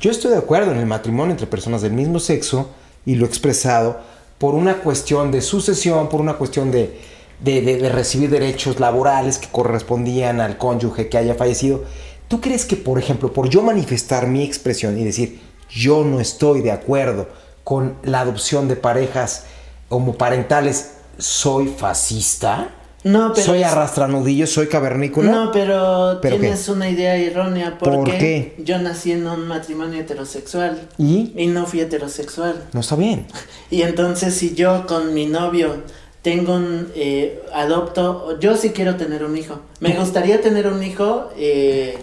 Yo 0.00 0.10
estoy 0.10 0.30
de 0.32 0.38
acuerdo 0.38 0.72
en 0.72 0.78
el 0.78 0.86
matrimonio 0.86 1.32
entre 1.32 1.46
personas 1.46 1.82
del 1.82 1.92
mismo 1.92 2.20
sexo 2.20 2.70
y 3.06 3.16
lo 3.16 3.24
he 3.24 3.28
expresado 3.28 4.00
por 4.38 4.54
una 4.54 4.78
cuestión 4.78 5.30
de 5.32 5.40
sucesión, 5.40 6.08
por 6.08 6.20
una 6.20 6.34
cuestión 6.34 6.70
de, 6.70 7.00
de, 7.40 7.60
de- 7.62 7.78
de 7.78 7.88
recibir 7.88 8.30
derechos 8.30 8.78
laborales 8.80 9.38
que 9.38 9.48
correspondían 9.48 10.40
al 10.40 10.58
cónyuge 10.58 11.08
que 11.08 11.18
haya 11.18 11.34
fallecido. 11.34 11.84
¿Tú 12.28 12.40
crees 12.40 12.64
que, 12.64 12.76
por 12.76 12.98
ejemplo, 12.98 13.32
por 13.32 13.48
yo 13.48 13.62
manifestar 13.62 14.26
mi 14.26 14.42
expresión 14.42 14.98
y 14.98 15.04
decir 15.04 15.40
yo 15.70 16.04
no 16.04 16.20
estoy 16.20 16.62
de 16.62 16.70
acuerdo 16.70 17.28
con 17.64 17.96
la 18.02 18.20
adopción 18.20 18.68
de 18.68 18.76
parejas 18.76 19.44
homoparentales, 19.88 20.94
soy 21.18 21.68
fascista? 21.68 22.70
No, 23.04 23.32
pero 23.34 23.46
¿Soy 23.46 23.62
arrastranudillo? 23.62 24.46
¿Soy 24.46 24.66
cavernícola? 24.66 25.30
No, 25.30 25.52
pero, 25.52 26.20
¿Pero 26.22 26.38
tienes 26.38 26.64
qué? 26.64 26.72
una 26.72 26.88
idea 26.88 27.16
errónea 27.16 27.76
porque 27.78 27.96
¿Por 27.96 28.10
qué? 28.10 28.54
yo 28.64 28.78
nací 28.78 29.12
en 29.12 29.26
un 29.26 29.46
matrimonio 29.46 30.00
heterosexual 30.00 30.88
¿Y? 30.96 31.34
y 31.36 31.46
no 31.48 31.66
fui 31.66 31.80
heterosexual. 31.80 32.64
No 32.72 32.80
está 32.80 32.96
bien. 32.96 33.26
Y 33.70 33.82
entonces 33.82 34.34
si 34.34 34.54
yo 34.54 34.86
con 34.86 35.12
mi 35.12 35.26
novio 35.26 35.82
tengo 36.22 36.54
un 36.54 36.90
eh, 36.94 37.42
adopto, 37.52 38.38
yo 38.40 38.56
sí 38.56 38.70
quiero 38.70 38.96
tener 38.96 39.24
un 39.24 39.36
hijo. 39.36 39.60
Me 39.80 39.94
gustaría 39.98 40.40
tener 40.40 40.68
un 40.68 40.82
hijo 40.82 41.28
eh, 41.36 41.98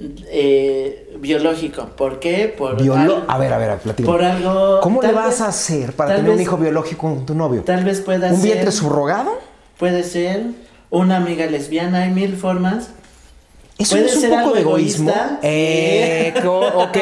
eh, 0.00 1.16
biológico. 1.18 1.86
¿Por 1.96 2.18
qué? 2.20 2.54
Por 2.56 2.80
Biolo- 2.80 3.22
al- 3.22 3.24
a 3.28 3.38
ver, 3.38 3.52
a 3.52 3.58
ver, 3.58 3.78
platícame. 3.78 4.12
por 4.16 4.24
algo. 4.24 4.80
¿Cómo 4.80 5.00
le 5.02 5.12
vas 5.12 5.28
vez- 5.30 5.40
a 5.40 5.48
hacer 5.48 5.92
para 5.94 6.16
tener 6.16 6.30
un 6.30 6.40
hijo 6.40 6.56
biológico 6.56 7.02
con 7.08 7.26
tu 7.26 7.34
novio? 7.34 7.62
Tal 7.62 7.84
vez 7.84 8.00
pueda 8.00 8.28
¿Un 8.30 8.36
ser. 8.36 8.44
vientre 8.52 8.72
subrogado? 8.72 9.30
Puede 9.78 10.02
ser 10.04 10.42
una 10.90 11.16
amiga 11.16 11.46
lesbiana, 11.46 12.02
hay 12.04 12.10
mil 12.10 12.36
formas. 12.36 12.90
¿Eso 13.78 13.90
¿Puede 13.90 14.04
no 14.04 14.08
es 14.08 14.14
un 14.16 14.20
ser 14.22 14.30
poco 14.30 14.40
algo 14.42 14.54
de 14.54 14.60
egoísmo? 14.62 15.10
egoísta? 15.10 15.38
Eh, 15.42 16.34
ok. 16.74 16.96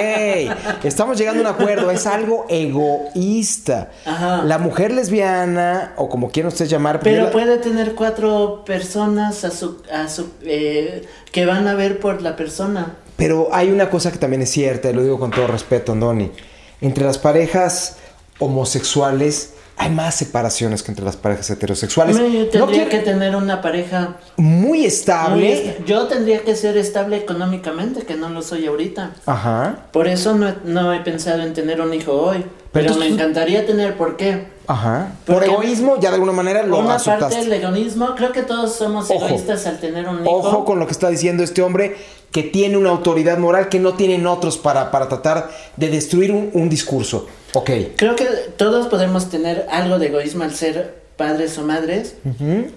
Estamos 0.84 1.16
llegando 1.16 1.46
a 1.46 1.52
un 1.52 1.54
acuerdo. 1.60 1.90
Es 1.92 2.04
algo 2.06 2.46
egoísta. 2.48 3.90
Ajá. 4.04 4.42
La 4.44 4.58
mujer 4.58 4.92
lesbiana, 4.92 5.92
o 5.96 6.08
como 6.08 6.30
quieran 6.30 6.48
ustedes 6.48 6.70
llamar, 6.70 6.96
yo 6.96 7.02
Pero 7.04 7.24
la- 7.26 7.30
puede 7.30 7.58
tener 7.58 7.94
cuatro 7.94 8.64
personas 8.66 9.44
a 9.44 9.50
su, 9.52 9.82
a 9.92 10.08
su, 10.08 10.30
eh, 10.42 11.06
que 11.30 11.46
van 11.46 11.68
a 11.68 11.74
ver 11.74 12.00
por 12.00 12.22
la 12.22 12.34
persona. 12.34 12.96
Pero 13.16 13.48
hay 13.52 13.70
una 13.70 13.88
cosa 13.88 14.10
que 14.10 14.18
también 14.18 14.42
es 14.42 14.50
cierta, 14.50 14.90
y 14.90 14.92
lo 14.94 15.02
digo 15.04 15.20
con 15.20 15.30
todo 15.30 15.46
respeto, 15.46 15.92
Andoni. 15.92 16.32
Entre 16.80 17.04
las 17.04 17.18
parejas 17.18 17.98
homosexuales 18.40 19.53
hay 19.76 19.90
más 19.90 20.14
separaciones 20.14 20.82
que 20.82 20.92
entre 20.92 21.04
las 21.04 21.16
parejas 21.16 21.50
heterosexuales. 21.50 22.16
Yo 22.16 22.22
No 22.22 22.28
tendría 22.46 22.66
quiero- 22.66 22.90
que 22.90 22.98
tener 23.00 23.34
una 23.36 23.60
pareja. 23.60 24.16
muy 24.36 24.64
muy 24.64 24.84
estable. 24.86 25.52
est- 25.52 25.84
yo 25.84 26.06
tendría 26.06 26.42
que 26.42 26.54
ser 26.56 26.76
estable 26.76 27.16
económicamente, 27.16 28.02
que 28.02 28.14
no 28.14 28.28
lo 28.30 28.42
soy 28.42 28.66
ahorita. 28.66 29.12
Ajá. 29.26 29.86
Por 29.92 30.06
eso 30.08 30.34
no 30.34 30.48
he, 30.48 30.54
no 30.64 30.92
he 30.92 31.00
pensado 31.00 31.42
en 31.42 31.54
tener 31.54 31.80
un 31.80 31.92
hijo 31.94 32.12
hoy. 32.12 32.44
Pero, 32.72 32.94
me 32.96 33.06
tú- 33.06 33.14
encantaría 33.14 33.64
tener, 33.66 33.96
¿por 33.96 34.16
qué? 34.16 34.48
Ajá. 34.66 35.12
Por 35.26 35.36
Porque 35.36 35.50
egoísmo, 35.50 35.96
ya 36.00 36.08
de 36.10 36.14
alguna 36.16 36.32
manera 36.32 36.62
lo 36.64 36.78
Una 36.78 36.94
aceptaste. 36.96 37.36
parte 37.36 37.48
del 37.48 37.52
egoísmo, 37.62 38.14
creo 38.16 38.32
que 38.32 38.42
todos 38.42 38.74
somos 38.74 39.08
Ojo. 39.10 39.26
egoístas 39.26 39.66
al 39.66 39.78
tener 39.78 40.08
un 40.08 40.22
hijo. 40.22 40.30
Ojo 40.30 40.64
con 40.64 40.78
lo 40.80 40.86
que 40.86 40.92
está 40.92 41.08
diciendo 41.08 41.42
este 41.44 41.62
hombre 41.62 41.96
que 42.32 42.42
tiene 42.42 42.76
una 42.76 42.90
autoridad 42.90 43.38
moral 43.38 43.68
que 43.68 43.78
no 43.78 43.94
tienen 43.94 44.26
otros 44.26 44.58
para, 44.58 44.90
para 44.90 45.08
tratar 45.08 45.50
de 45.76 45.88
destruir 45.88 46.32
un, 46.32 46.50
un 46.52 46.68
discurso. 46.68 47.26
Ok. 47.54 47.70
Creo 47.96 48.16
que 48.16 48.26
todos 48.56 48.88
podemos 48.88 49.30
tener 49.30 49.66
algo 49.70 49.98
de 49.98 50.08
egoísmo 50.08 50.44
al 50.44 50.54
ser 50.54 51.02
padres 51.16 51.56
o 51.58 51.62
madres, 51.62 52.16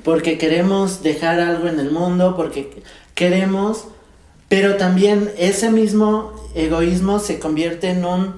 porque 0.03 0.37
queremos 0.37 1.01
dejar 1.01 1.39
algo 1.39 1.67
en 1.67 1.79
el 1.79 1.91
mundo, 1.91 2.35
porque 2.35 2.83
queremos, 3.15 3.85
pero 4.47 4.77
también 4.77 5.31
ese 5.37 5.71
mismo 5.71 6.33
egoísmo 6.53 7.19
se 7.19 7.39
convierte 7.39 7.89
en 7.89 8.05
un 8.05 8.35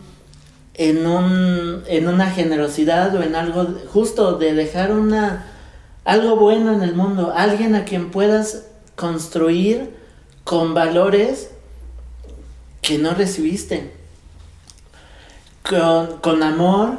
en 0.76 1.06
un 1.06 1.84
en 1.88 2.08
una 2.08 2.32
generosidad 2.32 3.14
o 3.16 3.22
en 3.22 3.36
algo 3.36 3.68
justo 3.92 4.38
de 4.38 4.54
dejar 4.54 4.94
una 4.94 5.46
algo 6.06 6.38
bueno 6.38 6.74
en 6.74 6.82
el 6.82 6.96
mundo, 6.96 7.34
alguien 7.36 7.76
a 7.76 7.84
quien 7.84 8.12
puedas 8.12 8.66
construir 8.96 9.94
con 10.46 10.74
valores 10.74 11.52
que 12.82 12.98
no 12.98 13.14
recibiste. 13.14 13.99
Con, 15.70 16.18
con 16.22 16.42
amor, 16.42 16.94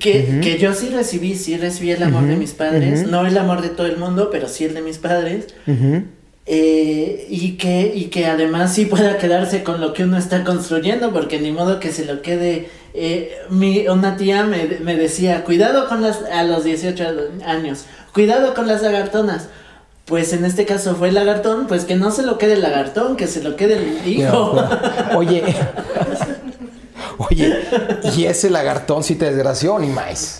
que, 0.00 0.40
que 0.42 0.58
yo 0.58 0.74
sí 0.74 0.88
recibí, 0.88 1.36
sí 1.36 1.56
recibí 1.56 1.92
el 1.92 2.02
amor 2.02 2.24
de 2.26 2.34
mis 2.34 2.50
padres, 2.50 3.06
no 3.06 3.24
el 3.24 3.38
amor 3.38 3.62
de 3.62 3.68
todo 3.68 3.86
el 3.86 3.96
mundo, 3.96 4.28
pero 4.32 4.48
sí 4.48 4.64
el 4.64 4.74
de 4.74 4.82
mis 4.82 4.98
padres, 4.98 5.54
eh, 6.44 7.26
y, 7.30 7.52
que, 7.52 7.92
y 7.94 8.06
que 8.06 8.26
además 8.26 8.74
sí 8.74 8.86
pueda 8.86 9.18
quedarse 9.18 9.62
con 9.62 9.80
lo 9.80 9.92
que 9.92 10.02
uno 10.02 10.18
está 10.18 10.42
construyendo, 10.42 11.12
porque 11.12 11.38
ni 11.38 11.52
modo 11.52 11.78
que 11.78 11.92
se 11.92 12.04
lo 12.04 12.22
quede 12.22 12.66
eh, 12.94 13.38
mi, 13.48 13.86
una 13.88 14.16
tía 14.16 14.44
me, 14.44 14.66
me, 14.80 14.96
decía, 14.96 15.44
cuidado 15.44 15.88
con 15.88 16.02
las, 16.02 16.22
a 16.24 16.42
los 16.42 16.64
18 16.64 17.04
años, 17.46 17.84
cuidado 18.12 18.54
con 18.54 18.66
las 18.66 18.82
lagartonas. 18.82 19.48
Pues 20.04 20.32
en 20.32 20.44
este 20.44 20.66
caso 20.66 20.96
fue 20.96 21.08
el 21.08 21.14
lagartón, 21.14 21.68
pues 21.68 21.84
que 21.84 21.94
no 21.94 22.10
se 22.10 22.24
lo 22.24 22.36
quede 22.36 22.54
el 22.54 22.62
lagartón, 22.62 23.16
que 23.16 23.28
se 23.28 23.42
lo 23.42 23.54
quede 23.54 23.76
el 23.76 24.06
hijo. 24.06 24.60
Oye, 25.14 25.44
oye, 27.30 27.64
y 28.16 28.24
ese 28.24 28.50
lagartón 28.50 29.02
sí 29.02 29.16
te 29.16 29.26
desgració 29.26 29.78
ni 29.78 29.88
más. 29.88 30.38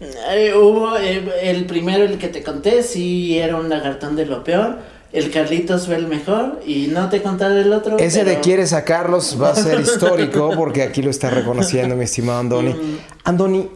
Eh, 0.00 0.52
hubo 0.54 0.96
eh, 0.96 1.22
el 1.42 1.66
primero, 1.66 2.04
el 2.04 2.18
que 2.18 2.28
te 2.28 2.42
conté, 2.42 2.82
sí 2.82 3.38
era 3.38 3.56
un 3.56 3.68
lagartón 3.68 4.16
de 4.16 4.26
lo 4.26 4.42
peor. 4.42 4.78
El 5.12 5.30
Carlitos 5.30 5.86
fue 5.86 5.96
el 5.96 6.06
mejor 6.06 6.60
y 6.66 6.86
no 6.86 7.10
te 7.10 7.22
contaré 7.22 7.60
el 7.60 7.72
otro. 7.72 7.98
Ese 7.98 8.24
de 8.24 8.40
quieres 8.40 8.70
sacarlos 8.70 9.40
va 9.40 9.50
a 9.50 9.54
ser 9.54 9.78
histórico 9.80 10.52
porque 10.56 10.82
aquí 10.82 11.02
lo 11.02 11.10
está 11.10 11.28
reconociendo 11.28 11.94
mi 11.94 12.04
estimado 12.04 12.38
Andoni. 12.38 12.72
Mm. 12.72 12.98
Andoni, 13.24 13.68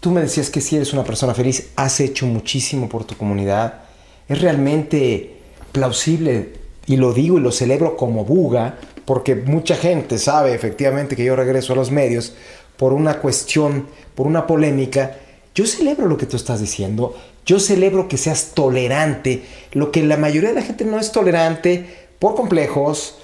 tú 0.00 0.10
me 0.10 0.22
decías 0.22 0.50
que 0.50 0.60
si 0.60 0.76
eres 0.76 0.92
una 0.92 1.04
persona 1.04 1.34
feliz, 1.34 1.68
has 1.76 2.00
hecho 2.00 2.26
muchísimo 2.26 2.88
por 2.88 3.04
tu 3.04 3.16
comunidad. 3.16 3.82
Es 4.28 4.40
realmente 4.40 5.36
plausible 5.70 6.54
y 6.86 6.96
lo 6.96 7.12
digo 7.12 7.38
y 7.38 7.40
lo 7.40 7.52
celebro 7.52 7.96
como 7.96 8.24
buga 8.24 8.78
porque 9.04 9.34
mucha 9.34 9.76
gente 9.76 10.18
sabe 10.18 10.54
efectivamente 10.54 11.16
que 11.16 11.24
yo 11.24 11.36
regreso 11.36 11.72
a 11.72 11.76
los 11.76 11.90
medios 11.90 12.34
por 12.76 12.92
una 12.92 13.18
cuestión, 13.18 13.86
por 14.14 14.26
una 14.26 14.46
polémica. 14.46 15.16
Yo 15.54 15.66
celebro 15.66 16.06
lo 16.06 16.16
que 16.16 16.26
tú 16.26 16.36
estás 16.36 16.60
diciendo, 16.60 17.14
yo 17.44 17.60
celebro 17.60 18.08
que 18.08 18.16
seas 18.16 18.52
tolerante, 18.54 19.44
lo 19.72 19.90
que 19.90 20.02
la 20.02 20.16
mayoría 20.16 20.50
de 20.50 20.54
la 20.54 20.62
gente 20.62 20.84
no 20.84 20.98
es 20.98 21.12
tolerante 21.12 22.08
por 22.18 22.34
complejos, 22.34 23.16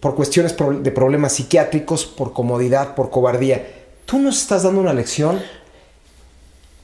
por 0.00 0.14
cuestiones 0.14 0.54
de 0.82 0.90
problemas 0.90 1.32
psiquiátricos, 1.32 2.04
por 2.04 2.32
comodidad, 2.32 2.94
por 2.94 3.10
cobardía. 3.10 3.66
Tú 4.04 4.18
nos 4.18 4.40
estás 4.40 4.62
dando 4.62 4.80
una 4.80 4.92
lección 4.92 5.40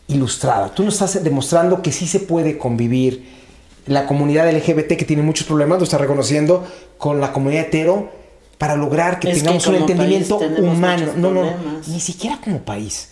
ilustrada, 0.08 0.74
tú 0.74 0.82
nos 0.82 0.94
estás 0.94 1.22
demostrando 1.22 1.82
que 1.82 1.92
sí 1.92 2.06
se 2.06 2.20
puede 2.20 2.58
convivir. 2.58 3.42
La 3.86 4.06
comunidad 4.06 4.50
LGBT 4.50 4.96
que 4.96 5.04
tiene 5.04 5.22
muchos 5.22 5.46
problemas, 5.46 5.78
lo 5.78 5.84
está 5.84 5.98
reconociendo 5.98 6.66
con 6.98 7.20
la 7.20 7.32
comunidad 7.32 7.66
hetero 7.66 8.21
para 8.62 8.76
lograr 8.76 9.18
que 9.18 9.34
tengamos 9.34 9.66
un 9.66 9.74
entendimiento 9.74 10.38
humano. 10.38 11.14
No, 11.16 11.32
no, 11.32 11.50
ni 11.88 11.98
siquiera 11.98 12.38
como 12.40 12.60
país 12.60 13.08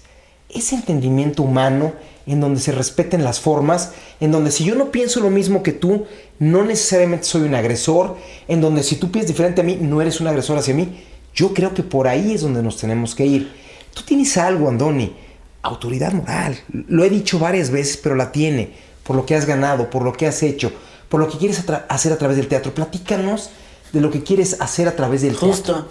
ese 0.48 0.77
entendimiento 0.77 1.43
humano 1.43 1.93
en 2.24 2.39
donde 2.39 2.60
se 2.60 2.70
respeten 2.70 3.24
las 3.24 3.40
formas, 3.40 3.90
en 4.20 4.31
donde 4.31 4.52
si 4.52 4.62
yo 4.62 4.77
no 4.77 4.93
pienso 4.93 5.18
lo 5.18 5.28
mismo 5.28 5.64
que 5.64 5.72
tú, 5.72 6.06
no 6.39 6.62
necesariamente 6.62 7.24
soy 7.24 7.43
un 7.43 7.56
agresor, 7.56 8.16
en 8.47 8.60
donde 8.60 8.85
si 8.85 8.94
tú 8.94 9.10
piensas 9.10 9.27
diferente 9.27 9.62
a 9.62 9.64
mí, 9.64 9.77
no 9.81 10.01
eres 10.01 10.20
un 10.20 10.28
agresor 10.28 10.56
hacia 10.56 10.72
mí. 10.72 11.02
Yo 11.35 11.52
creo 11.52 11.74
que 11.74 11.82
por 11.82 12.06
ahí 12.06 12.32
es 12.32 12.43
donde 12.43 12.62
nos 12.62 12.77
tenemos 12.77 13.16
que 13.16 13.27
ir. 13.27 13.51
Tú 13.93 14.02
tienes 14.02 14.36
algo, 14.36 14.68
Andoni, 14.68 15.12
autoridad 15.62 16.12
moral. 16.12 16.56
Lo 16.68 17.02
he 17.02 17.10
dicho 17.10 17.40
varias 17.40 17.70
veces, 17.70 17.97
pero 17.97 18.14
la 18.14 18.31
tiene, 18.31 18.70
por 19.02 19.16
lo 19.16 19.27
que 19.27 19.35
has 19.35 19.47
ganado, 19.47 19.90
por 19.90 20.02
lo 20.02 20.12
que 20.12 20.28
has 20.28 20.44
hecho, 20.44 20.70
por 21.09 21.18
lo 21.18 21.28
que 21.28 21.39
quieres 21.39 21.64
hacer 21.89 22.12
a 22.12 22.18
través 22.18 22.36
del 22.36 22.47
teatro. 22.47 22.72
Platícanos 22.72 23.51
de 23.93 24.01
lo 24.01 24.11
que 24.11 24.23
quieres 24.23 24.61
hacer 24.61 24.89
a 24.89 24.97
través 24.97 25.23
del 25.23 25.35
Justo 25.35 25.87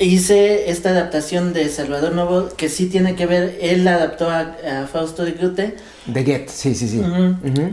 hice 0.00 0.70
esta 0.70 0.90
adaptación 0.90 1.52
de 1.52 1.68
Salvador 1.68 2.14
Novo 2.14 2.48
que 2.56 2.68
sí 2.68 2.86
tiene 2.86 3.14
que 3.14 3.26
ver, 3.26 3.58
él 3.60 3.84
la 3.84 3.96
adaptó 3.96 4.30
a, 4.30 4.86
Fausto 4.90 5.24
de 5.24 5.32
Goethe. 5.32 5.76
De 6.06 6.24
Goethe, 6.24 6.48
sí, 6.48 6.74
sí, 6.74 6.88
sí. 6.88 7.02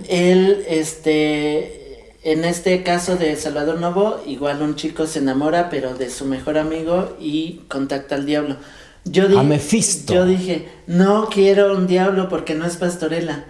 Él, 0.09 0.65
este, 0.67 2.11
en 2.23 2.43
este 2.43 2.83
caso 2.83 3.15
de 3.15 3.35
Salvador 3.37 3.79
Novo, 3.79 4.21
igual 4.27 4.61
un 4.61 4.75
chico 4.75 5.07
se 5.07 5.19
enamora, 5.19 5.69
pero 5.69 5.93
de 5.95 6.09
su 6.09 6.25
mejor 6.25 6.57
amigo 6.57 7.15
y 7.19 7.61
contacta 7.69 8.15
al 8.15 8.25
diablo. 8.25 8.57
Yo 9.05 9.29
dije, 9.29 10.03
yo 10.07 10.25
dije, 10.25 10.67
no 10.85 11.29
quiero 11.29 11.77
un 11.77 11.87
diablo 11.87 12.27
porque 12.27 12.55
no 12.55 12.65
es 12.65 12.75
pastorela. 12.75 13.45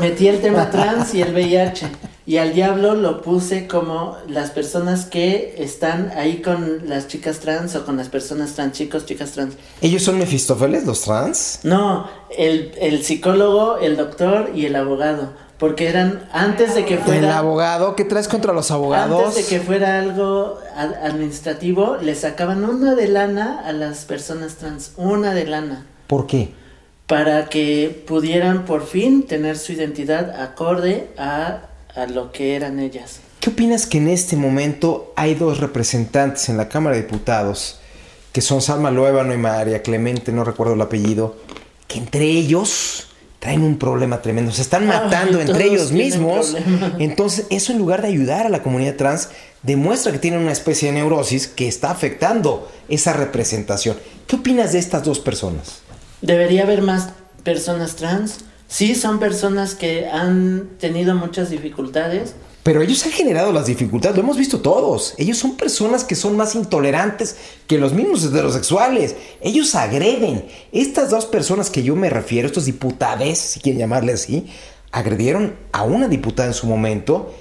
Metí 0.00 0.28
el 0.28 0.40
tema 0.40 0.70
trans 0.70 1.14
y 1.14 1.22
el 1.22 1.32
VIH. 1.34 1.86
Y 2.26 2.36
al 2.36 2.52
diablo 2.52 2.94
lo 2.94 3.22
puse 3.22 3.66
como 3.66 4.16
las 4.28 4.50
personas 4.50 5.06
que 5.06 5.54
están 5.58 6.12
ahí 6.14 6.42
con 6.42 6.88
las 6.88 7.08
chicas 7.08 7.40
trans 7.40 7.74
o 7.74 7.86
con 7.86 7.96
las 7.96 8.08
personas 8.08 8.52
trans, 8.52 8.72
chicos, 8.74 9.06
chicas 9.06 9.32
trans. 9.32 9.54
¿Ellos 9.80 10.02
son 10.02 10.18
Mefistófeles, 10.18 10.84
los 10.84 11.00
trans? 11.02 11.60
No, 11.62 12.06
el, 12.36 12.72
el 12.80 13.02
psicólogo, 13.02 13.78
el 13.78 13.96
doctor 13.96 14.50
y 14.54 14.66
el 14.66 14.76
abogado. 14.76 15.32
Porque 15.58 15.88
eran 15.88 16.28
antes 16.32 16.74
de 16.74 16.84
que 16.84 16.98
fuera. 16.98 17.18
El 17.18 17.32
abogado, 17.32 17.96
¿qué 17.96 18.04
traes 18.04 18.28
contra 18.28 18.52
los 18.52 18.70
abogados? 18.70 19.28
Antes 19.28 19.48
de 19.48 19.56
que 19.56 19.64
fuera 19.64 19.98
algo 19.98 20.58
administrativo, 20.76 21.96
le 21.96 22.14
sacaban 22.14 22.64
una 22.64 22.94
de 22.94 23.08
lana 23.08 23.62
a 23.64 23.72
las 23.72 24.04
personas 24.04 24.56
trans. 24.56 24.92
Una 24.96 25.34
de 25.34 25.46
lana. 25.46 25.86
¿Por 26.06 26.26
qué? 26.26 26.52
Para 27.08 27.48
que 27.48 28.04
pudieran 28.06 28.66
por 28.66 28.86
fin 28.86 29.22
tener 29.24 29.58
su 29.58 29.72
identidad 29.72 30.40
acorde 30.42 31.08
a, 31.16 31.62
lo 32.10 32.30
que 32.30 32.54
eran 32.54 32.78
ellas. 32.78 33.18
¿Qué 33.40 33.50
opinas 33.50 33.86
que 33.86 33.98
en 33.98 34.08
este 34.08 34.36
momento 34.36 35.12
hay 35.16 35.34
dos 35.34 35.58
representantes 35.58 36.48
en 36.48 36.58
la 36.58 36.68
Cámara 36.68 36.94
de 36.94 37.02
Diputados, 37.02 37.80
que 38.30 38.40
son 38.40 38.62
Salma 38.62 38.92
Luébano 38.92 39.34
y 39.34 39.38
María 39.38 39.82
Clemente, 39.82 40.30
no 40.30 40.44
recuerdo 40.44 40.74
el 40.74 40.80
apellido, 40.80 41.36
que 41.88 41.98
entre 41.98 42.24
ellos 42.24 43.08
traen 43.40 43.62
un 43.62 43.78
problema 43.78 44.20
tremendo, 44.20 44.52
se 44.52 44.62
están 44.62 44.86
matando 44.86 45.40
entre 45.40 45.64
ellos 45.64 45.90
mismos. 45.90 46.56
Entonces, 46.98 47.46
eso 47.50 47.72
en 47.72 47.78
lugar 47.78 48.02
de 48.02 48.08
ayudar 48.08 48.46
a 48.46 48.50
la 48.50 48.62
comunidad 48.62 48.96
trans, 48.96 49.30
demuestra 49.62 50.12
que 50.12 50.18
tienen 50.18 50.40
una 50.40 50.52
especie 50.52 50.92
de 50.92 50.98
neurosis 50.98 51.48
que 51.48 51.66
está 51.68 51.90
afectando 51.90 52.70
esa 52.88 53.12
representación. 53.14 53.96
¿Qué 54.26 54.36
opinas 54.36 54.72
de 54.72 54.78
estas 54.78 55.02
dos 55.04 55.18
personas? 55.20 55.87
Debería 56.20 56.62
haber 56.62 56.82
más 56.82 57.10
personas 57.44 57.96
trans. 57.96 58.38
Sí, 58.66 58.94
son 58.94 59.18
personas 59.18 59.74
que 59.74 60.06
han 60.06 60.68
tenido 60.78 61.14
muchas 61.14 61.50
dificultades. 61.50 62.34
Pero 62.62 62.82
ellos 62.82 63.02
han 63.06 63.12
generado 63.12 63.50
las 63.50 63.64
dificultades, 63.64 64.16
lo 64.16 64.24
hemos 64.24 64.36
visto 64.36 64.60
todos. 64.60 65.14
Ellos 65.16 65.38
son 65.38 65.56
personas 65.56 66.04
que 66.04 66.14
son 66.14 66.36
más 66.36 66.54
intolerantes 66.54 67.36
que 67.66 67.78
los 67.78 67.94
mismos 67.94 68.24
heterosexuales. 68.24 69.16
Ellos 69.40 69.74
agreden. 69.74 70.44
Estas 70.70 71.08
dos 71.08 71.24
personas 71.24 71.70
que 71.70 71.82
yo 71.82 71.96
me 71.96 72.10
refiero, 72.10 72.46
estos 72.46 72.66
diputades, 72.66 73.38
si 73.38 73.60
quieren 73.60 73.78
llamarle 73.78 74.12
así, 74.12 74.48
agredieron 74.92 75.54
a 75.72 75.84
una 75.84 76.08
diputada 76.08 76.48
en 76.48 76.54
su 76.54 76.66
momento 76.66 77.32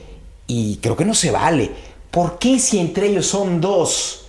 y 0.48 0.78
creo 0.78 0.96
que 0.96 1.04
no 1.04 1.14
se 1.14 1.32
vale. 1.32 1.72
¿Por 2.10 2.40
qué 2.40 2.58
si 2.60 2.80
entre 2.80 3.08
ellos 3.08 3.28
son 3.28 3.60
dos? 3.60 4.27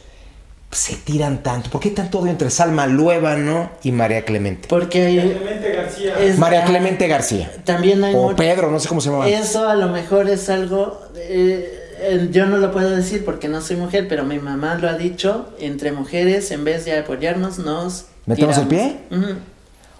Se 0.70 0.96
tiran 0.96 1.42
tanto? 1.42 1.70
¿Por 1.70 1.80
qué 1.80 1.90
tanto 1.90 2.20
odio 2.20 2.30
entre 2.30 2.50
Salma 2.50 2.86
Luébano 2.86 3.70
y 3.82 3.92
María 3.92 4.24
Clemente? 4.24 4.68
Porque 4.68 5.06
hay, 5.06 5.18
Clemente 5.18 5.72
García. 5.72 6.14
María 6.38 6.64
Clemente 6.64 7.08
García. 7.08 7.52
También 7.64 8.04
hay 8.04 8.14
o 8.14 8.34
Pedro, 8.36 8.70
no 8.70 8.78
sé 8.80 8.88
cómo 8.88 9.00
se 9.00 9.10
llama. 9.10 9.28
Eso 9.28 9.68
a 9.68 9.74
lo 9.74 9.88
mejor 9.88 10.28
es 10.28 10.48
algo 10.48 11.00
eh, 12.00 12.28
yo 12.30 12.46
no 12.46 12.58
lo 12.58 12.72
puedo 12.72 12.90
decir 12.90 13.24
porque 13.24 13.48
no 13.48 13.60
soy 13.60 13.76
mujer, 13.76 14.06
pero 14.08 14.24
mi 14.24 14.38
mamá 14.38 14.76
lo 14.76 14.88
ha 14.88 14.94
dicho, 14.94 15.48
entre 15.58 15.92
mujeres 15.92 16.50
en 16.50 16.64
vez 16.64 16.84
de 16.84 16.96
apoyarnos 16.96 17.58
nos 17.58 18.06
¿Metemos 18.26 18.58
el 18.58 18.66
pie? 18.66 18.96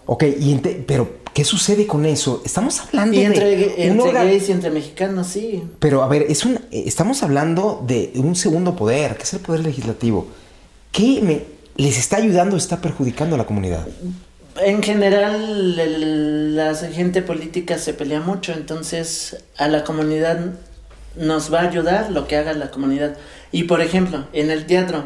Ok, 0.06 0.24
y 0.24 0.54
pero 0.86 1.18
¿qué 1.34 1.44
sucede 1.44 1.86
con 1.86 2.06
eso? 2.06 2.42
Estamos 2.44 2.80
hablando 2.80 3.16
y 3.16 3.22
entre, 3.22 3.56
de 3.56 3.86
entre 3.86 4.12
gays 4.12 4.48
y 4.48 4.52
entre 4.52 4.70
mexicanos, 4.70 5.26
sí. 5.26 5.64
Pero 5.78 6.02
a 6.02 6.08
ver, 6.08 6.26
es 6.28 6.44
un 6.44 6.60
estamos 6.70 7.22
hablando 7.22 7.84
de 7.86 8.12
un 8.16 8.36
segundo 8.36 8.76
poder, 8.76 9.16
que 9.16 9.24
es 9.24 9.34
el 9.34 9.40
poder 9.40 9.60
legislativo. 9.60 10.28
¿Qué 10.92 11.20
me, 11.22 11.44
les 11.76 11.98
está 11.98 12.16
ayudando 12.16 12.56
o 12.56 12.58
está 12.58 12.80
perjudicando 12.80 13.34
a 13.34 13.38
la 13.38 13.46
comunidad? 13.46 13.86
En 14.60 14.82
general, 14.82 15.76
la 16.56 16.74
gente 16.74 17.22
política 17.22 17.78
se 17.78 17.94
pelea 17.94 18.20
mucho, 18.20 18.52
entonces 18.52 19.36
a 19.56 19.68
la 19.68 19.84
comunidad 19.84 20.54
nos 21.16 21.52
va 21.52 21.60
a 21.60 21.68
ayudar 21.68 22.10
lo 22.10 22.26
que 22.26 22.36
haga 22.36 22.52
la 22.54 22.70
comunidad. 22.70 23.16
Y 23.52 23.64
por 23.64 23.80
ejemplo, 23.80 24.26
en 24.32 24.50
el 24.50 24.66
teatro, 24.66 25.04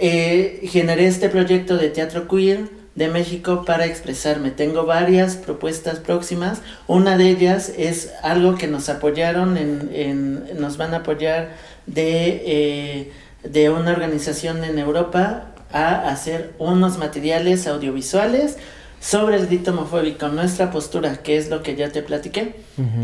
eh, 0.00 0.60
generé 0.64 1.06
este 1.06 1.28
proyecto 1.28 1.76
de 1.76 1.90
teatro 1.90 2.28
queer 2.28 2.70
de 2.94 3.08
México 3.08 3.64
para 3.64 3.86
expresarme. 3.86 4.50
Tengo 4.50 4.84
varias 4.84 5.36
propuestas 5.36 5.98
próximas. 5.98 6.60
Una 6.86 7.16
de 7.16 7.28
ellas 7.28 7.72
es 7.76 8.12
algo 8.22 8.56
que 8.56 8.66
nos 8.66 8.88
apoyaron, 8.88 9.56
en, 9.56 10.58
nos 10.58 10.76
van 10.76 10.94
a 10.94 10.98
apoyar 10.98 11.50
de... 11.86 12.42
Eh, 12.46 13.12
de 13.44 13.70
una 13.70 13.92
organización 13.92 14.64
en 14.64 14.78
Europa 14.78 15.46
a 15.72 16.08
hacer 16.08 16.52
unos 16.58 16.98
materiales 16.98 17.66
audiovisuales 17.66 18.58
sobre 19.00 19.36
el 19.36 19.46
grito 19.46 19.72
homofóbico, 19.72 20.28
nuestra 20.28 20.70
postura, 20.70 21.22
que 21.22 21.36
es 21.36 21.50
lo 21.50 21.62
que 21.62 21.74
ya 21.74 21.90
te 21.90 22.02
platiqué, 22.02 22.54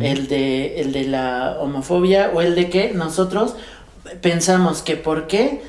el, 0.00 0.28
de, 0.28 0.80
el 0.80 0.92
de 0.92 1.04
la 1.04 1.56
homofobia 1.60 2.30
o 2.32 2.40
el 2.40 2.54
de 2.54 2.70
que 2.70 2.92
nosotros 2.92 3.56
pensamos 4.20 4.82
que 4.82 4.96
por 4.96 5.26
qué 5.26 5.60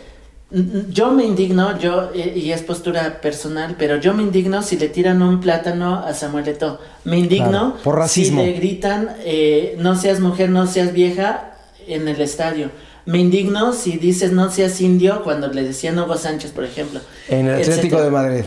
yo 0.89 1.11
me 1.11 1.25
indigno, 1.25 1.77
yo, 1.77 2.09
y 2.13 2.51
es 2.51 2.63
postura 2.63 3.21
personal, 3.21 3.75
pero 3.77 3.97
yo 3.97 4.15
me 4.15 4.23
indigno 4.23 4.63
si 4.63 4.77
le 4.77 4.89
tiran 4.89 5.21
un 5.21 5.39
plátano 5.39 5.95
a 5.95 6.13
Samuel 6.15 6.47
Eto'o. 6.47 6.79
Me 7.03 7.19
indigno 7.19 7.75
por 7.83 7.95
racismo. 7.95 8.41
si 8.41 8.47
le 8.47 8.53
gritan, 8.53 9.15
eh, 9.23 9.75
no 9.77 9.95
seas 9.95 10.19
mujer, 10.19 10.49
no 10.49 10.65
seas 10.65 10.91
vieja 10.91 11.53
en 11.87 12.07
el 12.07 12.19
estadio. 12.19 12.71
Me 13.05 13.19
indigno 13.19 13.73
si 13.73 13.97
dices 13.97 14.31
no 14.31 14.51
seas 14.51 14.79
indio 14.81 15.23
cuando 15.23 15.47
le 15.47 15.63
decían 15.63 15.97
Hugo 15.97 16.17
Sánchez, 16.17 16.51
por 16.51 16.63
ejemplo. 16.63 16.99
En 17.27 17.47
el 17.47 17.61
Atlético 17.61 18.01
de 18.01 18.11
Madrid. 18.11 18.43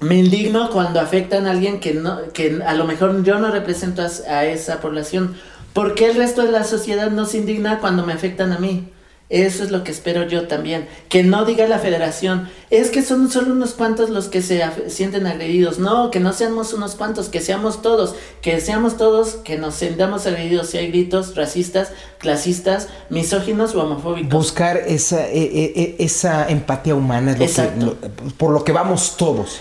me 0.00 0.16
indigno 0.16 0.70
cuando 0.70 1.00
afectan 1.00 1.46
a 1.46 1.52
alguien 1.52 1.80
que, 1.80 1.94
no, 1.94 2.32
que 2.32 2.60
a 2.66 2.74
lo 2.74 2.84
mejor 2.84 3.22
yo 3.24 3.38
no 3.38 3.50
represento 3.50 4.02
a, 4.02 4.06
a 4.30 4.44
esa 4.44 4.80
población. 4.80 5.36
¿Por 5.72 5.94
qué 5.94 6.10
el 6.10 6.16
resto 6.16 6.42
de 6.42 6.52
la 6.52 6.64
sociedad 6.64 7.10
no 7.10 7.24
se 7.24 7.38
indigna 7.38 7.78
cuando 7.78 8.04
me 8.04 8.12
afectan 8.12 8.52
a 8.52 8.58
mí? 8.58 8.91
Eso 9.32 9.64
es 9.64 9.70
lo 9.70 9.82
que 9.82 9.90
espero 9.90 10.28
yo 10.28 10.46
también. 10.46 10.86
Que 11.08 11.22
no 11.22 11.46
diga 11.46 11.66
la 11.66 11.78
federación, 11.78 12.50
es 12.68 12.90
que 12.90 13.00
son 13.00 13.30
solo 13.30 13.54
unos 13.54 13.72
cuantos 13.72 14.10
los 14.10 14.28
que 14.28 14.42
se 14.42 14.62
sienten 14.88 15.26
agredidos. 15.26 15.78
No, 15.78 16.10
que 16.10 16.20
no 16.20 16.34
seamos 16.34 16.74
unos 16.74 16.96
cuantos, 16.96 17.30
que 17.30 17.40
seamos 17.40 17.80
todos. 17.80 18.14
Que 18.42 18.60
seamos 18.60 18.98
todos, 18.98 19.36
que 19.36 19.56
nos 19.56 19.74
sentamos 19.74 20.26
agredidos 20.26 20.68
si 20.68 20.76
hay 20.76 20.88
gritos 20.88 21.34
racistas, 21.34 21.92
clasistas, 22.18 22.88
misóginos 23.08 23.74
o 23.74 23.82
homofóbicos. 23.82 24.30
Buscar 24.30 24.76
esa, 24.76 25.26
e, 25.26 25.42
e, 25.42 25.72
e, 25.76 25.96
esa 26.04 26.46
empatía 26.50 26.94
humana, 26.94 27.32
es 27.32 27.56
lo 27.78 27.98
que, 27.98 28.08
por 28.36 28.50
lo 28.50 28.64
que 28.64 28.72
vamos 28.72 29.16
todos. 29.16 29.60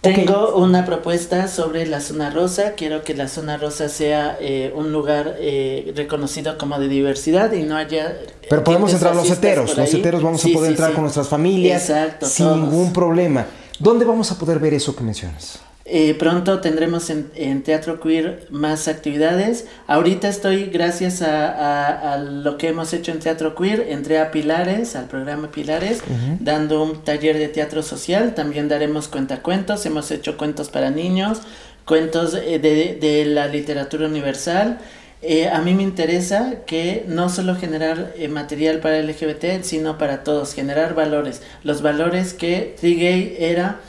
Tengo 0.00 0.56
una 0.56 0.86
propuesta 0.86 1.46
sobre 1.46 1.86
la 1.86 2.00
zona 2.00 2.30
rosa. 2.30 2.72
Quiero 2.72 3.02
que 3.02 3.14
la 3.14 3.28
zona 3.28 3.58
rosa 3.58 3.90
sea 3.90 4.38
eh, 4.40 4.72
un 4.74 4.92
lugar 4.92 5.36
eh, 5.38 5.92
reconocido 5.94 6.56
como 6.56 6.78
de 6.78 6.88
diversidad 6.88 7.52
y 7.52 7.64
no 7.64 7.76
haya. 7.76 8.18
Pero 8.48 8.64
podemos 8.64 8.92
entrar 8.94 9.14
los 9.14 9.30
heteros. 9.30 9.76
Los 9.76 9.92
heteros 9.92 10.22
vamos 10.22 10.44
a 10.44 10.48
poder 10.48 10.70
entrar 10.70 10.92
con 10.92 11.02
nuestras 11.02 11.28
familias 11.28 11.92
sin 12.22 12.46
ningún 12.46 12.92
problema. 12.92 13.46
¿Dónde 13.78 14.04
vamos 14.06 14.30
a 14.32 14.38
poder 14.38 14.58
ver 14.58 14.74
eso 14.74 14.96
que 14.96 15.02
mencionas? 15.02 15.60
Eh, 15.92 16.14
pronto 16.14 16.60
tendremos 16.60 17.10
en, 17.10 17.62
Teatro 17.64 17.98
Queer 17.98 18.46
más 18.48 18.86
actividades. 18.86 19.66
Ahorita 19.88 20.28
estoy, 20.28 20.66
gracias 20.66 21.20
a, 21.20 22.16
lo 22.16 22.58
que 22.58 22.68
hemos 22.68 22.92
hecho 22.92 23.10
en 23.10 23.18
Teatro 23.18 23.56
Queer, 23.56 23.86
entré 23.88 24.20
a 24.20 24.30
Pilares, 24.30 24.94
al 24.94 25.06
programa 25.06 25.50
Pilares, 25.50 26.00
dando 26.38 26.84
un 26.84 27.02
taller 27.02 27.38
de 27.38 27.48
teatro 27.48 27.82
social. 27.82 28.36
También 28.36 28.68
daremos 28.68 29.08
cuentacuentos. 29.08 29.84
Hemos 29.84 30.12
hecho 30.12 30.36
cuentos 30.36 30.68
para 30.68 30.90
niños, 30.90 31.40
cuentos 31.84 32.34
eh, 32.34 32.60
de, 32.60 33.24
la 33.24 33.48
literatura 33.48 34.06
universal. 34.06 34.78
Eh, 35.22 35.48
a 35.48 35.60
mí 35.60 35.74
me 35.74 35.82
interesa 35.82 36.62
que 36.66 37.04
no 37.08 37.28
solo 37.28 37.56
generar 37.56 38.14
material 38.30 38.78
para 38.78 39.02
LGBT, 39.02 39.62
sino 39.62 39.98
para 39.98 40.22
todos, 40.22 40.54
generar 40.54 40.94
valores. 40.94 41.42
Los 41.64 41.82
valores 41.82 42.32
que 42.32 42.76
Trigay 42.80 43.34
era 43.40 43.80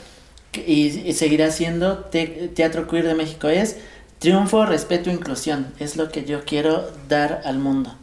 y, 0.60 1.12
seguirá 1.12 1.50
siendo 1.50 1.98
Teatro 1.98 2.86
Queer 2.86 3.06
de 3.06 3.14
México 3.14 3.48
es 3.48 3.76
triunfo, 4.18 4.66
respeto 4.66 5.10
e 5.10 5.14
inclusión. 5.14 5.72
Es 5.78 5.96
lo 5.96 6.10
que 6.10 6.24
yo 6.24 6.44
quiero 6.44 6.90
dar 7.08 7.42
al 7.44 7.58
mundo. 7.58 7.94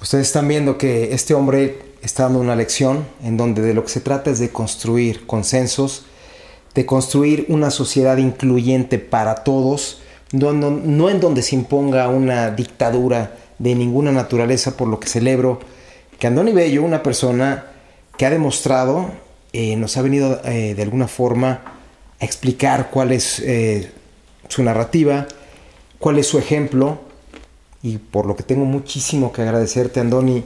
Ustedes 0.00 0.28
están 0.28 0.48
viendo 0.48 0.78
que 0.78 1.12
este 1.12 1.34
hombre 1.34 1.78
está 2.02 2.24
dando 2.24 2.40
una 2.40 2.56
lección 2.56 3.06
en 3.22 3.36
donde 3.36 3.62
de 3.62 3.74
lo 3.74 3.84
que 3.84 3.90
se 3.90 4.00
trata 4.00 4.30
es 4.30 4.38
de 4.38 4.50
construir 4.50 5.26
consensos, 5.26 6.04
de 6.74 6.86
construir 6.86 7.44
una 7.48 7.70
sociedad 7.70 8.16
incluyente 8.16 8.98
para 8.98 9.36
todos, 9.36 10.00
no, 10.32 10.52
no 10.52 11.10
en 11.10 11.20
donde 11.20 11.42
se 11.42 11.54
imponga 11.54 12.08
una 12.08 12.50
dictadura 12.50 13.36
de 13.58 13.74
ninguna 13.74 14.10
naturaleza, 14.10 14.76
por 14.76 14.88
lo 14.88 14.98
que 14.98 15.08
celebro 15.08 15.60
que 16.18 16.26
Andoni 16.26 16.52
Bello, 16.52 16.82
una 16.82 17.02
persona 17.02 17.66
que 18.16 18.26
ha 18.26 18.30
demostrado 18.30 19.10
eh, 19.52 19.74
nos 19.74 19.96
ha 19.96 20.02
venido 20.02 20.40
eh, 20.44 20.74
de 20.74 20.82
alguna 20.82 21.08
forma 21.08 21.60
a 22.20 22.24
explicar 22.24 22.90
cuál 22.90 23.10
es 23.10 23.40
eh, 23.40 23.90
su 24.48 24.62
narrativa, 24.62 25.26
cuál 25.98 26.18
es 26.18 26.28
su 26.28 26.38
ejemplo, 26.38 27.00
y 27.82 27.98
por 27.98 28.26
lo 28.26 28.36
que 28.36 28.44
tengo 28.44 28.64
muchísimo 28.64 29.32
que 29.32 29.42
agradecerte, 29.42 29.98
Andoni. 29.98 30.44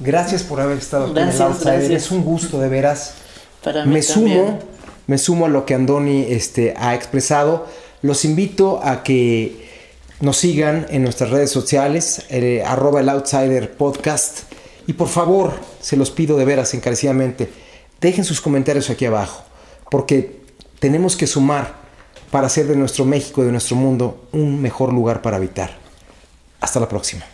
Gracias 0.00 0.42
por 0.42 0.60
haber 0.60 0.78
estado 0.78 1.06
aquí 1.06 1.20
en 1.20 1.28
el 1.28 1.42
Outsider. 1.42 1.92
Es 1.92 2.10
un 2.10 2.24
gusto, 2.24 2.58
de 2.58 2.68
veras. 2.68 3.14
Para 3.62 3.84
mí 3.84 3.92
me 3.92 4.02
sumo, 4.02 4.58
me 5.06 5.18
sumo 5.18 5.46
a 5.46 5.48
lo 5.48 5.64
que 5.64 5.74
Andoni 5.74 6.26
este, 6.28 6.74
ha 6.76 6.94
expresado. 6.96 7.66
Los 8.00 8.24
invito 8.24 8.80
a 8.82 9.04
que 9.04 9.68
nos 10.20 10.38
sigan 10.38 10.86
en 10.90 11.04
nuestras 11.04 11.30
redes 11.30 11.50
sociales, 11.50 12.24
arroba 12.66 13.00
el 13.00 13.08
Outsider 13.08 13.70
Podcast. 13.76 14.40
Y 14.88 14.94
por 14.94 15.06
favor, 15.06 15.52
se 15.80 15.96
los 15.96 16.10
pido 16.10 16.36
de 16.36 16.44
veras 16.44 16.74
encarecidamente 16.74 17.61
Dejen 18.02 18.24
sus 18.24 18.40
comentarios 18.40 18.90
aquí 18.90 19.06
abajo, 19.06 19.44
porque 19.88 20.40
tenemos 20.80 21.16
que 21.16 21.28
sumar 21.28 21.76
para 22.32 22.48
hacer 22.48 22.66
de 22.66 22.74
nuestro 22.74 23.04
México 23.04 23.42
y 23.42 23.46
de 23.46 23.52
nuestro 23.52 23.76
mundo 23.76 24.26
un 24.32 24.60
mejor 24.60 24.92
lugar 24.92 25.22
para 25.22 25.36
habitar. 25.36 25.78
Hasta 26.60 26.80
la 26.80 26.88
próxima. 26.88 27.24